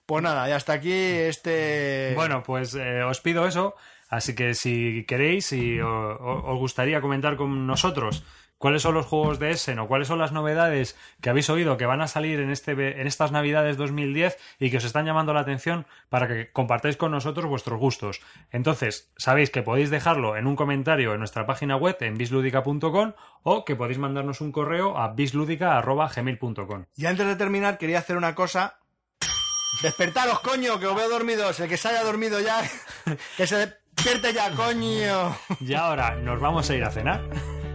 Pues 0.06 0.22
nada, 0.22 0.48
y 0.48 0.52
hasta 0.52 0.74
aquí 0.74 0.92
este. 0.92 2.12
Bueno, 2.14 2.42
pues 2.42 2.74
eh, 2.74 3.02
os 3.02 3.20
pido 3.20 3.46
eso. 3.46 3.74
Así 4.08 4.34
que 4.34 4.52
si 4.52 5.04
queréis 5.06 5.52
y 5.54 5.80
os 5.80 6.58
gustaría 6.58 7.00
comentar 7.00 7.36
con 7.36 7.66
nosotros 7.66 8.22
cuáles 8.62 8.82
son 8.82 8.94
los 8.94 9.06
juegos 9.06 9.40
de 9.40 9.50
Essen 9.50 9.80
o 9.80 9.88
cuáles 9.88 10.06
son 10.06 10.20
las 10.20 10.30
novedades 10.30 10.96
que 11.20 11.30
habéis 11.30 11.50
oído 11.50 11.76
que 11.76 11.84
van 11.84 12.00
a 12.00 12.06
salir 12.06 12.38
en, 12.38 12.50
este, 12.50 13.00
en 13.00 13.06
estas 13.08 13.32
Navidades 13.32 13.76
2010 13.76 14.38
y 14.60 14.70
que 14.70 14.76
os 14.76 14.84
están 14.84 15.04
llamando 15.04 15.34
la 15.34 15.40
atención 15.40 15.84
para 16.10 16.28
que 16.28 16.52
compartáis 16.52 16.96
con 16.96 17.10
nosotros 17.10 17.46
vuestros 17.46 17.80
gustos. 17.80 18.20
Entonces, 18.52 19.12
sabéis 19.16 19.50
que 19.50 19.62
podéis 19.62 19.90
dejarlo 19.90 20.36
en 20.36 20.46
un 20.46 20.54
comentario 20.54 21.12
en 21.12 21.18
nuestra 21.18 21.44
página 21.44 21.76
web 21.76 21.96
en 22.00 22.16
bisludica.com 22.16 23.14
o 23.42 23.64
que 23.64 23.74
podéis 23.74 23.98
mandarnos 23.98 24.40
un 24.40 24.52
correo 24.52 24.96
a 24.96 25.08
bisludica.gmail.com. 25.08 26.84
Y 26.94 27.06
antes 27.06 27.26
de 27.26 27.34
terminar, 27.34 27.78
quería 27.78 27.98
hacer 27.98 28.16
una 28.16 28.36
cosa 28.36 28.81
Despertaros, 29.80 30.40
coño, 30.40 30.78
que 30.78 30.86
os 30.86 30.94
veo 30.94 31.08
dormidos. 31.08 31.58
El 31.60 31.68
que 31.68 31.76
se 31.76 31.88
haya 31.88 32.04
dormido 32.04 32.40
ya, 32.40 32.62
que 33.36 33.46
se 33.46 33.56
despierte 33.56 34.32
ya, 34.32 34.50
coño. 34.50 35.36
Y 35.60 35.74
ahora 35.74 36.16
nos 36.16 36.40
vamos 36.40 36.68
a 36.68 36.74
ir 36.74 36.84
a 36.84 36.90
cenar. 36.90 37.22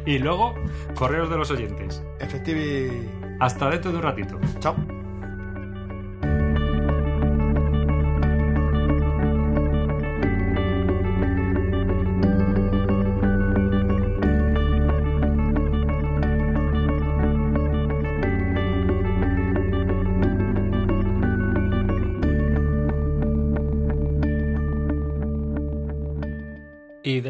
Y 0.06 0.20
luego, 0.20 0.56
correos 0.96 1.30
de 1.30 1.38
los 1.38 1.52
oyentes. 1.52 2.02
Efectivi. 2.20 3.10
Hasta 3.40 3.70
dentro 3.70 3.92
de 3.92 3.98
un 3.98 4.04
ratito. 4.04 4.40
Chao. 4.60 4.76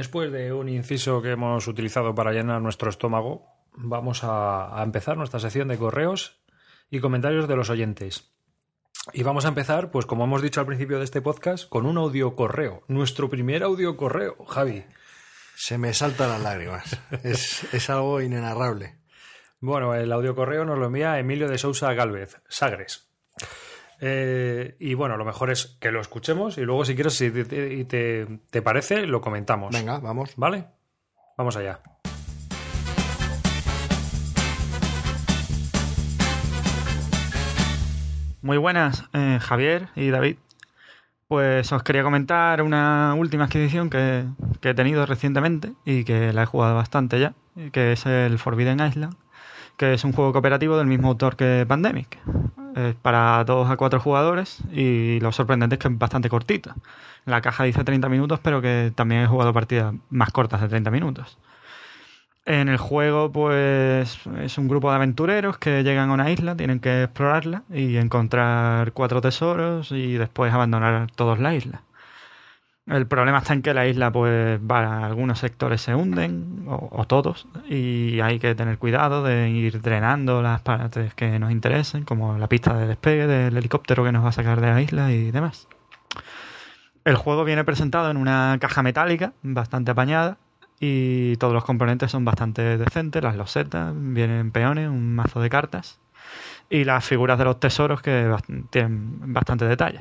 Después 0.07 0.31
de 0.31 0.53
un 0.53 0.69
inciso 0.69 1.21
que 1.21 1.31
hemos 1.31 1.67
utilizado 1.67 2.15
para 2.15 2.31
llenar 2.31 2.61
nuestro 2.61 2.89
estómago, 2.89 3.45
vamos 3.73 4.23
a, 4.23 4.79
a 4.79 4.81
empezar 4.81 5.17
nuestra 5.17 5.41
sección 5.41 5.67
de 5.67 5.77
correos 5.77 6.39
y 6.89 7.01
comentarios 7.01 7.45
de 7.49 7.57
los 7.57 7.69
oyentes. 7.69 8.31
Y 9.11 9.23
vamos 9.23 9.43
a 9.43 9.49
empezar, 9.49 9.91
pues 9.91 10.05
como 10.05 10.23
hemos 10.23 10.41
dicho 10.41 10.61
al 10.61 10.65
principio 10.65 10.97
de 10.97 11.03
este 11.03 11.21
podcast, 11.21 11.67
con 11.67 11.85
un 11.85 11.97
audio 11.97 12.37
correo. 12.37 12.83
Nuestro 12.87 13.29
primer 13.29 13.63
audio 13.63 13.97
correo, 13.97 14.45
Javi. 14.45 14.85
Se 15.57 15.77
me 15.77 15.93
saltan 15.93 16.29
las 16.29 16.41
lágrimas. 16.41 16.97
es, 17.23 17.65
es 17.73 17.89
algo 17.89 18.21
inenarrable. 18.21 18.99
Bueno, 19.59 19.93
el 19.93 20.09
audio 20.13 20.35
correo 20.35 20.63
nos 20.63 20.79
lo 20.79 20.85
envía 20.85 21.19
Emilio 21.19 21.49
de 21.49 21.57
Sousa 21.57 21.91
Galvez, 21.91 22.37
Sagres. 22.47 23.06
Eh, 23.99 24.75
y 24.79 24.93
bueno, 24.93 25.17
lo 25.17 25.25
mejor 25.25 25.51
es 25.51 25.77
que 25.79 25.91
lo 25.91 26.01
escuchemos 26.01 26.57
y 26.57 26.61
luego, 26.61 26.85
si 26.85 26.95
quieres, 26.95 27.15
si 27.15 27.31
te, 27.31 27.85
te, 27.85 28.39
te 28.49 28.61
parece, 28.61 29.07
lo 29.07 29.21
comentamos. 29.21 29.73
Venga, 29.73 29.99
vamos. 29.99 30.33
¿Vale? 30.35 30.65
Vamos 31.37 31.55
allá. 31.55 31.79
Muy 38.41 38.57
buenas, 38.57 39.03
eh, 39.13 39.39
Javier 39.41 39.89
y 39.95 40.09
David. 40.09 40.37
Pues 41.27 41.71
os 41.73 41.83
quería 41.83 42.03
comentar 42.03 42.61
una 42.61 43.13
última 43.13 43.45
adquisición 43.45 43.89
que, 43.89 44.25
que, 44.61 44.69
he 44.69 44.73
tenido 44.73 45.05
recientemente 45.05 45.73
y 45.83 46.05
que 46.05 46.31
la 46.31 46.43
he 46.43 46.45
jugado 46.45 46.75
bastante 46.75 47.19
ya, 47.19 47.33
que 47.73 47.91
es 47.91 48.05
el 48.05 48.39
Forbidden 48.39 48.79
Island, 48.79 49.15
que 49.75 49.93
es 49.93 50.05
un 50.05 50.13
juego 50.13 50.31
cooperativo 50.31 50.77
del 50.77 50.87
mismo 50.87 51.09
autor 51.09 51.35
que 51.35 51.65
Pandemic. 51.67 52.17
Es 52.77 52.95
para 52.95 53.43
dos 53.43 53.69
a 53.71 53.77
cuatro 53.77 53.99
jugadores 53.99 54.59
y 54.71 55.19
lo 55.19 55.31
sorprendente 55.31 55.75
es 55.75 55.79
que 55.79 55.87
es 55.87 55.97
bastante 55.97 56.29
cortito. 56.29 56.75
La 57.25 57.41
caja 57.41 57.63
dice 57.63 57.83
30 57.83 58.07
minutos, 58.07 58.39
pero 58.41 58.61
que 58.61 58.91
también 58.95 59.23
he 59.23 59.27
jugado 59.27 59.51
partidas 59.53 59.95
más 60.09 60.31
cortas 60.31 60.61
de 60.61 60.69
30 60.69 60.91
minutos. 60.91 61.37
En 62.45 62.69
el 62.69 62.77
juego, 62.77 63.31
pues 63.31 64.19
es 64.39 64.57
un 64.57 64.67
grupo 64.67 64.89
de 64.89 64.95
aventureros 64.95 65.57
que 65.57 65.83
llegan 65.83 66.09
a 66.09 66.13
una 66.13 66.31
isla, 66.31 66.55
tienen 66.55 66.79
que 66.79 67.03
explorarla 67.03 67.63
y 67.69 67.97
encontrar 67.97 68.93
cuatro 68.93 69.21
tesoros 69.21 69.91
y 69.91 70.13
después 70.13 70.53
abandonar 70.53 71.11
todos 71.15 71.39
la 71.39 71.55
isla. 71.55 71.81
El 72.87 73.05
problema 73.05 73.39
está 73.39 73.53
en 73.53 73.61
que 73.61 73.73
la 73.73 73.85
isla, 73.85 74.11
pues, 74.11 74.61
algunos 74.69 75.39
sectores 75.39 75.81
se 75.81 75.93
hunden, 75.93 76.63
o, 76.67 76.89
o, 76.91 77.05
todos, 77.05 77.47
y 77.67 78.21
hay 78.21 78.39
que 78.39 78.55
tener 78.55 78.77
cuidado 78.77 79.23
de 79.23 79.49
ir 79.49 79.81
drenando 79.81 80.41
las 80.41 80.61
partes 80.61 81.13
que 81.13 81.37
nos 81.37 81.51
interesen, 81.51 82.05
como 82.05 82.37
la 82.37 82.47
pista 82.47 82.73
de 82.77 82.87
despegue 82.87 83.27
del 83.27 83.57
helicóptero 83.57 84.05
que 84.05 84.13
nos 84.13 84.23
va 84.23 84.29
a 84.29 84.31
sacar 84.31 84.61
de 84.61 84.67
la 84.67 84.81
isla 84.81 85.11
y 85.11 85.31
demás. 85.31 85.67
El 87.03 87.15
juego 87.15 87.43
viene 87.43 87.65
presentado 87.65 88.09
en 88.09 88.15
una 88.15 88.57
caja 88.61 88.83
metálica 88.83 89.33
bastante 89.43 89.91
apañada, 89.91 90.37
y 90.79 91.35
todos 91.37 91.53
los 91.53 91.65
componentes 91.65 92.11
son 92.11 92.23
bastante 92.23 92.77
decentes, 92.77 93.21
las 93.21 93.35
losetas, 93.35 93.93
vienen 93.95 94.51
peones, 94.51 94.87
un 94.87 95.13
mazo 95.13 95.41
de 95.41 95.49
cartas 95.49 95.99
y 96.69 96.83
las 96.83 97.03
figuras 97.03 97.37
de 97.37 97.45
los 97.45 97.59
tesoros 97.59 98.01
que 98.01 98.33
tienen 98.69 99.33
bastante 99.33 99.65
detalle. 99.65 99.99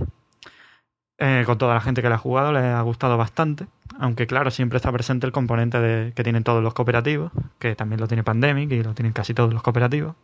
Eh, 1.19 1.45
con 1.47 1.57
toda 1.57 1.73
la 1.75 1.81
gente 1.81 2.03
que 2.03 2.11
la 2.11 2.17
ha 2.17 2.19
jugado 2.19 2.53
le 2.53 2.59
ha 2.59 2.83
gustado 2.83 3.17
bastante, 3.17 3.67
aunque 3.99 4.27
claro, 4.27 4.51
siempre 4.51 4.77
está 4.77 4.93
presente 4.93 5.27
el 5.27 5.33
componente 5.33 5.81
de, 5.81 6.13
que 6.13 6.23
tienen 6.23 6.45
todos 6.45 6.63
los 6.63 6.75
cooperativos, 6.75 7.33
que 7.59 7.75
también 7.75 8.01
lo 8.01 8.09
tiene 8.09 8.23
Pandemic 8.23 8.71
y 8.73 8.83
lo 8.83 8.93
tienen 8.93 9.15
casi 9.15 9.33
todos 9.33 9.53
los 9.53 9.63
cooperativos, 9.63 10.15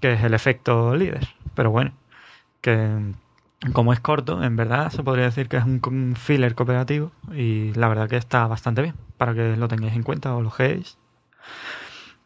que 0.00 0.14
es 0.14 0.24
el 0.24 0.34
efecto 0.34 0.96
líder. 0.96 1.28
Pero 1.54 1.70
bueno, 1.70 1.92
que 2.60 3.14
como 3.72 3.92
es 3.92 4.00
corto, 4.00 4.42
en 4.42 4.56
verdad 4.56 4.90
se 4.90 5.02
podría 5.02 5.26
decir 5.26 5.48
que 5.48 5.58
es 5.58 5.64
un 5.64 6.14
filler 6.16 6.54
cooperativo 6.54 7.12
y 7.32 7.72
la 7.74 7.88
verdad 7.88 8.08
que 8.08 8.16
está 8.16 8.46
bastante 8.46 8.82
bien 8.82 8.94
para 9.16 9.34
que 9.34 9.56
lo 9.56 9.68
tengáis 9.68 9.94
en 9.94 10.02
cuenta 10.02 10.34
o 10.34 10.42
lo 10.42 10.52
veáis. 10.56 10.98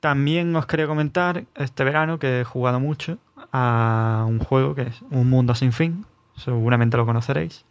También 0.00 0.56
os 0.56 0.64
quería 0.64 0.86
comentar 0.86 1.44
este 1.54 1.84
verano 1.84 2.18
que 2.18 2.40
he 2.40 2.44
jugado 2.44 2.80
mucho 2.80 3.18
a 3.52 4.24
un 4.26 4.38
juego 4.38 4.74
que 4.74 4.82
es 4.82 5.02
Un 5.10 5.28
Mundo 5.28 5.54
Sin 5.54 5.72
Fin, 5.72 6.06
seguramente 6.36 6.96
lo 6.96 7.04
conoceréis. 7.04 7.66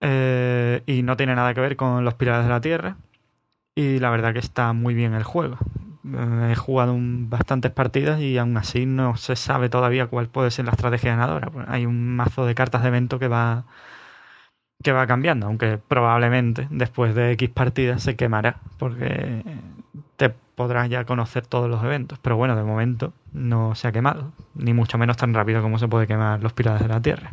Eh, 0.00 0.82
y 0.86 1.02
no 1.02 1.16
tiene 1.16 1.34
nada 1.34 1.54
que 1.54 1.60
ver 1.60 1.76
con 1.76 2.04
los 2.04 2.14
Pilares 2.14 2.44
de 2.44 2.50
la 2.50 2.60
Tierra. 2.60 2.96
Y 3.74 3.98
la 3.98 4.10
verdad 4.10 4.32
que 4.32 4.38
está 4.40 4.72
muy 4.72 4.94
bien 4.94 5.14
el 5.14 5.24
juego. 5.24 5.58
He 6.50 6.54
jugado 6.56 6.94
un, 6.94 7.28
bastantes 7.30 7.70
partidas 7.72 8.20
y 8.20 8.38
aún 8.38 8.56
así 8.56 8.86
no 8.86 9.16
se 9.16 9.36
sabe 9.36 9.68
todavía 9.68 10.06
cuál 10.06 10.28
puede 10.28 10.50
ser 10.50 10.64
la 10.64 10.72
estrategia 10.72 11.10
ganadora. 11.10 11.50
Hay 11.68 11.86
un 11.86 12.16
mazo 12.16 12.46
de 12.46 12.54
cartas 12.54 12.82
de 12.82 12.88
evento 12.88 13.18
que 13.18 13.28
va 13.28 13.64
que 14.82 14.92
va 14.92 15.06
cambiando, 15.06 15.46
aunque 15.46 15.78
probablemente 15.78 16.66
después 16.70 17.14
de 17.14 17.32
X 17.32 17.50
partidas 17.50 18.02
se 18.02 18.16
quemará, 18.16 18.60
porque 18.78 19.44
te 20.16 20.30
podrás 20.30 20.88
ya 20.88 21.04
conocer 21.04 21.46
todos 21.46 21.68
los 21.68 21.84
eventos. 21.84 22.18
Pero 22.18 22.36
bueno, 22.36 22.56
de 22.56 22.62
momento 22.62 23.12
no 23.32 23.74
se 23.74 23.88
ha 23.88 23.92
quemado, 23.92 24.32
ni 24.54 24.72
mucho 24.72 24.98
menos 24.98 25.16
tan 25.16 25.34
rápido 25.34 25.62
como 25.62 25.78
se 25.78 25.88
puede 25.88 26.06
quemar 26.06 26.42
los 26.42 26.52
Pilares 26.52 26.82
de 26.82 26.88
la 26.88 27.00
Tierra. 27.00 27.32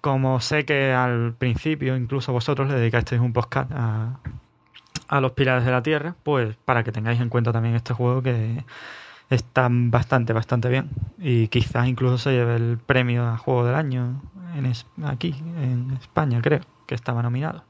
Como 0.00 0.40
sé 0.40 0.64
que 0.64 0.92
al 0.92 1.34
principio 1.34 1.96
incluso 1.96 2.32
vosotros 2.32 2.68
le 2.68 2.74
dedicasteis 2.74 3.20
un 3.20 3.32
podcast 3.32 3.70
a, 3.74 4.20
a 5.08 5.20
los 5.20 5.32
Pilares 5.32 5.64
de 5.64 5.72
la 5.72 5.82
Tierra, 5.82 6.14
pues 6.22 6.56
para 6.64 6.84
que 6.84 6.92
tengáis 6.92 7.20
en 7.20 7.28
cuenta 7.28 7.52
también 7.52 7.74
este 7.74 7.94
juego 7.94 8.22
que 8.22 8.64
está 9.30 9.68
bastante, 9.70 10.32
bastante 10.32 10.68
bien. 10.68 10.90
Y 11.18 11.48
quizás 11.48 11.86
incluso 11.88 12.18
se 12.18 12.32
lleve 12.32 12.56
el 12.56 12.78
premio 12.78 13.26
a 13.26 13.36
Juego 13.36 13.64
del 13.64 13.74
Año 13.74 14.22
en 14.54 14.72
aquí, 15.04 15.34
en 15.60 15.96
España, 16.00 16.40
creo, 16.42 16.60
que 16.86 16.94
estaba 16.94 17.22
nominado. 17.22 17.64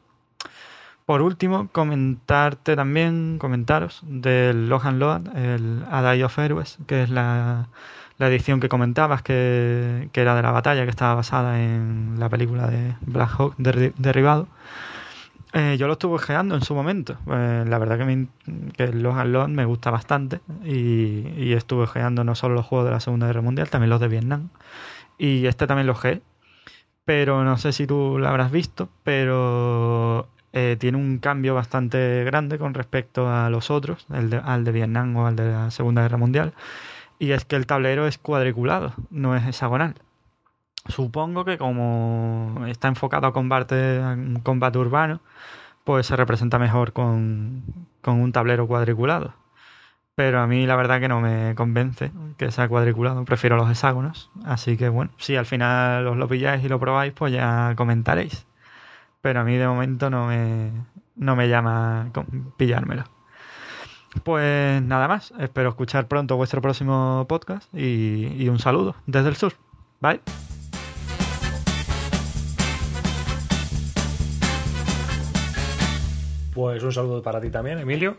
Por 1.07 1.23
último, 1.23 1.69
comentarte 1.73 2.77
también, 2.77 3.39
comentaros 3.39 4.03
del 4.05 4.69
Lohan 4.69 4.99
Load, 4.99 5.37
el 5.37 5.85
A 5.91 6.03
Day 6.03 6.23
of 6.23 6.39
Heroes, 6.39 6.79
que 6.87 7.03
es 7.03 7.11
la, 7.11 7.69
la 8.19 8.29
edición 8.29 8.61
que 8.61 8.69
comentabas, 8.69 9.23
que, 9.23 10.09
que, 10.13 10.21
era 10.21 10.35
de 10.35 10.43
la 10.43 10.51
batalla, 10.51 10.85
que 10.85 10.91
estaba 10.91 11.15
basada 11.15 11.63
en 11.63 12.17
la 12.19 12.29
película 12.29 12.67
de 12.69 12.95
Black 13.03 13.31
Hawk 13.39 13.55
derribado. 13.57 14.49
Eh, 15.55 15.77
yo 15.79 15.87
lo 15.87 15.95
estuve 15.95 16.17
ojeando 16.17 16.55
en 16.55 16.63
su 16.63 16.75
momento. 16.75 17.17
Eh, 17.27 17.65
la 17.67 17.79
verdad 17.79 17.97
que, 17.99 18.05
me, 18.05 18.29
que 18.77 18.85
Unload 18.85 19.49
me 19.49 19.65
gusta 19.65 19.91
bastante. 19.91 20.41
Y, 20.65 21.27
y 21.37 21.53
estuve 21.55 21.85
ojeando 21.85 22.25
no 22.25 22.35
solo 22.35 22.55
los 22.55 22.67
juegos 22.67 22.87
de 22.87 22.93
la 22.93 23.01
Segunda 23.01 23.27
Guerra 23.27 23.41
Mundial, 23.41 23.71
también 23.71 23.91
los 23.91 24.01
de 24.01 24.09
Vietnam. 24.09 24.51
Y 25.17 25.47
este 25.47 25.67
también 25.67 25.87
lo 25.87 25.93
ojeé. 25.93 26.21
Pero 27.05 27.45
no 27.45 27.57
sé 27.57 27.73
si 27.73 27.87
tú 27.87 28.19
lo 28.19 28.29
habrás 28.29 28.51
visto, 28.51 28.91
pero 29.03 30.29
eh, 30.53 30.77
tiene 30.79 30.99
un 30.99 31.19
cambio 31.19 31.55
bastante 31.55 32.25
grande 32.25 32.59
con 32.59 32.75
respecto 32.75 33.31
a 33.31 33.49
los 33.49 33.71
otros, 33.71 34.07
el 34.13 34.29
de, 34.29 34.37
al 34.39 34.65
de 34.65 34.73
Vietnam 34.73 35.17
o 35.17 35.27
al 35.27 35.37
de 35.37 35.51
la 35.51 35.71
Segunda 35.71 36.03
Guerra 36.03 36.19
Mundial. 36.19 36.53
Y 37.19 37.33
es 37.33 37.45
que 37.45 37.57
el 37.57 37.67
tablero 37.67 38.07
es 38.07 38.19
cuadriculado, 38.19 38.95
no 39.11 39.35
es 39.37 39.45
hexagonal. 39.47 39.95
Supongo 40.87 41.45
que 41.45 41.59
como 41.59 42.65
está 42.67 42.89
enfocado 42.89 43.27
a 43.27 43.33
combate, 43.33 44.01
combate 44.43 44.79
urbano, 44.79 45.21
pues 45.85 46.07
se 46.07 46.17
representa 46.17 46.59
mejor 46.59 46.93
con, 46.93 47.63
con, 48.03 48.21
un 48.21 48.33
tablero 48.33 48.67
cuadriculado. 48.67 49.35
Pero 50.15 50.41
a 50.41 50.47
mí 50.47 50.67
la 50.67 50.77
verdad 50.77 51.01
que 51.01 51.09
no 51.09 51.21
me 51.21 51.55
convence 51.55 52.13
que 52.39 52.51
sea 52.51 52.69
cuadriculado, 52.69 53.25
prefiero 53.25 53.57
los 53.57 53.71
hexágonos. 53.71 54.31
Así 54.45 54.77
que 54.77 54.89
bueno, 54.89 55.11
si 55.19 55.37
al 55.37 55.47
final 55.47 56.07
os 56.07 56.17
lo 56.17 56.29
pilláis 56.29 56.65
y 56.65 56.69
lo 56.69 56.81
probáis, 56.81 57.13
pues 57.13 57.33
ya 57.33 57.75
comentaréis. 57.77 58.47
Pero 59.21 59.41
a 59.41 59.45
mí 59.45 59.57
de 59.57 59.67
momento 59.67 60.11
no 60.11 60.27
me, 60.29 60.73
no 61.17 61.37
me 61.37 61.49
llama 61.49 62.11
pillármelo. 62.57 63.05
Pues 64.25 64.83
nada 64.83 65.09
más, 65.09 65.33
espero 65.39 65.71
escuchar 65.71 66.09
pronto 66.09 66.37
vuestro 66.37 66.61
próximo 66.61 67.27
podcast 67.29 67.73
y, 67.75 68.35
y 68.37 68.49
un 68.49 68.59
saludo 68.59 68.97
desde 69.07 69.29
el 69.29 69.37
sur. 69.37 69.53
Bye. 70.01 70.21
Pues 76.59 76.83
un 76.83 76.93
saludo 76.93 77.23
para 77.23 77.41
ti 77.41 77.51
también, 77.51 77.79
Emilio. 77.79 78.19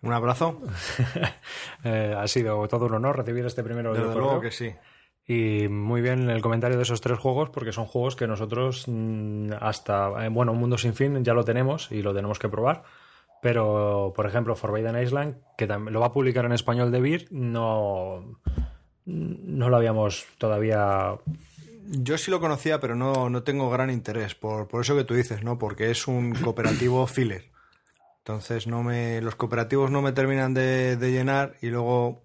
Un 0.00 0.12
abrazo. 0.12 0.60
eh, 1.84 2.14
ha 2.16 2.26
sido 2.28 2.66
todo 2.68 2.86
un 2.86 2.94
honor 2.94 3.16
recibir 3.16 3.44
este 3.44 3.62
primero 3.62 3.92
Desde 3.92 4.08
de 4.08 4.14
luego 4.14 4.40
que 4.40 4.50
sí. 4.50 4.74
Y 5.26 5.68
muy 5.68 6.02
bien 6.02 6.28
el 6.28 6.42
comentario 6.42 6.76
de 6.76 6.82
esos 6.82 7.00
tres 7.00 7.18
juegos, 7.18 7.50
porque 7.50 7.72
son 7.72 7.86
juegos 7.86 8.16
que 8.16 8.26
nosotros 8.26 8.86
hasta, 9.60 10.28
bueno, 10.28 10.52
Un 10.52 10.58
Mundo 10.58 10.78
Sin 10.78 10.94
Fin 10.94 11.24
ya 11.24 11.32
lo 11.32 11.44
tenemos 11.44 11.90
y 11.90 12.02
lo 12.02 12.14
tenemos 12.14 12.38
que 12.38 12.48
probar. 12.48 12.84
Pero, 13.44 14.14
por 14.16 14.24
ejemplo, 14.24 14.56
Forbidden 14.56 14.98
Island, 14.98 15.36
que 15.58 15.66
lo 15.66 16.00
va 16.00 16.06
a 16.06 16.12
publicar 16.14 16.46
en 16.46 16.52
español 16.52 16.90
de 16.90 17.00
Beer, 17.02 17.26
no, 17.30 18.40
no 19.04 19.68
lo 19.68 19.76
habíamos 19.76 20.24
todavía 20.38 21.18
yo 21.86 22.16
sí 22.16 22.30
lo 22.30 22.40
conocía, 22.40 22.80
pero 22.80 22.94
no, 22.96 23.28
no 23.28 23.42
tengo 23.42 23.68
gran 23.68 23.90
interés, 23.90 24.34
por, 24.34 24.66
por, 24.66 24.80
eso 24.80 24.96
que 24.96 25.04
tú 25.04 25.12
dices, 25.12 25.44
¿no? 25.44 25.58
Porque 25.58 25.90
es 25.90 26.08
un 26.08 26.32
cooperativo 26.42 27.06
filler. 27.06 27.50
Entonces 28.20 28.66
no 28.66 28.82
me. 28.82 29.20
Los 29.20 29.34
cooperativos 29.36 29.90
no 29.90 30.00
me 30.00 30.12
terminan 30.12 30.54
de, 30.54 30.96
de, 30.96 31.12
llenar 31.12 31.56
y 31.60 31.66
luego 31.66 32.24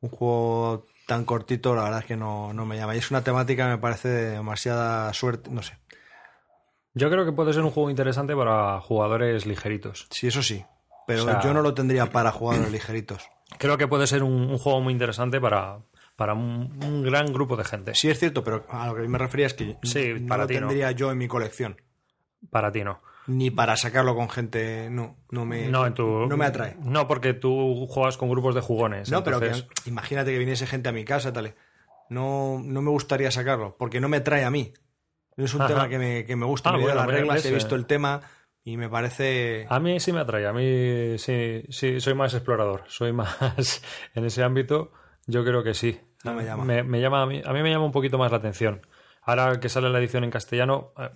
un 0.00 0.08
juego 0.08 0.86
tan 1.06 1.26
cortito, 1.26 1.74
la 1.74 1.82
verdad 1.82 2.00
es 2.00 2.06
que 2.06 2.16
no, 2.16 2.54
no 2.54 2.64
me 2.64 2.78
llama. 2.78 2.94
Y 2.94 3.00
es 3.00 3.10
una 3.10 3.22
temática 3.22 3.66
que 3.66 3.72
me 3.72 3.78
parece 3.82 4.08
demasiada 4.08 5.12
suerte, 5.12 5.50
no 5.50 5.62
sé. 5.62 5.74
Yo 6.94 7.10
creo 7.10 7.24
que 7.24 7.32
puede 7.32 7.52
ser 7.52 7.62
un 7.62 7.70
juego 7.70 7.90
interesante 7.90 8.34
para 8.36 8.80
jugadores 8.80 9.46
ligeritos. 9.46 10.06
Sí, 10.10 10.28
eso 10.28 10.42
sí. 10.42 10.64
Pero 11.06 11.22
O 11.22 11.26
sea- 11.26 11.40
yo 11.40 11.52
no 11.52 11.60
lo 11.62 11.74
tendría 11.74 12.06
para 12.10 12.30
jugadores 12.32 12.70
ligeritos. 12.72 13.28
Creo 13.58 13.76
que 13.76 13.86
puede 13.88 14.06
ser 14.06 14.22
un, 14.22 14.32
un 14.50 14.58
juego 14.58 14.80
muy 14.80 14.92
interesante 14.92 15.40
para, 15.40 15.80
para 16.16 16.34
un, 16.34 16.78
un 16.84 17.02
gran 17.02 17.26
grupo 17.32 17.56
de 17.56 17.64
gente. 17.64 17.94
Sí, 17.94 18.08
es 18.10 18.18
cierto, 18.18 18.42
pero 18.42 18.64
a 18.70 18.86
lo 18.88 18.94
que 18.96 19.02
me 19.08 19.18
refería 19.18 19.46
es 19.46 19.54
que 19.54 19.76
Sí, 19.82 20.14
no 20.20 20.28
para 20.28 20.44
lo 20.44 20.48
no. 20.50 20.58
tendría 20.68 20.90
yo 20.92 21.10
en 21.10 21.18
mi 21.18 21.28
colección. 21.28 21.80
Para 22.50 22.70
ti 22.72 22.84
no. 22.84 23.00
Ni 23.26 23.50
para 23.50 23.76
sacarlo 23.76 24.14
con 24.14 24.28
gente. 24.28 24.88
No, 24.90 25.16
no 25.30 25.44
me, 25.46 25.68
No, 25.68 25.86
en 25.86 25.94
tu, 25.94 26.04
no 26.26 26.36
me 26.36 26.44
atrae. 26.46 26.76
No, 26.80 27.06
porque 27.08 27.32
tú 27.34 27.86
juegas 27.88 28.16
con 28.18 28.28
grupos 28.28 28.54
de 28.54 28.60
jugones. 28.60 29.10
No, 29.10 29.24
pero 29.24 29.40
que, 29.40 29.52
imagínate 29.86 30.30
que 30.32 30.38
viniese 30.38 30.66
gente 30.66 30.88
a 30.90 30.92
mi 30.92 31.04
casa, 31.04 31.32
tal. 31.32 31.54
No, 32.10 32.60
no 32.62 32.82
me 32.82 32.90
gustaría 32.90 33.30
sacarlo, 33.30 33.76
porque 33.78 34.00
no 34.00 34.08
me 34.08 34.20
trae 34.20 34.44
a 34.44 34.50
mí. 34.50 34.72
Es 35.36 35.54
un 35.54 35.62
Ajá. 35.62 35.74
tema 35.74 35.88
que 35.88 35.98
me, 35.98 36.24
que 36.24 36.36
me 36.36 36.46
gusta. 36.46 36.70
Ah, 36.70 36.72
me 36.74 36.82
bueno, 36.82 36.96
las 36.96 37.06
reglas, 37.06 37.44
he 37.44 37.52
visto 37.52 37.74
el 37.74 37.86
tema 37.86 38.20
y 38.62 38.76
me 38.76 38.88
parece. 38.88 39.66
A 39.68 39.78
mí 39.80 40.00
sí 40.00 40.12
me 40.12 40.20
atrae, 40.20 40.46
a 40.46 40.52
mí 40.52 41.18
sí, 41.18 41.64
sí, 41.68 42.00
soy 42.00 42.14
más 42.14 42.34
explorador, 42.34 42.84
soy 42.86 43.12
más 43.12 43.82
en 44.14 44.24
ese 44.24 44.42
ámbito, 44.42 44.92
yo 45.26 45.44
creo 45.44 45.62
que 45.62 45.74
sí. 45.74 46.00
No 46.24 46.32
me 46.32 46.44
llama. 46.44 46.64
Me, 46.64 47.00
llama 47.00 47.22
a, 47.22 47.26
mí, 47.26 47.42
a 47.44 47.52
mí 47.52 47.62
me 47.62 47.70
llama 47.70 47.84
un 47.84 47.92
poquito 47.92 48.16
más 48.16 48.30
la 48.30 48.38
atención. 48.38 48.80
Ahora 49.26 49.58
que 49.58 49.70
sale 49.70 49.88
la 49.88 49.98
edición 49.98 50.24
en 50.24 50.30
castellano, 50.30 50.92
eh, 50.98 51.08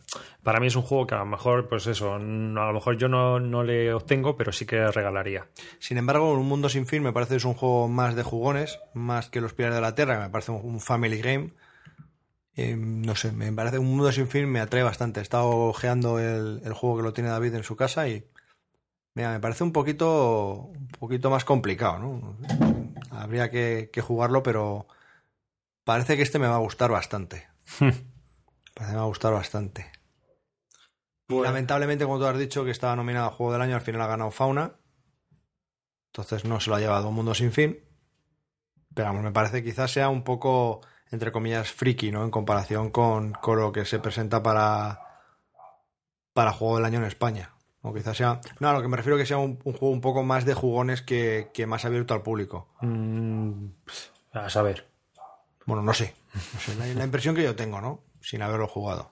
para 0.42 0.60
mí 0.60 0.66
es 0.66 0.76
un 0.76 0.82
juego 0.82 1.06
que 1.06 1.14
a 1.14 1.18
lo 1.18 1.26
mejor, 1.26 1.68
pues 1.68 1.86
eso, 1.86 2.14
a 2.14 2.18
lo 2.18 2.72
mejor 2.72 2.96
yo 2.96 3.08
no, 3.08 3.38
no 3.38 3.62
le 3.62 3.92
obtengo, 3.92 4.36
pero 4.36 4.50
sí 4.50 4.64
que 4.66 4.90
regalaría. 4.90 5.48
Sin 5.78 5.98
embargo, 5.98 6.32
Un 6.32 6.46
Mundo 6.46 6.68
Sin 6.68 6.86
Fin 6.86 7.02
me 7.02 7.12
parece 7.12 7.34
que 7.34 7.36
es 7.36 7.44
un 7.44 7.54
juego 7.54 7.88
más 7.88 8.16
de 8.16 8.22
jugones, 8.22 8.78
más 8.94 9.28
que 9.28 9.40
Los 9.42 9.52
Pilares 9.52 9.76
de 9.76 9.82
la 9.82 9.94
Tierra, 9.94 10.16
que 10.16 10.22
me 10.24 10.30
parece 10.30 10.52
un 10.52 10.80
family 10.80 11.20
game. 11.20 11.52
Eh, 12.60 12.74
no 12.76 13.14
sé, 13.14 13.30
me 13.30 13.52
parece 13.52 13.78
Un 13.78 13.86
Mundo 13.86 14.10
Sin 14.10 14.26
Fin 14.26 14.50
me 14.50 14.58
atrae 14.58 14.82
bastante. 14.82 15.20
He 15.20 15.22
estado 15.22 15.48
ojeando 15.48 16.18
el, 16.18 16.60
el 16.64 16.72
juego 16.72 16.96
que 16.96 17.02
lo 17.04 17.12
tiene 17.12 17.30
David 17.30 17.54
en 17.54 17.62
su 17.62 17.76
casa 17.76 18.08
y 18.08 18.28
mira, 19.14 19.30
me 19.30 19.38
parece 19.38 19.62
un 19.62 19.70
poquito, 19.70 20.72
un 20.74 20.88
poquito 20.88 21.30
más 21.30 21.44
complicado, 21.44 22.00
¿no? 22.00 22.36
Habría 23.12 23.48
que, 23.48 23.90
que 23.92 24.00
jugarlo, 24.00 24.42
pero 24.42 24.88
parece 25.84 26.16
que 26.16 26.24
este 26.24 26.40
me 26.40 26.48
va 26.48 26.56
a 26.56 26.58
gustar 26.58 26.90
bastante. 26.90 27.46
Parece 27.78 28.92
que 28.92 28.92
me 28.92 28.96
va 28.96 29.02
a 29.02 29.06
gustar 29.06 29.32
bastante. 29.32 29.92
Bueno. 31.28 31.44
lamentablemente, 31.44 32.04
como 32.04 32.18
tú 32.18 32.26
has 32.26 32.38
dicho, 32.38 32.64
que 32.64 32.70
estaba 32.70 32.96
nominado 32.96 33.26
a 33.26 33.30
Juego 33.30 33.52
del 33.52 33.62
Año, 33.62 33.74
al 33.74 33.82
final 33.82 34.00
ha 34.02 34.06
ganado 34.06 34.30
Fauna. 34.30 34.72
Entonces 36.12 36.44
no 36.44 36.58
se 36.58 36.70
lo 36.70 36.76
ha 36.76 36.80
llevado 36.80 37.08
Un 37.08 37.14
Mundo 37.14 37.34
Sin 37.34 37.52
Fin. 37.52 37.78
Pero 38.94 39.08
vamos, 39.08 39.22
me 39.22 39.32
parece 39.32 39.62
que 39.62 39.70
quizás 39.70 39.90
sea 39.92 40.08
un 40.08 40.22
poco, 40.22 40.80
entre 41.10 41.32
comillas, 41.32 41.70
friki, 41.72 42.10
¿no? 42.12 42.24
En 42.24 42.30
comparación 42.30 42.90
con, 42.90 43.32
con 43.32 43.58
lo 43.58 43.72
que 43.72 43.84
se 43.84 43.98
presenta 43.98 44.42
para, 44.42 45.00
para 46.32 46.52
Juego 46.52 46.76
del 46.76 46.84
Año 46.84 46.98
en 46.98 47.04
España. 47.04 47.52
O 47.82 47.94
quizás 47.94 48.16
sea... 48.16 48.40
No, 48.60 48.68
a 48.68 48.72
lo 48.72 48.82
que 48.82 48.88
me 48.88 48.96
refiero 48.96 49.16
que 49.16 49.24
sea 49.26 49.38
un, 49.38 49.58
un 49.64 49.72
juego 49.72 49.90
un 49.90 50.00
poco 50.00 50.22
más 50.24 50.44
de 50.44 50.54
jugones 50.54 51.00
que, 51.02 51.50
que 51.54 51.66
más 51.66 51.84
abierto 51.84 52.12
al 52.14 52.22
público. 52.22 52.68
Mm, 52.80 53.66
a 54.32 54.50
saber. 54.50 54.86
Bueno, 55.64 55.82
no 55.82 55.94
sé. 55.94 56.14
No 56.34 56.60
sé, 56.60 56.74
la, 56.76 56.86
la 56.86 57.04
impresión 57.04 57.34
que 57.34 57.42
yo 57.44 57.54
tengo, 57.56 57.80
¿no? 57.80 58.00
Sin 58.20 58.42
haberlo 58.42 58.66
jugado. 58.66 59.10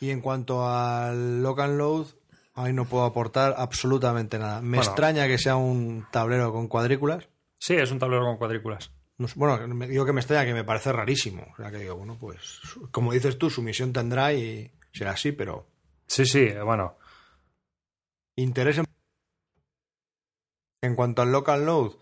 Y 0.00 0.10
en 0.10 0.20
cuanto 0.20 0.66
al 0.68 1.42
Lock 1.42 1.60
and 1.60 1.78
Load, 1.78 2.06
ahí 2.54 2.72
no 2.72 2.84
puedo 2.86 3.04
aportar 3.04 3.54
absolutamente 3.58 4.38
nada. 4.38 4.60
Me 4.60 4.78
Bueno. 4.78 4.82
extraña 4.82 5.26
que 5.26 5.36
sea 5.38 5.56
un 5.56 6.06
tablero 6.10 6.52
con 6.52 6.68
cuadrículas. 6.68 7.28
Sí, 7.58 7.74
es 7.74 7.90
un 7.90 7.98
tablero 7.98 8.24
con 8.24 8.38
cuadrículas. 8.38 8.92
No 9.20 9.28
bueno, 9.36 9.68
me- 9.74 9.86
digo 9.86 10.06
que 10.06 10.14
me 10.14 10.20
extraña, 10.20 10.46
que 10.46 10.54
me 10.54 10.64
parece 10.64 10.92
rarísimo. 10.92 11.46
O 11.52 11.56
sea, 11.56 11.70
que 11.70 11.76
digo, 11.76 11.94
bueno, 11.94 12.16
pues, 12.18 12.58
como 12.90 13.12
dices 13.12 13.36
tú, 13.36 13.50
su 13.50 13.60
misión 13.60 13.92
tendrá 13.92 14.32
y 14.32 14.72
será 14.94 15.10
así, 15.10 15.30
pero 15.32 15.66
Sí, 16.06 16.24
sí, 16.24 16.48
bueno. 16.64 16.96
interés 18.36 18.78
en... 18.78 18.86
En 20.82 20.94
cuanto 20.96 21.20
al 21.20 21.32
Lock 21.32 21.50
and 21.50 21.66
Load, 21.66 21.92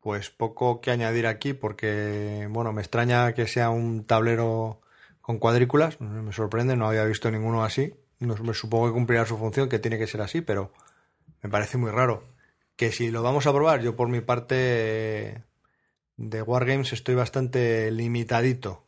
pues 0.00 0.28
poco 0.28 0.82
que 0.82 0.90
añadir 0.90 1.26
aquí, 1.26 1.54
porque, 1.54 2.46
bueno, 2.50 2.74
me 2.74 2.82
extraña 2.82 3.32
que 3.32 3.46
sea 3.46 3.70
un 3.70 4.04
tablero 4.04 4.82
con 5.22 5.38
cuadrículas. 5.38 5.98
Me 6.00 6.32
sorprende, 6.34 6.76
no 6.76 6.88
había 6.88 7.04
visto 7.04 7.30
ninguno 7.30 7.64
así. 7.64 7.94
No, 8.18 8.36
me 8.36 8.52
supongo 8.52 8.88
que 8.88 8.92
cumplirá 8.92 9.24
su 9.24 9.38
función, 9.38 9.70
que 9.70 9.78
tiene 9.78 9.96
que 9.98 10.06
ser 10.06 10.20
así, 10.20 10.42
pero 10.42 10.74
me 11.42 11.48
parece 11.48 11.78
muy 11.78 11.90
raro. 11.90 12.22
Que 12.76 12.92
si 12.92 13.10
lo 13.10 13.22
vamos 13.22 13.46
a 13.46 13.52
probar, 13.54 13.80
yo 13.80 13.96
por 13.96 14.08
mi 14.10 14.20
parte 14.20 15.42
de 16.20 16.42
Wargames 16.42 16.92
estoy 16.92 17.14
bastante 17.14 17.90
limitadito. 17.90 18.84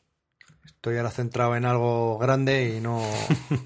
Estoy 0.66 0.99
ahora 0.99 1.11
centrado 1.11 1.57
en 1.57 1.64
algo 1.64 2.18
grande 2.18 2.76
y 2.76 2.80
no, 2.80 3.01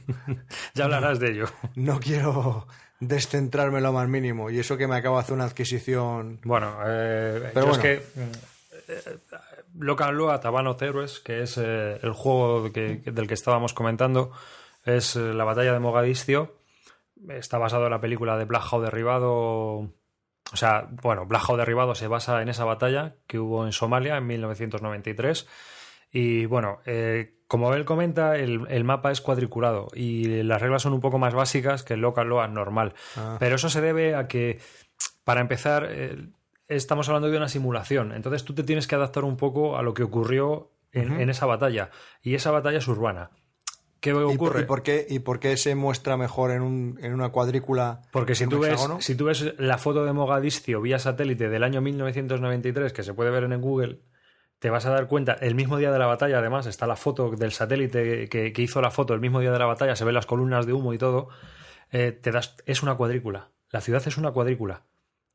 Ya 0.74 0.84
hablarás 0.84 1.18
de 1.18 1.30
ello. 1.32 1.46
no 1.74 1.98
quiero 1.98 2.66
descentrarme 3.00 3.80
lo 3.80 3.92
más 3.92 4.08
mínimo. 4.08 4.50
Y 4.50 4.58
eso 4.60 4.76
que 4.76 4.86
me 4.86 4.96
acabo 4.96 5.16
de 5.16 5.22
hacer 5.22 5.34
una 5.34 5.44
adquisición. 5.44 6.40
Bueno, 6.44 6.76
eh, 6.86 7.50
Pero 7.54 7.66
yo 7.66 7.72
bueno. 7.72 7.72
es 7.72 7.78
que 7.78 8.20
eh, 8.88 9.18
Locan 9.78 10.16
Loa 10.16 10.40
Tabanos 10.40 10.80
Heroes, 10.80 11.18
que 11.20 11.42
es 11.42 11.58
eh, 11.58 11.98
el 12.02 12.12
juego 12.12 12.70
que- 12.72 13.02
que- 13.02 13.10
del 13.10 13.26
que 13.26 13.34
estábamos 13.34 13.74
comentando, 13.74 14.30
es 14.84 15.16
eh, 15.16 15.32
la 15.34 15.44
batalla 15.44 15.72
de 15.72 15.80
Mogadiscio. 15.80 16.54
Está 17.28 17.58
basado 17.58 17.86
en 17.86 17.90
la 17.92 18.00
película 18.00 18.36
de 18.38 18.44
Black 18.44 18.62
Hawk 18.70 18.82
derribado. 18.84 19.90
O 20.52 20.56
sea, 20.56 20.88
bueno, 21.02 21.26
Black 21.26 21.42
Hawk 21.48 21.58
derribado 21.58 21.94
se 21.94 22.08
basa 22.08 22.40
en 22.40 22.48
esa 22.48 22.64
batalla 22.64 23.16
que 23.26 23.38
hubo 23.38 23.66
en 23.66 23.72
Somalia 23.72 24.16
en 24.16 24.26
1993. 24.26 25.46
Y 26.12 26.46
bueno, 26.46 26.78
eh, 26.86 27.34
como 27.48 27.74
él 27.74 27.84
comenta, 27.84 28.36
el, 28.36 28.66
el 28.68 28.84
mapa 28.84 29.10
es 29.10 29.20
cuadriculado 29.20 29.88
y 29.94 30.42
las 30.42 30.62
reglas 30.62 30.82
son 30.82 30.92
un 30.92 31.00
poco 31.00 31.18
más 31.18 31.34
básicas 31.34 31.82
que 31.82 31.94
el 31.94 32.00
Local 32.00 32.28
Loa 32.28 32.48
normal. 32.48 32.94
Ah. 33.16 33.36
Pero 33.38 33.56
eso 33.56 33.68
se 33.68 33.80
debe 33.80 34.14
a 34.14 34.28
que, 34.28 34.60
para 35.24 35.40
empezar, 35.40 35.88
eh, 35.90 36.28
estamos 36.68 37.08
hablando 37.08 37.28
de 37.28 37.36
una 37.36 37.48
simulación. 37.48 38.12
Entonces 38.12 38.44
tú 38.44 38.54
te 38.54 38.62
tienes 38.62 38.86
que 38.86 38.94
adaptar 38.94 39.24
un 39.24 39.36
poco 39.36 39.76
a 39.76 39.82
lo 39.82 39.94
que 39.94 40.04
ocurrió 40.04 40.70
en 40.92 41.28
esa 41.28 41.44
batalla. 41.44 41.90
Y 42.22 42.36
esa 42.36 42.50
batalla 42.50 42.78
es 42.78 42.88
urbana. 42.88 43.30
¿Qué 44.06 44.10
¿Y 44.10 44.14
por, 44.14 44.34
ocurre? 44.34 44.60
y 44.60 44.64
por 44.64 44.82
qué, 44.82 45.06
¿Y 45.08 45.18
por 45.18 45.38
qué 45.40 45.56
se 45.56 45.74
muestra 45.74 46.16
mejor 46.16 46.50
en, 46.52 46.62
un, 46.62 46.98
en 47.02 47.12
una 47.12 47.30
cuadrícula? 47.30 48.02
Porque 48.12 48.34
si 48.34 48.46
tú, 48.46 48.60
ves, 48.60 48.80
si 49.00 49.14
tú 49.16 49.24
ves 49.26 49.54
la 49.58 49.78
foto 49.78 50.04
de 50.04 50.12
Mogadiscio 50.12 50.80
vía 50.80 50.98
satélite 50.98 51.48
del 51.48 51.64
año 51.64 51.80
1993, 51.80 52.92
que 52.92 53.02
se 53.02 53.14
puede 53.14 53.30
ver 53.30 53.44
en 53.44 53.60
Google, 53.60 54.00
te 54.58 54.70
vas 54.70 54.86
a 54.86 54.90
dar 54.90 55.06
cuenta, 55.08 55.32
el 55.34 55.54
mismo 55.54 55.76
día 55.76 55.90
de 55.90 55.98
la 55.98 56.06
batalla, 56.06 56.38
además, 56.38 56.66
está 56.66 56.86
la 56.86 56.96
foto 56.96 57.30
del 57.30 57.52
satélite 57.52 58.28
que, 58.28 58.52
que 58.52 58.62
hizo 58.62 58.80
la 58.80 58.90
foto 58.90 59.12
el 59.12 59.20
mismo 59.20 59.40
día 59.40 59.50
de 59.52 59.58
la 59.58 59.66
batalla, 59.66 59.96
se 59.96 60.04
ven 60.04 60.14
las 60.14 60.26
columnas 60.26 60.66
de 60.66 60.72
humo 60.72 60.94
y 60.94 60.98
todo, 60.98 61.28
eh, 61.90 62.12
te 62.12 62.30
das, 62.30 62.56
es 62.64 62.82
una 62.82 62.94
cuadrícula. 62.94 63.50
La 63.70 63.80
ciudad 63.80 64.02
es 64.06 64.16
una 64.16 64.30
cuadrícula. 64.30 64.84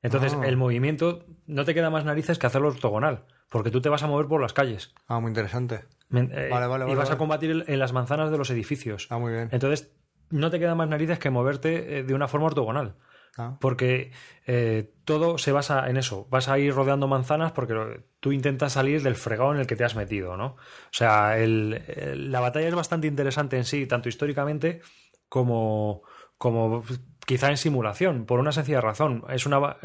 Entonces, 0.02 0.34
Ah. 0.34 0.48
el 0.48 0.58
movimiento 0.58 1.26
no 1.46 1.64
te 1.66 1.74
queda 1.76 1.90
más 1.92 2.06
narices 2.06 2.40
que 2.40 2.48
hacerlo 2.48 2.70
ortogonal, 2.70 3.26
porque 3.50 3.70
tú 3.70 3.82
te 3.82 3.90
vas 3.90 4.02
a 4.02 4.08
mover 4.08 4.28
por 4.28 4.42
las 4.42 4.54
calles. 4.54 4.94
Ah, 5.08 5.20
muy 5.20 5.30
interesante. 5.30 5.82
Men- 6.12 6.32
eh, 6.34 6.50
Vale, 6.50 6.68
vale, 6.68 6.84
y 6.86 6.88
vale, 6.88 6.96
vas 6.96 7.08
a 7.10 7.12
vale. 7.12 7.18
combatir 7.18 7.64
en- 7.68 7.80
las 7.80 7.94
manzanas 7.94 8.30
de 8.32 8.38
los 8.38 8.50
edificios. 8.52 9.08
Ah, 9.10 9.18
muy 9.18 9.34
bien. 9.34 9.50
Entonces, 9.52 9.94
no 10.30 10.50
te 10.52 10.60
queda 10.60 10.76
más 10.76 10.88
narices 10.88 11.20
que 11.20 11.30
moverte 11.30 12.00
eh, 12.00 12.04
de 12.04 12.14
una 12.14 12.28
forma 12.28 12.48
ortogonal. 12.48 12.96
Ah, 13.38 13.58
Porque 13.62 14.12
eh, 14.46 14.94
todo 15.06 15.38
se 15.38 15.54
basa 15.54 15.90
en 15.90 15.96
eso. 15.96 16.28
Vas 16.30 16.50
a 16.50 16.60
ir 16.60 16.74
rodeando 16.74 17.08
manzanas 17.08 17.54
porque 17.54 18.04
tú 18.20 18.34
intentas 18.34 18.74
salir 18.74 19.02
del 19.04 19.16
fregado 19.16 19.54
en 19.54 19.60
el 19.62 19.68
que 19.68 19.78
te 19.78 19.86
has 19.86 19.96
metido, 19.96 20.36
¿no? 20.36 20.46
O 20.48 20.58
sea, 20.92 21.38
el- 21.40 21.82
el- 21.88 22.32
la 22.32 22.42
batalla 22.42 22.68
es 22.68 22.76
bastante 22.76 23.08
interesante 23.08 23.56
en 23.56 23.64
sí, 23.64 23.88
tanto 23.88 24.10
históricamente 24.10 24.82
como, 25.30 26.02
como 26.38 26.84
quizá 27.26 27.50
en 27.50 27.56
simulación, 27.58 28.26
por 28.26 28.40
una 28.42 28.52
sencilla 28.52 28.82
razón. 28.82 29.24
Es 29.30 29.46
una, 29.46 29.78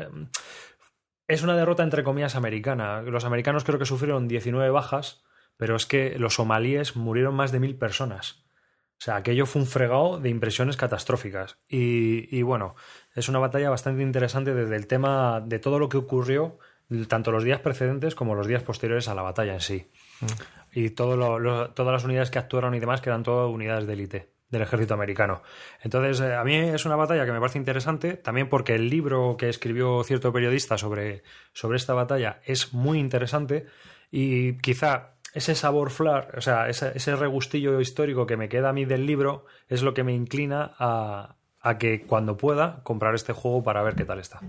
es 1.29 1.43
una 1.43 1.57
derrota 1.57 1.83
entre 1.85 2.03
comillas 2.03 2.35
americana. 2.37 3.03
Los 3.03 3.25
americanos 3.25 3.63
creo 3.65 3.79
que 3.79 3.85
sufrieron 3.87 4.27
19 4.29 4.71
bajas, 4.71 5.25
pero 5.57 5.77
es 5.77 5.87
que 5.87 6.19
los 6.19 6.35
somalíes 6.35 6.97
murieron 6.97 7.35
más 7.35 7.53
de 7.53 7.61
mil 7.61 7.77
personas. 7.77 8.45
O 8.99 9.05
sea, 9.05 9.17
aquello 9.17 9.45
fue 9.45 9.61
un 9.63 9.69
fregado 9.69 10.19
de 10.19 10.31
impresiones 10.31 10.77
catastróficas. 10.77 11.59
Y, 11.69 12.35
y 12.35 12.43
bueno, 12.43 12.77
es 13.15 13.29
una 13.29 13.39
batalla 13.39 13.69
bastante 13.69 14.03
interesante 14.03 14.55
desde 14.55 14.77
el 14.77 14.87
tema 14.87 15.43
de 15.45 15.59
todo 15.59 15.79
lo 15.79 15.89
que 15.91 15.99
ocurrió, 15.99 16.59
tanto 17.09 17.31
los 17.31 17.45
días 17.45 17.61
precedentes 17.61 18.15
como 18.15 18.35
los 18.35 18.47
días 18.47 18.63
posteriores 18.63 19.09
a 19.09 19.15
la 19.15 19.23
batalla 19.23 19.53
en 19.55 19.61
sí. 19.61 19.91
Y 20.73 20.91
todo 20.91 21.17
lo- 21.17 21.39
lo- 21.39 21.71
todas 21.71 21.93
las 21.93 22.05
unidades 22.05 22.31
que 22.31 22.39
actuaron 22.39 22.75
y 22.75 22.81
demás, 22.81 23.01
que 23.01 23.11
eran 23.11 23.23
todas 23.23 23.53
unidades 23.53 23.87
de 23.87 23.93
élite 23.93 24.33
del 24.49 24.63
ejército 24.63 24.95
americano. 24.95 25.43
Entonces, 25.83 26.21
eh, 26.21 26.35
a 26.35 26.45
mí 26.45 26.55
es 26.55 26.85
una 26.87 26.95
batalla 26.97 27.27
que 27.27 27.33
me 27.33 27.41
parece 27.41 27.59
interesante, 27.59 28.15
también 28.17 28.49
porque 28.49 28.77
el 28.77 28.89
libro 28.89 29.37
que 29.37 29.49
escribió 29.49 30.05
cierto 30.05 30.33
periodista 30.33 30.79
sobre, 30.79 31.25
sobre 31.53 31.77
esta 31.77 31.95
batalla 31.95 32.41
es 32.45 32.73
muy 32.73 32.99
interesante 33.01 33.67
y 34.11 34.57
quizá 34.59 35.16
ese 35.37 35.55
sabor 35.55 35.91
flar, 35.91 36.35
o 36.37 36.41
sea, 36.41 36.69
ese, 36.69 36.93
ese 36.95 37.15
regustillo 37.17 37.81
histórico 37.81 38.27
que 38.27 38.37
me 38.37 38.49
queda 38.49 38.71
a 38.71 38.73
mí 38.73 38.85
del 38.85 39.07
libro 39.07 39.45
es 39.69 39.83
lo 39.83 39.95
que 39.95 40.03
me 40.05 40.13
inclina 40.13 40.73
a, 40.79 41.37
a 41.61 41.79
que 41.79 42.03
cuando 42.03 42.37
pueda 42.37 42.81
comprar 42.83 43.15
este 43.15 43.33
juego 43.33 43.63
para 43.63 43.83
ver 43.83 43.95
qué 43.95 44.05
tal 44.05 44.19
está. 44.19 44.41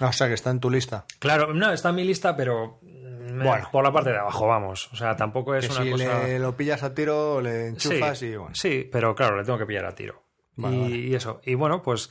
Ah, 0.00 0.08
o 0.08 0.12
sea, 0.12 0.28
que 0.28 0.34
está 0.34 0.50
en 0.50 0.60
tu 0.60 0.70
lista. 0.70 1.04
Claro, 1.18 1.52
no, 1.52 1.72
está 1.72 1.90
en 1.90 1.94
mi 1.96 2.04
lista, 2.04 2.36
pero 2.36 2.78
Bueno. 2.82 3.68
Por 3.70 3.84
la 3.84 3.92
parte 3.92 4.10
de 4.10 4.18
abajo, 4.18 4.46
vamos. 4.46 4.88
O 4.92 4.96
sea, 4.96 5.16
tampoco 5.16 5.54
es 5.54 5.66
Que 5.66 5.72
una 5.72 5.82
si 5.82 5.90
cosa. 5.90 6.22
le 6.24 6.38
lo 6.38 6.56
pillas 6.56 6.82
a 6.82 6.94
tiro, 6.94 7.40
le 7.40 7.68
enchufas 7.68 8.18
sí, 8.18 8.26
y 8.26 8.36
bueno. 8.36 8.54
sí, 8.54 8.88
pero 8.90 9.14
claro, 9.14 9.36
le 9.36 9.44
tengo 9.44 9.58
que 9.58 9.66
pillar 9.66 9.86
a 9.86 9.94
tiro. 9.94 10.22
Vale, 10.56 10.76
y, 10.76 10.80
vale. 10.80 10.96
y 10.96 11.14
eso. 11.14 11.40
Y 11.44 11.54
bueno, 11.54 11.82
pues, 11.82 12.10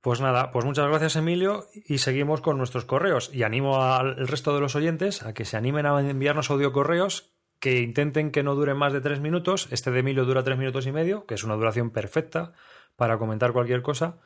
pues 0.00 0.20
nada, 0.20 0.50
pues 0.50 0.64
muchas 0.64 0.88
gracias, 0.88 1.16
Emilio. 1.16 1.66
Y 1.74 1.98
seguimos 1.98 2.40
con 2.40 2.56
nuestros 2.56 2.84
correos. 2.84 3.30
Y 3.32 3.42
animo 3.42 3.82
al 3.82 4.16
resto 4.26 4.54
de 4.54 4.60
los 4.60 4.74
oyentes 4.74 5.22
a 5.22 5.34
que 5.34 5.44
se 5.44 5.56
animen 5.56 5.86
a 5.86 6.00
enviarnos 6.00 6.50
audio 6.50 6.72
correos 6.72 7.32
que 7.58 7.80
intenten 7.80 8.30
que 8.30 8.42
no 8.42 8.54
duren 8.54 8.78
más 8.78 8.92
de 8.92 9.02
tres 9.02 9.20
minutos. 9.20 9.68
Este 9.70 9.90
de 9.90 10.00
Emilio 10.00 10.24
dura 10.24 10.42
tres 10.42 10.56
minutos 10.56 10.86
y 10.86 10.92
medio, 10.92 11.26
que 11.26 11.34
es 11.34 11.44
una 11.44 11.54
duración 11.54 11.90
perfecta 11.90 12.52
para 12.96 13.18
comentar 13.18 13.52
cualquier 13.52 13.82
cosa. 13.82 14.18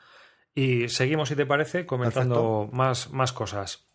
Y 0.55 0.89
seguimos, 0.89 1.29
si 1.29 1.37
te 1.37 1.47
parece, 1.47 1.85
comentando 1.85 2.69
más, 2.73 3.11
más 3.11 3.33
cosas. 3.33 3.89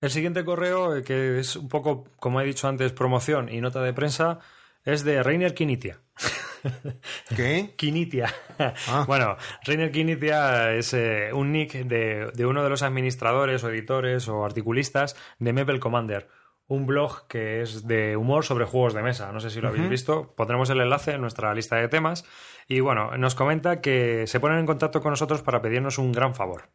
El 0.00 0.10
siguiente 0.10 0.46
correo, 0.46 0.96
eh, 0.96 1.02
que 1.02 1.38
es 1.38 1.56
un 1.56 1.68
poco, 1.68 2.04
como 2.16 2.40
he 2.40 2.44
dicho 2.46 2.66
antes, 2.66 2.92
promoción 2.92 3.50
y 3.50 3.60
nota 3.60 3.82
de 3.82 3.92
prensa, 3.92 4.38
es 4.84 5.04
de 5.04 5.22
Reiner 5.22 5.52
Kinitia. 5.52 6.00
¿Qué? 7.36 7.74
Kinitia. 7.76 8.32
Ah. 8.58 9.04
Bueno, 9.06 9.36
Reiner 9.64 9.90
Kinitia 9.90 10.72
es 10.72 10.92
eh, 10.94 11.30
un 11.32 11.52
nick 11.52 11.72
de, 11.72 12.30
de 12.34 12.46
uno 12.46 12.62
de 12.62 12.70
los 12.70 12.82
administradores 12.82 13.64
o 13.64 13.70
editores 13.70 14.28
o 14.28 14.44
articulistas 14.44 15.16
de 15.38 15.52
Maple 15.52 15.80
Commander, 15.80 16.28
un 16.70 16.86
blog 16.86 17.26
que 17.26 17.62
es 17.62 17.86
de 17.86 18.16
humor 18.16 18.44
sobre 18.44 18.64
juegos 18.64 18.94
de 18.94 19.02
mesa. 19.02 19.32
No 19.32 19.40
sé 19.40 19.50
si 19.50 19.60
lo 19.60 19.68
habéis 19.68 19.88
visto. 19.88 20.34
Pondremos 20.36 20.70
el 20.70 20.80
enlace 20.80 21.12
en 21.12 21.20
nuestra 21.20 21.52
lista 21.52 21.76
de 21.76 21.88
temas. 21.88 22.24
Y 22.68 22.78
bueno, 22.78 23.16
nos 23.16 23.34
comenta 23.34 23.80
que 23.80 24.28
se 24.28 24.38
ponen 24.38 24.58
en 24.58 24.66
contacto 24.66 25.00
con 25.00 25.10
nosotros 25.10 25.42
para 25.42 25.60
pedirnos 25.60 25.98
un 25.98 26.12
gran 26.12 26.34
favor. 26.34 26.70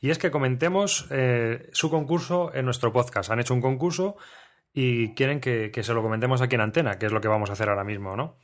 Y 0.00 0.10
es 0.10 0.18
que 0.18 0.30
comentemos 0.30 1.08
eh, 1.10 1.68
su 1.72 1.90
concurso 1.90 2.52
en 2.54 2.64
nuestro 2.64 2.92
podcast. 2.92 3.30
Han 3.30 3.40
hecho 3.40 3.54
un 3.54 3.60
concurso 3.60 4.16
y 4.72 5.14
quieren 5.14 5.40
que, 5.40 5.72
que 5.72 5.82
se 5.82 5.94
lo 5.94 6.02
comentemos 6.02 6.40
aquí 6.40 6.54
en 6.54 6.60
antena, 6.60 6.98
que 6.98 7.06
es 7.06 7.12
lo 7.12 7.20
que 7.20 7.28
vamos 7.28 7.50
a 7.50 7.54
hacer 7.54 7.68
ahora 7.68 7.84
mismo, 7.84 8.16
¿no? 8.16 8.38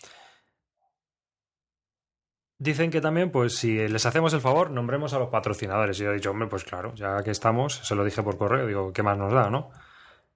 Dicen 2.61 2.91
que 2.91 3.01
también, 3.01 3.31
pues 3.31 3.57
si 3.57 3.89
les 3.89 4.05
hacemos 4.05 4.35
el 4.35 4.43
favor, 4.43 4.70
nombremos 4.70 5.15
a 5.15 5.19
los 5.19 5.31
patrocinadores. 5.31 5.99
Y 5.99 6.03
yo 6.03 6.11
he 6.11 6.15
dicho, 6.16 6.31
hombre, 6.31 6.47
pues 6.47 6.62
claro, 6.62 6.95
ya 6.95 7.23
que 7.23 7.31
estamos, 7.31 7.81
se 7.82 7.95
lo 7.95 8.05
dije 8.05 8.23
por 8.23 8.37
correo, 8.37 8.66
digo, 8.66 8.93
¿qué 8.93 9.03
más 9.03 9.16
nos 9.16 9.32
da, 9.32 9.49
no? 9.49 9.70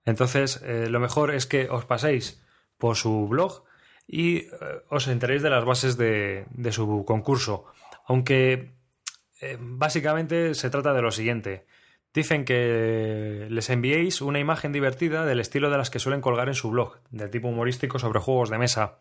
Entonces, 0.07 0.63
eh, 0.65 0.87
lo 0.89 1.01
mejor 1.01 1.35
es 1.35 1.45
que 1.45 1.69
os 1.69 1.85
paséis 1.85 2.43
por 2.79 2.97
su 2.97 3.29
blog 3.29 3.65
y 4.07 4.39
eh, 4.39 4.49
os 4.89 5.07
enteréis 5.07 5.43
de 5.43 5.51
las 5.51 5.67
bases 5.67 5.99
de, 5.99 6.47
su 6.71 7.05
concurso. 7.07 7.67
Aunque 8.07 8.73
eh, 9.43 9.59
básicamente 9.61 10.55
se 10.55 10.71
trata 10.71 10.95
de 10.95 11.03
lo 11.03 11.11
siguiente. 11.11 11.67
Dicen 12.15 12.47
que 12.47 13.49
les 13.51 13.69
enviéis 13.69 14.23
una 14.23 14.39
imagen 14.39 14.73
divertida 14.73 15.27
del 15.27 15.41
estilo 15.41 15.69
de 15.69 15.77
las 15.77 15.91
que 15.91 15.99
suelen 15.99 16.23
colgar 16.23 16.49
en 16.49 16.55
su 16.55 16.71
blog, 16.71 17.01
de 17.11 17.29
tipo 17.29 17.49
humorístico 17.49 17.99
sobre 17.99 18.21
juegos 18.21 18.49
de 18.49 18.57
mesa. 18.57 19.01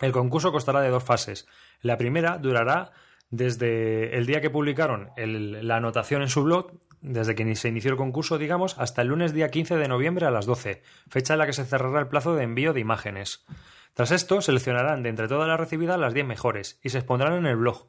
El 0.00 0.12
concurso 0.12 0.52
constará 0.52 0.80
de 0.82 0.90
dos 0.90 1.02
fases. 1.02 1.48
La 1.80 1.96
primera 1.96 2.38
durará 2.38 2.92
desde 3.30 4.16
el 4.16 4.26
día 4.26 4.40
que 4.40 4.50
publicaron 4.50 5.10
la 5.16 5.76
anotación 5.76 6.22
en 6.22 6.28
su 6.28 6.42
blog, 6.42 6.72
desde 7.00 7.34
que 7.34 7.54
se 7.54 7.68
inició 7.68 7.90
el 7.90 7.96
concurso, 7.96 8.38
digamos, 8.38 8.78
hasta 8.78 9.02
el 9.02 9.08
lunes 9.08 9.32
día 9.32 9.50
15 9.50 9.76
de 9.76 9.88
noviembre 9.88 10.26
a 10.26 10.30
las 10.30 10.46
12, 10.46 10.82
fecha 11.08 11.34
en 11.34 11.38
la 11.38 11.46
que 11.46 11.52
se 11.52 11.64
cerrará 11.64 12.00
el 12.00 12.08
plazo 12.08 12.34
de 12.34 12.44
envío 12.44 12.72
de 12.72 12.80
imágenes. 12.80 13.44
Tras 13.94 14.10
esto, 14.10 14.40
seleccionarán 14.40 15.02
de 15.02 15.08
entre 15.10 15.28
todas 15.28 15.48
las 15.48 15.60
recibidas 15.60 15.98
las 15.98 16.14
10 16.14 16.26
mejores 16.26 16.80
y 16.82 16.88
se 16.88 16.98
expondrán 16.98 17.34
en 17.34 17.46
el 17.46 17.56
blog 17.56 17.86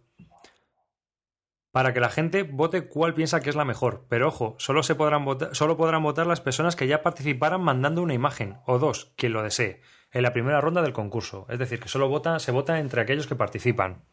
para 1.71 1.93
que 1.93 1.99
la 1.99 2.09
gente 2.09 2.43
vote 2.43 2.87
cuál 2.87 3.13
piensa 3.13 3.41
que 3.41 3.49
es 3.49 3.55
la 3.55 3.65
mejor. 3.65 4.05
Pero 4.09 4.27
ojo, 4.27 4.55
solo, 4.57 4.83
se 4.83 4.95
podrán 4.95 5.25
votar, 5.25 5.55
solo 5.55 5.77
podrán 5.77 6.03
votar 6.03 6.27
las 6.27 6.41
personas 6.41 6.75
que 6.75 6.87
ya 6.87 7.03
participaran 7.03 7.61
mandando 7.61 8.01
una 8.01 8.13
imagen, 8.13 8.57
o 8.65 8.79
dos, 8.79 9.13
quien 9.15 9.33
lo 9.33 9.43
desee, 9.43 9.81
en 10.11 10.23
la 10.23 10.33
primera 10.33 10.61
ronda 10.61 10.81
del 10.81 10.93
concurso. 10.93 11.45
Es 11.49 11.59
decir, 11.59 11.79
que 11.79 11.87
solo 11.89 12.09
vota, 12.09 12.39
se 12.39 12.51
vota 12.51 12.79
entre 12.79 13.01
aquellos 13.01 13.27
que 13.27 13.35
participan. 13.35 14.03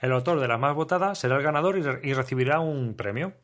El 0.00 0.12
autor 0.12 0.38
de 0.40 0.48
la 0.48 0.58
más 0.58 0.74
votada 0.74 1.14
será 1.14 1.36
el 1.36 1.42
ganador 1.42 1.76
y, 1.78 1.82
re- 1.82 2.00
y 2.02 2.14
recibirá 2.14 2.60
un 2.60 2.94
premio. 2.94 3.34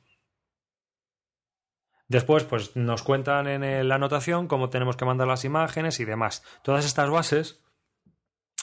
Después, 2.06 2.44
pues 2.44 2.76
nos 2.76 3.02
cuentan 3.02 3.46
en 3.48 3.64
el- 3.64 3.88
la 3.88 3.94
anotación 3.96 4.46
cómo 4.46 4.68
tenemos 4.70 4.96
que 4.96 5.04
mandar 5.06 5.26
las 5.26 5.44
imágenes 5.44 6.00
y 6.00 6.04
demás. 6.04 6.42
Todas 6.62 6.84
estas 6.84 7.08
bases 7.10 7.62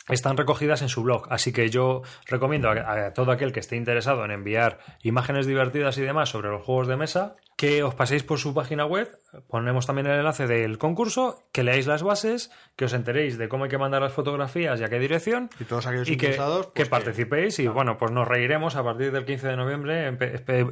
están 0.10 0.38
recogidas 0.38 0.82
en 0.82 0.90
su 0.90 1.04
blog, 1.04 1.28
así 1.32 1.52
que 1.52 1.70
yo 1.70 2.02
recomiendo 2.28 2.70
a, 2.70 3.06
a 3.08 3.14
todo 3.14 3.32
aquel 3.32 3.52
que 3.52 3.60
esté 3.60 3.76
interesado 3.76 4.24
en 4.26 4.32
enviar 4.32 4.80
imágenes 5.02 5.46
divertidas 5.48 5.98
y 5.98 6.02
demás 6.02 6.30
sobre 6.30 6.50
los 6.50 6.64
juegos 6.64 6.88
de 6.88 6.98
mesa 6.98 7.36
que 7.56 7.84
os 7.84 7.94
paséis 7.94 8.24
por 8.24 8.40
su 8.40 8.54
página 8.54 8.86
web, 8.86 9.08
ponemos 9.48 9.86
también 9.86 10.08
el 10.08 10.18
enlace 10.18 10.48
del 10.48 10.78
concurso, 10.78 11.44
que 11.52 11.64
leáis 11.64 11.86
las 11.86 12.02
bases, 12.02 12.52
que 12.76 12.86
os 12.86 12.94
enteréis 12.94 13.38
de 13.38 13.50
cómo 13.50 13.66
hay 13.66 13.70
que 13.70 13.78
mandar 13.78 14.02
las 14.02 14.14
fotografías 14.14 14.80
y 14.80 14.84
a 14.84 14.88
qué 14.88 15.00
dirección 15.00 15.50
Y 15.60 15.66
todos 15.66 15.86
aquellos 15.86 16.08
y 16.08 16.18
que, 16.18 16.26
interesados, 16.28 16.68
que 16.68 16.86
pues 16.88 16.90
participéis 16.90 17.60
y 17.60 17.68
bueno, 17.68 17.98
pues 17.98 18.12
nos 18.12 18.28
reiremos 18.28 18.76
a 18.76 18.84
partir 18.84 19.12
del 19.12 19.26
15 19.26 19.50
de 19.50 19.58
noviembre. 19.58 20.18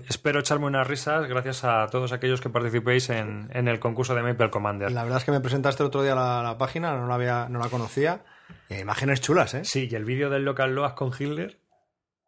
Espero 0.08 0.40
echarme 0.40 0.66
unas 0.66 0.88
risas 0.88 1.28
gracias 1.28 1.64
a 1.64 1.88
todos 1.88 2.12
aquellos 2.12 2.42
que 2.42 2.50
participéis 2.50 3.10
en, 3.12 3.50
en 3.54 3.68
el 3.68 3.80
concurso 3.80 4.16
de 4.16 4.24
Maple 4.24 4.50
Commander. 4.50 4.92
La 4.92 5.04
verdad 5.04 5.20
es 5.20 5.26
que 5.26 5.32
me 5.32 5.42
presentaste 5.42 5.84
el 5.84 5.88
otro 5.88 6.02
día 6.02 6.16
la, 6.16 6.42
la 6.42 6.58
página, 6.58 6.96
no 6.96 7.08
la, 7.08 7.16
había, 7.16 7.48
no 7.50 7.60
la 7.60 7.70
conocía. 7.70 8.24
Y 8.68 8.76
imágenes 8.80 9.22
chulas, 9.22 9.54
¿eh? 9.54 9.64
Sí, 9.64 9.88
y 9.92 9.96
el 9.96 10.06
vídeo 10.06 10.30
del 10.30 10.44
Local 10.44 10.74
Loas 10.74 10.94
con 10.94 11.12
Hitler 11.18 11.60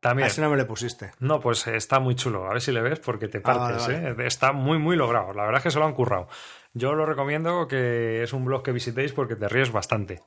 también. 0.02 0.28
ese 0.28 0.42
no 0.42 0.50
me 0.50 0.58
le 0.58 0.66
pusiste. 0.66 1.12
No, 1.20 1.40
pues 1.40 1.66
eh, 1.68 1.78
está 1.78 2.00
muy 2.00 2.16
chulo. 2.16 2.46
A 2.48 2.54
ver 2.54 2.62
si 2.62 2.72
le 2.74 2.82
ves 2.82 3.00
porque 3.00 3.30
te 3.30 3.38
Ah, 3.38 3.42
partes. 3.44 3.88
vale, 3.88 4.10
¿eh? 4.10 4.28
Está 4.28 4.52
muy, 4.52 4.78
muy 4.80 4.98
logrado. 4.98 5.34
La 5.34 5.44
verdad 5.46 5.60
es 5.60 5.64
que 5.64 5.72
se 5.72 5.80
lo 5.80 5.86
han 5.86 5.94
currado. 5.94 6.28
Yo 6.74 6.94
lo 6.94 7.06
recomiendo 7.06 7.68
que 7.68 8.24
es 8.24 8.34
un 8.34 8.44
blog 8.46 8.64
que 8.64 8.72
visitéis 8.72 9.14
porque 9.14 9.36
te 9.36 9.48
ríes 9.48 9.72
bastante. 9.72 10.22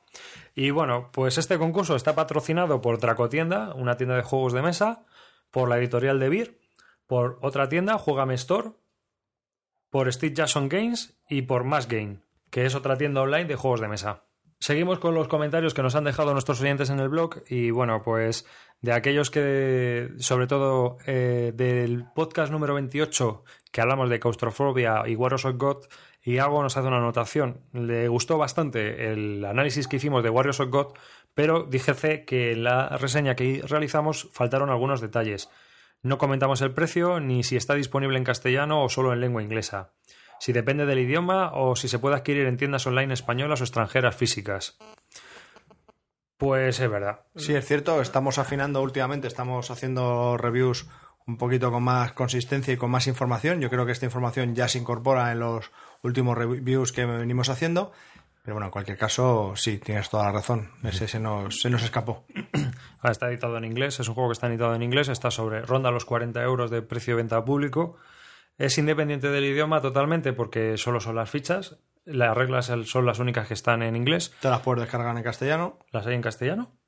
Y 0.54 0.70
bueno, 0.70 1.10
pues 1.12 1.36
este 1.38 1.58
concurso 1.58 1.96
está 1.96 2.14
patrocinado 2.14 2.80
por 2.80 2.98
Dracotienda, 2.98 3.74
una 3.74 3.96
tienda 3.96 4.16
de 4.16 4.22
juegos 4.22 4.52
de 4.52 4.62
mesa, 4.62 5.04
por 5.50 5.68
la 5.68 5.78
editorial 5.78 6.18
de 6.20 6.28
Beer, 6.28 6.58
por 7.06 7.38
otra 7.42 7.68
tienda, 7.68 7.96
Juegame 7.98 8.34
Store, 8.34 8.70
por 9.90 10.12
Steve 10.12 10.34
Jackson 10.34 10.68
Games 10.68 11.18
y 11.28 11.42
por 11.42 11.64
Mass 11.64 11.88
Game, 11.88 12.18
que 12.50 12.66
es 12.66 12.74
otra 12.74 12.96
tienda 12.96 13.22
online 13.22 13.44
de 13.46 13.56
juegos 13.56 13.80
de 13.80 13.88
mesa. 13.88 14.24
Seguimos 14.58 14.98
con 14.98 15.14
los 15.14 15.28
comentarios 15.28 15.74
que 15.74 15.82
nos 15.82 15.94
han 15.94 16.04
dejado 16.04 16.32
nuestros 16.32 16.60
oyentes 16.60 16.90
en 16.90 16.98
el 17.00 17.08
blog 17.08 17.42
y 17.48 17.70
bueno, 17.70 18.02
pues 18.02 18.46
de 18.84 18.92
aquellos 18.92 19.30
que, 19.30 20.10
sobre 20.18 20.46
todo 20.46 20.98
eh, 21.06 21.52
del 21.54 22.04
podcast 22.14 22.52
número 22.52 22.74
28, 22.74 23.42
que 23.72 23.80
hablamos 23.80 24.10
de 24.10 24.20
claustrofobia 24.20 25.04
y 25.06 25.16
Warriors 25.16 25.46
of 25.46 25.56
God, 25.56 25.86
y 26.22 26.36
algo 26.36 26.62
nos 26.62 26.76
hace 26.76 26.88
una 26.88 26.98
anotación. 26.98 27.62
Le 27.72 28.08
gustó 28.08 28.36
bastante 28.36 29.10
el 29.10 29.42
análisis 29.46 29.88
que 29.88 29.96
hicimos 29.96 30.22
de 30.22 30.28
Warriors 30.28 30.60
of 30.60 30.68
God, 30.68 30.88
pero 31.32 31.62
dijese 31.62 32.26
que 32.26 32.52
en 32.52 32.64
la 32.64 32.90
reseña 32.98 33.34
que 33.34 33.62
realizamos 33.66 34.28
faltaron 34.32 34.68
algunos 34.68 35.00
detalles. 35.00 35.48
No 36.02 36.18
comentamos 36.18 36.60
el 36.60 36.74
precio 36.74 37.20
ni 37.20 37.42
si 37.42 37.56
está 37.56 37.72
disponible 37.72 38.18
en 38.18 38.24
castellano 38.24 38.84
o 38.84 38.90
solo 38.90 39.14
en 39.14 39.20
lengua 39.22 39.42
inglesa 39.42 39.92
si 40.38 40.52
depende 40.52 40.84
del 40.84 40.98
idioma 40.98 41.52
o 41.54 41.74
si 41.74 41.88
se 41.88 41.98
puede 41.98 42.16
adquirir 42.16 42.46
en 42.46 42.58
tiendas 42.58 42.86
online 42.86 43.14
españolas 43.14 43.62
o 43.62 43.64
extranjeras 43.64 44.14
físicas. 44.14 44.76
Pues 46.36 46.80
es 46.80 46.90
verdad. 46.90 47.20
Sí, 47.36 47.54
es 47.54 47.66
cierto, 47.66 48.00
estamos 48.00 48.38
afinando 48.38 48.82
últimamente, 48.82 49.28
estamos 49.28 49.70
haciendo 49.70 50.36
reviews 50.36 50.86
un 51.26 51.38
poquito 51.38 51.70
con 51.70 51.82
más 51.82 52.12
consistencia 52.12 52.74
y 52.74 52.76
con 52.76 52.90
más 52.90 53.06
información. 53.06 53.60
Yo 53.60 53.70
creo 53.70 53.86
que 53.86 53.92
esta 53.92 54.04
información 54.04 54.54
ya 54.54 54.68
se 54.68 54.78
incorpora 54.78 55.32
en 55.32 55.40
los 55.40 55.70
últimos 56.02 56.36
reviews 56.36 56.92
que 56.92 57.06
venimos 57.06 57.48
haciendo. 57.48 57.92
Pero 58.42 58.56
bueno, 58.56 58.66
en 58.66 58.72
cualquier 58.72 58.98
caso, 58.98 59.54
sí, 59.56 59.78
tienes 59.78 60.10
toda 60.10 60.24
la 60.24 60.32
razón. 60.32 60.70
Ese 60.82 61.08
se 61.08 61.18
nos, 61.18 61.60
se 61.60 61.70
nos 61.70 61.82
escapó. 61.82 62.26
Ah, 63.00 63.10
Está 63.10 63.28
editado 63.28 63.56
en 63.56 63.64
inglés, 63.64 64.00
es 64.00 64.08
un 64.08 64.14
juego 64.14 64.30
que 64.30 64.34
está 64.34 64.48
editado 64.48 64.74
en 64.74 64.82
inglés, 64.82 65.08
está 65.08 65.30
sobre, 65.30 65.62
ronda 65.62 65.90
los 65.90 66.04
40 66.04 66.42
euros 66.42 66.70
de 66.70 66.82
precio 66.82 67.14
de 67.14 67.22
venta 67.22 67.42
público. 67.44 67.96
Es 68.58 68.76
independiente 68.76 69.28
del 69.28 69.44
idioma 69.44 69.80
totalmente 69.80 70.32
porque 70.32 70.76
solo 70.76 71.00
son 71.00 71.16
las 71.16 71.30
fichas. 71.30 71.78
Las 72.04 72.36
reglas 72.36 72.70
son 72.84 73.06
las 73.06 73.18
únicas 73.18 73.48
que 73.48 73.54
están 73.54 73.82
en 73.82 73.96
inglés. 73.96 74.34
Te 74.40 74.48
las 74.50 74.60
puedes 74.60 74.82
descargar 74.82 75.16
en 75.16 75.22
castellano, 75.22 75.78
¿Las 75.90 76.06
hay 76.06 76.14
en 76.14 76.22
castellano? 76.22 76.78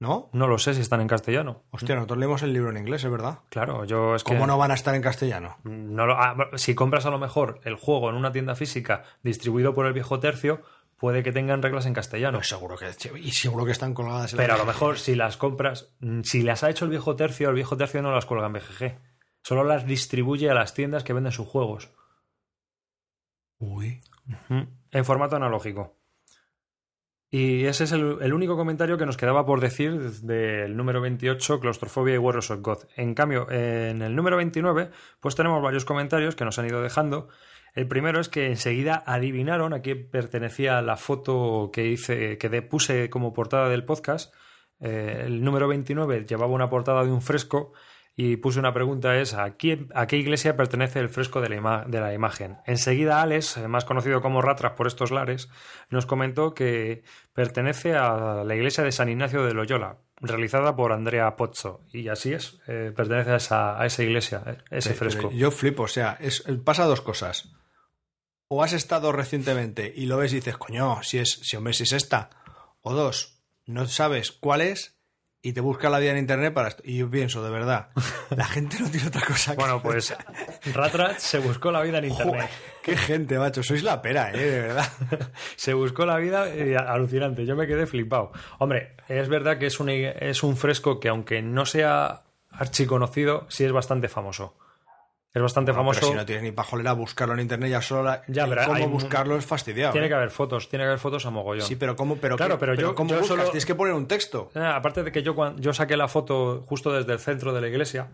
¿no? 0.00 0.30
No 0.32 0.46
lo 0.46 0.58
sé 0.58 0.74
si 0.74 0.80
están 0.80 1.00
en 1.00 1.08
castellano. 1.08 1.64
Hostia, 1.70 1.96
nosotros 1.96 2.18
leemos 2.20 2.42
el 2.44 2.52
libro 2.52 2.70
en 2.70 2.76
inglés, 2.76 3.02
es 3.02 3.10
verdad. 3.10 3.40
Claro, 3.50 3.84
yo 3.84 4.14
es 4.14 4.22
que... 4.22 4.32
¿Cómo 4.32 4.46
no 4.46 4.56
van 4.56 4.70
a 4.70 4.74
estar 4.74 4.94
en 4.94 5.02
castellano? 5.02 5.56
No 5.64 6.06
lo- 6.06 6.14
ah, 6.16 6.36
si 6.54 6.76
compras 6.76 7.04
a 7.06 7.10
lo 7.10 7.18
mejor 7.18 7.60
el 7.64 7.74
juego 7.74 8.08
en 8.08 8.14
una 8.14 8.30
tienda 8.30 8.54
física 8.54 9.02
distribuido 9.24 9.74
por 9.74 9.86
el 9.86 9.92
viejo 9.92 10.20
tercio, 10.20 10.62
puede 10.98 11.24
que 11.24 11.32
tengan 11.32 11.62
reglas 11.62 11.86
en 11.86 11.94
castellano. 11.94 12.38
Pues 12.38 12.48
seguro 12.48 12.76
que 12.76 12.86
y 13.18 13.32
seguro 13.32 13.64
que 13.64 13.72
están 13.72 13.92
colgadas 13.92 14.32
en 14.32 14.36
Pero 14.36 14.54
a 14.54 14.58
lo 14.58 14.66
mejor 14.66 14.98
si 15.00 15.16
las 15.16 15.36
compras, 15.36 15.92
mm, 15.98 16.20
si 16.22 16.42
las 16.42 16.62
ha 16.62 16.70
hecho 16.70 16.84
el 16.84 16.92
viejo 16.92 17.16
tercio, 17.16 17.48
el 17.48 17.56
viejo 17.56 17.76
tercio 17.76 18.00
no 18.00 18.12
las 18.12 18.24
cuelga 18.24 18.46
en 18.46 18.52
BGG. 18.52 19.00
Solo 19.42 19.64
las 19.64 19.84
distribuye 19.84 20.48
a 20.48 20.54
las 20.54 20.74
tiendas 20.74 21.02
que 21.02 21.12
venden 21.12 21.32
sus 21.32 21.48
juegos. 21.48 21.90
Uy. 23.58 24.00
En 24.90 25.04
formato 25.04 25.36
analógico. 25.36 25.98
Y 27.30 27.66
ese 27.66 27.84
es 27.84 27.92
el, 27.92 28.32
único 28.32 28.56
comentario 28.56 28.96
que 28.96 29.04
nos 29.04 29.18
quedaba 29.18 29.44
por 29.44 29.60
decir 29.60 30.00
del 30.22 30.76
número 30.76 31.02
28, 31.02 31.60
Claustrofobia 31.60 32.14
y 32.14 32.18
Warriors 32.18 32.50
of 32.50 32.62
God. 32.62 32.78
En 32.96 33.14
cambio, 33.14 33.50
en 33.50 34.00
el 34.00 34.16
número 34.16 34.38
29, 34.38 34.90
pues 35.20 35.34
tenemos 35.34 35.62
varios 35.62 35.84
comentarios 35.84 36.34
que 36.36 36.46
nos 36.46 36.58
han 36.58 36.66
ido 36.66 36.80
dejando. 36.80 37.28
El 37.74 37.86
primero 37.86 38.18
es 38.18 38.30
que 38.30 38.46
enseguida 38.46 39.02
adivinaron 39.06 39.74
a 39.74 39.82
quién 39.82 40.08
pertenecía 40.10 40.80
la 40.80 40.96
foto 40.96 41.70
que 41.70 41.88
hice, 41.88 42.38
que 42.38 42.62
puse 42.62 43.10
como 43.10 43.34
portada 43.34 43.68
del 43.68 43.84
podcast. 43.84 44.34
Eh, 44.80 45.24
el 45.26 45.44
número 45.44 45.68
29 45.68 46.24
llevaba 46.24 46.52
una 46.52 46.70
portada 46.70 47.04
de 47.04 47.12
un 47.12 47.20
fresco 47.20 47.74
y 48.20 48.36
puse 48.36 48.58
una 48.58 48.74
pregunta 48.74 49.16
es 49.16 49.32
¿a, 49.32 49.52
quién, 49.52 49.90
a 49.94 50.08
qué 50.08 50.16
iglesia 50.16 50.56
pertenece 50.56 50.98
el 50.98 51.08
fresco 51.08 51.40
de 51.40 51.48
la, 51.50 51.54
ima- 51.56 51.84
de 51.86 52.00
la 52.00 52.12
imagen? 52.12 52.56
Enseguida 52.66 53.22
Alex, 53.22 53.58
eh, 53.58 53.68
más 53.68 53.84
conocido 53.84 54.20
como 54.20 54.42
Ratras 54.42 54.72
por 54.72 54.88
estos 54.88 55.12
lares, 55.12 55.48
nos 55.88 56.04
comentó 56.04 56.52
que 56.52 57.04
pertenece 57.32 57.94
a 57.94 58.42
la 58.44 58.54
iglesia 58.56 58.82
de 58.82 58.90
San 58.90 59.08
Ignacio 59.08 59.44
de 59.44 59.54
Loyola, 59.54 59.98
realizada 60.16 60.74
por 60.74 60.90
Andrea 60.92 61.36
Pozzo. 61.36 61.84
Y 61.92 62.08
así 62.08 62.32
es, 62.32 62.58
eh, 62.66 62.92
pertenece 62.94 63.30
a 63.30 63.36
esa, 63.36 63.80
a 63.80 63.86
esa 63.86 64.02
iglesia, 64.02 64.42
eh, 64.46 64.56
ese 64.72 64.94
Pero 64.94 64.98
fresco. 65.12 65.30
Yo 65.30 65.52
flipo, 65.52 65.84
o 65.84 65.88
sea, 65.88 66.16
es, 66.18 66.42
pasa 66.64 66.86
dos 66.86 67.00
cosas. 67.02 67.52
O 68.48 68.64
has 68.64 68.72
estado 68.72 69.12
recientemente 69.12 69.92
y 69.94 70.06
lo 70.06 70.16
ves 70.16 70.32
y 70.32 70.36
dices, 70.36 70.56
coño, 70.56 71.04
si 71.04 71.18
es, 71.18 71.30
si 71.30 71.56
hombre, 71.56 71.72
si 71.72 71.84
es 71.84 71.92
esta. 71.92 72.30
O 72.80 72.94
dos, 72.94 73.44
no 73.64 73.86
sabes 73.86 74.32
cuál 74.32 74.62
es 74.62 74.97
y 75.40 75.52
te 75.52 75.60
busca 75.60 75.88
la 75.88 75.98
vida 75.98 76.10
en 76.12 76.18
internet 76.18 76.52
para 76.52 76.68
esto. 76.68 76.82
Y 76.84 76.98
yo 76.98 77.08
pienso, 77.08 77.42
de 77.44 77.50
verdad, 77.50 77.90
la 78.30 78.44
gente 78.44 78.78
no 78.80 78.90
tiene 78.90 79.06
otra 79.08 79.22
cosa 79.24 79.52
que 79.52 79.56
Bueno, 79.60 79.80
pues 79.80 80.14
Ratrat 80.74 81.18
se 81.18 81.38
buscó 81.38 81.70
la 81.70 81.80
vida 81.82 81.98
en 81.98 82.08
Joder, 82.10 82.26
internet. 82.26 82.50
qué 82.82 82.96
gente, 82.96 83.38
macho, 83.38 83.62
sois 83.62 83.82
la 83.82 84.02
pera, 84.02 84.32
eh, 84.32 84.38
de 84.38 84.60
verdad. 84.60 84.88
Se 85.56 85.74
buscó 85.74 86.04
la 86.06 86.16
vida 86.18 86.48
eh, 86.48 86.76
alucinante. 86.76 87.46
Yo 87.46 87.54
me 87.56 87.66
quedé 87.66 87.86
flipado. 87.86 88.32
Hombre, 88.58 88.96
es 89.08 89.28
verdad 89.28 89.58
que 89.58 89.66
es 89.66 89.78
un, 89.80 89.90
es 89.90 90.42
un 90.42 90.56
fresco 90.56 90.98
que, 90.98 91.08
aunque 91.08 91.40
no 91.42 91.64
sea 91.66 92.22
archiconocido, 92.50 93.46
sí 93.48 93.64
es 93.64 93.72
bastante 93.72 94.08
famoso. 94.08 94.56
Es 95.34 95.42
bastante 95.42 95.72
famoso. 95.74 96.00
Pero 96.00 96.12
si 96.12 96.16
no 96.18 96.24
tienes 96.26 96.42
ni 96.44 96.52
pajolera, 96.52 96.92
buscarlo 96.94 97.34
en 97.34 97.40
internet 97.40 97.70
ya 97.70 97.82
solo 97.82 98.02
la- 98.04 98.22
Ya, 98.28 98.46
pero 98.46 98.64
cómo 98.66 98.88
buscarlo 98.88 99.36
es 99.36 99.44
fastidiado. 99.44 99.92
Tiene 99.92 100.06
¿eh? 100.06 100.10
que 100.10 100.14
haber 100.14 100.30
fotos, 100.30 100.68
tiene 100.68 100.84
que 100.84 100.88
haber 100.88 100.98
fotos 100.98 101.26
a 101.26 101.30
mogollón. 101.30 101.66
Sí, 101.66 101.76
pero 101.76 101.94
cómo, 101.96 102.16
pero 102.16 102.36
Claro, 102.36 102.58
pero 102.58 102.74
yo- 102.74 102.94
¿cómo 102.94 103.10
yo 103.10 103.18
buscas? 103.18 103.28
solo- 103.36 103.44
Tienes 103.50 103.66
que 103.66 103.74
poner 103.74 103.94
un 103.94 104.06
texto. 104.08 104.50
Eh, 104.54 104.60
aparte 104.60 105.02
de 105.02 105.12
que 105.12 105.22
yo, 105.22 105.34
yo 105.56 105.72
saqué 105.74 105.96
la 105.96 106.08
foto 106.08 106.62
justo 106.66 106.92
desde 106.92 107.12
el 107.12 107.18
centro 107.18 107.52
de 107.52 107.60
la 107.60 107.68
iglesia 107.68 108.08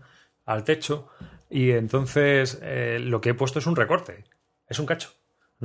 al 0.45 0.65
techo 0.65 1.09
y 1.49 1.71
entonces 1.71 2.59
eh, 2.63 2.99
lo 3.01 3.21
que 3.21 3.31
he 3.31 3.35
puesto 3.35 3.59
es 3.61 3.67
un 3.67 3.77
recorte. 3.77 4.25
Es 4.67 4.79
un 4.81 4.87
cacho. 4.87 5.11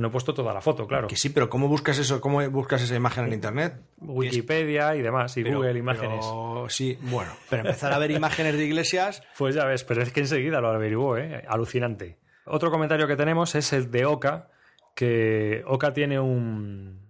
No 0.00 0.08
he 0.08 0.10
puesto 0.10 0.32
toda 0.32 0.54
la 0.54 0.62
foto, 0.62 0.86
claro. 0.86 1.08
Que 1.08 1.16
sí, 1.16 1.28
pero 1.28 1.50
¿cómo 1.50 1.68
buscas 1.68 1.98
eso? 1.98 2.22
¿Cómo 2.22 2.40
buscas 2.50 2.80
esa 2.80 2.94
imagen 2.94 3.26
en 3.26 3.34
internet? 3.34 3.74
Wikipedia 3.98 4.96
y 4.96 5.02
demás, 5.02 5.36
y 5.36 5.42
Pero- 5.44 5.58
Google 5.58 5.78
Imágenes. 5.78 6.24
pero 6.26 6.64
sí, 6.70 6.98
bueno, 7.02 7.30
pero 7.50 7.60
empezar 7.62 7.92
a 7.92 7.98
ver 7.98 8.10
imágenes 8.10 8.56
de 8.56 8.64
iglesias. 8.64 9.22
Pues 9.36 9.54
ya 9.54 9.66
ves, 9.66 9.84
pero 9.84 10.00
es 10.02 10.10
que 10.10 10.20
enseguida 10.20 10.62
lo 10.62 10.68
averiguó, 10.68 11.18
¿eh? 11.18 11.44
Alucinante. 11.46 12.16
Otro 12.46 12.70
comentario 12.70 13.06
que 13.06 13.16
tenemos 13.16 13.54
es 13.54 13.74
el 13.74 13.90
de 13.90 14.06
Oka, 14.06 14.48
que 14.94 15.62
Oka 15.66 15.92
tiene 15.92 16.18
un, 16.18 17.06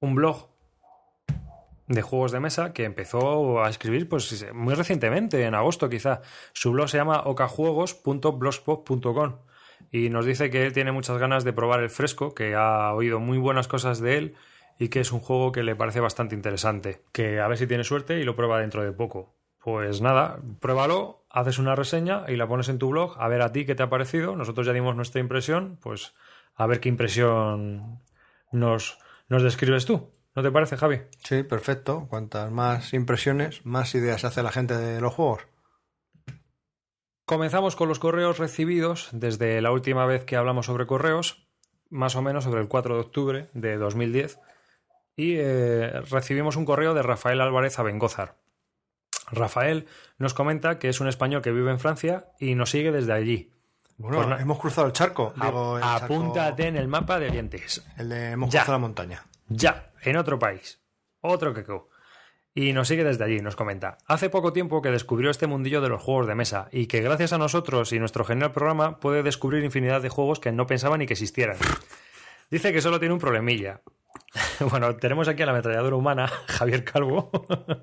un 0.00 0.14
blog 0.14 0.46
de 1.88 2.02
juegos 2.02 2.30
de 2.32 2.38
mesa 2.40 2.72
que 2.72 2.84
empezó 2.84 3.64
a 3.64 3.68
escribir 3.70 4.08
pues 4.08 4.46
muy 4.52 4.74
recientemente, 4.74 5.42
en 5.44 5.54
agosto 5.56 5.88
quizá. 5.88 6.20
Su 6.52 6.70
blog 6.72 6.88
se 6.88 6.98
llama 6.98 7.22
okajuegos.blogspot.com 7.24 9.34
y 9.90 10.10
nos 10.10 10.26
dice 10.26 10.50
que 10.50 10.66
él 10.66 10.72
tiene 10.72 10.92
muchas 10.92 11.18
ganas 11.18 11.44
de 11.44 11.52
probar 11.52 11.80
el 11.80 11.90
fresco, 11.90 12.34
que 12.34 12.54
ha 12.54 12.92
oído 12.92 13.20
muy 13.20 13.38
buenas 13.38 13.68
cosas 13.68 14.00
de 14.00 14.18
él 14.18 14.34
y 14.78 14.88
que 14.88 15.00
es 15.00 15.12
un 15.12 15.20
juego 15.20 15.52
que 15.52 15.62
le 15.62 15.76
parece 15.76 16.00
bastante 16.00 16.34
interesante. 16.34 17.02
Que 17.12 17.40
a 17.40 17.48
ver 17.48 17.58
si 17.58 17.66
tiene 17.66 17.84
suerte 17.84 18.18
y 18.18 18.24
lo 18.24 18.36
prueba 18.36 18.60
dentro 18.60 18.82
de 18.82 18.92
poco. 18.92 19.34
Pues 19.62 20.00
nada, 20.00 20.38
pruébalo, 20.60 21.24
haces 21.30 21.58
una 21.58 21.74
reseña 21.74 22.24
y 22.28 22.36
la 22.36 22.46
pones 22.46 22.68
en 22.68 22.78
tu 22.78 22.90
blog, 22.90 23.16
a 23.18 23.28
ver 23.28 23.42
a 23.42 23.52
ti 23.52 23.66
qué 23.66 23.74
te 23.74 23.82
ha 23.82 23.90
parecido. 23.90 24.36
Nosotros 24.36 24.66
ya 24.66 24.72
dimos 24.72 24.94
nuestra 24.94 25.20
impresión, 25.20 25.78
pues 25.82 26.14
a 26.54 26.66
ver 26.66 26.80
qué 26.80 26.88
impresión 26.88 28.00
nos, 28.52 28.98
nos 29.28 29.42
describes 29.42 29.84
tú. 29.84 30.10
¿No 30.34 30.42
te 30.42 30.52
parece, 30.52 30.76
Javi? 30.76 31.00
Sí, 31.24 31.42
perfecto. 31.42 32.06
Cuantas 32.08 32.50
más 32.52 32.94
impresiones, 32.94 33.66
más 33.66 33.94
ideas 33.94 34.24
hace 34.24 34.42
la 34.42 34.52
gente 34.52 34.76
de 34.76 35.00
los 35.00 35.12
juegos. 35.12 35.42
Comenzamos 37.28 37.76
con 37.76 37.88
los 37.90 37.98
correos 37.98 38.38
recibidos 38.38 39.10
desde 39.12 39.60
la 39.60 39.70
última 39.70 40.06
vez 40.06 40.24
que 40.24 40.34
hablamos 40.36 40.64
sobre 40.64 40.86
correos, 40.86 41.46
más 41.90 42.16
o 42.16 42.22
menos 42.22 42.44
sobre 42.44 42.62
el 42.62 42.68
4 42.68 42.94
de 42.94 43.00
octubre 43.02 43.50
de 43.52 43.76
2010, 43.76 44.38
y 45.14 45.34
eh, 45.36 46.00
recibimos 46.10 46.56
un 46.56 46.64
correo 46.64 46.94
de 46.94 47.02
Rafael 47.02 47.42
Álvarez 47.42 47.78
Abengózar. 47.78 48.36
Rafael 49.30 49.86
nos 50.16 50.32
comenta 50.32 50.78
que 50.78 50.88
es 50.88 51.00
un 51.00 51.08
español 51.08 51.42
que 51.42 51.52
vive 51.52 51.70
en 51.70 51.78
Francia 51.78 52.28
y 52.40 52.54
nos 52.54 52.70
sigue 52.70 52.92
desde 52.92 53.12
allí. 53.12 53.52
Bueno, 53.98 54.26
Pues 54.26 54.40
hemos 54.40 54.58
cruzado 54.58 54.86
el 54.86 54.94
charco. 54.94 55.34
A- 55.38 55.46
Digo, 55.48 55.76
el 55.76 55.84
charco- 55.84 56.04
apúntate 56.04 56.66
en 56.66 56.76
el 56.78 56.88
mapa 56.88 57.18
de 57.18 57.28
Orientes. 57.28 57.84
El 57.98 58.08
de 58.08 58.30
hemos 58.30 58.48
Ya. 58.48 58.60
cruzado 58.60 58.78
la 58.78 58.80
montaña. 58.80 59.26
Ya, 59.48 59.90
en 60.00 60.16
otro 60.16 60.38
país. 60.38 60.80
Otro 61.20 61.52
que 61.52 61.62
Y 62.58 62.72
nos 62.72 62.88
sigue 62.88 63.04
desde 63.04 63.22
allí, 63.22 63.38
nos 63.38 63.54
comenta. 63.54 63.98
Hace 64.08 64.30
poco 64.30 64.52
tiempo 64.52 64.82
que 64.82 64.90
descubrió 64.90 65.30
este 65.30 65.46
mundillo 65.46 65.80
de 65.80 65.88
los 65.88 66.02
juegos 66.02 66.26
de 66.26 66.34
mesa 66.34 66.68
y 66.72 66.88
que 66.88 67.00
gracias 67.00 67.32
a 67.32 67.38
nosotros 67.38 67.92
y 67.92 68.00
nuestro 68.00 68.24
genial 68.24 68.50
programa 68.50 68.98
puede 68.98 69.22
descubrir 69.22 69.62
infinidad 69.62 70.02
de 70.02 70.08
juegos 70.08 70.40
que 70.40 70.50
no 70.50 70.66
pensaba 70.66 70.98
ni 70.98 71.06
que 71.06 71.12
existieran. 71.12 71.56
Dice 72.50 72.72
que 72.72 72.80
solo 72.80 72.98
tiene 72.98 73.14
un 73.14 73.20
problemilla. 73.20 73.82
Bueno, 74.70 74.96
tenemos 74.96 75.28
aquí 75.28 75.42
a 75.42 75.46
la 75.46 75.52
ametralladora 75.52 75.94
humana, 75.94 76.26
Javier 76.48 76.82
Calvo, 76.82 77.30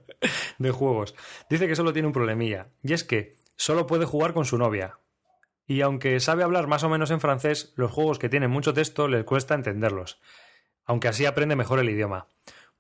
de 0.58 0.72
juegos. 0.72 1.16
Dice 1.50 1.70
que 1.70 1.78
solo 1.78 1.94
tiene 1.94 2.10
un 2.10 2.14
problemilla, 2.14 2.68
y 2.84 2.92
es 2.92 3.06
que 3.06 3.38
solo 3.56 3.88
puede 3.88 4.04
jugar 4.04 4.34
con 4.34 4.44
su 4.44 4.58
novia. 4.58 5.00
Y 5.68 5.80
aunque 5.80 6.20
sabe 6.20 6.44
hablar 6.44 6.68
más 6.68 6.84
o 6.84 6.90
menos 6.90 7.12
en 7.12 7.22
francés, 7.22 7.72
los 7.78 7.92
juegos 7.92 8.20
que 8.20 8.28
tienen 8.28 8.52
mucho 8.52 8.74
texto 8.74 9.08
les 9.08 9.24
cuesta 9.24 9.56
entenderlos. 9.56 10.20
Aunque 10.84 11.08
así 11.08 11.26
aprende 11.26 11.56
mejor 11.56 11.80
el 11.80 11.90
idioma. 11.90 12.28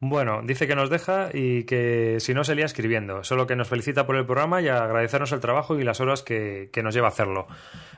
Bueno, 0.01 0.41
dice 0.43 0.67
que 0.67 0.75
nos 0.75 0.89
deja 0.89 1.29
y 1.33 1.63
que 1.63 2.17
si 2.19 2.33
no 2.33 2.43
se 2.43 2.53
lía 2.53 2.65
escribiendo, 2.65 3.23
solo 3.23 3.47
que 3.47 3.55
nos 3.55 3.69
felicita 3.69 4.05
por 4.05 4.17
el 4.17 4.25
programa 4.25 4.61
y 4.61 4.67
agradecernos 4.67 5.31
el 5.31 5.39
trabajo 5.39 5.79
y 5.79 5.83
las 5.83 6.01
horas 6.01 6.21
que, 6.21 6.69
que 6.73 6.83
nos 6.83 6.93
lleva 6.93 7.07
a 7.07 7.11
hacerlo. 7.11 7.47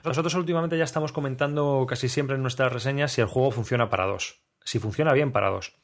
Nosotros 0.04 0.36
últimamente 0.36 0.78
ya 0.78 0.84
estamos 0.84 1.12
comentando 1.12 1.86
casi 1.90 2.08
siempre 2.08 2.36
en 2.36 2.44
nuestras 2.44 2.72
reseñas 2.72 3.12
si 3.12 3.22
el 3.22 3.28
juego 3.28 3.50
funciona 3.50 3.90
para 3.90 4.06
dos, 4.06 4.42
si 4.64 4.78
funciona 4.78 5.12
bien 5.14 5.32
para 5.32 5.50
dos, 5.50 5.76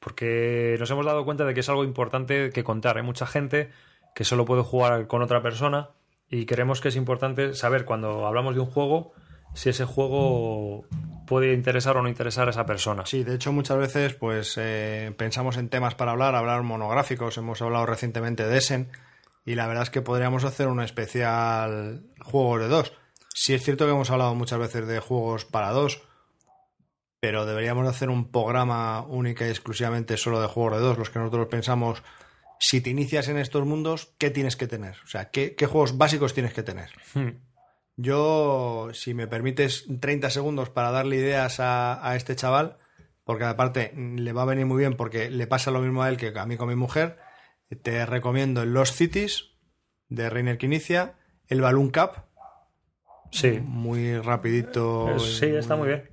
porque 0.00 0.76
nos 0.78 0.90
hemos 0.90 1.06
dado 1.06 1.24
cuenta 1.24 1.44
de 1.44 1.54
que 1.54 1.60
es 1.60 1.68
algo 1.70 1.84
importante 1.84 2.50
que 2.50 2.62
contar. 2.62 2.98
Hay 2.98 3.02
mucha 3.02 3.26
gente 3.26 3.70
que 4.14 4.24
solo 4.24 4.44
puede 4.44 4.62
jugar 4.62 5.06
con 5.06 5.22
otra 5.22 5.42
persona 5.42 5.90
y 6.28 6.44
creemos 6.44 6.82
que 6.82 6.88
es 6.88 6.96
importante 6.96 7.54
saber 7.54 7.86
cuando 7.86 8.26
hablamos 8.26 8.54
de 8.54 8.60
un 8.60 8.66
juego 8.66 9.12
si 9.54 9.70
ese 9.70 9.84
juego 9.84 10.86
puede 11.26 11.52
interesar 11.52 11.96
o 11.96 12.02
no 12.02 12.08
interesar 12.08 12.48
a 12.48 12.50
esa 12.50 12.66
persona. 12.66 13.06
Sí, 13.06 13.24
de 13.24 13.34
hecho 13.34 13.52
muchas 13.52 13.78
veces 13.78 14.14
pues 14.14 14.54
eh, 14.56 15.14
pensamos 15.16 15.56
en 15.56 15.68
temas 15.68 15.94
para 15.94 16.12
hablar, 16.12 16.34
hablar 16.34 16.62
monográficos. 16.62 17.38
Hemos 17.38 17.62
hablado 17.62 17.86
recientemente 17.86 18.46
de 18.46 18.58
Essen 18.58 18.90
y 19.44 19.54
la 19.54 19.66
verdad 19.66 19.84
es 19.84 19.90
que 19.90 20.02
podríamos 20.02 20.44
hacer 20.44 20.68
un 20.68 20.80
especial 20.80 22.04
juegos 22.20 22.60
de 22.60 22.68
dos. 22.68 22.92
Sí 23.34 23.54
es 23.54 23.62
cierto 23.62 23.84
que 23.84 23.92
hemos 23.92 24.10
hablado 24.10 24.34
muchas 24.34 24.58
veces 24.58 24.86
de 24.86 25.00
juegos 25.00 25.44
para 25.44 25.70
dos, 25.70 26.02
pero 27.20 27.46
deberíamos 27.46 27.88
hacer 27.88 28.10
un 28.10 28.30
programa 28.30 29.02
única 29.02 29.46
y 29.46 29.50
exclusivamente 29.50 30.16
solo 30.16 30.40
de 30.40 30.46
juegos 30.46 30.76
de 30.76 30.80
dos, 30.80 30.98
los 30.98 31.10
que 31.10 31.18
nosotros 31.18 31.48
pensamos, 31.48 32.02
si 32.60 32.80
te 32.80 32.90
inicias 32.90 33.28
en 33.28 33.38
estos 33.38 33.66
mundos, 33.66 34.14
¿qué 34.18 34.30
tienes 34.30 34.56
que 34.56 34.66
tener? 34.66 34.96
O 35.04 35.08
sea, 35.08 35.30
¿qué, 35.30 35.54
qué 35.54 35.66
juegos 35.66 35.98
básicos 35.98 36.32
tienes 36.32 36.52
que 36.52 36.62
tener? 36.62 36.90
Hmm. 37.14 37.30
Yo, 37.96 38.88
si 38.92 39.14
me 39.14 39.26
permites 39.26 39.86
30 40.00 40.30
segundos 40.30 40.70
para 40.70 40.90
darle 40.90 41.16
ideas 41.16 41.60
a, 41.60 42.08
a 42.08 42.16
este 42.16 42.34
chaval, 42.34 42.78
porque 43.24 43.44
aparte 43.44 43.92
le 43.96 44.32
va 44.32 44.42
a 44.42 44.46
venir 44.46 44.66
muy 44.66 44.78
bien 44.78 44.96
porque 44.96 45.30
le 45.30 45.46
pasa 45.46 45.70
lo 45.70 45.80
mismo 45.80 46.02
a 46.02 46.08
él 46.08 46.16
que 46.16 46.32
a 46.36 46.46
mí 46.46 46.56
con 46.56 46.68
mi 46.68 46.74
mujer, 46.74 47.18
te 47.82 48.04
recomiendo 48.04 48.62
el 48.62 48.72
Lost 48.72 48.96
Cities 48.96 49.52
de 50.08 50.28
Reiner 50.28 50.62
Inicia, 50.62 51.16
el 51.46 51.60
Balloon 51.60 51.90
Cup, 51.90 52.24
Sí, 53.34 53.60
muy 53.64 54.16
rapidito. 54.18 55.10
Eh, 55.10 55.18
sí, 55.18 55.46
está 55.46 55.74
muy 55.74 55.88
bien. 55.88 56.08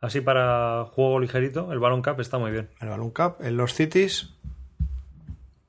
Así 0.00 0.22
para 0.22 0.86
juego 0.86 1.20
ligerito, 1.20 1.70
el 1.72 1.78
Balloon 1.78 2.02
Cup 2.02 2.20
está 2.20 2.38
muy 2.38 2.50
bien. 2.50 2.70
El 2.80 2.88
Balloon 2.88 3.10
Cup, 3.10 3.36
el 3.40 3.58
Lost 3.58 3.76
Cities, 3.76 4.34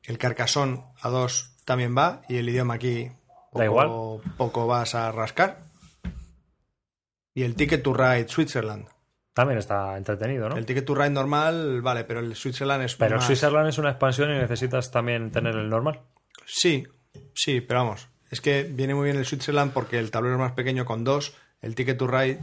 el 0.03 0.17
Carcassonne 0.17 0.85
a 1.01 1.09
dos 1.09 1.57
también 1.65 1.95
va 1.95 2.21
y 2.29 2.37
el 2.37 2.47
idioma 2.47 2.75
aquí 2.75 3.11
poco, 3.53 3.59
Da 3.59 3.65
igual. 3.65 3.89
poco 4.38 4.67
vas 4.67 4.95
a 4.95 5.11
rascar. 5.11 5.59
Y 7.34 7.43
el 7.43 7.55
Ticket 7.55 7.81
to 7.81 7.93
Ride 7.93 8.27
Switzerland. 8.27 8.88
También 9.34 9.57
está 9.57 9.97
entretenido, 9.97 10.49
¿no? 10.49 10.57
El 10.57 10.65
Ticket 10.65 10.85
to 10.85 10.93
Ride 10.93 11.09
normal, 11.09 11.81
vale, 11.81 12.03
pero 12.03 12.19
el 12.19 12.35
Switzerland 12.35 12.84
es 12.84 12.95
Pero 12.95 13.15
más... 13.15 13.25
Switzerland 13.25 13.69
es 13.69 13.77
una 13.80 13.89
expansión 13.89 14.30
y 14.30 14.38
necesitas 14.38 14.91
también 14.91 15.31
tener 15.31 15.55
el 15.55 15.69
normal. 15.69 16.01
Sí, 16.45 16.85
sí, 17.34 17.61
pero 17.61 17.80
vamos. 17.80 18.09
Es 18.30 18.41
que 18.41 18.63
viene 18.63 18.93
muy 18.93 19.05
bien 19.05 19.17
el 19.17 19.25
Switzerland 19.25 19.73
porque 19.73 19.97
el 19.97 20.11
tablero 20.11 20.35
es 20.35 20.39
más 20.41 20.51
pequeño 20.51 20.85
con 20.85 21.03
dos. 21.03 21.35
El 21.61 21.73
Ticket 21.73 21.97
to 21.97 22.05
Ride 22.07 22.39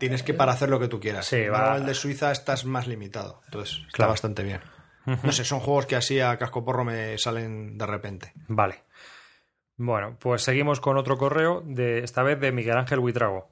tienes 0.00 0.24
que 0.24 0.34
para 0.34 0.52
hacer 0.52 0.68
lo 0.68 0.80
que 0.80 0.88
tú 0.88 0.98
quieras. 0.98 1.26
Sí, 1.26 1.46
va. 1.46 1.76
El 1.76 1.86
de 1.86 1.94
Suiza 1.94 2.32
estás 2.32 2.64
más 2.64 2.88
limitado. 2.88 3.40
Entonces, 3.44 3.76
está 3.78 3.90
Claro. 3.92 4.10
bastante 4.12 4.42
bien. 4.42 4.60
No 5.22 5.32
sé, 5.32 5.44
son 5.44 5.60
juegos 5.60 5.84
que 5.86 5.96
así 5.96 6.18
a 6.18 6.36
casco 6.38 6.64
porro 6.64 6.82
me 6.82 7.18
salen 7.18 7.76
de 7.76 7.86
repente. 7.86 8.32
Vale. 8.48 8.84
Bueno, 9.76 10.16
pues 10.20 10.42
seguimos 10.42 10.80
con 10.80 10.96
otro 10.96 11.16
correo, 11.16 11.62
de 11.64 12.00
esta 12.00 12.22
vez 12.22 12.38
de 12.40 12.52
Miguel 12.52 12.76
Ángel 12.76 13.00
Huitrago. 13.00 13.50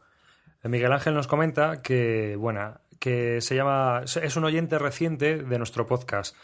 Miguel 0.62 0.93
Ángel 0.93 1.15
nos 1.15 1.27
comenta 1.27 1.82
que, 1.82 2.36
bueno, 2.36 2.78
que 3.01 3.40
se 3.40 3.57
llama, 3.57 4.03
es 4.05 4.36
un 4.36 4.44
oyente 4.44 4.78
reciente 4.78 5.39
de 5.39 5.59
nuestro 5.59 5.86
podcast 5.86 6.36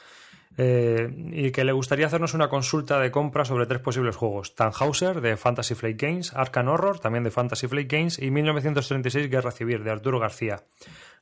eh, 0.57 1.09
y 1.31 1.53
que 1.53 1.65
le 1.65 1.71
gustaría 1.71 2.07
hacernos 2.07 2.35
una 2.35 2.49
consulta 2.49 2.99
de 2.99 3.13
compra 3.13 3.45
sobre 3.45 3.67
tres 3.67 3.81
posibles 3.81 4.17
juegos: 4.17 4.57
Tannhauser 4.57 5.21
de 5.21 5.37
Fantasy 5.37 5.77
Flight 5.77 6.03
Games, 6.03 6.35
Arkham 6.35 6.67
Horror 6.67 6.99
también 6.99 7.23
de 7.23 7.31
Fantasy 7.31 7.69
Flight 7.69 7.91
Games 7.91 8.19
y 8.19 8.33
1936 8.33 9.31
Guerra 9.31 9.53
Civil 9.53 9.85
de 9.85 9.93
Arturo 9.93 10.19
García. 10.19 10.65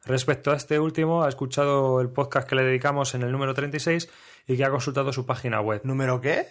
Respecto 0.06 0.52
a 0.52 0.56
este 0.56 0.78
último, 0.78 1.24
ha 1.24 1.28
escuchado 1.28 2.00
el 2.00 2.08
podcast 2.08 2.48
que 2.48 2.54
le 2.54 2.64
dedicamos 2.64 3.14
en 3.14 3.22
el 3.22 3.32
número 3.32 3.52
36 3.52 4.08
y 4.46 4.56
que 4.56 4.64
ha 4.64 4.70
consultado 4.70 5.12
su 5.12 5.26
página 5.26 5.60
web. 5.60 5.82
¿Número 5.84 6.18
qué? 6.22 6.46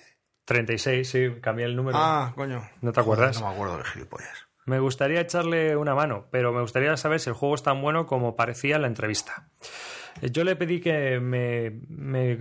36, 0.46 1.10
sí, 1.10 1.28
cambié 1.42 1.66
el 1.66 1.76
número. 1.76 1.98
Ah, 2.00 2.32
coño. 2.36 2.68
¿No 2.82 2.92
te 2.92 3.00
acuerdas? 3.00 3.40
No 3.42 3.48
me 3.48 3.54
acuerdo 3.54 3.78
de 3.78 3.84
gilipollas. 3.86 4.46
Me 4.66 4.80
gustaría 4.80 5.22
echarle 5.22 5.76
una 5.76 5.94
mano, 5.94 6.26
pero 6.32 6.52
me 6.52 6.62
gustaría 6.62 6.96
saber 6.98 7.20
si 7.20 7.30
el 7.30 7.36
juego 7.36 7.54
es 7.56 7.64
tan 7.64 7.82
bueno 7.82 8.08
como 8.08 8.36
parecía 8.36 8.78
en 8.78 8.82
la 8.84 8.88
entrevista. 8.88 9.48
Eh, 10.22 10.32
yo 10.32 10.44
le 10.44 10.56
pedí 10.56 10.82
que 10.82 11.20
me, 11.20 11.82
me 11.88 12.40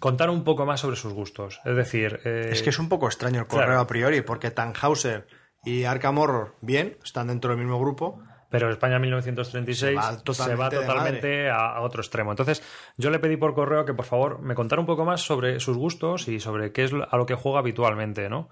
contara 0.00 0.32
un 0.32 0.44
poco 0.44 0.66
más 0.66 0.80
sobre 0.80 0.96
sus 0.96 1.12
gustos. 1.14 1.60
Es 1.64 1.76
decir... 1.76 2.20
eh, 2.24 2.50
Es 2.52 2.62
que 2.62 2.70
es 2.70 2.78
un 2.78 2.88
poco 2.88 3.06
extraño 3.06 3.40
el 3.40 3.46
correo 3.46 3.66
claro. 3.66 3.80
a 3.80 3.86
priori, 3.86 4.20
porque 4.20 4.50
Tannhauser 4.50 5.26
y 5.64 5.84
Arkham 5.84 6.18
Horror, 6.18 6.54
bien, 6.60 6.98
están 7.02 7.28
dentro 7.28 7.50
del 7.50 7.58
mismo 7.58 7.80
grupo. 7.80 8.22
Pero 8.50 8.70
España 8.70 8.98
1936 8.98 9.90
Se 9.92 9.94
va 10.12 10.22
totalmente 10.22 10.76
de 10.76 10.86
totalmente 10.86 11.50
a, 11.50 11.76
a 11.76 11.80
otro 11.80 12.00
extremo. 12.00 12.30
Entonces, 12.30 12.62
yo 12.96 13.10
le 13.10 13.18
pedí 13.18 13.36
por 13.36 13.54
correo 13.54 13.84
que 13.84 13.94
por 13.94 14.04
favor 14.04 14.40
me 14.40 14.54
contara 14.54 14.80
un 14.80 14.86
poco 14.86 15.04
más 15.04 15.20
sobre 15.22 15.58
sus 15.60 15.76
gustos 15.76 16.28
y 16.28 16.40
sobre 16.40 16.72
qué 16.72 16.84
es 16.84 16.92
a 16.92 17.16
lo 17.16 17.26
que 17.26 17.34
juega 17.34 17.58
habitualmente, 17.58 18.28
¿no? 18.28 18.48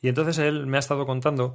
Y 0.00 0.08
entonces 0.08 0.38
él 0.38 0.66
me 0.66 0.76
ha 0.76 0.80
estado 0.80 1.06
contando 1.06 1.54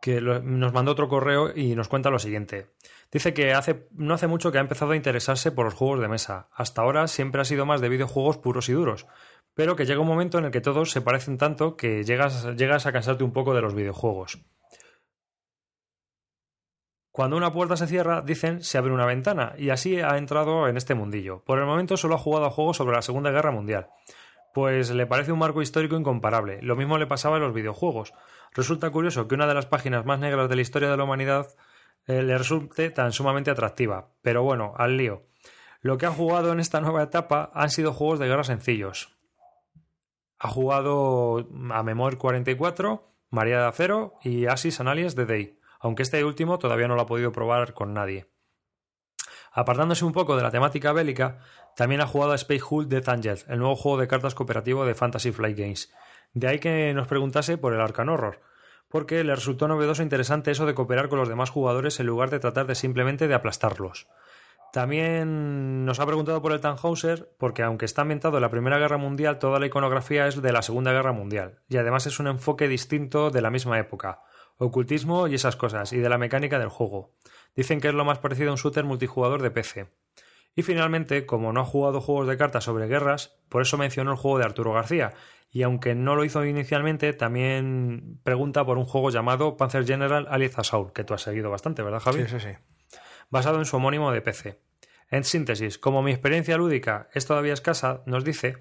que 0.00 0.20
lo- 0.20 0.40
nos 0.42 0.72
mandó 0.72 0.92
otro 0.92 1.08
correo 1.08 1.50
y 1.56 1.74
nos 1.74 1.88
cuenta 1.88 2.10
lo 2.10 2.18
siguiente. 2.18 2.68
Dice 3.10 3.32
que 3.32 3.52
hace, 3.54 3.86
no 3.92 4.14
hace 4.14 4.26
mucho 4.26 4.50
que 4.52 4.58
ha 4.58 4.60
empezado 4.60 4.92
a 4.92 4.96
interesarse 4.96 5.50
por 5.52 5.64
los 5.64 5.74
juegos 5.74 6.00
de 6.00 6.08
mesa. 6.08 6.48
Hasta 6.52 6.82
ahora 6.82 7.06
siempre 7.06 7.40
ha 7.40 7.44
sido 7.44 7.64
más 7.66 7.80
de 7.80 7.88
videojuegos 7.88 8.38
puros 8.38 8.68
y 8.68 8.72
duros. 8.72 9.06
Pero 9.54 9.76
que 9.76 9.86
llega 9.86 10.00
un 10.00 10.08
momento 10.08 10.38
en 10.38 10.46
el 10.46 10.50
que 10.50 10.60
todos 10.60 10.90
se 10.90 11.00
parecen 11.00 11.38
tanto 11.38 11.76
que 11.76 12.02
llegas, 12.02 12.44
llegas 12.56 12.86
a 12.86 12.92
cansarte 12.92 13.22
un 13.22 13.32
poco 13.32 13.54
de 13.54 13.62
los 13.62 13.74
videojuegos. 13.74 14.40
Cuando 17.14 17.36
una 17.36 17.52
puerta 17.52 17.76
se 17.76 17.86
cierra, 17.86 18.22
dicen, 18.22 18.64
se 18.64 18.76
abre 18.76 18.92
una 18.92 19.06
ventana, 19.06 19.52
y 19.56 19.70
así 19.70 20.00
ha 20.00 20.18
entrado 20.18 20.66
en 20.66 20.76
este 20.76 20.96
mundillo. 20.96 21.44
Por 21.44 21.60
el 21.60 21.64
momento 21.64 21.96
solo 21.96 22.16
ha 22.16 22.18
jugado 22.18 22.46
a 22.46 22.50
juegos 22.50 22.76
sobre 22.76 22.96
la 22.96 23.02
Segunda 23.02 23.30
Guerra 23.30 23.52
Mundial, 23.52 23.86
pues 24.52 24.90
le 24.90 25.06
parece 25.06 25.30
un 25.30 25.38
marco 25.38 25.62
histórico 25.62 25.94
incomparable. 25.94 26.60
Lo 26.60 26.74
mismo 26.74 26.98
le 26.98 27.06
pasaba 27.06 27.36
en 27.36 27.44
los 27.44 27.54
videojuegos. 27.54 28.14
Resulta 28.52 28.90
curioso 28.90 29.28
que 29.28 29.36
una 29.36 29.46
de 29.46 29.54
las 29.54 29.66
páginas 29.66 30.04
más 30.04 30.18
negras 30.18 30.48
de 30.48 30.56
la 30.56 30.62
historia 30.62 30.90
de 30.90 30.96
la 30.96 31.04
humanidad 31.04 31.46
eh, 32.08 32.20
le 32.20 32.36
resulte 32.36 32.90
tan 32.90 33.12
sumamente 33.12 33.52
atractiva. 33.52 34.08
Pero 34.20 34.42
bueno, 34.42 34.74
al 34.76 34.96
lío. 34.96 35.22
Lo 35.82 35.98
que 35.98 36.06
ha 36.06 36.10
jugado 36.10 36.50
en 36.50 36.58
esta 36.58 36.80
nueva 36.80 37.04
etapa 37.04 37.48
han 37.54 37.70
sido 37.70 37.92
juegos 37.92 38.18
de 38.18 38.26
guerra 38.26 38.42
sencillos. 38.42 39.16
Ha 40.40 40.48
jugado 40.48 41.48
a 41.70 41.82
Memoir 41.84 42.18
44, 42.18 43.04
María 43.30 43.60
de 43.60 43.66
Acero 43.68 44.14
y 44.24 44.46
Asis 44.46 44.80
Analies 44.80 45.14
de 45.14 45.26
Day, 45.26 45.58
aunque 45.84 46.02
este 46.02 46.24
último 46.24 46.58
todavía 46.58 46.88
no 46.88 46.94
lo 46.94 47.02
ha 47.02 47.06
podido 47.06 47.30
probar 47.30 47.74
con 47.74 47.92
nadie. 47.92 48.26
Apartándose 49.52 50.06
un 50.06 50.12
poco 50.12 50.34
de 50.34 50.42
la 50.42 50.50
temática 50.50 50.94
bélica, 50.94 51.40
también 51.76 52.00
ha 52.00 52.06
jugado 52.06 52.32
a 52.32 52.36
Space 52.36 52.62
Hulk 52.68 52.88
Death 52.88 53.08
Angel, 53.10 53.38
el 53.48 53.58
nuevo 53.58 53.76
juego 53.76 53.98
de 53.98 54.08
cartas 54.08 54.34
cooperativo 54.34 54.86
de 54.86 54.94
Fantasy 54.94 55.30
Flight 55.30 55.58
Games. 55.58 55.92
De 56.32 56.48
ahí 56.48 56.58
que 56.58 56.94
nos 56.94 57.06
preguntase 57.06 57.58
por 57.58 57.74
el 57.74 57.82
Arcan 57.82 58.08
Horror, 58.08 58.40
porque 58.88 59.22
le 59.24 59.34
resultó 59.34 59.68
novedoso 59.68 60.00
e 60.00 60.04
interesante 60.04 60.50
eso 60.50 60.64
de 60.64 60.74
cooperar 60.74 61.10
con 61.10 61.18
los 61.18 61.28
demás 61.28 61.50
jugadores 61.50 62.00
en 62.00 62.06
lugar 62.06 62.30
de 62.30 62.40
tratar 62.40 62.66
de 62.66 62.76
simplemente 62.76 63.28
de 63.28 63.34
aplastarlos. 63.34 64.08
También 64.72 65.84
nos 65.84 66.00
ha 66.00 66.06
preguntado 66.06 66.40
por 66.40 66.52
el 66.52 66.60
Tannhauser, 66.60 67.30
porque 67.38 67.62
aunque 67.62 67.84
está 67.84 68.02
ambientado 68.02 68.38
en 68.38 68.42
la 68.42 68.50
Primera 68.50 68.78
Guerra 68.78 68.96
Mundial, 68.96 69.38
toda 69.38 69.58
la 69.58 69.66
iconografía 69.66 70.26
es 70.28 70.40
de 70.40 70.50
la 70.50 70.62
Segunda 70.62 70.92
Guerra 70.92 71.12
Mundial, 71.12 71.60
y 71.68 71.76
además 71.76 72.06
es 72.06 72.18
un 72.20 72.26
enfoque 72.26 72.68
distinto 72.68 73.30
de 73.30 73.42
la 73.42 73.50
misma 73.50 73.78
época, 73.78 74.22
ocultismo 74.58 75.28
y 75.28 75.34
esas 75.34 75.56
cosas, 75.56 75.92
y 75.92 75.98
de 75.98 76.08
la 76.08 76.18
mecánica 76.18 76.58
del 76.58 76.68
juego. 76.68 77.14
Dicen 77.56 77.80
que 77.80 77.88
es 77.88 77.94
lo 77.94 78.04
más 78.04 78.18
parecido 78.18 78.50
a 78.50 78.52
un 78.52 78.58
shooter 78.58 78.84
multijugador 78.84 79.42
de 79.42 79.50
PC. 79.50 79.88
Y 80.56 80.62
finalmente, 80.62 81.26
como 81.26 81.52
no 81.52 81.60
ha 81.60 81.64
jugado 81.64 82.00
juegos 82.00 82.28
de 82.28 82.36
cartas 82.36 82.64
sobre 82.64 82.86
guerras, 82.86 83.36
por 83.48 83.62
eso 83.62 83.76
mencionó 83.76 84.12
el 84.12 84.16
juego 84.16 84.38
de 84.38 84.44
Arturo 84.44 84.72
García, 84.72 85.12
y 85.50 85.62
aunque 85.62 85.94
no 85.94 86.16
lo 86.16 86.24
hizo 86.24 86.44
inicialmente, 86.44 87.12
también 87.12 88.20
pregunta 88.24 88.64
por 88.64 88.78
un 88.78 88.84
juego 88.84 89.10
llamado 89.10 89.56
Panzer 89.56 89.86
General 89.86 90.26
Allied 90.28 90.52
Assault, 90.56 90.92
que 90.92 91.04
tú 91.04 91.14
has 91.14 91.22
seguido 91.22 91.50
bastante, 91.50 91.82
¿verdad, 91.82 92.00
Javi? 92.00 92.24
Sí, 92.24 92.38
sí, 92.38 92.40
sí. 92.40 92.98
basado 93.30 93.58
en 93.58 93.64
su 93.64 93.76
homónimo 93.76 94.10
de 94.10 94.20
PC. 94.20 94.60
En 95.10 95.24
síntesis, 95.24 95.78
como 95.78 96.02
mi 96.02 96.10
experiencia 96.10 96.56
lúdica 96.56 97.08
es 97.14 97.26
todavía 97.26 97.52
escasa, 97.52 98.02
nos 98.06 98.24
dice, 98.24 98.56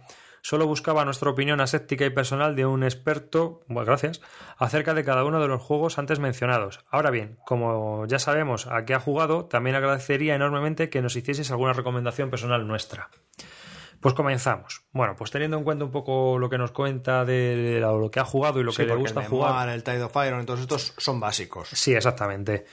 solo 0.46 0.68
buscaba 0.68 1.06
nuestra 1.06 1.30
opinión 1.32 1.62
aséptica 1.62 2.06
y 2.06 2.10
personal 2.12 2.56
de 2.56 2.66
un 2.66 2.84
experto, 2.84 3.62
bueno, 3.68 3.86
gracias, 3.88 4.22
acerca 4.58 4.94
de 4.94 5.04
cada 5.06 5.24
uno 5.24 5.40
de 5.42 5.48
los 5.48 5.62
juegos 5.62 5.98
antes 5.98 6.20
mencionados. 6.20 6.86
Ahora 6.92 7.10
bien, 7.12 7.38
como 7.46 8.06
ya 8.06 8.20
sabemos 8.20 8.68
a 8.68 8.84
qué 8.86 8.94
ha 8.94 9.00
jugado, 9.00 9.46
también 9.46 9.76
agradecería 9.78 10.36
enormemente 10.36 10.90
que 10.90 11.02
nos 11.02 11.16
hicieseis 11.16 11.50
alguna 11.50 11.72
recomendación 11.74 12.30
personal 12.30 12.68
nuestra. 12.68 13.10
Pues 14.02 14.14
comenzamos. 14.16 14.84
Bueno, 14.92 15.16
pues 15.16 15.32
teniendo 15.32 15.58
en 15.58 15.64
cuenta 15.64 15.86
un 15.86 15.92
poco 15.92 16.38
lo 16.38 16.50
que 16.50 16.58
nos 16.58 16.72
cuenta 16.72 17.24
de 17.24 17.80
lo 17.80 18.12
que 18.12 18.20
ha 18.20 18.26
jugado 18.26 18.60
y 18.60 18.64
lo 18.66 18.74
Sí, 18.74 18.82
que 18.84 18.88
le 18.90 18.96
gusta 18.96 19.22
el 19.22 19.28
jugar. 19.28 19.52
Memoir, 19.52 19.70
el 19.70 19.84
Tide 19.84 20.04
of 20.04 20.16
Iron, 20.28 20.46
todos 20.46 20.60
estos 20.60 20.94
son 20.98 21.22
básicos. 21.22 21.70
Sí, 21.70 21.96
exactamente. 21.96 22.66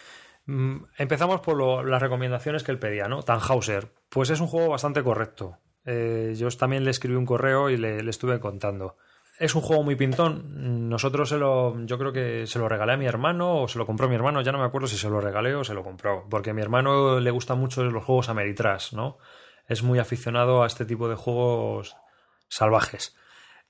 Mm, 0.46 0.78
Empezamos 0.98 1.40
por 1.40 1.56
lo- 1.56 1.84
las 1.84 2.02
recomendaciones 2.02 2.64
que 2.64 2.72
él 2.72 2.80
pedía, 2.80 3.06
¿no? 3.06 3.22
Tannhauser. 3.22 3.92
Pues 4.08 4.30
es 4.30 4.40
un 4.40 4.48
juego 4.48 4.70
bastante 4.70 5.04
correcto. 5.04 5.56
Eh, 5.84 6.34
yo 6.36 6.48
también 6.50 6.84
le 6.84 6.90
escribí 6.90 7.16
un 7.16 7.26
correo 7.26 7.70
y 7.70 7.76
le, 7.76 8.08
estuve 8.08 8.40
contando. 8.40 8.96
Es 9.38 9.54
un 9.54 9.62
juego 9.62 9.82
muy 9.82 9.96
pintón. 9.96 10.88
Nosotros 10.88 11.30
se 11.30 11.38
lo, 11.38 11.74
yo 11.86 11.98
creo 11.98 12.12
que 12.12 12.46
se 12.46 12.58
lo 12.58 12.68
regalé 12.68 12.92
a 12.92 12.96
mi 12.98 13.06
hermano 13.06 13.62
o 13.62 13.68
se 13.68 13.78
lo 13.78 13.86
compró 13.86 14.08
mi 14.08 14.14
hermano. 14.14 14.42
Ya 14.42 14.52
no 14.52 14.58
me 14.58 14.64
acuerdo 14.64 14.86
si 14.86 14.98
se 14.98 15.08
lo 15.08 15.20
regalé 15.20 15.54
o 15.54 15.64
se 15.64 15.72
lo 15.72 15.82
compró. 15.82 16.26
Porque 16.28 16.50
a 16.50 16.54
mi 16.54 16.60
hermano 16.60 17.20
le 17.20 17.30
gustan 17.30 17.58
mucho 17.58 17.82
los 17.84 18.04
juegos 18.04 18.28
Ameritrash, 18.28 18.92
¿no? 18.92 19.18
Es 19.66 19.82
muy 19.82 19.98
aficionado 19.98 20.62
a 20.62 20.66
este 20.66 20.84
tipo 20.84 21.08
de 21.08 21.14
juegos 21.14 21.96
salvajes 22.48 23.16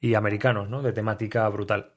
y 0.01 0.15
americanos, 0.15 0.69
¿no? 0.69 0.83
De 0.83 0.93
temática 0.93 1.49
brutal. 1.49 1.93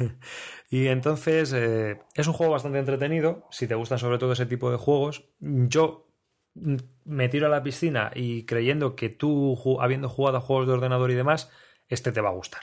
y 0.70 0.86
entonces 0.86 1.52
eh, 1.52 1.98
es 2.14 2.26
un 2.26 2.34
juego 2.34 2.52
bastante 2.52 2.78
entretenido. 2.78 3.48
Si 3.50 3.66
te 3.66 3.74
gustan 3.74 3.98
sobre 3.98 4.18
todo 4.18 4.32
ese 4.32 4.46
tipo 4.46 4.70
de 4.70 4.76
juegos, 4.76 5.24
yo 5.40 6.05
me 7.04 7.28
tiro 7.28 7.46
a 7.46 7.50
la 7.50 7.62
piscina 7.62 8.10
y 8.14 8.44
creyendo 8.44 8.96
que 8.96 9.08
tú, 9.08 9.78
habiendo 9.80 10.08
jugado 10.08 10.38
a 10.38 10.40
juegos 10.40 10.66
de 10.66 10.74
ordenador 10.74 11.10
y 11.10 11.14
demás, 11.14 11.50
este 11.88 12.12
te 12.12 12.20
va 12.20 12.30
a 12.30 12.34
gustar. 12.34 12.62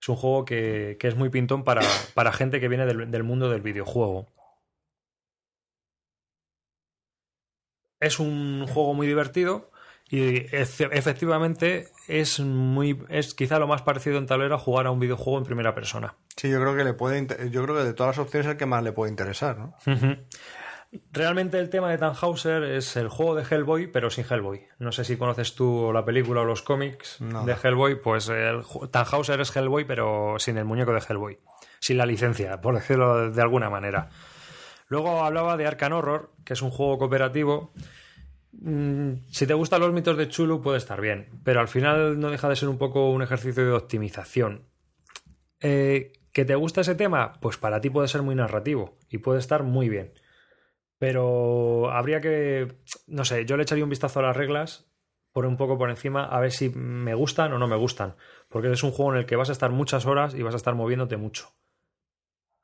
Es 0.00 0.08
un 0.08 0.16
juego 0.16 0.44
que, 0.44 0.96
que 1.00 1.08
es 1.08 1.16
muy 1.16 1.30
pintón 1.30 1.64
para, 1.64 1.82
para 2.14 2.32
gente 2.32 2.60
que 2.60 2.68
viene 2.68 2.86
del, 2.86 3.10
del 3.10 3.22
mundo 3.22 3.50
del 3.50 3.62
videojuego. 3.62 4.26
Es 7.98 8.20
un 8.20 8.66
juego 8.66 8.94
muy 8.94 9.06
divertido 9.06 9.70
y 10.08 10.46
efectivamente 10.54 11.88
es 12.06 12.38
muy 12.38 13.04
es 13.08 13.34
quizá 13.34 13.58
lo 13.58 13.66
más 13.66 13.82
parecido 13.82 14.18
en 14.18 14.26
tablero 14.26 14.54
a 14.54 14.58
jugar 14.58 14.86
a 14.86 14.92
un 14.92 15.00
videojuego 15.00 15.38
en 15.38 15.44
primera 15.44 15.74
persona. 15.74 16.14
Sí, 16.36 16.48
yo 16.48 16.60
creo 16.60 16.76
que 16.76 16.84
le 16.84 16.92
puede 16.92 17.26
yo 17.50 17.62
creo 17.64 17.74
que 17.74 17.82
de 17.82 17.92
todas 17.92 18.16
las 18.16 18.24
opciones 18.24 18.46
es 18.46 18.52
el 18.52 18.58
que 18.58 18.66
más 18.66 18.84
le 18.84 18.92
puede 18.92 19.10
interesar, 19.10 19.58
¿no? 19.58 19.74
Realmente 21.12 21.58
el 21.58 21.70
tema 21.70 21.90
de 21.90 21.98
Tannhauser 21.98 22.62
es 22.64 22.96
el 22.96 23.08
juego 23.08 23.34
de 23.34 23.42
Hellboy, 23.48 23.86
pero 23.88 24.10
sin 24.10 24.24
Hellboy. 24.28 24.64
No 24.78 24.92
sé 24.92 25.04
si 25.04 25.16
conoces 25.16 25.54
tú 25.54 25.90
la 25.92 26.04
película 26.04 26.42
o 26.42 26.44
los 26.44 26.62
cómics 26.62 27.20
No. 27.20 27.44
de 27.44 27.54
Hellboy, 27.62 28.00
pues 28.00 28.28
el 28.28 28.62
Tannhauser 28.90 29.40
es 29.40 29.54
Hellboy, 29.56 29.84
pero 29.84 30.36
sin 30.38 30.58
el 30.58 30.64
muñeco 30.64 30.92
de 30.92 31.02
Hellboy. 31.08 31.38
Sin 31.80 31.98
la 31.98 32.06
licencia, 32.06 32.60
por 32.60 32.74
decirlo 32.74 33.30
de 33.30 33.42
alguna 33.42 33.70
manera. 33.70 34.10
Luego 34.88 35.24
hablaba 35.24 35.56
de 35.56 35.66
Arkham 35.66 35.92
Horror, 35.92 36.32
que 36.44 36.52
es 36.52 36.62
un 36.62 36.70
juego 36.70 36.98
cooperativo. 36.98 37.72
Mm, 38.52 39.12
Si 39.30 39.46
te 39.46 39.54
gustan 39.54 39.80
los 39.80 39.92
mitos 39.92 40.16
de 40.16 40.28
Chulu, 40.28 40.62
puede 40.62 40.78
estar 40.78 41.00
bien, 41.00 41.28
pero 41.44 41.60
al 41.60 41.68
final 41.68 42.18
no 42.20 42.30
deja 42.30 42.48
de 42.48 42.56
ser 42.56 42.68
un 42.68 42.78
poco 42.78 43.10
un 43.10 43.22
ejercicio 43.22 43.64
de 43.64 43.72
optimización. 43.72 44.62
Eh, 45.60 46.12
¿Que 46.32 46.44
te 46.44 46.54
gusta 46.54 46.82
ese 46.82 46.94
tema? 46.94 47.32
Pues 47.40 47.56
para 47.56 47.80
ti 47.80 47.88
puede 47.90 48.08
ser 48.08 48.22
muy 48.22 48.34
narrativo 48.34 48.96
y 49.08 49.18
puede 49.18 49.38
estar 49.38 49.62
muy 49.62 49.88
bien. 49.88 50.12
Pero 50.98 51.90
habría 51.90 52.20
que, 52.20 52.76
no 53.06 53.24
sé, 53.24 53.44
yo 53.44 53.56
le 53.56 53.64
echaría 53.64 53.84
un 53.84 53.90
vistazo 53.90 54.20
a 54.20 54.22
las 54.22 54.36
reglas, 54.36 54.86
por 55.32 55.44
un 55.44 55.56
poco 55.56 55.76
por 55.76 55.90
encima, 55.90 56.24
a 56.24 56.40
ver 56.40 56.52
si 56.52 56.70
me 56.70 57.14
gustan 57.14 57.52
o 57.52 57.58
no 57.58 57.68
me 57.68 57.76
gustan. 57.76 58.16
Porque 58.48 58.70
es 58.72 58.82
un 58.82 58.92
juego 58.92 59.12
en 59.12 59.18
el 59.18 59.26
que 59.26 59.36
vas 59.36 59.50
a 59.50 59.52
estar 59.52 59.70
muchas 59.70 60.06
horas 60.06 60.34
y 60.34 60.42
vas 60.42 60.54
a 60.54 60.56
estar 60.56 60.74
moviéndote 60.74 61.16
mucho. 61.18 61.50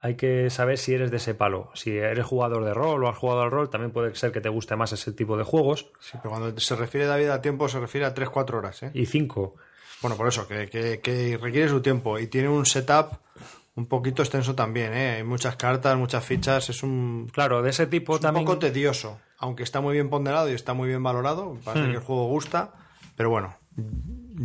Hay 0.00 0.16
que 0.16 0.50
saber 0.50 0.78
si 0.78 0.94
eres 0.94 1.10
de 1.12 1.18
ese 1.18 1.34
palo. 1.34 1.70
Si 1.74 1.96
eres 1.96 2.26
jugador 2.26 2.64
de 2.64 2.74
rol 2.74 3.04
o 3.04 3.08
has 3.08 3.16
jugado 3.18 3.42
al 3.42 3.50
rol, 3.52 3.70
también 3.70 3.92
puede 3.92 4.14
ser 4.16 4.32
que 4.32 4.40
te 4.40 4.48
guste 4.48 4.74
más 4.74 4.92
ese 4.92 5.12
tipo 5.12 5.36
de 5.36 5.44
juegos. 5.44 5.92
Sí, 6.00 6.18
pero 6.20 6.30
cuando 6.30 6.58
se 6.58 6.74
refiere 6.74 7.06
David 7.06 7.28
a 7.28 7.40
tiempo, 7.40 7.68
se 7.68 7.78
refiere 7.78 8.06
a 8.06 8.14
3-4 8.14 8.58
horas, 8.58 8.82
¿eh? 8.82 8.90
Y 8.94 9.06
cinco. 9.06 9.54
Bueno, 10.00 10.16
por 10.16 10.26
eso, 10.26 10.48
que, 10.48 10.66
que- 10.68 10.98
que 11.00 11.38
requiere 11.40 11.68
su 11.68 11.80
tiempo 11.82 12.18
y 12.18 12.26
tiene 12.26 12.48
un 12.48 12.66
setup 12.66 13.12
Un 13.74 13.86
poquito 13.86 14.22
extenso 14.22 14.54
también, 14.54 14.92
¿eh? 14.92 15.10
Hay 15.16 15.24
muchas 15.24 15.56
cartas, 15.56 15.96
muchas 15.96 16.24
fichas, 16.24 16.68
es 16.68 16.82
un, 16.82 17.28
Claro, 17.32 17.62
de 17.62 17.70
ese 17.70 17.86
tipo 17.86 18.16
es 18.16 18.24
un 18.24 18.34
poco 18.34 18.58
tedioso. 18.58 19.18
Aunque 19.38 19.62
está 19.62 19.80
muy 19.80 19.94
bien 19.94 20.10
ponderado 20.10 20.50
y 20.50 20.52
está 20.54 20.74
muy 20.74 20.88
bien 20.88 21.02
valorado, 21.02 21.56
parece 21.64 21.86
Hmm. 21.86 21.90
que 21.90 21.96
el 21.96 22.02
juego 22.02 22.26
gusta, 22.28 22.72
pero 23.16 23.30
bueno, 23.30 23.56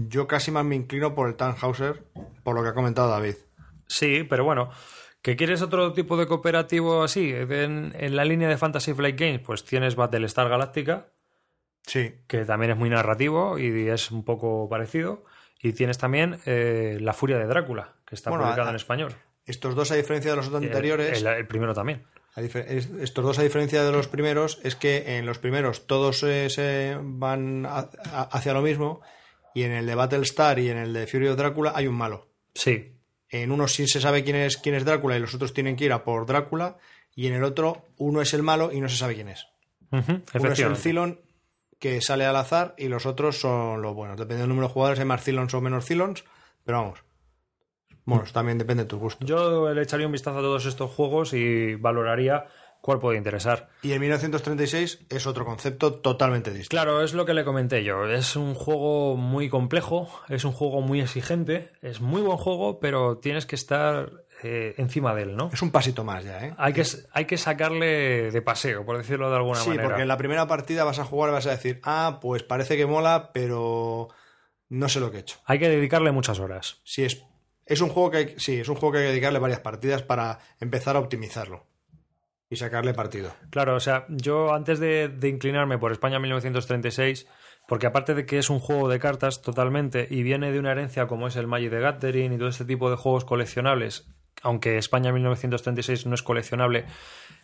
yo 0.10 0.28
casi 0.28 0.50
más 0.52 0.64
me 0.66 0.76
inclino 0.76 1.14
por 1.14 1.28
el 1.28 1.36
Tannhauser, 1.36 2.06
por 2.44 2.56
lo 2.56 2.64
que 2.64 2.70
ha 2.70 2.74
comentado 2.74 3.10
David. 3.10 3.36
Sí, 3.88 4.24
pero 4.30 4.44
bueno. 4.44 4.70
¿Que 5.22 5.36
quieres 5.36 5.62
otro 5.62 5.92
tipo 5.92 6.16
de 6.16 6.26
cooperativo 6.26 7.04
así? 7.04 7.32
En, 7.34 7.94
en 7.98 8.16
la 8.16 8.24
línea 8.24 8.48
de 8.48 8.58
Fantasy 8.58 8.94
Flight 8.94 9.20
Games, 9.20 9.42
pues 9.46 9.66
tienes 9.66 9.96
Battlestar 9.96 10.48
Galactica, 10.48 11.08
Sí, 11.86 12.16
que 12.28 12.44
también 12.46 12.72
es 12.74 12.78
muy 12.78 12.90
narrativo 12.90 13.58
y 13.60 13.88
es 13.90 14.12
un 14.12 14.24
poco 14.26 14.68
parecido. 14.70 15.24
Y 15.62 15.72
tienes 15.74 15.98
también 15.98 16.40
eh, 16.46 16.98
La 17.02 17.14
Furia 17.14 17.38
de 17.38 17.46
Drácula, 17.46 17.96
que 18.08 18.16
está 18.16 18.30
Bueno, 18.30 18.46
publicado 18.46 18.68
a- 18.68 18.72
en 18.72 18.76
español. 18.78 19.16
estos 19.46 19.76
dos, 19.76 19.92
a 19.92 19.96
diferencia 19.96 20.32
de 20.32 20.38
los 20.38 20.48
El- 20.48 20.56
anteriores, 20.56 21.22
El, 21.22 21.28
el 21.28 21.48
primero 21.48 21.74
también. 21.74 22.04
Estos 22.36 23.26
dos, 23.26 23.40
a 23.40 23.44
diferencia 23.44 23.84
de 23.84 23.92
los 23.92 24.08
primeros, 24.08 24.60
es 24.64 24.76
que 24.76 25.18
en 25.18 25.26
los 25.26 25.40
primeros 25.40 25.88
todos 25.88 26.22
eh, 26.24 26.50
se 26.52 26.96
van 27.02 27.66
a- 27.66 27.90
a- 28.12 28.30
hacia 28.32 28.54
lo 28.54 28.62
mismo 28.62 29.02
y 29.56 29.64
en 29.64 29.72
el 29.72 29.88
de 29.88 29.96
Battlestar 29.96 30.60
y 30.60 30.70
en 30.70 30.78
el 30.78 30.94
de 30.94 31.08
Fury 31.08 31.30
of 31.30 31.38
Drácula 31.38 31.74
hay 31.76 31.88
un 31.88 31.96
malo. 31.96 32.28
Sí. 32.54 32.94
En 33.30 33.52
uno 33.52 33.68
sí 33.68 33.88
se 33.88 34.00
sabe 34.00 34.24
quién 34.24 34.36
es, 34.36 34.58
quién 34.58 34.76
es 34.76 34.86
Drácula 34.86 35.18
y 35.18 35.20
los 35.20 35.34
otros 35.34 35.52
tienen 35.54 35.76
que 35.76 35.86
ir 35.86 35.94
a 35.94 36.04
por 36.04 36.26
Drácula 36.28 36.78
y 37.16 37.26
en 37.28 37.34
el 37.34 37.44
otro 37.44 37.88
uno 37.98 38.22
es 38.22 38.34
el 38.36 38.44
malo 38.44 38.72
y 38.72 38.80
no 38.82 38.88
se 38.88 38.98
sabe 38.98 39.16
quién 39.16 39.30
es. 39.30 39.48
Uno 39.92 40.22
es 40.52 40.60
el. 40.60 40.78
Cylon 40.78 41.20
que 41.80 42.02
sale 42.02 42.26
al 42.26 42.36
azar 42.36 42.76
y 42.78 42.88
los 42.88 43.06
otros 43.08 43.40
son 43.40 43.82
los 43.82 43.96
buenos. 43.96 44.18
Depende 44.18 44.42
del 44.42 44.50
número 44.50 44.68
de 44.68 44.74
jugadores, 44.74 45.00
hay 45.00 45.06
más 45.06 45.24
Cylons 45.24 45.54
o 45.56 45.62
menos 45.62 45.86
Cylons, 45.86 46.24
pero 46.64 46.78
vamos. 46.82 47.00
Bueno, 48.08 48.24
eso 48.24 48.34
también 48.34 48.58
depende 48.58 48.84
de 48.84 48.90
tu 48.90 48.98
gusto. 49.00 49.24
Yo 49.26 49.72
le 49.74 49.82
echaría 49.82 50.06
un 50.08 50.12
vistazo 50.14 50.40
a 50.40 50.42
todos 50.42 50.66
estos 50.66 50.90
juegos 50.92 51.34
y 51.34 51.76
valoraría 51.76 52.46
cuál 52.82 53.00
puede 53.00 53.18
interesar. 53.18 53.70
Y 53.82 53.92
el 53.92 54.00
1936 54.00 55.08
es 55.10 55.28
otro 55.28 55.44
concepto 55.46 55.96
totalmente 55.96 56.52
distinto. 56.52 56.70
Claro, 56.70 57.02
es 57.04 57.14
lo 57.14 57.26
que 57.26 57.34
le 57.34 57.44
comenté 57.44 57.84
yo. 57.84 58.06
Es 58.06 58.36
un 58.38 58.54
juego 58.56 59.18
muy 59.18 59.50
complejo, 59.50 60.10
es 60.30 60.46
un 60.46 60.54
juego 60.54 60.80
muy 60.82 61.02
exigente, 61.02 61.72
es 61.82 62.00
muy 62.02 62.22
buen 62.22 62.38
juego, 62.38 62.80
pero 62.80 63.18
tienes 63.18 63.46
que 63.46 63.56
estar 63.56 64.10
eh, 64.42 64.74
encima 64.78 65.14
de 65.14 65.24
él, 65.24 65.36
¿no? 65.36 65.50
Es 65.52 65.62
un 65.62 65.72
pasito 65.72 66.04
más 66.06 66.24
ya, 66.24 66.46
¿eh? 66.46 66.54
Hay 66.58 66.72
que, 66.72 66.84
hay 67.12 67.26
que 67.26 67.38
sacarle 67.38 68.32
de 68.32 68.42
paseo, 68.42 68.86
por 68.86 68.98
decirlo 68.98 69.30
de 69.30 69.36
alguna 69.36 69.60
Sí, 69.60 69.70
manera. 69.70 69.84
porque 69.90 70.04
en 70.04 70.08
la 70.08 70.18
primera 70.18 70.48
partida 70.48 70.86
vas 70.86 71.00
a 71.00 71.04
jugar 71.04 71.32
y 71.32 71.34
vas 71.34 71.48
a 71.48 71.52
decir, 71.52 71.82
ah, 71.84 72.20
pues 72.22 72.44
parece 72.44 72.78
que 72.78 72.86
mola, 72.86 73.32
pero 73.34 74.08
no 74.70 74.88
sé 74.88 75.00
lo 75.02 75.12
que 75.12 75.18
he 75.18 75.22
hecho. 75.22 75.40
Hay 75.46 75.60
que 75.60 75.68
dedicarle 75.70 76.12
muchas 76.12 76.40
horas. 76.40 76.80
Sí, 76.84 77.04
es, 77.04 77.26
es 77.68 77.82
un 77.82 77.90
juego 77.90 78.12
que 78.12 78.18
hay, 78.18 78.36
sí, 78.38 78.60
es 78.60 78.70
un 78.70 78.76
juego 78.76 78.94
que 78.94 78.98
hay 79.00 79.04
que 79.06 79.10
dedicarle 79.12 79.40
varias 79.40 79.60
partidas 79.60 80.04
para 80.04 80.40
empezar 80.60 80.96
a 80.96 81.00
optimizarlo 81.00 81.66
y 82.50 82.56
sacarle 82.56 82.94
partido. 82.94 83.34
Claro, 83.50 83.76
o 83.76 83.80
sea, 83.80 84.06
yo 84.10 84.54
antes 84.54 84.80
de, 84.80 85.10
de 85.10 85.28
inclinarme 85.28 85.78
por 85.78 85.92
España 85.92 86.20
1936, 86.20 87.28
porque 87.68 87.88
aparte 87.88 88.16
de 88.16 88.26
que 88.26 88.38
es 88.38 88.50
un 88.50 88.60
juego 88.60 88.88
de 88.88 89.00
cartas 89.00 89.42
totalmente 89.42 90.08
y 90.10 90.24
viene 90.24 90.52
de 90.52 90.60
una 90.60 90.72
herencia 90.72 91.08
como 91.08 91.28
es 91.28 91.36
el 91.36 91.48
Magic 91.48 91.70
the 91.70 91.80
Gathering 91.80 92.34
y 92.34 92.38
todo 92.38 92.48
este 92.48 92.66
tipo 92.66 92.90
de 92.90 92.96
juegos 92.96 93.26
coleccionables, 93.26 94.08
aunque 94.42 94.78
España 94.78 95.12
1936 95.12 96.06
no 96.06 96.16
es 96.16 96.24
coleccionable, 96.24 96.86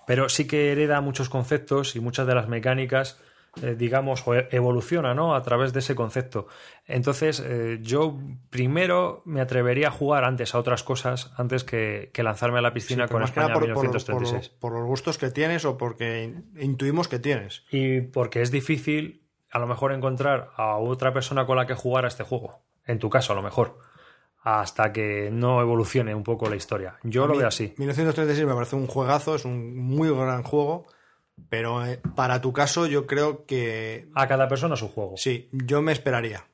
pero 0.08 0.30
sí 0.30 0.48
que 0.48 0.72
hereda 0.72 1.02
muchos 1.02 1.30
conceptos 1.30 1.96
y 1.96 2.00
muchas 2.00 2.28
de 2.28 2.36
las 2.36 2.48
mecánicas, 2.48 3.20
eh, 3.62 3.76
digamos, 3.78 4.28
o 4.28 4.34
e- 4.36 4.48
evoluciona, 4.52 5.14
¿no? 5.14 5.36
A 5.36 5.42
través 5.44 5.74
de 5.74 5.80
ese 5.80 5.94
concepto. 5.96 6.48
Entonces, 6.86 7.40
eh, 7.46 7.80
yo 7.82 8.18
primero 8.50 9.22
me 9.26 9.42
atrevería 9.42 9.90
a 9.90 9.92
jugar 9.92 10.24
antes 10.24 10.56
a 10.56 10.60
otras 10.60 10.84
cosas, 10.84 11.32
antes 11.38 11.64
que, 11.64 12.10
que 12.14 12.24
lanzarme 12.24 12.60
a 12.60 12.62
la 12.62 12.74
piscina 12.74 13.08
Sí, 13.08 13.12
con 13.14 13.22
España 13.24 13.54
por, 13.54 13.62
por- 13.62 13.84
1936. 13.84 14.50
por- 14.50 14.60
por 14.72 14.80
los 14.80 14.88
gustos 14.88 15.18
que 15.18 15.30
tienes 15.30 15.66
o 15.66 15.78
porque 15.78 16.24
in- 16.24 16.52
intuimos 16.60 17.08
que 17.08 17.20
tienes. 17.20 17.64
Y 17.72 18.02
porque 18.02 18.42
es 18.42 18.50
difícil 18.52 19.28
a 19.52 19.60
lo 19.60 19.68
mejor 19.68 19.92
encontrar 19.94 20.50
a 20.56 20.78
otra 20.78 21.14
persona 21.14 21.46
con 21.46 21.58
la 21.58 21.68
que 21.68 21.76
jugar 21.76 22.06
a 22.06 22.08
este 22.08 22.24
juego. 22.24 22.64
En 22.86 22.98
tu 22.98 23.10
caso, 23.10 23.34
a 23.34 23.36
lo 23.36 23.44
mejor. 23.44 23.78
Hasta 24.42 24.92
que 24.92 25.30
no 25.32 25.62
evolucione 25.62 26.14
un 26.14 26.24
poco 26.24 26.50
la 26.50 26.56
historia. 26.58 26.98
Yo 27.04 27.24
A 27.24 27.28
lo 27.28 27.34
mí, 27.34 27.40
veo 27.40 27.48
así. 27.48 27.74
1936 27.78 28.46
me 28.46 28.54
parece 28.54 28.76
un 28.76 28.88
juegazo, 28.88 29.36
es 29.36 29.46
un 29.46 29.78
muy 29.78 30.10
gran 30.10 30.44
juego, 30.44 30.86
pero 31.50 31.86
eh, 31.86 32.00
para 32.16 32.42
tu 32.42 32.54
caso 32.54 32.88
yo 32.88 33.06
creo 33.06 33.46
que 33.46 34.08
A 34.16 34.28
cada 34.28 34.48
persona 34.48 34.76
su 34.76 34.90
juego. 34.90 35.18
sí, 35.18 35.50
yo 35.52 35.82
me 35.82 35.92
esperaría. 35.92 36.46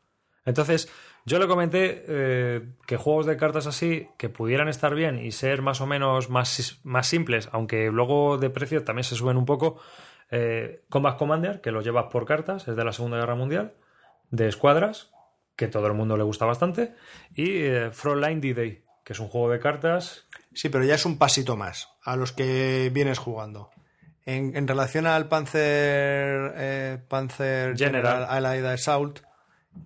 Entonces, 0.46 0.90
yo 1.26 1.38
le 1.38 1.48
comenté 1.48 2.06
eh, 2.08 2.70
que 2.88 2.98
juegos 2.98 3.26
de 3.26 3.38
cartas 3.38 3.68
así, 3.68 4.08
que 4.18 4.30
pudieran 4.30 4.68
estar 4.68 4.96
bien 4.96 5.24
y 5.24 5.32
ser 5.32 5.62
más 5.62 5.82
o 5.82 5.86
menos 5.86 6.30
más, 6.30 6.80
más 6.84 7.08
simples, 7.08 7.50
aunque 7.52 7.92
luego 7.92 8.38
de 8.38 8.50
precio 8.50 8.84
también 8.84 9.04
se 9.04 9.16
suben 9.16 9.38
un 9.38 9.46
poco. 9.46 9.80
eh, 10.32 10.82
Combat 10.90 11.18
Commander, 11.18 11.62
que 11.62 11.72
lo 11.72 11.82
llevas 11.82 12.06
por 12.12 12.26
cartas, 12.26 12.68
es 12.68 12.76
de 12.76 12.84
la 12.84 12.94
Segunda 12.94 13.18
Guerra 13.18 13.36
Mundial, 13.36 13.74
de 14.32 14.48
escuadras, 14.48 15.12
que 15.56 15.68
todo 15.68 15.88
el 15.88 15.94
mundo 15.94 16.18
le 16.18 16.24
gusta 16.24 16.46
bastante, 16.46 16.94
y 17.36 17.64
eh, 17.64 17.92
Frontline 17.92 18.40
D-Day, 18.40 18.84
que 19.04 19.14
es 19.14 19.20
un 19.20 19.28
juego 19.28 19.50
de 19.50 19.60
cartas 19.60 20.28
Sí, 20.54 20.70
pero 20.70 20.84
ya 20.84 20.96
es 20.96 21.06
un 21.06 21.18
pasito 21.18 21.56
más 21.56 21.90
a 22.04 22.16
los 22.16 22.32
que 22.32 22.90
vienes 22.94 23.20
jugando. 23.20 23.70
En, 24.30 24.56
en 24.56 24.68
relación 24.68 25.08
al 25.08 25.28
Panzer, 25.28 26.54
eh, 26.56 27.00
Panzer 27.08 27.76
General. 27.76 28.28
General 28.28 28.46
Allied 28.46 28.66
Assault, 28.66 29.22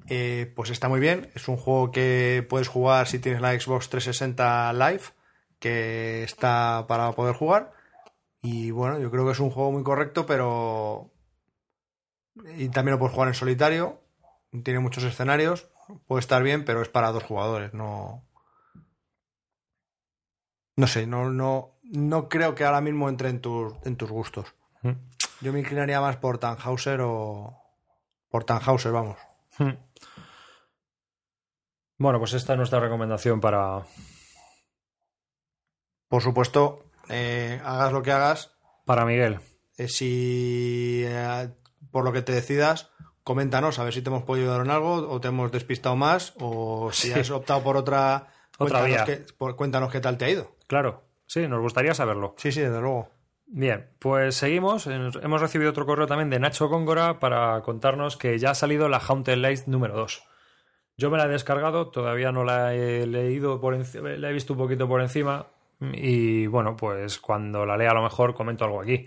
eh, 0.09 0.51
pues 0.53 0.69
está 0.69 0.89
muy 0.89 0.99
bien. 0.99 1.31
Es 1.33 1.47
un 1.47 1.55
juego 1.55 1.91
que 1.91 2.45
puedes 2.49 2.67
jugar 2.67 3.07
si 3.07 3.19
tienes 3.19 3.39
la 3.39 3.57
Xbox 3.57 3.87
360 3.87 4.73
Live, 4.73 5.03
que 5.59 6.23
está 6.23 6.83
para 6.89 7.13
poder 7.13 7.35
jugar. 7.35 7.71
Y 8.41 8.71
bueno, 8.71 8.99
yo 8.99 9.09
creo 9.11 9.25
que 9.25 9.31
es 9.31 9.39
un 9.39 9.49
juego 9.49 9.71
muy 9.71 9.83
correcto, 9.83 10.25
pero... 10.25 11.13
Y 12.57 12.67
también 12.67 12.95
lo 12.95 12.99
puedes 12.99 13.13
jugar 13.13 13.29
en 13.29 13.35
solitario. 13.35 14.01
Tiene 14.61 14.81
muchos 14.81 15.05
escenarios. 15.05 15.69
Puede 16.05 16.19
estar 16.19 16.43
bien, 16.43 16.65
pero 16.65 16.81
es 16.81 16.89
para 16.89 17.13
dos 17.13 17.23
jugadores, 17.23 17.73
no... 17.73 18.27
No 20.75 20.87
sé, 20.87 21.07
no, 21.07 21.29
no, 21.29 21.72
no 21.83 22.29
creo 22.29 22.55
que 22.55 22.63
ahora 22.65 22.81
mismo 22.81 23.09
entre 23.09 23.29
en 23.29 23.41
tus, 23.41 23.73
en 23.83 23.95
tus 23.97 24.09
gustos. 24.09 24.53
Mm. 24.81 24.91
Yo 25.41 25.53
me 25.53 25.59
inclinaría 25.59 25.99
más 26.01 26.17
por 26.17 26.37
Tannhauser 26.37 27.01
o. 27.01 27.59
Por 28.29 28.43
Tannhauser, 28.45 28.91
vamos. 28.91 29.17
Hmm. 29.59 29.71
Bueno, 31.97 32.19
pues 32.19 32.33
esta 32.33 32.53
es 32.53 32.57
nuestra 32.57 32.79
recomendación 32.79 33.39
para, 33.39 33.83
Por 36.07 36.21
supuesto, 36.21 36.83
eh, 37.09 37.61
hagas 37.63 37.91
lo 37.91 38.01
que 38.01 38.11
hagas. 38.11 38.51
para 38.85 39.05
Miguel. 39.05 39.39
eh, 39.77 39.87
si 39.87 41.03
eh, 41.05 41.49
por 41.91 42.03
lo 42.03 42.11
que 42.11 42.21
te 42.21 42.31
decidas, 42.31 42.89
coméntanos 43.23 43.79
a 43.79 43.83
ver 43.83 43.93
si 43.93 44.01
te 44.01 44.09
hemos 44.09 44.23
podido 44.23 44.51
ayudar 44.51 44.65
en 44.65 44.71
algo 44.71 44.93
o 45.09 45.19
te 45.21 45.29
hemos 45.29 45.51
despistado 45.51 45.95
más 45.95 46.33
o 46.39 46.91
si 46.91 47.11
Sí. 47.11 47.19
has 47.19 47.29
optado 47.31 47.63
por 47.63 47.77
otra. 47.77 48.27
Otra 48.57 48.79
cuéntanos 48.81 48.87
vía. 48.87 49.05
qué- 49.05 49.33
por- 49.37 49.55
cuéntanos 49.55 49.91
qué 49.91 49.99
tal 49.99 50.17
te 50.17 50.25
ha 50.25 50.29
ido. 50.29 50.55
Claro, 50.67 51.03
sí, 51.25 51.47
nos 51.47 51.61
gustaría 51.61 51.93
saberlo. 51.93 52.35
Sí, 52.37 52.51
sí, 52.51 52.61
desde 52.61 52.79
luego. 52.81 53.09
Bien, 53.45 53.87
pues 53.99 54.35
seguimos. 54.35 54.87
Hemos 54.87 55.41
recibido 55.41 55.69
otro 55.69 55.85
correo 55.85 56.07
también 56.07 56.29
de 56.29 56.39
Nacho 56.39 56.69
Góngora 56.69 57.19
para 57.19 57.61
contarnos 57.61 58.17
que 58.17 58.39
ya 58.39 58.51
ha 58.51 58.55
salido 58.55 58.89
la 58.89 58.97
Haunted 58.97 59.37
Light 59.37 59.65
número 59.67 59.95
2. 59.95 60.23
Yo 60.97 61.09
me 61.11 61.17
la 61.17 61.25
he 61.25 61.29
descargado, 61.29 61.89
todavía 61.89 62.31
no 62.31 62.43
la 62.43 62.73
he 62.73 63.05
leído 63.05 63.59
por 63.59 63.73
encima, 63.75 64.09
la 64.09 64.29
he 64.29 64.33
visto 64.33 64.53
un 64.53 64.59
poquito 64.59 64.87
por 64.87 65.01
encima 65.01 65.45
y 65.81 66.47
bueno, 66.47 66.75
pues 66.77 67.19
cuando 67.19 67.65
la 67.65 67.77
lea 67.77 67.91
a 67.91 67.95
lo 67.95 68.03
mejor 68.03 68.33
comento 68.33 68.63
algo 68.65 68.81
aquí. 68.81 69.05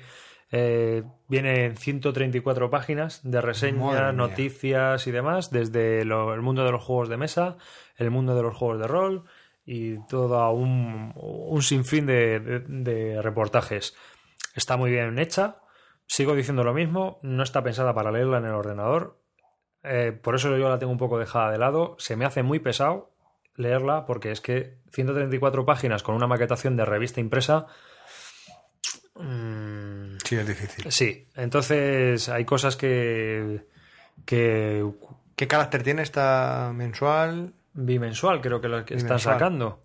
Eh, 0.52 1.02
viene 1.28 1.64
en 1.64 1.76
134 1.76 2.70
páginas 2.70 3.20
de 3.24 3.40
reseñas, 3.40 3.80
noticias 4.14 5.06
y 5.06 5.10
demás, 5.10 5.51
desde 5.51 6.05
lo- 6.05 6.34
el 6.34 6.43
mundo 6.43 6.64
de 6.64 6.70
los 6.70 6.84
juegos 6.84 7.09
de 7.09 7.16
mesa, 7.16 7.56
el 7.97 8.10
mundo 8.12 8.36
de 8.36 8.43
los 8.43 8.55
juegos 8.56 8.78
de 8.78 8.86
rol 8.86 9.24
y 9.66 9.98
todo 10.06 10.51
un, 10.52 11.12
un 11.16 11.62
sinfín 11.62 12.06
de, 12.06 12.38
de- 12.40 12.60
de 12.60 13.20
reportajes. 13.22 13.94
Está 14.55 14.76
muy 14.76 14.90
bien 14.90 15.18
hecha, 15.18 15.56
sigo 16.06 16.34
diciendo 16.34 16.62
lo 16.64 16.72
mismo, 16.72 17.18
no 17.22 17.43
está 17.43 17.62
pensada 17.62 17.93
para 17.93 18.12
leerla 18.12 18.38
en 18.38 18.44
el 18.47 18.52
ordenador, 18.52 19.20
eh, 19.82 20.12
por 20.12 20.34
eso 20.36 20.56
yo 20.56 20.68
la 20.68 20.78
tengo 20.78 20.93
un 20.93 20.98
poco 20.98 21.18
dejada 21.18 21.51
de 21.51 21.59
lado, 21.59 21.97
se 21.98 22.16
me 22.16 22.24
hace 22.24 22.43
muy 22.43 22.59
pesado 22.60 23.12
leerla 23.56 24.05
porque 24.06 24.30
es 24.30 24.40
que 24.40 24.78
134 24.93 25.64
páginas 25.66 26.02
con 26.02 26.14
una 26.14 26.26
maquetación 26.26 26.76
de 26.76 26.84
revista 26.84 27.20
impresa... 27.20 27.66
mm, 29.14 30.16
Sí, 30.24 30.36
es 30.36 30.47
difícil. 30.47 30.90
Sí, 30.93 31.28
entonces 31.36 32.28
hay 32.28 32.44
cosas 32.44 32.76
que, 32.76 33.64
que 34.24 34.84
¿Qué 35.36 35.47
carácter 35.48 35.82
tiene 35.82 36.02
esta 36.02 36.72
mensual? 36.74 37.52
Bimensual 37.77 38.40
creo 38.40 38.61
que, 38.61 38.69
lo 38.69 38.85
que 38.85 38.94
están 38.94 39.07
Bimensual. 39.09 39.35
sacando. 39.36 39.82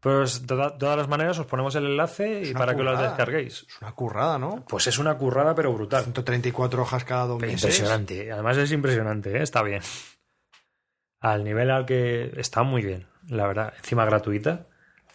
Pues 0.00 0.40
de 0.42 0.46
toda- 0.48 0.76
todas 0.78 0.96
las 0.96 1.08
maneras 1.08 1.38
os 1.38 1.46
ponemos 1.46 1.74
el 1.76 1.86
enlace 1.86 2.42
y 2.42 2.52
para 2.54 2.72
que 2.72 2.78
currada. 2.78 3.02
descarguéis. 3.08 3.66
Es 3.68 3.80
una 3.80 3.92
currada, 3.92 4.38
¿no? 4.38 4.64
Pues 4.68 4.86
es 4.88 4.98
una 4.98 5.16
currada 5.16 5.54
pero 5.54 5.72
brutal. 5.72 6.02
134 6.02 6.82
hojas 6.82 7.04
cada 7.04 7.26
dos 7.26 7.40
meses. 7.40 7.62
Impresionante. 7.62 8.32
Además 8.32 8.56
es 8.56 8.72
impresionante, 8.72 9.36
¿eh? 9.38 9.42
está 9.42 9.62
bien. 9.62 9.80
Al 11.20 11.44
nivel 11.44 11.70
al 11.70 11.86
que 11.86 12.32
está 12.36 12.64
muy 12.64 12.82
bien, 12.82 13.06
la 13.28 13.46
verdad. 13.46 13.72
Encima 13.76 14.04
gratuita. 14.04 14.64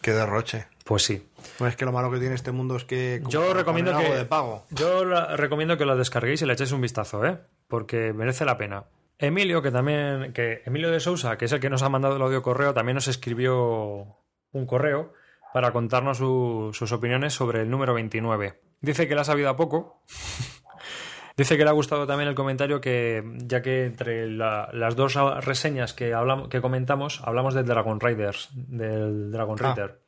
Qué 0.01 0.13
derroche. 0.13 0.67
Pues 0.85 1.03
sí. 1.03 1.27
No 1.59 1.67
es 1.67 1.75
que 1.75 1.83
lo 1.83 1.91
malo 1.91 2.09
que 2.09 2.19
tiene 2.19 2.35
este 2.35 2.53
mundo 2.53 2.77
es 2.77 2.85
que 2.85 3.21
Yo 3.27 3.53
recomiendo 3.53 3.91
que 3.97 4.05
algo 4.05 4.15
de 4.15 4.23
pago. 4.25 4.65
yo 4.69 5.03
la- 5.03 5.35
recomiendo 5.35 5.77
que 5.77 5.83
lo 5.85 5.97
descarguéis 5.97 6.41
y 6.43 6.45
le 6.45 6.53
echéis 6.53 6.71
un 6.71 6.79
vistazo, 6.79 7.25
¿eh? 7.25 7.37
Porque 7.67 8.13
merece 8.13 8.45
la 8.45 8.57
pena. 8.57 8.85
Emilio, 9.19 9.61
que 9.61 9.71
también, 9.71 10.31
que 10.33 10.61
Emilio 10.65 10.91
de 10.91 10.99
Sousa, 10.99 11.37
que 11.37 11.45
es 11.45 11.51
el 11.51 11.59
que 11.59 11.69
nos 11.69 11.81
ha 11.83 11.89
mandado 11.89 12.15
el 12.17 12.21
audio 12.21 12.41
correo, 12.43 12.73
también 12.73 12.95
nos 12.95 13.07
escribió 13.07 14.07
un 14.51 14.65
correo 14.67 15.13
para 15.53 15.71
contarnos 15.71 16.17
su- 16.17 16.69
sus 16.73 16.91
opiniones 16.91 17.33
sobre 17.33 17.61
el 17.61 17.69
número 17.69 17.93
29. 17.95 18.59
Dice 18.81 19.07
que 19.07 19.15
le 19.15 19.21
ha 19.21 19.23
sabido 19.23 19.49
a 19.49 19.55
poco. 19.55 20.03
Dice 21.37 21.55
que 21.55 21.63
le 21.63 21.69
ha 21.69 21.73
gustado 21.73 22.07
también 22.07 22.29
el 22.29 22.35
comentario 22.35 22.81
que, 22.81 23.23
ya 23.45 23.61
que 23.61 23.85
entre 23.85 24.27
la- 24.29 24.69
las 24.73 24.95
dos 24.95 25.15
reseñas 25.45 25.93
que, 25.93 26.13
hablamos, 26.13 26.47
que 26.49 26.61
comentamos, 26.61 27.21
hablamos 27.23 27.53
del 27.53 27.65
Dragon 27.65 27.99
Riders, 27.99 28.49
del 28.53 29.31
Dragon 29.31 29.55
Ah. 29.61 29.73
Rider, 29.75 29.99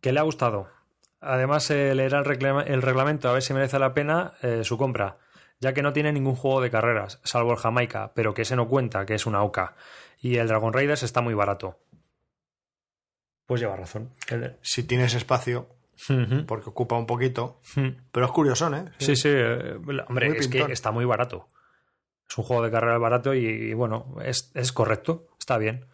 que 0.00 0.12
le 0.12 0.20
ha 0.20 0.24
gustado. 0.24 0.68
Además, 1.22 1.70
eh, 1.70 1.94
leerá 1.94 2.18
el 2.20 2.24
reglamento 2.82 3.28
a 3.28 3.32
ver 3.32 3.42
si 3.42 3.52
merece 3.54 3.78
la 3.78 3.92
pena 3.94 4.32
eh, 4.42 4.62
su 4.64 4.76
compra, 4.78 5.18
ya 5.60 5.72
que 5.74 5.82
no 5.82 5.92
tiene 5.92 6.12
ningún 6.12 6.34
juego 6.36 6.60
de 6.60 6.70
carreras, 6.70 7.20
salvo 7.24 7.52
el 7.52 7.58
Jamaica, 7.58 8.12
pero 8.14 8.34
que 8.34 8.42
ese 8.42 8.56
no 8.56 8.66
cuenta, 8.68 9.04
que 9.06 9.14
es 9.14 9.26
una 9.26 9.42
OCA. 9.42 9.74
Y 10.20 10.36
el 10.36 10.48
Dragon 10.48 10.72
Raiders 10.72 11.02
está 11.02 11.20
muy 11.20 11.34
barato. 11.34 11.78
Pues 13.46 13.60
lleva 13.60 13.76
razón. 13.76 14.10
El- 14.28 14.56
Si 14.62 14.84
tienes 14.84 15.14
espacio, 15.14 15.68
porque 16.46 16.70
ocupa 16.70 16.96
un 16.96 17.06
poquito. 17.06 17.60
Pero 18.12 18.26
es 18.26 18.32
curioso, 18.32 18.74
¿eh? 18.74 18.84
Sí, 18.98 19.16
sí. 19.16 19.28
eh, 19.32 19.74
hombre, 20.08 20.28
Muy 20.28 20.38
es 20.38 20.48
pintón. 20.48 20.68
que 20.68 20.72
está 20.72 20.90
muy 20.92 21.04
barato. 21.04 21.46
Es 22.28 22.38
un 22.38 22.44
juego 22.44 22.62
de 22.62 22.70
carrera 22.70 22.96
barato 22.98 23.34
y, 23.34 23.44
y, 23.44 23.74
bueno, 23.74 24.14
es, 24.24 24.52
es 24.54 24.72
correcto. 24.72 25.26
Está 25.38 25.58
bien. 25.58 25.86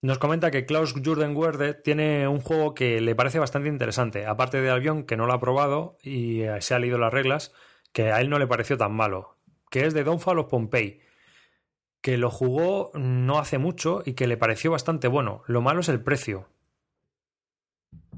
Nos 0.00 0.18
comenta 0.18 0.50
que 0.50 0.64
Klaus 0.66 0.92
Jurden 0.92 1.36
Werde 1.36 1.74
tiene 1.74 2.26
un 2.28 2.40
juego 2.40 2.74
que 2.74 3.00
le 3.00 3.14
parece 3.14 3.38
bastante 3.38 3.68
interesante. 3.68 4.26
Aparte 4.26 4.60
de 4.60 4.70
Albion, 4.70 5.04
que 5.04 5.16
no 5.16 5.26
lo 5.26 5.34
ha 5.34 5.40
probado 5.40 5.98
y 6.02 6.42
eh, 6.42 6.60
se 6.62 6.74
ha 6.74 6.78
leído 6.78 6.96
las 6.98 7.12
reglas, 7.12 7.52
que 7.96 8.12
a 8.12 8.20
él 8.20 8.28
no 8.28 8.38
le 8.38 8.46
pareció 8.46 8.76
tan 8.76 8.92
malo. 8.92 9.38
Que 9.70 9.86
es 9.86 9.94
de 9.94 10.04
Downfall 10.04 10.38
of 10.38 10.48
Pompeii. 10.48 11.00
Que 12.02 12.18
lo 12.18 12.30
jugó 12.30 12.90
no 12.92 13.38
hace 13.38 13.56
mucho 13.56 14.02
y 14.04 14.12
que 14.12 14.26
le 14.26 14.36
pareció 14.36 14.70
bastante 14.70 15.08
bueno. 15.08 15.44
Lo 15.46 15.62
malo 15.62 15.80
es 15.80 15.88
el 15.88 16.02
precio. 16.02 16.46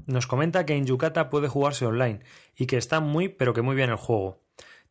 Nos 0.05 0.27
comenta 0.27 0.65
que 0.65 0.75
en 0.75 0.85
Yucata 0.85 1.29
puede 1.29 1.47
jugarse 1.47 1.85
online 1.85 2.19
y 2.57 2.65
que 2.65 2.75
está 2.75 2.99
muy, 2.99 3.29
pero 3.29 3.53
que 3.53 3.61
muy 3.61 3.73
bien 3.73 3.89
el 3.89 3.95
juego. 3.95 4.41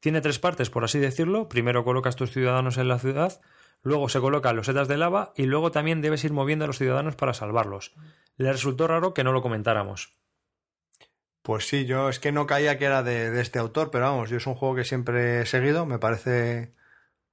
Tiene 0.01 0.23
tres 0.23 0.39
partes, 0.39 0.71
por 0.71 0.85
así 0.85 0.99
decirlo. 0.99 1.51
Primero 1.51 1.85
colocas 1.85 2.17
tus 2.17 2.31
ciudadanos 2.31 2.79
en 2.79 2.89
la 2.89 2.99
ciudad, 2.99 3.43
luego 3.83 4.09
se 4.09 4.21
colocan 4.21 4.57
los 4.57 4.65
setas 4.65 4.89
de 4.89 4.97
lava 4.97 5.35
y 5.37 5.43
luego 5.43 5.71
también 5.71 6.01
debes 6.01 6.25
ir 6.25 6.33
moviendo 6.33 6.65
a 6.65 6.69
los 6.69 6.79
ciudadanos 6.79 7.15
para 7.15 7.35
salvarlos. 7.35 7.93
Le 8.39 8.51
resultó 8.51 8.87
raro 8.87 9.13
que 9.13 9.23
no 9.23 9.33
lo 9.33 9.43
comentáramos. 9.43 10.19
Pues 11.49 11.67
sí, 11.67 11.87
yo 11.87 12.11
es 12.11 12.19
que 12.19 12.31
no 12.31 12.47
caía 12.47 12.77
que 12.77 12.85
era 12.85 13.03
de, 13.03 13.31
de 13.31 13.41
este 13.41 13.59
autor, 13.59 13.91
pero 13.91 14.05
vamos, 14.05 14.29
yo 14.29 14.37
es 14.37 14.47
un 14.47 14.55
juego 14.55 14.75
que 14.75 14.85
siempre 14.85 15.41
he 15.41 15.47
seguido, 15.47 15.87
me 15.87 15.99
parece 15.99 16.75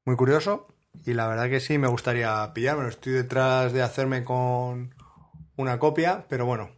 muy 0.06 0.16
curioso 0.16 0.68
y 1.06 1.14
la 1.14 1.28
verdad 1.28 1.50
que 1.50 1.60
sí 1.60 1.78
me 1.78 1.90
gustaría 1.90 2.54
pillármelo. 2.54 2.88
Estoy 2.88 3.12
detrás 3.12 3.74
de 3.74 3.82
hacerme 3.82 4.24
con 4.24 4.96
una 5.58 5.80
copia, 5.80 6.28
pero 6.30 6.46
bueno, 6.46 6.70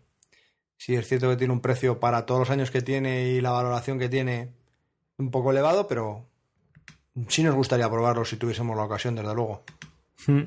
sí 0.77 0.95
es 0.95 1.07
cierto 1.07 1.29
que 1.29 1.37
tiene 1.37 1.53
un 1.53 1.61
precio 1.61 1.99
para 1.99 2.25
todos 2.25 2.39
los 2.39 2.49
años 2.49 2.71
que 2.71 2.81
tiene 2.81 3.27
y 3.27 3.39
la 3.39 3.51
valoración 3.51 3.99
que 3.99 4.09
tiene 4.09 4.55
un 5.19 5.29
poco 5.29 5.51
elevado, 5.51 5.87
pero 5.87 6.25
sí 7.27 7.43
nos 7.43 7.53
gustaría 7.53 7.87
probarlo 7.87 8.25
si 8.25 8.37
tuviésemos 8.37 8.75
la 8.75 8.85
ocasión, 8.85 9.13
desde 9.13 9.35
luego. 9.35 9.63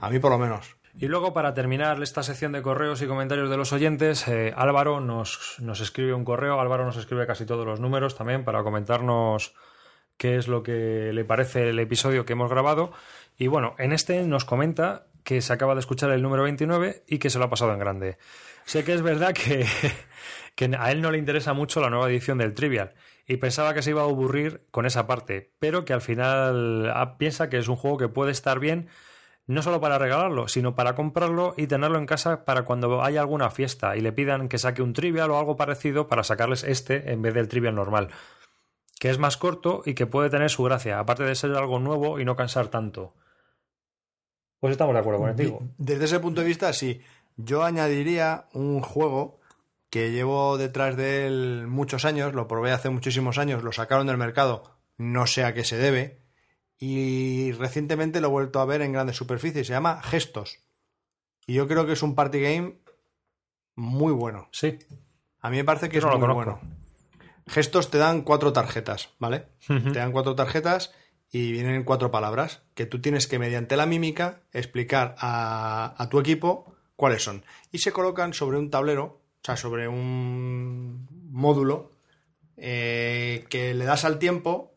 A 0.01 0.11
mí 0.11 0.19
por 0.19 0.33
lo 0.33 0.39
menos. 0.39 0.80
Y 1.01 1.09
luego, 1.09 1.33
para 1.33 1.55
terminar 1.55 2.03
esta 2.03 2.23
sección 2.23 2.53
de 2.53 2.61
correos 2.61 3.01
y 3.01 3.07
comentarios 3.07 3.49
de 3.49 3.57
los 3.57 3.73
oyentes, 3.73 4.29
eh, 4.29 4.53
Álvaro 4.55 5.01
nos, 5.01 5.57
nos 5.59 5.81
escribe 5.81 6.13
un 6.13 6.27
correo. 6.27 6.61
Álvaro 6.61 6.85
nos 6.85 6.99
escribe 6.99 7.27
casi 7.27 7.47
todos 7.47 7.65
los 7.65 7.81
números 7.81 8.17
también 8.17 8.45
para 8.45 8.63
comentarnos 8.63 9.55
qué 10.19 10.37
es 10.37 10.47
lo 10.47 10.63
que 10.63 11.11
le 11.15 11.25
parece 11.25 11.71
el 11.71 11.79
episodio 11.79 12.27
que 12.27 12.35
hemos 12.35 12.51
grabado. 12.51 12.93
Y 13.39 13.47
bueno, 13.47 13.75
en 13.79 13.93
este 13.93 14.25
nos 14.25 14.45
comenta 14.45 15.07
que 15.25 15.41
se 15.41 15.55
acaba 15.55 15.73
de 15.73 15.81
escuchar 15.81 16.11
el 16.11 16.21
número 16.21 16.43
29 16.43 17.05
y 17.07 17.17
que 17.17 17.31
se 17.31 17.39
lo 17.39 17.47
ha 17.47 17.51
pasado 17.51 17.73
en 17.73 17.79
grande. 17.79 18.19
Sé 18.67 18.85
que 18.85 18.93
es 18.93 19.01
verdad 19.01 19.33
que, 19.33 19.65
que 20.55 20.71
a 20.79 20.93
él 20.93 21.01
no 21.01 21.11
le 21.11 21.17
interesa 21.17 21.55
mucho 21.55 21.81
la 21.81 21.89
nueva 21.89 22.11
edición 22.11 22.37
del 22.37 22.53
Trivial 22.53 22.93
y 23.27 23.39
pensaba 23.39 23.73
que 23.73 23.81
se 23.81 23.89
iba 23.89 24.03
a 24.03 24.05
aburrir 24.05 24.67
con 24.71 24.85
esa 24.85 25.07
parte, 25.07 25.51
pero 25.61 25.87
que 25.87 25.95
al 25.95 26.03
final 26.03 26.93
ah, 26.95 27.17
piensa 27.17 27.49
que 27.49 27.57
es 27.57 27.69
un 27.69 27.77
juego 27.77 27.97
que 27.97 28.09
puede 28.09 28.33
estar 28.33 28.61
bien 28.61 28.91
no 29.51 29.63
solo 29.63 29.81
para 29.81 29.99
regalarlo, 29.99 30.47
sino 30.47 30.77
para 30.77 30.95
comprarlo 30.95 31.55
y 31.57 31.67
tenerlo 31.67 31.99
en 31.99 32.07
casa 32.07 32.45
para 32.45 32.63
cuando 32.63 33.03
haya 33.03 33.21
alguna 33.21 33.51
fiesta 33.51 33.97
y 33.97 34.01
le 34.01 34.13
pidan 34.13 34.49
que 34.49 34.59
saque 34.59 34.81
un 34.81 34.93
trivial 34.93 35.33
o 35.33 35.39
algo 35.41 35.57
parecido 35.57 36.07
para 36.07 36.23
sacarles 36.23 36.63
este 36.63 37.11
en 37.11 37.21
vez 37.21 37.35
del 37.35 37.49
trivial 37.49 37.75
normal. 37.75 38.11
Que 39.01 39.11
es 39.11 39.19
más 39.19 39.37
corto 39.37 39.83
y 39.85 39.95
que 39.95 40.07
puede 40.07 40.31
tener 40.31 40.51
su 40.51 40.63
gracia, 40.63 41.01
aparte 41.01 41.25
de 41.25 41.35
ser 41.35 41.51
algo 41.57 41.81
nuevo 41.81 42.21
y 42.21 42.25
no 42.25 42.37
cansar 42.37 42.69
tanto. 42.69 43.17
Pues 44.61 44.71
estamos 44.71 44.95
de 44.95 45.01
acuerdo 45.01 45.21
contigo. 45.21 45.59
Desde 45.79 46.05
ese 46.05 46.21
punto 46.21 46.43
de 46.43 46.47
vista, 46.47 46.73
sí. 46.73 47.01
Yo 47.37 47.65
añadiría 47.65 48.45
un 48.53 48.81
juego 48.83 49.41
que 49.91 50.13
llevo 50.13 50.59
detrás 50.59 50.97
de 50.97 51.27
él 51.27 51.67
muchos 51.67 52.05
años, 52.05 52.35
lo 52.35 52.47
probé 52.47 52.71
hace 52.71 52.89
muchísimos 52.89 53.37
años, 53.37 53.65
lo 53.65 53.73
sacaron 53.73 54.07
del 54.07 54.17
mercado, 54.17 54.77
no 54.97 55.27
sé 55.27 55.43
a 55.43 55.55
qué 55.55 55.65
se 55.65 55.77
debe, 55.77 56.21
y 56.81 57.53
recientemente 57.53 58.23
lo 58.23 58.29
he 58.29 58.31
vuelto 58.31 58.59
a 58.59 58.65
ver 58.65 58.81
en 58.81 58.93
grandes 58.93 59.17
superficies, 59.17 59.67
se 59.67 59.75
llama 59.75 60.03
Gestos. 60.03 60.59
Y 61.47 61.53
yo 61.55 61.69
creo 61.69 61.87
que 61.87 61.93
es 61.93 62.03
un 62.03 62.15
party 62.15 62.41
game 62.41 62.79
muy 63.77 64.13
bueno. 64.13 64.49
Sí. 64.51 64.79
A 65.41 65.51
mí 65.51 65.59
me 65.59 65.65
parece 65.65 65.91
que 65.91 66.01
Yo 66.01 66.09
es 66.09 66.19
no 66.19 66.27
muy 66.27 66.35
bueno. 66.35 66.59
Gestos 67.47 67.91
te 67.91 67.99
dan 67.99 68.23
cuatro 68.23 68.53
tarjetas, 68.53 69.11
¿vale? 69.19 69.47
Te 69.67 69.99
dan 69.99 70.13
cuatro 70.13 70.35
tarjetas 70.35 70.93
y 71.31 71.53
vienen 71.53 71.85
cuatro 71.85 72.11
palabras 72.11 72.63
que 72.75 72.87
tú 72.87 73.01
tienes 73.01 73.27
que, 73.27 73.39
mediante 73.39 73.77
la 73.77 73.87
mímica, 73.87 74.41
explicar 74.53 75.17
a, 75.19 75.95
a 75.97 76.09
tu 76.09 76.19
equipo 76.19 76.75
cuáles 76.97 77.23
son. 77.23 77.45
Y 77.73 77.79
se 77.79 77.93
colocan 77.93 78.33
sobre 78.33 78.59
un 78.59 78.71
tablero, 78.71 79.05
o 79.05 79.45
sea, 79.45 79.57
sobre 79.57 79.87
un 79.89 81.09
módulo, 81.31 81.93
eh, 82.57 83.45
que 83.49 83.75
le 83.75 83.85
das 83.85 84.05
al 84.05 84.19
tiempo 84.19 84.75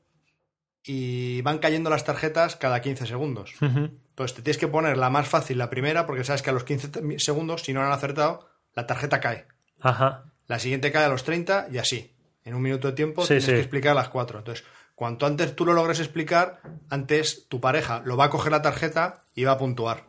y 0.86 1.42
van 1.42 1.60
cayendo 1.60 1.90
las 1.90 2.04
tarjetas 2.04 2.56
cada 2.56 2.82
15 2.82 3.06
segundos. 3.08 3.54
Entonces 3.62 4.36
te 4.36 4.42
tienes 4.42 4.58
que 4.58 4.68
poner 4.68 4.98
la 4.98 5.10
más 5.10 5.28
fácil, 5.28 5.58
la 5.58 5.70
primera, 5.70 6.06
porque 6.06 6.24
sabes 6.24 6.42
que 6.42 6.50
a 6.50 6.54
los 6.54 6.64
15 6.66 6.88
te- 6.90 7.20
segundos, 7.20 7.64
si 7.64 7.74
no 7.74 7.82
han 7.82 7.92
acertado, 7.92 8.48
la 8.76 8.86
tarjeta 8.88 9.20
cae. 9.20 9.46
Ajá. 9.82 10.24
La 10.48 10.60
siguiente 10.60 10.92
cae 10.92 11.06
a 11.06 11.10
los 11.10 11.24
30 11.24 11.68
y 11.72 11.78
así. 11.78 12.14
En 12.46 12.54
un 12.56 12.62
minuto 12.62 12.88
de 12.90 12.94
tiempo 12.94 13.22
Sí, 13.22 13.28
tienes 13.30 13.46
sí. 13.46 13.52
que 13.54 13.60
explicar 13.60 13.96
las 13.96 14.10
cuatro. 14.10 14.40
Entonces, 14.40 14.66
cuanto 14.96 15.26
antes 15.26 15.56
tú 15.56 15.66
lo 15.66 15.72
logres 15.74 16.00
explicar, 16.00 16.60
antes 16.90 17.48
tu 17.48 17.62
pareja 17.62 18.02
lo 18.06 18.18
va 18.18 18.26
a 18.26 18.30
coger 18.30 18.52
la 18.52 18.62
tarjeta 18.62 19.22
y 19.34 19.46
va 19.46 19.54
a 19.54 19.58
puntuar. 19.58 20.04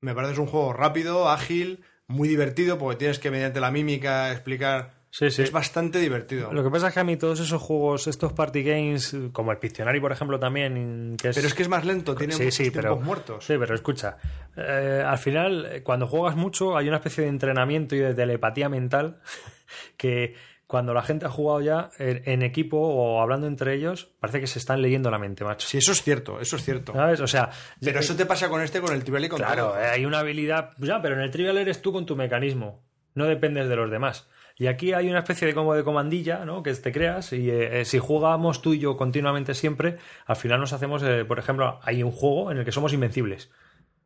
Me 0.00 0.14
parece 0.14 0.40
un 0.40 0.46
juego 0.46 0.72
rápido, 0.72 1.28
ágil, 1.30 1.82
muy 2.06 2.28
divertido, 2.28 2.78
porque 2.78 2.98
tienes 2.98 3.18
que 3.18 3.30
mediante 3.30 3.60
la 3.60 3.70
mímica 3.70 4.30
explicar. 4.30 4.95
Sí, 5.10 5.30
sí. 5.30 5.42
Es 5.42 5.52
bastante 5.52 5.98
divertido. 5.98 6.52
Lo 6.52 6.62
que 6.62 6.70
pasa 6.70 6.88
es 6.88 6.94
que 6.94 7.00
a 7.00 7.04
mí 7.04 7.16
todos 7.16 7.40
esos 7.40 7.62
juegos, 7.62 8.06
estos 8.06 8.32
party 8.34 8.62
games, 8.62 9.16
como 9.32 9.50
el 9.52 9.58
Pictionary, 9.58 9.98
por 10.00 10.12
ejemplo, 10.12 10.38
también, 10.38 11.16
que 11.20 11.28
es... 11.30 11.36
Pero 11.36 11.46
es 11.48 11.54
que 11.54 11.62
es 11.62 11.68
más 11.68 11.86
lento, 11.86 12.14
tiene 12.14 12.34
Sí, 12.34 12.42
muchos 12.42 12.54
sí, 12.54 12.62
tiempos 12.64 12.82
pero, 12.82 12.96
muertos. 13.00 13.44
Sí, 13.46 13.54
pero 13.58 13.74
escucha, 13.74 14.18
eh, 14.56 15.02
al 15.06 15.16
final, 15.18 15.66
eh, 15.70 15.82
cuando 15.82 16.06
juegas 16.06 16.36
mucho, 16.36 16.76
hay 16.76 16.88
una 16.88 16.98
especie 16.98 17.24
de 17.24 17.30
entrenamiento 17.30 17.94
y 17.96 18.00
de 18.00 18.12
telepatía 18.14 18.68
mental 18.68 19.20
que 19.96 20.34
cuando 20.66 20.92
la 20.92 21.02
gente 21.02 21.24
ha 21.26 21.30
jugado 21.30 21.60
ya 21.60 21.90
en, 21.98 22.42
equipo 22.42 22.76
o 22.76 23.22
hablando 23.22 23.46
entre 23.46 23.72
ellos, 23.74 24.10
parece 24.18 24.40
que 24.40 24.48
se 24.48 24.58
están 24.58 24.82
leyendo 24.82 25.10
la 25.12 25.18
mente, 25.18 25.44
macho. 25.44 25.66
Sí, 25.68 25.78
eso 25.78 25.92
es 25.92 26.02
cierto, 26.02 26.40
eso 26.40 26.56
es 26.56 26.64
cierto. 26.64 26.92
¿Sabes? 26.92 27.20
O 27.20 27.26
sea, 27.28 27.50
Pero 27.80 28.00
eso 28.00 28.16
te 28.16 28.26
pasa 28.26 28.48
con 28.48 28.60
este, 28.60 28.80
con 28.80 28.92
el 28.92 29.02
Trivial 29.04 29.24
y 29.26 29.28
con 29.28 29.38
claro, 29.38 29.68
todo. 29.68 29.80
eh, 29.80 29.86
hay 29.86 30.04
una 30.04 30.18
habilidad, 30.18 30.72
ya, 30.78 31.00
pero 31.00 31.14
en 31.14 31.20
el 31.20 31.30
trivial 31.30 31.56
eres 31.56 31.80
tú 31.80 31.92
con 31.92 32.04
tu 32.04 32.16
mecanismo, 32.16 32.82
no 33.14 33.26
dependes 33.26 33.68
de 33.68 33.76
los 33.76 33.90
demás. 33.90 34.28
Y 34.58 34.68
aquí 34.68 34.94
hay 34.94 35.10
una 35.10 35.18
especie 35.18 35.46
de 35.46 35.54
como 35.54 35.74
de 35.74 35.84
comandilla, 35.84 36.46
¿no? 36.46 36.62
Que 36.62 36.72
te 36.74 36.90
creas 36.90 37.32
y 37.34 37.50
eh, 37.50 37.80
eh, 37.80 37.84
si 37.84 37.98
jugamos 37.98 38.62
tú 38.62 38.72
y 38.72 38.78
yo 38.78 38.96
continuamente 38.96 39.54
siempre, 39.54 39.98
al 40.24 40.36
final 40.36 40.60
nos 40.60 40.72
hacemos, 40.72 41.02
eh, 41.02 41.26
por 41.26 41.38
ejemplo, 41.38 41.78
hay 41.82 42.02
un 42.02 42.10
juego 42.10 42.50
en 42.50 42.58
el 42.58 42.64
que 42.64 42.72
somos 42.72 42.94
invencibles. 42.94 43.50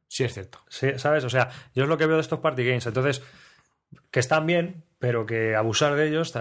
Sí, 0.08 0.24
es 0.24 0.34
cierto. 0.34 0.58
Sí, 0.68 0.88
¿Sabes? 0.96 1.22
O 1.22 1.30
sea, 1.30 1.50
yo 1.72 1.84
es 1.84 1.88
lo 1.88 1.96
que 1.96 2.06
veo 2.06 2.16
de 2.16 2.22
estos 2.22 2.40
party 2.40 2.64
games. 2.64 2.84
Entonces, 2.84 3.22
que 4.10 4.18
están 4.18 4.44
bien, 4.44 4.82
pero 4.98 5.24
que 5.24 5.54
abusar 5.54 5.94
de 5.94 6.08
ellos 6.08 6.34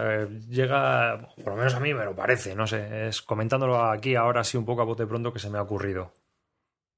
llega, 0.49 1.29
por 1.43 1.53
lo 1.53 1.57
menos 1.57 1.75
a 1.75 1.79
mí 1.79 1.93
me 1.93 2.03
lo 2.03 2.15
parece, 2.15 2.55
no 2.55 2.65
sé, 2.65 3.07
es 3.07 3.21
comentándolo 3.21 3.83
aquí 3.83 4.15
ahora 4.15 4.43
sí 4.43 4.57
un 4.57 4.65
poco 4.65 4.81
a 4.81 4.85
bote 4.85 5.05
pronto 5.05 5.31
que 5.31 5.39
se 5.39 5.51
me 5.51 5.59
ha 5.59 5.61
ocurrido. 5.61 6.13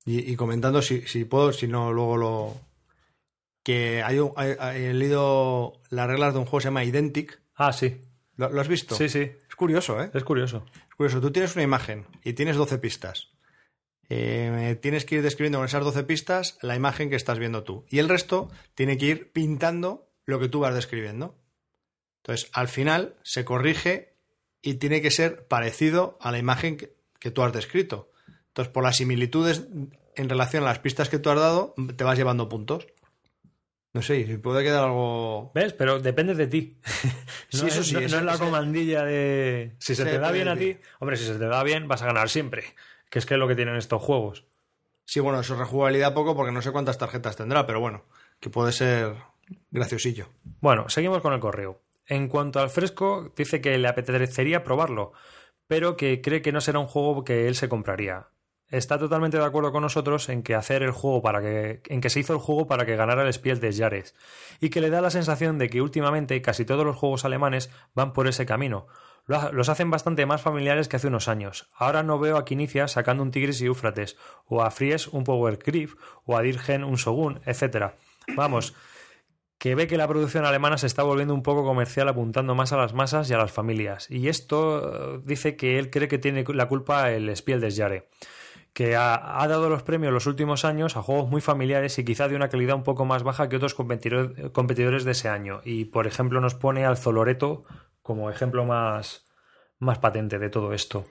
Y, 0.05 0.31
y 0.31 0.35
comentando 0.37 0.81
si, 0.81 1.01
si 1.01 1.25
puedo, 1.25 1.51
si 1.51 1.67
no, 1.67 1.91
luego 1.91 2.17
lo. 2.17 2.70
Que 3.63 4.01
hay, 4.03 4.19
un- 4.19 4.33
hay- 4.35 4.55
he 4.85 4.93
leído 4.93 5.73
las 5.89 6.07
reglas 6.07 6.33
de 6.33 6.39
un 6.39 6.45
juego 6.45 6.57
que 6.59 6.63
se 6.63 6.67
llama 6.67 6.83
Identic. 6.83 7.39
Ah, 7.55 7.73
sí, 7.73 8.01
¿Lo, 8.37 8.49
lo 8.49 8.59
has 8.61 8.67
visto? 8.67 8.95
sí, 8.95 9.07
sí, 9.09 9.31
Es 9.47 9.55
curioso, 9.55 10.01
¿eh? 10.01 10.09
es 10.13 10.23
curioso. 10.23 10.65
Es 10.89 10.95
curioso. 10.95 11.21
Tú 11.21 11.31
tienes 11.31 11.53
una 11.55 11.63
imagen 11.63 12.07
y 12.23 12.33
tienes 12.33 12.55
12 12.55 12.77
pistas. 12.79 13.29
Eh, 14.09 14.77
tienes 14.81 15.05
que 15.05 15.15
ir 15.15 15.21
describiendo 15.21 15.59
con 15.59 15.65
esas 15.65 15.83
12 15.83 16.03
pistas 16.03 16.57
la 16.61 16.75
imagen 16.75 17.09
que 17.09 17.15
estás 17.15 17.39
viendo 17.39 17.63
tú. 17.63 17.85
Y 17.89 17.99
el 17.99 18.09
resto 18.09 18.49
tiene 18.75 18.97
que 18.97 19.05
ir 19.05 19.31
pintando 19.31 20.09
lo 20.25 20.39
que 20.39 20.49
tú 20.49 20.59
vas 20.59 20.73
describiendo. 20.75 21.37
Entonces, 22.23 22.49
al 22.53 22.67
final 22.67 23.15
se 23.23 23.45
corrige 23.45 24.15
y 24.61 24.75
tiene 24.75 25.01
que 25.01 25.11
ser 25.11 25.47
parecido 25.47 26.17
a 26.21 26.31
la 26.31 26.39
imagen 26.39 26.77
que, 26.77 26.93
que 27.19 27.31
tú 27.31 27.41
has 27.43 27.53
descrito. 27.53 28.11
Entonces, 28.47 28.71
por 28.73 28.83
las 28.83 28.97
similitudes 28.97 29.67
en 30.15 30.29
relación 30.29 30.63
a 30.63 30.67
las 30.67 30.79
pistas 30.79 31.07
que 31.09 31.19
tú 31.19 31.29
has 31.29 31.39
dado, 31.39 31.73
te 31.95 32.03
vas 32.03 32.17
llevando 32.17 32.49
puntos. 32.49 32.87
No 33.93 34.01
sé, 34.01 34.25
si 34.25 34.37
puede 34.37 34.63
quedar 34.63 34.85
algo. 34.85 35.51
¿Ves? 35.53 35.73
Pero 35.73 35.99
depende 35.99 36.35
de 36.35 36.47
ti. 36.47 36.77
Sí, 37.49 37.63
no 37.63 37.67
eso 37.67 37.83
sí, 37.83 37.93
no- 37.95 37.99
eso- 37.99 38.15
no 38.15 38.19
es 38.19 38.25
la 38.25 38.33
eso- 38.35 38.45
comandilla 38.45 39.03
de. 39.03 39.75
Si 39.79 39.93
se 39.93 40.05
te 40.05 40.17
da 40.19 40.31
bien 40.31 40.47
a 40.47 40.55
ti. 40.55 40.77
Hombre, 40.99 41.17
si 41.17 41.25
se 41.25 41.35
te 41.35 41.45
da 41.47 41.61
bien, 41.63 41.89
vas 41.89 42.01
a 42.01 42.05
ganar 42.05 42.29
siempre. 42.29 42.63
Que 43.09 43.19
es 43.19 43.25
que 43.25 43.33
es 43.33 43.39
lo 43.41 43.47
que 43.49 43.55
tienen 43.55 43.75
estos 43.75 44.01
juegos. 44.01 44.45
Sí, 45.03 45.19
bueno, 45.19 45.41
eso 45.41 45.53
es 45.55 45.59
rejugabilidad 45.59 46.13
poco 46.13 46.33
porque 46.33 46.53
no 46.53 46.61
sé 46.61 46.71
cuántas 46.71 46.97
tarjetas 46.97 47.35
tendrá, 47.35 47.65
pero 47.65 47.81
bueno, 47.81 48.05
que 48.39 48.49
puede 48.49 48.71
ser 48.71 49.15
graciosillo. 49.69 50.29
Bueno, 50.61 50.87
seguimos 50.87 51.21
con 51.21 51.33
el 51.33 51.41
correo. 51.41 51.81
En 52.05 52.29
cuanto 52.29 52.61
al 52.61 52.69
fresco, 52.69 53.33
dice 53.35 53.59
que 53.59 53.77
le 53.77 53.89
apetecería 53.89 54.63
probarlo, 54.63 55.11
pero 55.67 55.97
que 55.97 56.21
cree 56.21 56.41
que 56.41 56.53
no 56.53 56.61
será 56.61 56.79
un 56.79 56.87
juego 56.87 57.25
que 57.25 57.49
él 57.49 57.55
se 57.55 57.67
compraría. 57.67 58.27
Está 58.71 58.97
totalmente 58.97 59.37
de 59.37 59.45
acuerdo 59.45 59.71
con 59.73 59.83
nosotros 59.83 60.29
en 60.29 60.43
que 60.43 60.55
hacer 60.55 60.81
el 60.81 60.91
juego 60.91 61.21
para 61.21 61.41
que 61.41 61.81
en 61.87 61.99
que 61.99 62.09
se 62.09 62.21
hizo 62.21 62.33
el 62.33 62.39
juego 62.39 62.67
para 62.67 62.85
que 62.85 62.95
ganara 62.95 63.23
el 63.23 63.33
Spiel 63.33 63.59
des 63.59 63.77
Jahres 63.77 64.15
y 64.61 64.69
que 64.69 64.79
le 64.79 64.89
da 64.89 65.01
la 65.01 65.09
sensación 65.09 65.57
de 65.57 65.69
que 65.69 65.81
últimamente 65.81 66.41
casi 66.41 66.63
todos 66.63 66.85
los 66.85 66.95
juegos 66.95 67.25
alemanes 67.25 67.69
van 67.93 68.13
por 68.13 68.27
ese 68.27 68.45
camino. 68.45 68.87
Los 69.27 69.69
hacen 69.69 69.91
bastante 69.91 70.25
más 70.25 70.41
familiares 70.41 70.87
que 70.87 70.95
hace 70.95 71.07
unos 71.07 71.27
años. 71.27 71.69
Ahora 71.75 72.01
no 72.01 72.17
veo 72.17 72.37
a 72.37 72.45
Quinicia 72.45 72.87
sacando 72.87 73.23
un 73.23 73.31
Tigris 73.31 73.61
y 73.61 73.65
Éufrates, 73.65 74.17
o 74.45 74.63
a 74.63 74.71
Fries 74.71 75.07
un 75.07 75.23
Power 75.23 75.59
Creep, 75.59 75.91
o 76.25 76.35
a 76.35 76.41
Dirgen 76.41 76.83
un 76.83 76.95
Shogun, 76.95 77.39
etc. 77.45 77.93
Vamos, 78.35 78.73
que 79.57 79.75
ve 79.75 79.87
que 79.87 79.95
la 79.95 80.07
producción 80.07 80.43
alemana 80.43 80.77
se 80.77 80.87
está 80.87 81.03
volviendo 81.03 81.35
un 81.35 81.43
poco 81.43 81.63
comercial 81.63 82.09
apuntando 82.09 82.55
más 82.55 82.73
a 82.73 82.77
las 82.77 82.93
masas 82.93 83.29
y 83.29 83.33
a 83.33 83.37
las 83.37 83.51
familias. 83.51 84.09
Y 84.09 84.27
esto 84.27 85.17
eh, 85.17 85.21
dice 85.23 85.55
que 85.55 85.77
él 85.77 85.91
cree 85.91 86.07
que 86.07 86.17
tiene 86.17 86.43
la 86.47 86.67
culpa 86.67 87.11
el 87.11 87.29
Spiel 87.35 87.61
des 87.61 87.77
Jahres, 87.77 88.03
que 88.73 88.95
ha, 88.95 89.41
ha 89.41 89.47
dado 89.47 89.69
los 89.69 89.83
premios 89.83 90.13
los 90.13 90.27
últimos 90.27 90.63
años 90.63 90.95
a 90.95 91.01
juegos 91.01 91.29
muy 91.29 91.41
familiares 91.41 91.97
y 91.99 92.05
quizá 92.05 92.27
de 92.27 92.35
una 92.35 92.49
calidad 92.49 92.75
un 92.75 92.83
poco 92.83 93.05
más 93.05 93.23
baja 93.23 93.49
que 93.49 93.57
otros 93.57 93.77
competidor- 93.77 94.51
competidores 94.53 95.03
de 95.03 95.11
ese 95.11 95.27
año. 95.27 95.61
Y 95.65 95.85
por 95.85 96.07
ejemplo 96.07 96.39
nos 96.39 96.55
pone 96.55 96.85
al 96.85 96.97
Zoloreto 96.97 97.63
como 98.01 98.29
ejemplo 98.31 98.65
más, 98.65 99.25
más 99.79 99.99
patente 99.99 100.39
de 100.39 100.49
todo 100.49 100.73
esto. 100.73 101.05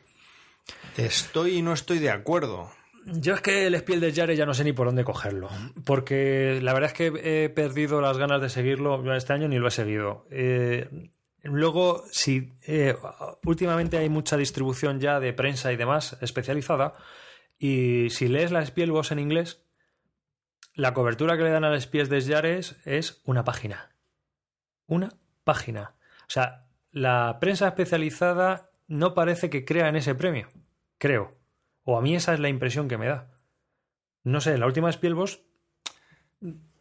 Estoy 0.97 1.59
y 1.59 1.63
no 1.63 1.73
estoy 1.73 1.99
de 1.99 2.11
acuerdo. 2.11 2.71
Yo 3.07 3.35
es 3.35 3.41
que 3.41 3.67
el 3.67 3.75
Spiel 3.77 4.01
des 4.01 4.15
Jahres 4.15 4.37
ya 4.39 4.47
no 4.47 4.55
sé 4.55 4.63
ni 4.63 4.73
por 4.73 4.87
dónde 4.87 5.05
cogerlo, 5.05 5.49
porque 5.85 6.61
la 6.63 6.75
verdad 6.75 6.91
es 6.91 6.97
que 6.97 7.45
he 7.45 7.49
perdido 7.49 8.01
las 8.01 8.19
ganas 8.19 8.43
de 8.43 8.51
seguirlo. 8.51 9.15
Este 9.15 9.33
año 9.33 9.49
ni 9.49 9.59
lo 9.59 9.69
he 9.69 9.71
seguido. 9.71 10.27
Eh, 10.31 11.11
luego, 11.43 12.05
si 12.11 12.53
eh, 12.67 12.95
últimamente 13.45 13.97
hay 13.97 14.11
mucha 14.11 14.37
distribución 14.37 15.01
ya 15.01 15.19
de 15.19 15.33
prensa 15.33 15.73
y 15.73 15.77
demás 15.77 16.19
especializada, 16.21 16.93
y 17.63 18.09
si 18.09 18.27
lees 18.27 18.53
la 18.53 18.65
Spielbox 18.65 19.13
en 19.13 19.19
inglés, 19.19 19.63
la 20.75 20.95
cobertura 20.95 21.37
que 21.37 21.45
le 21.45 21.51
dan 21.51 21.63
al 21.63 21.81
Spiel 21.81 22.09
des 22.09 22.27
Jahres 22.27 22.77
es 22.87 23.21
una 23.27 23.45
página. 23.45 23.95
Una 24.87 25.13
página. 25.45 25.95
O 26.23 26.31
sea, 26.31 26.65
la 26.91 27.37
prensa 27.39 27.69
especializada 27.69 28.71
no 28.89 29.13
parece 29.13 29.51
que 29.51 29.67
crea 29.67 29.91
en 29.91 29.97
ese 29.97 30.15
premio. 30.15 30.49
Creo. 30.97 31.33
O 31.85 31.99
a 31.99 32.01
mí 32.01 32.17
esa 32.17 32.33
es 32.33 32.41
la 32.41 32.49
impresión 32.49 32.89
que 32.89 32.97
me 32.97 33.09
da. 33.09 33.31
No 34.25 34.41
sé, 34.41 34.57
la 34.57 34.65
última 34.65 34.91
Spielbox. 34.91 35.41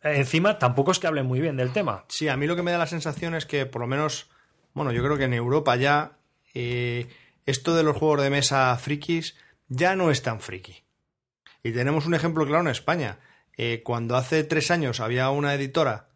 Encima, 0.01 0.59
tampoco 0.59 0.91
es 0.91 0.99
que 0.99 1.07
hablen 1.07 1.25
muy 1.25 1.41
bien 1.41 1.57
del 1.57 1.73
tema. 1.73 2.05
Sí, 2.07 2.29
a 2.29 2.37
mí 2.37 2.47
lo 2.47 2.55
que 2.55 2.63
me 2.63 2.71
da 2.71 2.77
la 2.77 2.87
sensación 2.87 3.35
es 3.35 3.45
que 3.45 3.65
por 3.65 3.81
lo 3.81 3.87
menos, 3.87 4.29
bueno, 4.73 4.93
yo 4.93 5.03
creo 5.03 5.17
que 5.17 5.25
en 5.25 5.33
Europa 5.33 5.75
ya 5.75 6.19
eh, 6.53 7.09
esto 7.45 7.75
de 7.75 7.83
los 7.83 7.97
juegos 7.97 8.21
de 8.21 8.29
mesa 8.29 8.77
frikis 8.77 9.35
ya 9.69 9.95
no 9.95 10.11
es 10.11 10.21
tan 10.21 10.41
friki. 10.41 10.83
Y 11.63 11.71
tenemos 11.71 12.05
un 12.05 12.15
ejemplo 12.15 12.45
claro 12.45 12.61
en 12.61 12.69
España. 12.69 13.19
Eh, 13.57 13.81
cuando 13.83 14.15
hace 14.15 14.43
tres 14.43 14.71
años 14.71 14.99
había 14.99 15.29
una 15.29 15.53
editora 15.53 16.09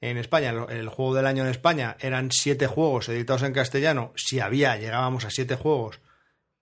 en 0.00 0.16
España, 0.16 0.50
el, 0.68 0.88
juego 0.88 1.14
del 1.14 1.26
año 1.26 1.42
en 1.42 1.50
España 1.50 1.96
eran 2.00 2.30
siete 2.30 2.66
juegos 2.66 3.08
editados 3.08 3.42
en 3.42 3.52
castellano, 3.52 4.12
si 4.16 4.38
había, 4.38 4.76
llegábamos 4.76 5.24
a 5.24 5.30
siete 5.30 5.56
juegos 5.56 6.00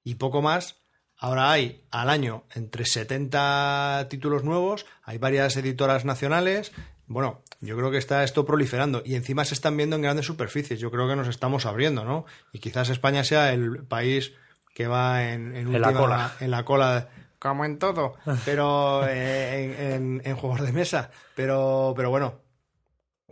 y 0.04 0.14
poco 0.14 0.40
más. 0.40 0.76
Ahora 1.18 1.50
hay 1.50 1.84
al 1.90 2.10
año 2.10 2.44
entre 2.54 2.84
70 2.84 4.06
títulos 4.10 4.44
nuevos, 4.44 4.86
hay 5.02 5.18
varias 5.18 5.56
editoras 5.56 6.04
nacionales. 6.04 6.72
Bueno, 7.06 7.42
yo 7.60 7.76
creo 7.76 7.90
que 7.90 7.98
está 7.98 8.22
esto 8.24 8.44
proliferando 8.44 9.02
y 9.04 9.14
encima 9.14 9.44
se 9.44 9.54
están 9.54 9.76
viendo 9.76 9.96
en 9.96 10.02
grandes 10.02 10.26
superficies. 10.26 10.80
Yo 10.80 10.90
creo 10.90 11.08
que 11.08 11.16
nos 11.16 11.28
estamos 11.28 11.64
abriendo, 11.64 12.04
¿no? 12.04 12.26
Y 12.52 12.58
quizás 12.58 12.90
España 12.90 13.24
sea 13.24 13.52
el 13.52 13.84
país 13.84 14.32
que 14.76 14.86
va 14.86 15.32
en, 15.32 15.56
en, 15.56 15.74
En 15.74 15.80
la 15.80 15.94
cola. 15.94 16.32
en 16.38 16.50
la 16.50 16.62
cola, 16.66 17.08
como 17.38 17.64
en 17.64 17.78
todo, 17.78 18.12
pero 18.44 19.06
eh, 19.08 19.94
en, 19.94 20.20
en- 20.22 20.36
juegos 20.36 20.60
de 20.60 20.70
mesa. 20.72 21.10
Pero, 21.34 21.94
pero 21.96 22.10
bueno, 22.10 22.42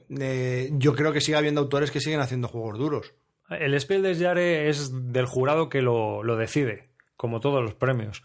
eh, 0.09 0.71
yo 0.73 0.95
creo 0.95 1.13
que 1.13 1.21
sigue 1.21 1.37
habiendo 1.37 1.61
autores 1.61 1.91
que 1.91 2.01
siguen 2.01 2.21
haciendo 2.21 2.49
juegos 2.49 2.79
duros. 2.79 3.15
El 3.51 3.79
Spiel 3.79 4.03
des 4.03 4.19
Jahres 4.19 4.79
es 4.79 5.13
del 5.13 5.27
jurado 5.27 5.69
que 5.69 5.83
lo, 5.83 6.23
lo 6.23 6.37
decide, 6.37 6.89
como 7.17 7.41
todos 7.41 7.63
los 7.63 7.75
premios. 7.75 8.23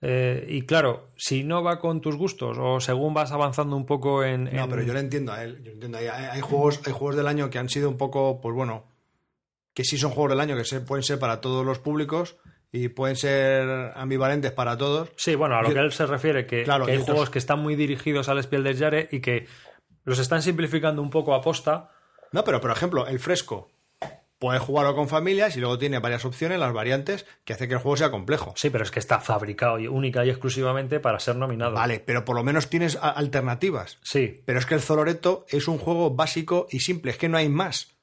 Eh, 0.00 0.46
y 0.48 0.62
claro, 0.62 1.06
si 1.16 1.44
no 1.44 1.62
va 1.62 1.78
con 1.78 2.00
tus 2.00 2.16
gustos 2.16 2.56
o 2.58 2.80
según 2.80 3.12
vas 3.12 3.30
avanzando 3.32 3.76
un 3.76 3.84
poco 3.84 4.24
en. 4.24 4.44
No, 4.44 4.64
en- 4.64 4.70
pero 4.70 4.82
yo 4.82 4.94
le 4.94 5.00
entiendo 5.00 5.32
a 5.34 5.44
él. 5.44 5.62
Yo 5.62 5.72
entiendo. 5.72 5.98
Hay 5.98 6.40
juegos, 6.40 6.80
hay 6.86 6.92
juegos 6.92 7.16
del 7.16 7.26
año 7.26 7.50
que 7.50 7.58
han 7.58 7.68
sido 7.68 7.90
un 7.90 7.98
poco, 7.98 8.40
pues 8.40 8.54
bueno, 8.54 8.86
que 9.74 9.84
sí 9.84 9.98
son 9.98 10.12
juegos 10.12 10.30
del 10.30 10.40
año, 10.40 10.56
que 10.56 10.64
se, 10.64 10.80
pueden 10.80 11.02
ser 11.02 11.18
para 11.18 11.40
todos 11.40 11.66
los 11.66 11.78
públicos 11.80 12.36
y 12.72 12.88
pueden 12.88 13.16
ser 13.16 13.92
ambivalentes 13.94 14.52
para 14.52 14.76
todos. 14.78 15.10
Sí, 15.16 15.34
bueno, 15.34 15.56
a 15.56 15.62
lo 15.62 15.72
que 15.72 15.78
él 15.80 15.92
se 15.92 16.06
refiere, 16.06 16.46
que, 16.46 16.62
Claro, 16.64 16.86
que 16.86 16.92
hay 16.92 16.98
otros- 16.98 17.10
juegos 17.14 17.30
que 17.30 17.38
están 17.38 17.60
muy 17.60 17.76
dirigidos 17.76 18.28
al 18.28 18.42
Spiel 18.42 18.64
des 18.64 18.78
Jahres 18.78 19.12
y 19.12 19.20
que 19.20 19.46
los 20.04 20.18
están 20.18 20.42
simplificando 20.42 21.02
un 21.02 21.10
poco 21.10 21.34
a 21.34 21.40
posta. 21.42 21.90
No, 22.32 22.42
pero 22.44 22.60
por 22.60 22.70
ejemplo, 22.70 23.06
el 23.06 23.20
fresco. 23.20 23.68
Puedes 24.38 24.60
jugarlo 24.60 24.94
con 24.94 25.08
familias 25.08 25.56
y 25.56 25.60
luego 25.60 25.78
tiene 25.78 26.00
varias 26.00 26.24
opciones, 26.24 26.58
las 26.58 26.72
variantes, 26.72 27.24
que 27.44 27.52
hace 27.54 27.66
que 27.68 27.74
el 27.74 27.80
juego 27.80 27.96
sea 27.96 28.10
complejo. 28.10 28.52
Sí, 28.56 28.68
pero 28.68 28.84
es 28.84 28.90
que 28.90 28.98
está 28.98 29.20
fabricado 29.20 29.78
y 29.78 29.86
única 29.86 30.24
y 30.26 30.28
exclusivamente 30.30 31.00
para 31.00 31.18
ser 31.20 31.36
nominado. 31.36 31.72
Vale, 31.74 32.00
pero 32.00 32.24
por 32.24 32.36
lo 32.36 32.42
menos 32.42 32.68
tienes 32.68 32.98
alternativas. 33.00 33.98
Sí. 34.02 34.42
Pero 34.44 34.58
es 34.58 34.66
que 34.66 34.74
el 34.74 34.80
Zoloreto 34.82 35.46
es 35.48 35.68
un 35.68 35.78
juego 35.78 36.10
básico 36.10 36.66
y 36.70 36.80
simple, 36.80 37.12
es 37.12 37.16
que 37.16 37.28
no 37.28 37.38
hay 37.38 37.48
más. 37.48 37.94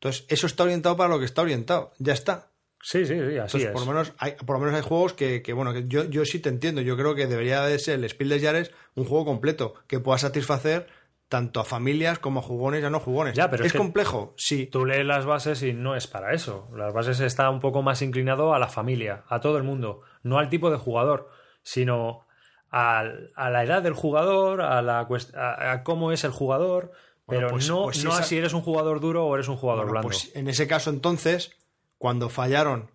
Entonces, 0.00 0.24
eso 0.28 0.46
está 0.46 0.62
orientado 0.62 0.96
para 0.96 1.10
lo 1.10 1.18
que 1.18 1.24
está 1.24 1.42
orientado. 1.42 1.92
Ya 1.98 2.12
está. 2.12 2.50
Sí, 2.80 3.04
sí, 3.04 3.14
sí, 3.14 3.38
así 3.38 3.56
Entonces, 3.56 3.64
es. 3.64 3.70
por 3.70 3.80
lo 3.80 3.86
menos 3.88 4.12
hay, 4.18 4.32
por 4.32 4.56
lo 4.56 4.60
menos 4.60 4.74
hay 4.76 4.82
juegos 4.82 5.12
que, 5.12 5.42
que, 5.42 5.52
bueno, 5.52 5.72
que 5.72 5.88
yo, 5.88 6.04
yo 6.04 6.24
sí 6.24 6.38
te 6.38 6.48
entiendo. 6.48 6.80
Yo 6.80 6.96
creo 6.96 7.16
que 7.16 7.26
debería 7.26 7.62
de 7.62 7.78
ser 7.80 7.98
el 7.98 8.08
Spiel 8.08 8.28
des 8.28 8.42
Jahres 8.42 8.70
un 8.94 9.04
juego 9.04 9.24
completo 9.24 9.74
que 9.88 9.98
pueda 9.98 10.18
satisfacer 10.18 10.86
tanto 11.28 11.60
a 11.60 11.64
familias 11.64 12.20
como 12.20 12.40
a 12.40 12.42
jugones 12.42 12.82
y 12.82 12.86
a 12.86 12.90
no 12.90 13.00
jugones. 13.00 13.34
Ya, 13.34 13.50
pero 13.50 13.64
es 13.64 13.72
complejo, 13.72 14.34
sí. 14.36 14.66
Tú 14.66 14.86
lees 14.86 15.04
las 15.04 15.26
bases 15.26 15.62
y 15.62 15.72
no 15.72 15.96
es 15.96 16.06
para 16.06 16.32
eso. 16.32 16.68
Las 16.74 16.92
bases 16.94 17.20
está 17.20 17.50
un 17.50 17.60
poco 17.60 17.82
más 17.82 18.00
inclinado 18.00 18.54
a 18.54 18.58
la 18.58 18.68
familia, 18.68 19.24
a 19.28 19.40
todo 19.40 19.58
el 19.58 19.64
mundo, 19.64 20.00
no 20.22 20.38
al 20.38 20.48
tipo 20.48 20.70
de 20.70 20.78
jugador, 20.78 21.28
sino 21.62 22.26
a 22.70 23.02
la 23.02 23.64
edad 23.64 23.82
del 23.82 23.94
jugador, 23.94 24.62
a, 24.62 24.80
la 24.82 25.08
a, 25.34 25.72
a 25.72 25.82
cómo 25.82 26.12
es 26.12 26.24
el 26.24 26.30
jugador, 26.30 26.92
Bueno, 27.28 27.42
pero 27.42 27.50
pues- 27.50 27.68
no, 27.68 27.84
pues 27.84 27.98
si 27.98 28.04
no 28.04 28.10
a 28.10 28.14
esa- 28.14 28.24
si 28.24 28.36
eres 28.38 28.52
un 28.54 28.62
jugador 28.62 28.98
duro 29.00 29.24
o 29.26 29.34
eres 29.36 29.46
un 29.48 29.56
jugador 29.56 29.84
Bueno, 29.84 29.92
blando. 30.00 30.08
pues 30.08 30.34
en 30.34 30.48
ese 30.48 30.66
caso, 30.66 30.90
entonces, 30.90 31.52
cuando 31.98 32.28
fallaron 32.28 32.90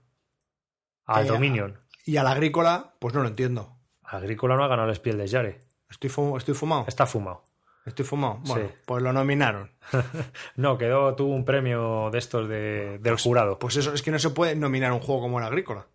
al 1.05 1.25
eh, 1.25 1.29
Dominion. 1.29 1.79
y 2.05 2.17
al 2.17 2.27
agrícola, 2.27 2.95
pues 2.99 3.13
no 3.13 3.21
lo 3.21 3.29
entiendo. 3.29 3.77
Agrícola 4.03 4.55
no 4.57 4.63
ha 4.65 4.67
ganado 4.67 4.89
el 4.89 4.95
Spiel 4.95 5.17
de 5.17 5.27
Yare. 5.27 5.59
Estoy, 5.89 6.09
fu- 6.09 6.35
estoy 6.37 6.53
fumado. 6.55 6.85
Está 6.87 7.05
fumado. 7.05 7.43
Estoy 7.85 8.05
fumado. 8.05 8.39
Bueno, 8.45 8.67
Sí. 8.69 8.75
pues 8.85 9.03
lo 9.03 9.13
nominaron. 9.13 9.71
No, 10.55 10.77
quedó, 10.77 11.15
tuvo 11.15 11.33
un 11.35 11.45
premio 11.45 12.09
de 12.11 12.17
estos 12.17 12.47
de, 12.49 12.97
del 12.99 13.17
jurado. 13.17 13.59
Pues 13.59 13.75
eso, 13.77 13.93
es 13.93 14.01
que 14.01 14.11
no 14.11 14.19
se 14.19 14.29
puede 14.31 14.55
nominar 14.55 14.91
un 14.93 14.99
juego 14.99 15.21
como 15.21 15.39
el 15.39 15.45
agrícola. 15.45 15.87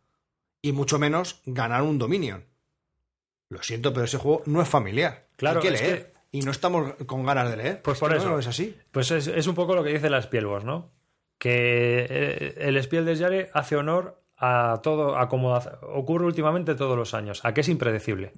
Y 0.63 0.73
mucho 0.73 0.99
menos 0.99 1.41
ganar 1.47 1.83
un 1.83 1.99
Dominion. 1.99 2.45
Lo 3.49 3.63
siento, 3.63 3.93
pero 3.93 4.05
ese 4.05 4.19
juego 4.19 4.43
no 4.47 4.61
es 4.61 4.69
familiar. 4.69 5.29
Claro, 5.37 5.61
Hay 5.61 5.69
que 5.69 5.75
es 5.75 5.81
leer. 5.81 6.15
Y 6.31 6.41
no 6.43 6.51
estamos 6.51 6.95
con 7.07 7.25
ganas 7.25 7.51
de 7.51 7.57
leer. 7.57 7.83
Pues 7.83 7.97
Es 7.97 8.01
por 8.01 8.15
eso. 8.15 8.29
No, 8.29 8.39
es 8.39 8.47
así. 8.47 8.77
Pues 8.91 9.11
es, 9.11 9.27
es 9.27 9.47
un 9.47 9.55
poco 9.55 9.75
lo 9.75 9.83
que 9.83 9.93
dice 9.93 10.11
la 10.11 10.21
Spielbox, 10.21 10.65
¿no? 10.65 10.91
Que 11.39 12.07
eh, 12.09 12.55
el 12.59 12.83
Spiel 12.83 13.05
des 13.05 13.21
Jahres 13.21 13.49
hace 13.55 13.77
honor 13.77 14.21
a 14.37 14.81
todo, 14.83 15.17
a 15.17 15.29
como 15.29 15.55
ocurre 15.83 16.27
últimamente 16.27 16.75
todos 16.75 16.97
los 16.97 17.15
años, 17.15 17.45
a 17.45 17.55
que 17.55 17.63
es 17.63 17.69
impredecible. 17.69 18.33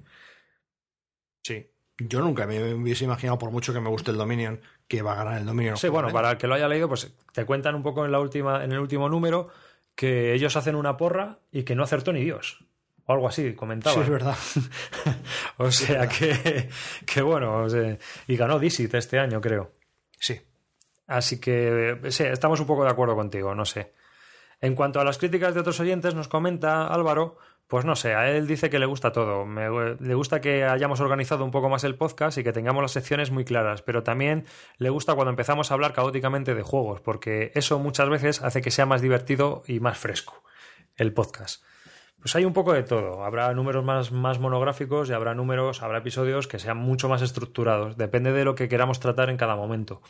Sí. 1.43 1.67
Yo 1.97 2.21
nunca 2.21 2.47
me 2.47 2.73
hubiese 2.73 3.05
imaginado, 3.05 3.37
por 3.37 3.51
mucho 3.51 3.73
que 3.73 3.79
me 3.79 3.89
guste 3.89 4.09
el 4.11 4.17
Dominion, 4.17 4.59
que 4.87 5.03
va 5.03 5.13
a 5.13 5.15
ganar 5.15 5.39
el 5.39 5.45
Dominion. 5.45 5.77
Sí, 5.77 5.87
bueno, 5.89 6.09
para 6.09 6.31
el 6.31 6.37
que 6.37 6.47
lo 6.47 6.55
haya 6.55 6.67
leído, 6.67 6.87
pues 6.87 7.13
te 7.31 7.45
cuentan 7.45 7.75
un 7.75 7.83
poco 7.83 8.05
en 8.05 8.11
la 8.11 8.19
última, 8.19 8.63
en 8.63 8.71
el 8.71 8.79
último 8.79 9.07
número, 9.07 9.49
que 9.93 10.33
ellos 10.33 10.55
hacen 10.55 10.75
una 10.75 10.97
porra 10.97 11.39
y 11.51 11.63
que 11.63 11.75
no 11.75 11.83
acertó 11.83 12.11
ni 12.11 12.23
Dios. 12.23 12.65
O 13.11 13.13
algo 13.13 13.27
así, 13.27 13.53
comentaba. 13.53 13.95
Sí, 13.95 14.01
es 14.01 14.09
verdad. 14.09 14.35
o 15.57 15.71
sea 15.71 16.07
que, 16.07 16.69
que 17.05 17.21
bueno, 17.21 17.63
o 17.63 17.69
sea, 17.69 17.97
y 18.27 18.35
ganó 18.37 18.57
Dixit 18.59 18.93
este 18.95 19.19
año, 19.19 19.39
creo. 19.41 19.71
Sí. 20.19 20.39
Así 21.07 21.39
que 21.39 21.99
sí, 22.09 22.23
estamos 22.23 22.59
un 22.59 22.65
poco 22.67 22.83
de 22.83 22.89
acuerdo 22.91 23.15
contigo, 23.15 23.53
no 23.53 23.65
sé. 23.65 23.93
En 24.61 24.75
cuanto 24.75 24.99
a 24.99 25.03
las 25.03 25.17
críticas 25.17 25.53
de 25.53 25.59
otros 25.59 25.79
oyentes, 25.79 26.13
nos 26.15 26.27
comenta 26.27 26.87
Álvaro, 26.87 27.37
pues 27.67 27.83
no 27.83 27.95
sé, 27.95 28.13
a 28.13 28.29
él 28.29 28.47
dice 28.47 28.69
que 28.69 28.79
le 28.79 28.85
gusta 28.85 29.11
todo. 29.11 29.45
Me- 29.45 29.95
le 29.99 30.13
gusta 30.13 30.39
que 30.39 30.63
hayamos 30.65 30.99
organizado 30.99 31.43
un 31.43 31.51
poco 31.51 31.67
más 31.69 31.83
el 31.83 31.95
podcast 31.95 32.37
y 32.37 32.43
que 32.43 32.53
tengamos 32.53 32.81
las 32.83 32.91
secciones 32.91 33.31
muy 33.31 33.43
claras, 33.43 33.81
pero 33.81 34.03
también 34.03 34.45
le 34.77 34.89
gusta 34.89 35.15
cuando 35.15 35.31
empezamos 35.31 35.71
a 35.71 35.73
hablar 35.73 35.93
caóticamente 35.93 36.53
de 36.53 36.61
juegos, 36.63 37.01
porque 37.01 37.51
eso 37.55 37.79
muchas 37.79 38.07
veces 38.09 38.41
hace 38.43 38.61
que 38.61 38.71
sea 38.71 38.85
más 38.85 39.01
divertido 39.01 39.63
y 39.67 39.79
más 39.79 39.97
fresco 39.97 40.43
el 40.95 41.11
podcast. 41.13 41.63
Pues 42.21 42.35
hay 42.35 42.45
un 42.45 42.53
poco 42.53 42.71
de 42.73 42.83
todo. 42.83 43.23
Habrá 43.23 43.51
números 43.53 43.83
más, 43.83 44.11
más 44.11 44.39
monográficos 44.39 45.09
y 45.09 45.13
habrá 45.13 45.33
números, 45.33 45.81
habrá 45.81 45.97
episodios 45.99 46.47
que 46.47 46.59
sean 46.59 46.77
mucho 46.77 47.09
más 47.09 47.21
estructurados. 47.23 47.97
Depende 47.97 48.31
de 48.31 48.45
lo 48.45 48.53
que 48.55 48.69
queramos 48.69 48.99
tratar 48.99 49.29
en 49.29 49.37
cada 49.37 49.55
momento. 49.55 50.01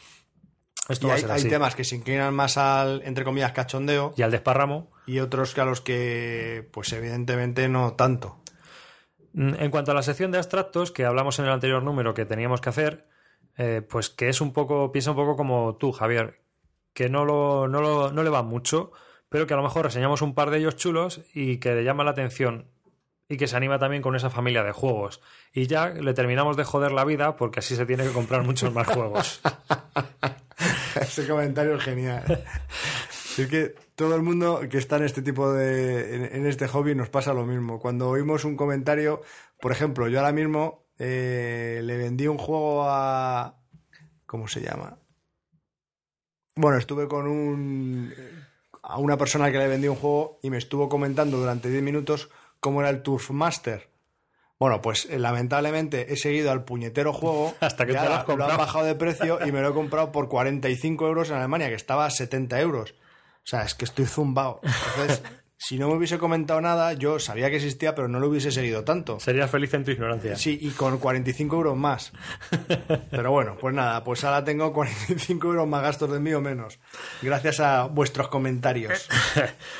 Esto 0.90 1.08
Y 1.08 1.10
va 1.10 1.16
a 1.34 1.34
hay, 1.36 1.44
temas 1.48 1.74
que 1.76 1.86
se 1.86 1.96
inclinan 1.96 2.34
más 2.34 2.58
al, 2.58 3.02
entre 3.06 3.24
comillas, 3.24 3.54
cachondeo 3.54 4.14
Y 4.18 4.24
al 4.24 4.32
desparramo, 4.32 4.90
y 5.06 5.20
otros 5.20 5.54
que 5.54 5.62
a 5.62 5.66
los 5.66 5.80
que, 5.80 6.68
pues 6.74 6.92
evidentemente 6.92 7.70
no 7.70 7.94
tanto. 7.94 8.40
Mm, 9.34 9.54
En 9.60 9.72
cuanto 9.72 9.92
a 9.92 9.94
la 9.94 10.04
sección 10.04 10.32
de 10.32 10.38
abstractos 10.40 10.92
que 10.92 11.06
hablamos 11.06 11.40
en 11.40 11.46
el 11.46 11.52
anterior 11.52 11.82
número 11.82 12.14
que 12.14 12.26
teníamos 12.26 12.60
que 12.60 12.70
hacer, 12.70 13.08
eh, 13.58 13.82
pues 13.88 14.10
que 14.10 14.28
es 14.28 14.42
un 14.42 14.52
poco, 14.52 14.92
piensa 14.92 15.12
un 15.12 15.18
poco 15.18 15.38
como 15.38 15.76
tú, 15.78 15.94
Javier, 15.94 16.42
que 16.94 17.08
no, 17.10 17.24
lo, 17.24 17.70
no, 17.70 17.80
lo- 17.80 18.12
no 18.12 18.24
le 18.24 18.30
va 18.30 18.44
mucho, 18.44 18.92
pero 19.32 19.48
que 19.48 19.54
a 19.54 19.58
lo 19.58 19.64
mejor 19.64 19.86
reseñamos 19.86 20.22
un 20.22 20.36
par 20.36 20.50
de 20.50 20.58
ellos 20.58 20.76
chulos 20.76 21.22
y 21.34 21.58
que 21.60 21.74
le 21.74 21.86
llama 21.86 22.04
la 22.04 22.12
atención 22.12 22.68
y 23.30 23.38
que 23.38 23.48
se 23.48 23.56
anima 23.56 23.80
también 23.80 24.02
con 24.02 24.14
esa 24.14 24.30
familia 24.30 24.62
de 24.62 24.74
juegos. 24.74 25.22
Y 25.54 25.68
ya 25.68 25.88
le 25.88 26.14
terminamos 26.14 26.58
de 26.58 26.66
joder 26.66 26.92
la 26.92 27.06
vida 27.06 27.38
porque 27.38 27.60
así 27.60 27.78
se 27.78 27.86
tiene 27.86 28.04
que 28.04 28.12
comprar 28.12 28.44
muchos 28.44 28.74
más 28.74 28.88
juegos. 28.88 29.40
Ese 31.02 31.26
comentario 31.26 31.76
es 31.76 31.84
genial. 31.84 32.24
Es 33.38 33.48
que 33.48 33.74
todo 33.96 34.18
el 34.18 34.24
mundo 34.24 34.60
que 34.70 34.78
está 34.78 34.98
en 34.98 35.04
este 35.04 35.22
tipo 35.22 35.54
de. 35.54 36.16
en, 36.16 36.36
en 36.36 36.46
este 36.46 36.68
hobby 36.68 36.94
nos 36.96 37.08
pasa 37.08 37.34
lo 37.34 37.46
mismo. 37.46 37.80
Cuando 37.80 38.10
oímos 38.10 38.44
un 38.44 38.58
comentario, 38.58 39.22
por 39.62 39.72
ejemplo, 39.72 40.10
yo 40.10 40.20
ahora 40.20 40.34
mismo 40.34 40.84
eh, 41.00 41.80
le 41.82 41.96
vendí 41.96 42.28
un 42.28 42.38
juego 42.38 42.84
a. 42.90 43.56
¿Cómo 44.26 44.50
se 44.50 44.60
llama? 44.60 45.00
Bueno, 46.56 46.78
estuve 46.78 47.08
con 47.08 47.26
un. 47.26 48.14
A 48.84 48.98
una 48.98 49.18
persona 49.18 49.52
que 49.52 49.58
le 49.58 49.68
vendí 49.68 49.88
un 49.88 49.96
juego 49.96 50.40
y 50.42 50.50
me 50.50 50.58
estuvo 50.58 50.90
comentando 50.90 51.38
durante 51.38 51.70
10 51.70 51.84
minutos 51.84 52.30
cómo 52.60 52.82
era 52.82 52.90
el 52.90 53.02
Turf 53.02 53.32
Master. 53.32 53.90
Bueno, 54.60 54.82
pues 54.82 55.08
eh, 55.10 55.18
lamentablemente 55.18 56.14
he 56.14 56.18
seguido 56.18 56.52
al 56.52 56.64
puñetero 56.64 57.14
juego. 57.14 57.54
Hasta 57.62 57.86
que 57.86 57.94
te 57.94 58.06
lo 58.06 58.14
has 58.14 58.24
comprado. 58.26 58.52
han 58.52 58.58
bajado 58.58 58.86
de 58.86 58.96
precio 58.96 59.40
y 59.46 59.52
me 59.52 59.62
lo 59.62 59.70
he 59.70 59.74
comprado 59.74 60.12
por 60.12 60.30
45 60.30 61.08
euros 61.08 61.30
en 61.30 61.38
Alemania, 61.38 61.70
que 61.70 61.76
estaba 61.76 62.06
a 62.06 62.12
70 62.12 62.60
euros. 62.62 62.94
O 63.44 63.48
sea, 63.48 63.64
es 63.64 63.74
que 63.74 63.86
estoy 63.86 64.06
zumbado. 64.06 64.62
Entonces, 64.64 65.24
si 65.62 65.78
no 65.78 65.88
me 65.90 65.94
hubiese 65.94 66.18
comentado 66.18 66.60
nada, 66.60 66.94
yo 66.94 67.20
sabía 67.20 67.52
que 67.52 67.58
existía, 67.58 67.94
pero 67.94 68.08
no 68.08 68.20
lo 68.20 68.30
hubiese 68.30 68.52
seguido 68.52 68.84
tanto. 68.84 69.20
Serías 69.20 69.52
feliz 69.52 69.72
en 69.76 69.86
tu 69.86 69.92
ignorancia. 69.92 70.36
Sí, 70.36 70.58
y 70.60 70.72
con 70.72 70.98
45 70.98 71.56
euros 71.56 71.78
más. 71.78 72.14
Pero 73.12 73.30
bueno, 73.30 73.58
pues 73.62 73.76
nada, 73.76 74.04
pues 74.04 74.24
ahora 74.24 74.44
tengo 74.44 74.74
45 74.74 75.48
euros 75.48 75.68
más 75.68 75.84
gastos 75.84 76.12
de 76.12 76.20
mí 76.20 76.34
o 76.34 76.42
menos. 76.42 76.80
Gracias 77.22 77.60
a 77.60 77.84
vuestros 77.84 78.30
comentarios. 78.30 79.08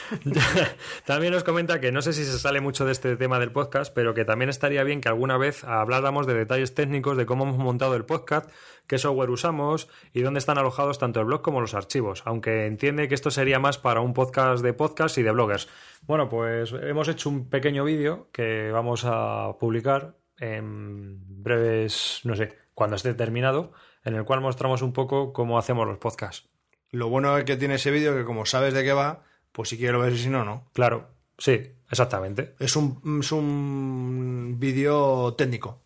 también 1.08 1.34
nos 1.34 1.44
comenta 1.44 1.80
que 1.80 1.92
no 1.92 2.04
sé 2.04 2.14
si 2.14 2.26
se 2.26 2.38
sale 2.38 2.62
mucho 2.62 2.86
de 2.86 2.92
este 2.92 3.18
tema 3.18 3.40
del 3.40 3.52
podcast, 3.52 3.92
pero 3.92 4.14
que 4.14 4.24
también 4.24 4.52
estaría 4.52 4.84
bien 4.84 5.02
que 5.02 5.10
alguna 5.10 5.40
vez 5.40 5.64
habláramos 5.64 6.28
de 6.28 6.36
detalles 6.36 6.76
técnicos 6.76 7.18
de 7.18 7.26
cómo 7.26 7.46
hemos 7.46 7.58
montado 7.58 7.96
el 7.96 8.06
podcast, 8.06 8.52
qué 8.92 8.98
software 8.98 9.30
usamos 9.30 9.88
y 10.12 10.20
dónde 10.20 10.40
están 10.40 10.58
alojados 10.58 11.00
tanto 11.00 11.22
el 11.22 11.26
blog 11.26 11.42
como 11.42 11.62
los 11.62 11.76
archivos, 11.76 12.24
aunque 12.26 12.66
entiende 12.66 13.08
que 13.08 13.16
esto 13.16 13.32
sería 13.32 13.58
más 13.58 13.78
para 13.78 14.02
un 14.02 14.14
podcast 14.14 14.62
de 14.62 14.74
podcast 14.74 15.18
y 15.18 15.24
de 15.24 15.32
bloggers. 15.32 15.70
Bueno, 16.08 16.28
pues 16.28 16.74
hemos 16.74 17.08
hecho 17.08 17.30
un 17.30 17.50
pequeño 17.50 17.86
vídeo 17.86 18.28
que 18.34 18.70
vamos 18.70 19.04
a 19.06 19.56
publicar 19.62 20.18
en 20.40 21.22
breves, 21.42 22.20
no 22.26 22.36
sé, 22.36 22.54
cuando 22.74 22.98
esté 22.98 23.14
terminado, 23.14 23.72
en 24.04 24.16
el 24.16 24.26
cual 24.26 24.42
mostramos 24.42 24.82
un 24.82 24.92
poco 24.92 25.32
cómo 25.32 25.58
hacemos 25.58 25.88
los 25.88 25.98
podcasts. 25.98 26.50
Lo 26.90 27.08
bueno 27.08 27.46
que 27.46 27.56
tiene 27.56 27.76
ese 27.76 27.92
vídeo 27.92 28.14
que 28.14 28.26
como 28.26 28.46
sabes 28.46 28.74
de 28.74 28.84
qué 28.84 28.92
va, 28.92 29.24
pues 29.54 29.70
si 29.70 29.78
quiero 29.78 30.02
ver 30.02 30.12
y 30.12 30.18
si 30.18 30.28
no, 30.28 30.44
no. 30.44 30.66
Claro, 30.74 31.08
sí, 31.38 31.62
exactamente. 31.90 32.56
Es 32.60 32.76
un, 32.76 33.22
es 33.22 33.32
un 33.32 34.58
vídeo 34.60 35.34
técnico. 35.36 35.82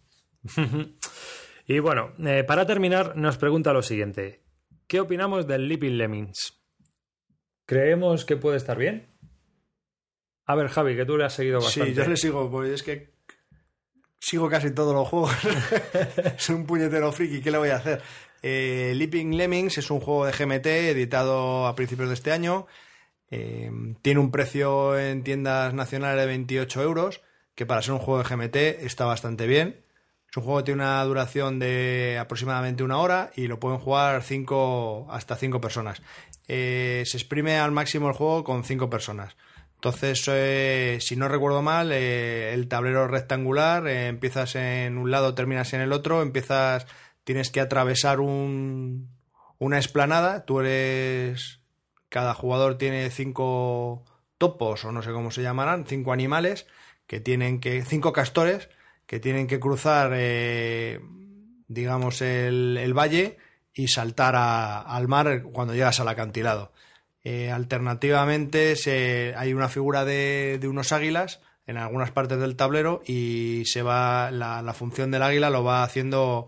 Y 1.67 1.79
bueno, 1.79 2.13
eh, 2.19 2.43
para 2.43 2.65
terminar, 2.65 3.15
nos 3.17 3.37
pregunta 3.37 3.73
lo 3.73 3.81
siguiente: 3.81 4.43
¿Qué 4.87 4.99
opinamos 4.99 5.47
del 5.47 5.67
Leaping 5.67 5.97
Lemmings? 5.97 6.61
¿Creemos 7.65 8.25
que 8.25 8.37
puede 8.37 8.57
estar 8.57 8.77
bien? 8.77 9.07
A 10.45 10.55
ver, 10.55 10.67
Javi, 10.67 10.95
que 10.95 11.05
tú 11.05 11.17
le 11.17 11.25
has 11.25 11.33
seguido 11.33 11.59
bastante. 11.59 11.89
Sí, 11.89 11.95
yo 11.95 12.07
le 12.07 12.17
sigo, 12.17 12.51
pues 12.51 12.69
es 12.69 12.83
que 12.83 13.15
sigo 14.19 14.49
casi 14.49 14.71
todos 14.71 14.93
los 14.93 15.07
juegos. 15.07 15.31
Soy 16.37 16.55
un 16.55 16.65
puñetero 16.67 17.11
friki, 17.11 17.41
¿qué 17.41 17.49
le 17.49 17.57
voy 17.57 17.69
a 17.69 17.77
hacer? 17.77 18.01
Eh, 18.43 18.93
Leaping 18.95 19.35
Lemmings 19.35 19.79
es 19.79 19.89
un 19.89 19.99
juego 19.99 20.25
de 20.27 20.31
GMT 20.31 20.67
editado 20.67 21.65
a 21.65 21.75
principios 21.75 22.09
de 22.09 22.13
este 22.13 22.31
año. 22.31 22.67
Eh, 23.31 23.71
tiene 24.03 24.19
un 24.19 24.29
precio 24.29 24.99
en 24.99 25.23
tiendas 25.23 25.73
nacionales 25.73 26.21
de 26.21 26.27
28 26.27 26.83
euros, 26.83 27.21
que 27.55 27.65
para 27.65 27.81
ser 27.81 27.93
un 27.93 27.99
juego 27.99 28.21
de 28.21 28.29
GMT 28.29 28.55
está 28.85 29.05
bastante 29.05 29.47
bien. 29.47 29.84
Es 30.35 30.37
un 30.37 30.43
juego 30.43 30.65
tiene 30.65 30.83
una 30.83 31.01
duración 31.05 31.59
de 31.59 32.17
aproximadamente 32.19 32.83
una 32.83 32.97
hora 32.97 33.31
y 33.37 33.47
lo 33.47 33.57
pueden 33.57 33.79
jugar 33.79 34.21
cinco, 34.21 35.07
hasta 35.09 35.37
cinco 35.37 35.61
personas. 35.61 36.01
Eh, 36.49 37.03
se 37.05 37.15
exprime 37.15 37.57
al 37.57 37.71
máximo 37.71 38.09
el 38.09 38.15
juego 38.15 38.43
con 38.43 38.65
cinco 38.65 38.89
personas. 38.89 39.37
Entonces, 39.75 40.21
eh, 40.27 40.97
si 40.99 41.15
no 41.15 41.29
recuerdo 41.29 41.61
mal, 41.61 41.93
eh, 41.93 42.53
el 42.53 42.67
tablero 42.67 43.07
rectangular, 43.07 43.87
empiezas 43.87 44.55
en 44.55 44.97
un 44.97 45.09
lado, 45.09 45.35
terminas 45.35 45.71
en 45.71 45.79
el 45.79 45.93
otro, 45.93 46.21
empiezas, 46.21 46.85
tienes 47.23 47.49
que 47.49 47.61
atravesar 47.61 48.19
un, 48.19 49.07
una 49.57 49.77
esplanada, 49.77 50.43
tú 50.43 50.59
eres, 50.59 51.61
cada 52.09 52.33
jugador 52.33 52.77
tiene 52.77 53.09
cinco 53.09 54.03
topos 54.37 54.83
o 54.83 54.91
no 54.91 55.01
sé 55.01 55.13
cómo 55.13 55.31
se 55.31 55.43
llamarán, 55.43 55.85
cinco 55.87 56.11
animales 56.11 56.67
que 57.07 57.21
tienen 57.21 57.61
que, 57.61 57.85
cinco 57.85 58.11
castores 58.11 58.67
que 59.05 59.19
tienen 59.19 59.47
que 59.47 59.59
cruzar, 59.59 60.11
eh, 60.15 60.99
digamos, 61.67 62.21
el, 62.21 62.93
valle 62.97 63.37
y 63.73 63.87
saltar 63.89 64.35
a- 64.35 64.81
al 64.81 65.07
mar 65.07 65.43
cuando 65.43 65.73
llegas 65.73 65.99
al 65.99 66.07
acantilado. 66.07 66.71
Eh, 67.23 67.51
alternativamente 67.51 68.75
hay 69.35 69.53
una 69.53 69.69
figura 69.69 70.05
de, 70.05 70.57
de 70.61 70.67
unos 70.67 70.91
águilas 70.91 71.41
en 71.67 71.77
algunas 71.77 72.11
partes 72.11 72.39
del 72.39 72.55
tablero 72.55 73.01
y 73.05 73.63
se 73.65 73.81
va 73.81 74.29
la, 74.31 74.61
la 74.61 74.73
función 74.73 75.11
del 75.11 75.23
águila 75.23 75.49
lo 75.49 75.63
va 75.63 75.83
haciendo 75.83 76.45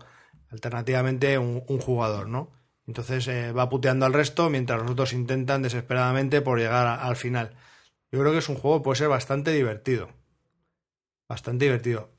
alternativamente 0.50 1.36
un, 1.38 1.60
jugador, 1.80 2.28
¿no? 2.28 2.52
Entonces 2.86 3.26
eh, 3.28 3.52
va 3.52 3.68
puteando 3.68 4.06
al 4.06 4.14
resto 4.14 4.48
mientras 4.50 4.80
los 4.80 4.90
otros 4.92 5.12
intentan 5.12 5.62
desesperadamente 5.62 6.40
por 6.40 6.58
llegar 6.58 6.86
al 6.86 7.16
final. 7.16 7.54
Yo 8.10 8.20
creo 8.20 8.32
que 8.32 8.38
es 8.38 8.48
un 8.48 8.56
juego 8.56 8.82
puede 8.82 8.96
ser 8.98 9.08
bastante 9.08 9.52
divertido. 9.52 10.08
Bastante 11.28 11.66
divertido. 11.66 12.17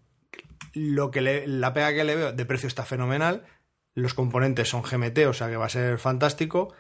Lo 0.74 1.12
que 1.12 1.22
le- 1.22 1.48
la 1.48 1.74
pega 1.74 1.94
que 1.94 2.04
le 2.04 2.16
veo 2.16 2.32
de 2.34 2.46
precio 2.46 2.68
está 2.68 2.84
fenomenal. 2.86 3.46
Los 3.96 4.14
componentes 4.14 4.70
son 4.70 4.84
GMT, 4.84 5.26
o 5.28 5.34
sea 5.34 5.50
que 5.50 5.58
va 5.58 5.66
a 5.66 5.70
ser 5.70 6.00
fantástico. 6.00 6.74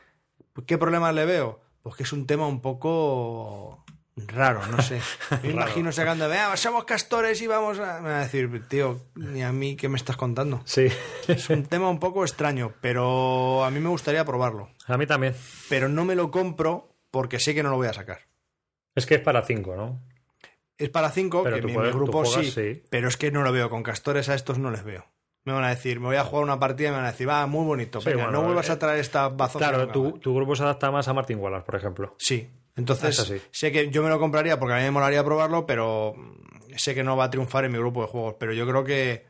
¿Qué 0.66 0.78
problemas 0.78 1.14
le 1.16 1.26
veo? 1.26 1.62
Pues 1.82 1.96
que 1.96 2.04
es 2.04 2.14
un 2.14 2.28
tema 2.28 2.48
un 2.48 2.62
poco 2.62 3.84
raro, 4.16 4.66
no 4.68 4.82
sé. 4.82 5.00
Me 5.44 5.50
imagino 5.52 5.92
sacando, 5.92 6.28
"Vea, 6.28 6.56
somos 6.58 6.84
castores 6.86 7.42
y 7.42 7.48
vamos 7.48 7.80
a... 7.80 8.02
Me 8.02 8.10
va 8.10 8.18
a 8.20 8.24
decir, 8.24 8.64
tío, 8.68 9.00
ni 9.16 9.44
a 9.44 9.52
mí, 9.54 9.76
¿qué 9.78 9.88
me 9.90 9.98
estás 9.98 10.18
contando? 10.18 10.62
Sí, 10.66 10.88
Es 11.28 11.50
un 11.50 11.64
tema 11.66 11.90
un 11.90 12.00
poco 12.00 12.24
extraño, 12.24 12.74
pero 12.82 13.64
a 13.64 13.72
mí 13.72 13.80
me 13.80 13.90
gustaría 13.90 14.26
probarlo. 14.26 14.70
a 14.88 14.98
mí 14.98 15.08
también. 15.08 15.36
Pero 15.70 15.88
no 15.90 16.04
me 16.06 16.16
lo 16.16 16.32
compro 16.32 16.94
porque 17.12 17.40
sé 17.40 17.56
que 17.56 17.64
no 17.64 17.70
lo 17.70 17.78
voy 17.78 17.88
a 17.88 17.94
sacar. 17.94 18.20
Es 18.96 19.06
que 19.06 19.16
es 19.16 19.22
para 19.22 19.44
cinco, 19.46 19.76
¿no? 19.76 20.02
Es 20.80 20.90
para 20.90 21.12
cinco, 21.12 21.44
Pero 21.44 21.58
que 21.58 21.62
tú 21.62 21.68
mi, 21.68 21.74
puedes- 21.76 21.94
mi 21.94 22.00
grupo 22.00 22.24
juegas, 22.24 22.46
sí, 22.46 22.52
sí. 22.52 22.84
pero 22.90 23.08
es 23.08 23.18
que 23.18 23.32
no 23.32 23.44
lo 23.44 23.52
veo. 23.52 23.70
Con 23.70 23.84
castores 23.84 24.30
a 24.30 24.34
estos 24.34 24.58
no 24.58 24.72
les 24.72 24.84
veo. 24.84 25.06
Me 25.44 25.54
van 25.54 25.64
a 25.64 25.70
decir, 25.70 26.00
me 26.00 26.08
voy 26.08 26.16
a 26.16 26.24
jugar 26.24 26.44
una 26.44 26.60
partida 26.60 26.88
y 26.88 26.92
me 26.92 26.98
van 26.98 27.06
a 27.06 27.12
decir, 27.12 27.28
va, 27.30 27.46
muy 27.48 27.66
bonito, 27.66 28.02
Sí, 28.02 28.10
venga, 28.10 28.24
bueno, 28.26 28.40
no 28.40 28.46
vuelvas 28.46 28.70
eh, 28.70 28.74
a 28.74 28.80
traer 28.80 29.00
esta 29.00 29.30
bazofia 29.30 29.70
Claro, 29.70 29.92
tu, 29.92 30.12
más". 30.12 30.20
tu 30.22 30.34
grupo 30.36 30.56
se 30.56 30.64
adapta 30.64 30.90
más 30.92 31.08
a 31.08 31.14
Martin 31.14 31.38
Wallace, 31.40 31.66
por 31.66 31.76
ejemplo. 31.76 32.16
Sí, 32.18 32.50
entonces 32.76 33.16
sí. 33.16 33.42
sé 33.52 33.72
que 33.72 33.90
yo 33.90 34.02
me 34.04 34.10
lo 34.10 34.20
compraría 34.20 34.60
porque 34.60 34.74
a 34.74 34.78
mí 34.78 34.84
me 34.84 34.92
molaría 34.92 35.24
probarlo, 35.24 35.66
pero 35.66 36.16
sé 36.78 36.94
que 36.96 37.04
no 37.04 37.16
va 37.18 37.26
a 37.26 37.30
triunfar 37.30 37.66
en 37.66 37.72
mi 37.72 37.78
grupo 37.78 38.02
de 38.02 38.08
juegos. 38.08 38.36
Pero 38.40 38.54
yo 38.54 38.68
creo 38.68 38.84
que, 38.84 39.26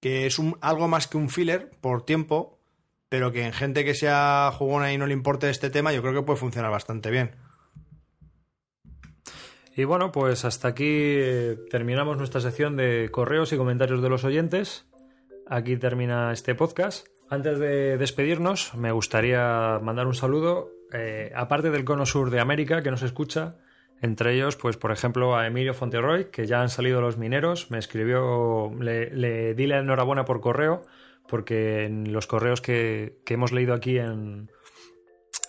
que 0.00 0.26
es 0.26 0.38
un, 0.38 0.56
algo 0.60 0.88
más 0.88 1.06
que 1.08 1.16
un 1.16 1.28
filler 1.30 1.70
por 1.80 2.04
tiempo, 2.04 2.58
pero 3.08 3.32
que 3.32 3.44
en 3.44 3.52
gente 3.52 3.84
que 3.84 3.94
sea 3.94 4.50
jugona 4.56 4.92
y 4.92 4.98
no 4.98 5.06
le 5.06 5.12
importe 5.14 5.48
este 5.50 5.70
tema, 5.70 5.92
yo 5.92 6.02
creo 6.02 6.14
que 6.14 6.22
puede 6.22 6.38
funcionar 6.38 6.70
bastante 6.70 7.10
bien. 7.10 7.36
Y 9.76 9.84
bueno, 9.84 10.12
pues 10.12 10.44
hasta 10.44 10.68
aquí 10.68 10.86
eh, 10.88 11.58
terminamos 11.68 12.16
nuestra 12.16 12.40
sección 12.40 12.76
de 12.76 13.08
correos 13.10 13.52
y 13.52 13.56
comentarios 13.56 14.02
de 14.02 14.08
los 14.08 14.22
oyentes. 14.22 14.86
Aquí 15.48 15.76
termina 15.76 16.32
este 16.32 16.54
podcast. 16.54 17.08
Antes 17.28 17.58
de 17.58 17.98
despedirnos, 17.98 18.74
me 18.76 18.92
gustaría 18.92 19.80
mandar 19.82 20.06
un 20.06 20.14
saludo, 20.14 20.70
eh, 20.92 21.32
aparte 21.34 21.70
del 21.70 21.84
cono 21.84 22.06
sur 22.06 22.30
de 22.30 22.38
América, 22.38 22.82
que 22.82 22.92
nos 22.92 23.02
escucha, 23.02 23.56
entre 24.00 24.34
ellos, 24.34 24.54
pues 24.54 24.76
por 24.76 24.92
ejemplo, 24.92 25.36
a 25.36 25.46
Emilio 25.46 25.74
Fonterroy, 25.74 26.26
que 26.26 26.46
ya 26.46 26.60
han 26.60 26.68
salido 26.68 27.00
los 27.00 27.18
mineros, 27.18 27.72
me 27.72 27.78
escribió, 27.78 28.72
le, 28.78 29.10
le 29.10 29.54
di 29.54 29.66
la 29.66 29.78
enhorabuena 29.78 30.24
por 30.24 30.40
correo, 30.40 30.82
porque 31.26 31.84
en 31.84 32.12
los 32.12 32.28
correos 32.28 32.60
que, 32.60 33.18
que 33.24 33.34
hemos 33.34 33.50
leído 33.50 33.74
aquí 33.74 33.98
en, 33.98 34.50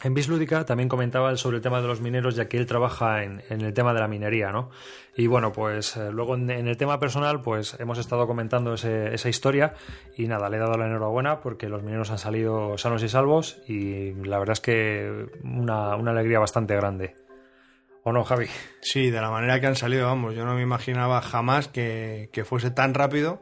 en 0.03 0.13
Bislúdica 0.13 0.65
también 0.65 0.89
comentaba 0.89 1.35
sobre 1.37 1.57
el 1.57 1.63
tema 1.63 1.81
de 1.81 1.87
los 1.87 2.01
mineros, 2.01 2.35
ya 2.35 2.47
que 2.47 2.57
él 2.57 2.65
trabaja 2.65 3.23
en, 3.23 3.41
en 3.49 3.61
el 3.61 3.73
tema 3.73 3.93
de 3.93 3.99
la 4.01 4.07
minería, 4.07 4.51
¿no? 4.51 4.69
Y 5.15 5.27
bueno, 5.27 5.51
pues 5.51 5.95
eh, 5.97 6.11
luego 6.11 6.35
en, 6.35 6.49
en 6.49 6.67
el 6.67 6.77
tema 6.77 6.99
personal, 6.99 7.41
pues 7.41 7.75
hemos 7.79 7.97
estado 7.97 8.27
comentando 8.27 8.73
ese- 8.73 9.13
esa 9.13 9.29
historia 9.29 9.73
y 10.17 10.27
nada, 10.27 10.49
le 10.49 10.57
he 10.57 10.59
dado 10.59 10.77
la 10.77 10.85
enhorabuena 10.87 11.39
porque 11.39 11.69
los 11.69 11.81
mineros 11.83 12.11
han 12.11 12.17
salido 12.19 12.77
sanos 12.77 13.01
y 13.03 13.09
salvos 13.09 13.61
y 13.67 14.13
la 14.25 14.37
verdad 14.39 14.53
es 14.53 14.61
que 14.61 15.27
una, 15.43 15.95
una 15.95 16.11
alegría 16.11 16.39
bastante 16.39 16.75
grande. 16.75 17.15
¿O 18.03 18.11
no, 18.11 18.23
Javi? 18.23 18.45
Sí, 18.81 19.09
de 19.09 19.19
la 19.19 19.31
manera 19.31 19.59
que 19.59 19.65
han 19.67 19.75
salido, 19.75 20.05
vamos, 20.05 20.35
yo 20.35 20.45
no 20.45 20.53
me 20.53 20.61
imaginaba 20.61 21.21
jamás 21.21 21.67
que, 21.67 22.29
que 22.31 22.45
fuese 22.45 22.69
tan 22.69 22.93
rápido 22.93 23.41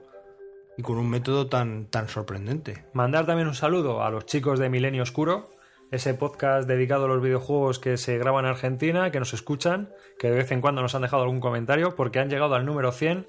y 0.78 0.84
con 0.84 0.98
un 0.98 1.10
método 1.10 1.48
tan, 1.48 1.88
tan 1.88 2.08
sorprendente. 2.08 2.86
Mandar 2.94 3.26
también 3.26 3.50
un 3.50 3.56
saludo 3.56 4.04
a 4.04 4.10
los 4.10 4.26
chicos 4.26 4.60
de 4.60 4.70
Milenio 4.70 5.04
Oscuro, 5.04 5.52
ese 5.94 6.16
podcast 6.16 6.68
dedicado 6.68 7.06
a 7.06 7.08
los 7.08 7.22
videojuegos 7.22 7.78
que 7.78 7.98
se 7.98 8.18
graba 8.18 8.40
en 8.40 8.48
Argentina, 8.48 9.12
que 9.12 9.20
nos 9.20 9.34
escuchan, 9.34 9.94
que 10.18 10.32
de 10.32 10.38
vez 10.38 10.52
en 10.52 10.60
cuando 10.60 10.82
nos 10.82 10.96
han 10.96 11.04
dejado 11.04 11.22
algún 11.22 11.40
comentario, 11.40 11.96
porque 11.96 12.20
han 12.20 12.32
llegado 12.32 12.56
al 12.56 12.66
número 12.66 12.92
100, 12.92 13.28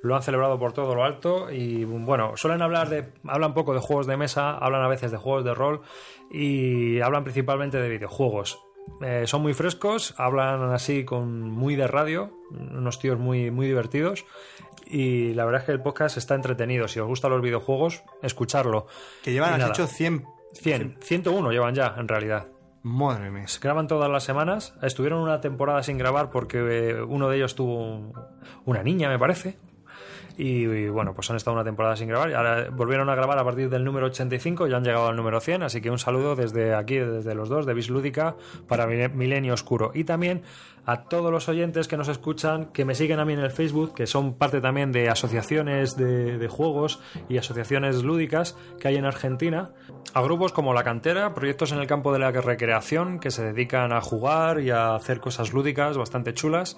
lo 0.00 0.14
han 0.14 0.22
celebrado 0.22 0.56
por 0.56 0.72
todo 0.72 0.94
lo 0.94 1.02
alto 1.02 1.50
y 1.50 1.84
bueno, 1.84 2.36
suelen 2.36 2.62
hablar 2.62 2.88
de, 2.88 3.08
hablan 3.26 3.52
poco 3.52 3.74
de 3.74 3.80
juegos 3.80 4.06
de 4.06 4.16
mesa, 4.16 4.56
hablan 4.56 4.82
a 4.82 4.88
veces 4.88 5.10
de 5.10 5.16
juegos 5.16 5.44
de 5.44 5.54
rol 5.54 5.80
y 6.30 7.00
hablan 7.00 7.24
principalmente 7.24 7.78
de 7.78 7.88
videojuegos. 7.88 8.62
Eh, 9.00 9.24
son 9.26 9.42
muy 9.42 9.54
frescos, 9.54 10.14
hablan 10.16 10.72
así 10.72 11.04
con 11.04 11.40
muy 11.40 11.74
de 11.74 11.88
radio, 11.88 12.30
unos 12.50 13.00
tíos 13.00 13.18
muy, 13.18 13.50
muy 13.50 13.66
divertidos 13.66 14.24
y 14.86 15.32
la 15.32 15.44
verdad 15.46 15.62
es 15.62 15.66
que 15.66 15.72
el 15.72 15.80
podcast 15.80 16.16
está 16.16 16.36
entretenido. 16.36 16.86
Si 16.86 17.00
os 17.00 17.08
gustan 17.08 17.32
los 17.32 17.42
videojuegos, 17.42 18.04
escucharlo. 18.22 18.86
Que 19.24 19.32
llevan, 19.32 19.60
has 19.60 19.70
hecho 19.70 19.88
100. 19.88 20.33
100, 20.54 20.96
101 21.00 21.50
llevan 21.52 21.74
ya, 21.74 21.94
en 21.98 22.08
realidad. 22.08 22.48
Madre 22.82 23.30
mía. 23.30 23.46
Graban 23.60 23.86
todas 23.86 24.10
las 24.10 24.24
semanas. 24.24 24.74
Estuvieron 24.82 25.20
una 25.20 25.40
temporada 25.40 25.82
sin 25.82 25.96
grabar 25.98 26.30
porque 26.30 26.58
eh, 26.90 27.02
uno 27.02 27.28
de 27.30 27.36
ellos 27.38 27.54
tuvo 27.54 27.78
un- 27.94 28.12
una 28.66 28.82
niña, 28.82 29.08
me 29.08 29.18
parece. 29.18 29.58
Y, 30.36 30.88
bueno, 30.88 31.14
pues 31.14 31.30
han 31.30 31.36
estado 31.36 31.54
una 31.54 31.62
temporada 31.62 31.94
sin 31.94 32.08
grabar 32.08 32.34
ahora 32.34 32.68
volvieron 32.70 33.08
a 33.08 33.14
grabar 33.14 33.38
a 33.38 33.44
partir 33.44 33.70
del 33.70 33.84
número 33.84 34.06
85 34.06 34.66
y 34.66 34.70
ya 34.70 34.78
han 34.78 34.84
llegado 34.84 35.06
al 35.06 35.14
número 35.14 35.40
100. 35.40 35.62
Así 35.62 35.80
que 35.80 35.90
un 35.90 35.98
saludo 35.98 36.34
desde 36.34 36.74
aquí, 36.74 36.96
desde 36.98 37.34
los 37.36 37.48
dos, 37.48 37.66
de 37.66 37.74
Bislúdica, 37.74 38.34
para 38.66 38.86
Mile- 38.86 39.10
Milenio 39.10 39.54
Oscuro. 39.54 39.92
Y 39.94 40.02
también 40.02 40.42
a 40.86 41.04
todos 41.04 41.30
los 41.30 41.48
oyentes 41.48 41.86
que 41.88 41.96
nos 41.96 42.08
escuchan, 42.08 42.66
que 42.72 42.84
me 42.84 42.94
siguen 42.96 43.20
a 43.20 43.24
mí 43.24 43.32
en 43.32 43.38
el 43.38 43.52
Facebook, 43.52 43.94
que 43.94 44.06
son 44.08 44.34
parte 44.34 44.60
también 44.60 44.90
de 44.92 45.08
asociaciones 45.08 45.96
de 45.96 46.48
juegos 46.48 47.00
y 47.28 47.38
asociaciones 47.38 48.02
lúdicas 48.02 48.56
que 48.80 48.88
hay 48.88 48.96
en 48.96 49.04
Argentina, 49.06 49.70
a 50.14 50.20
grupos 50.20 50.52
como 50.52 50.74
La 50.74 50.82
Cantera, 50.84 51.32
proyectos 51.32 51.72
en 51.72 51.78
el 51.78 51.86
campo 51.86 52.12
de 52.12 52.18
la 52.18 52.32
recreación 52.32 53.18
que 53.20 53.30
se 53.30 53.44
dedican 53.44 53.92
a 53.92 54.00
jugar 54.00 54.60
y 54.60 54.70
a 54.70 54.94
hacer 54.94 55.20
cosas 55.20 55.52
lúdicas 55.52 55.96
bastante 55.96 56.34
chulas. 56.34 56.76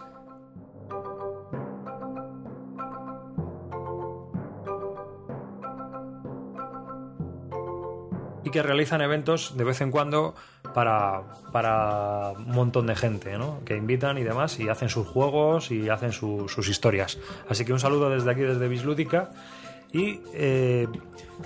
Y 8.47 8.51
que 8.51 8.63
realizan 8.63 9.03
eventos 9.03 9.57
de 9.59 9.65
vez 9.65 9.81
en 9.83 9.91
cuando 9.91 10.35
para, 10.73 11.23
para 11.53 12.31
un 12.39 12.53
montón 12.53 12.87
de 12.87 12.95
gente, 12.95 13.37
¿no? 13.37 13.61
Que 13.65 13.77
invitan 13.77 14.17
y 14.19 14.23
demás 14.23 14.59
y 14.61 14.69
hacen 14.69 14.89
sus 14.89 15.07
juegos 15.07 15.71
y 15.71 15.89
hacen 15.91 16.13
su- 16.13 16.49
sus 16.49 16.69
historias. 16.69 17.19
Así 17.49 17.65
que 17.65 17.73
un 17.73 17.81
saludo 17.81 18.09
desde 18.09 18.31
aquí, 18.31 18.41
desde 18.43 18.69
Bislúdica. 18.69 19.31
Y 19.93 20.21
eh, 20.35 20.89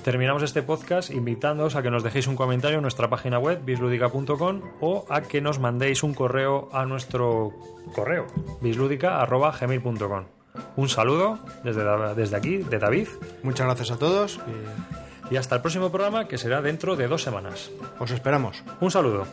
terminamos 0.02 0.42
este 0.42 0.62
podcast 0.62 1.10
invitándoos 1.10 1.76
a 1.76 1.82
que 1.82 1.90
nos 1.90 2.02
dejéis 2.02 2.26
un 2.26 2.36
comentario 2.36 2.78
en 2.78 2.82
nuestra 2.82 3.08
página 3.08 3.38
web 3.38 3.60
bisludica.com 3.64 4.60
o 4.80 5.06
a 5.08 5.20
que 5.22 5.40
nos 5.40 5.58
mandéis 5.58 6.02
un 6.02 6.14
correo 6.14 6.68
a 6.72 6.84
nuestro 6.86 7.52
correo 7.94 8.26
bisludica.gmail.com 8.60 10.24
Un 10.76 10.88
saludo 10.88 11.38
desde, 11.64 11.82
desde 12.14 12.36
aquí, 12.36 12.56
de 12.58 12.78
David, 12.78 13.08
Muchas 13.42 13.66
gracias 13.66 13.90
a 13.90 13.98
todos 13.98 14.40
y 14.48 15.09
y 15.30 15.36
hasta 15.36 15.54
el 15.54 15.60
próximo 15.62 15.90
programa 15.90 16.26
que 16.26 16.38
será 16.38 16.60
dentro 16.60 16.96
de 16.96 17.08
dos 17.08 17.22
semanas. 17.22 17.70
os 17.98 18.10
esperamos. 18.10 18.62
Un 18.80 18.90
saludo. 18.90 19.26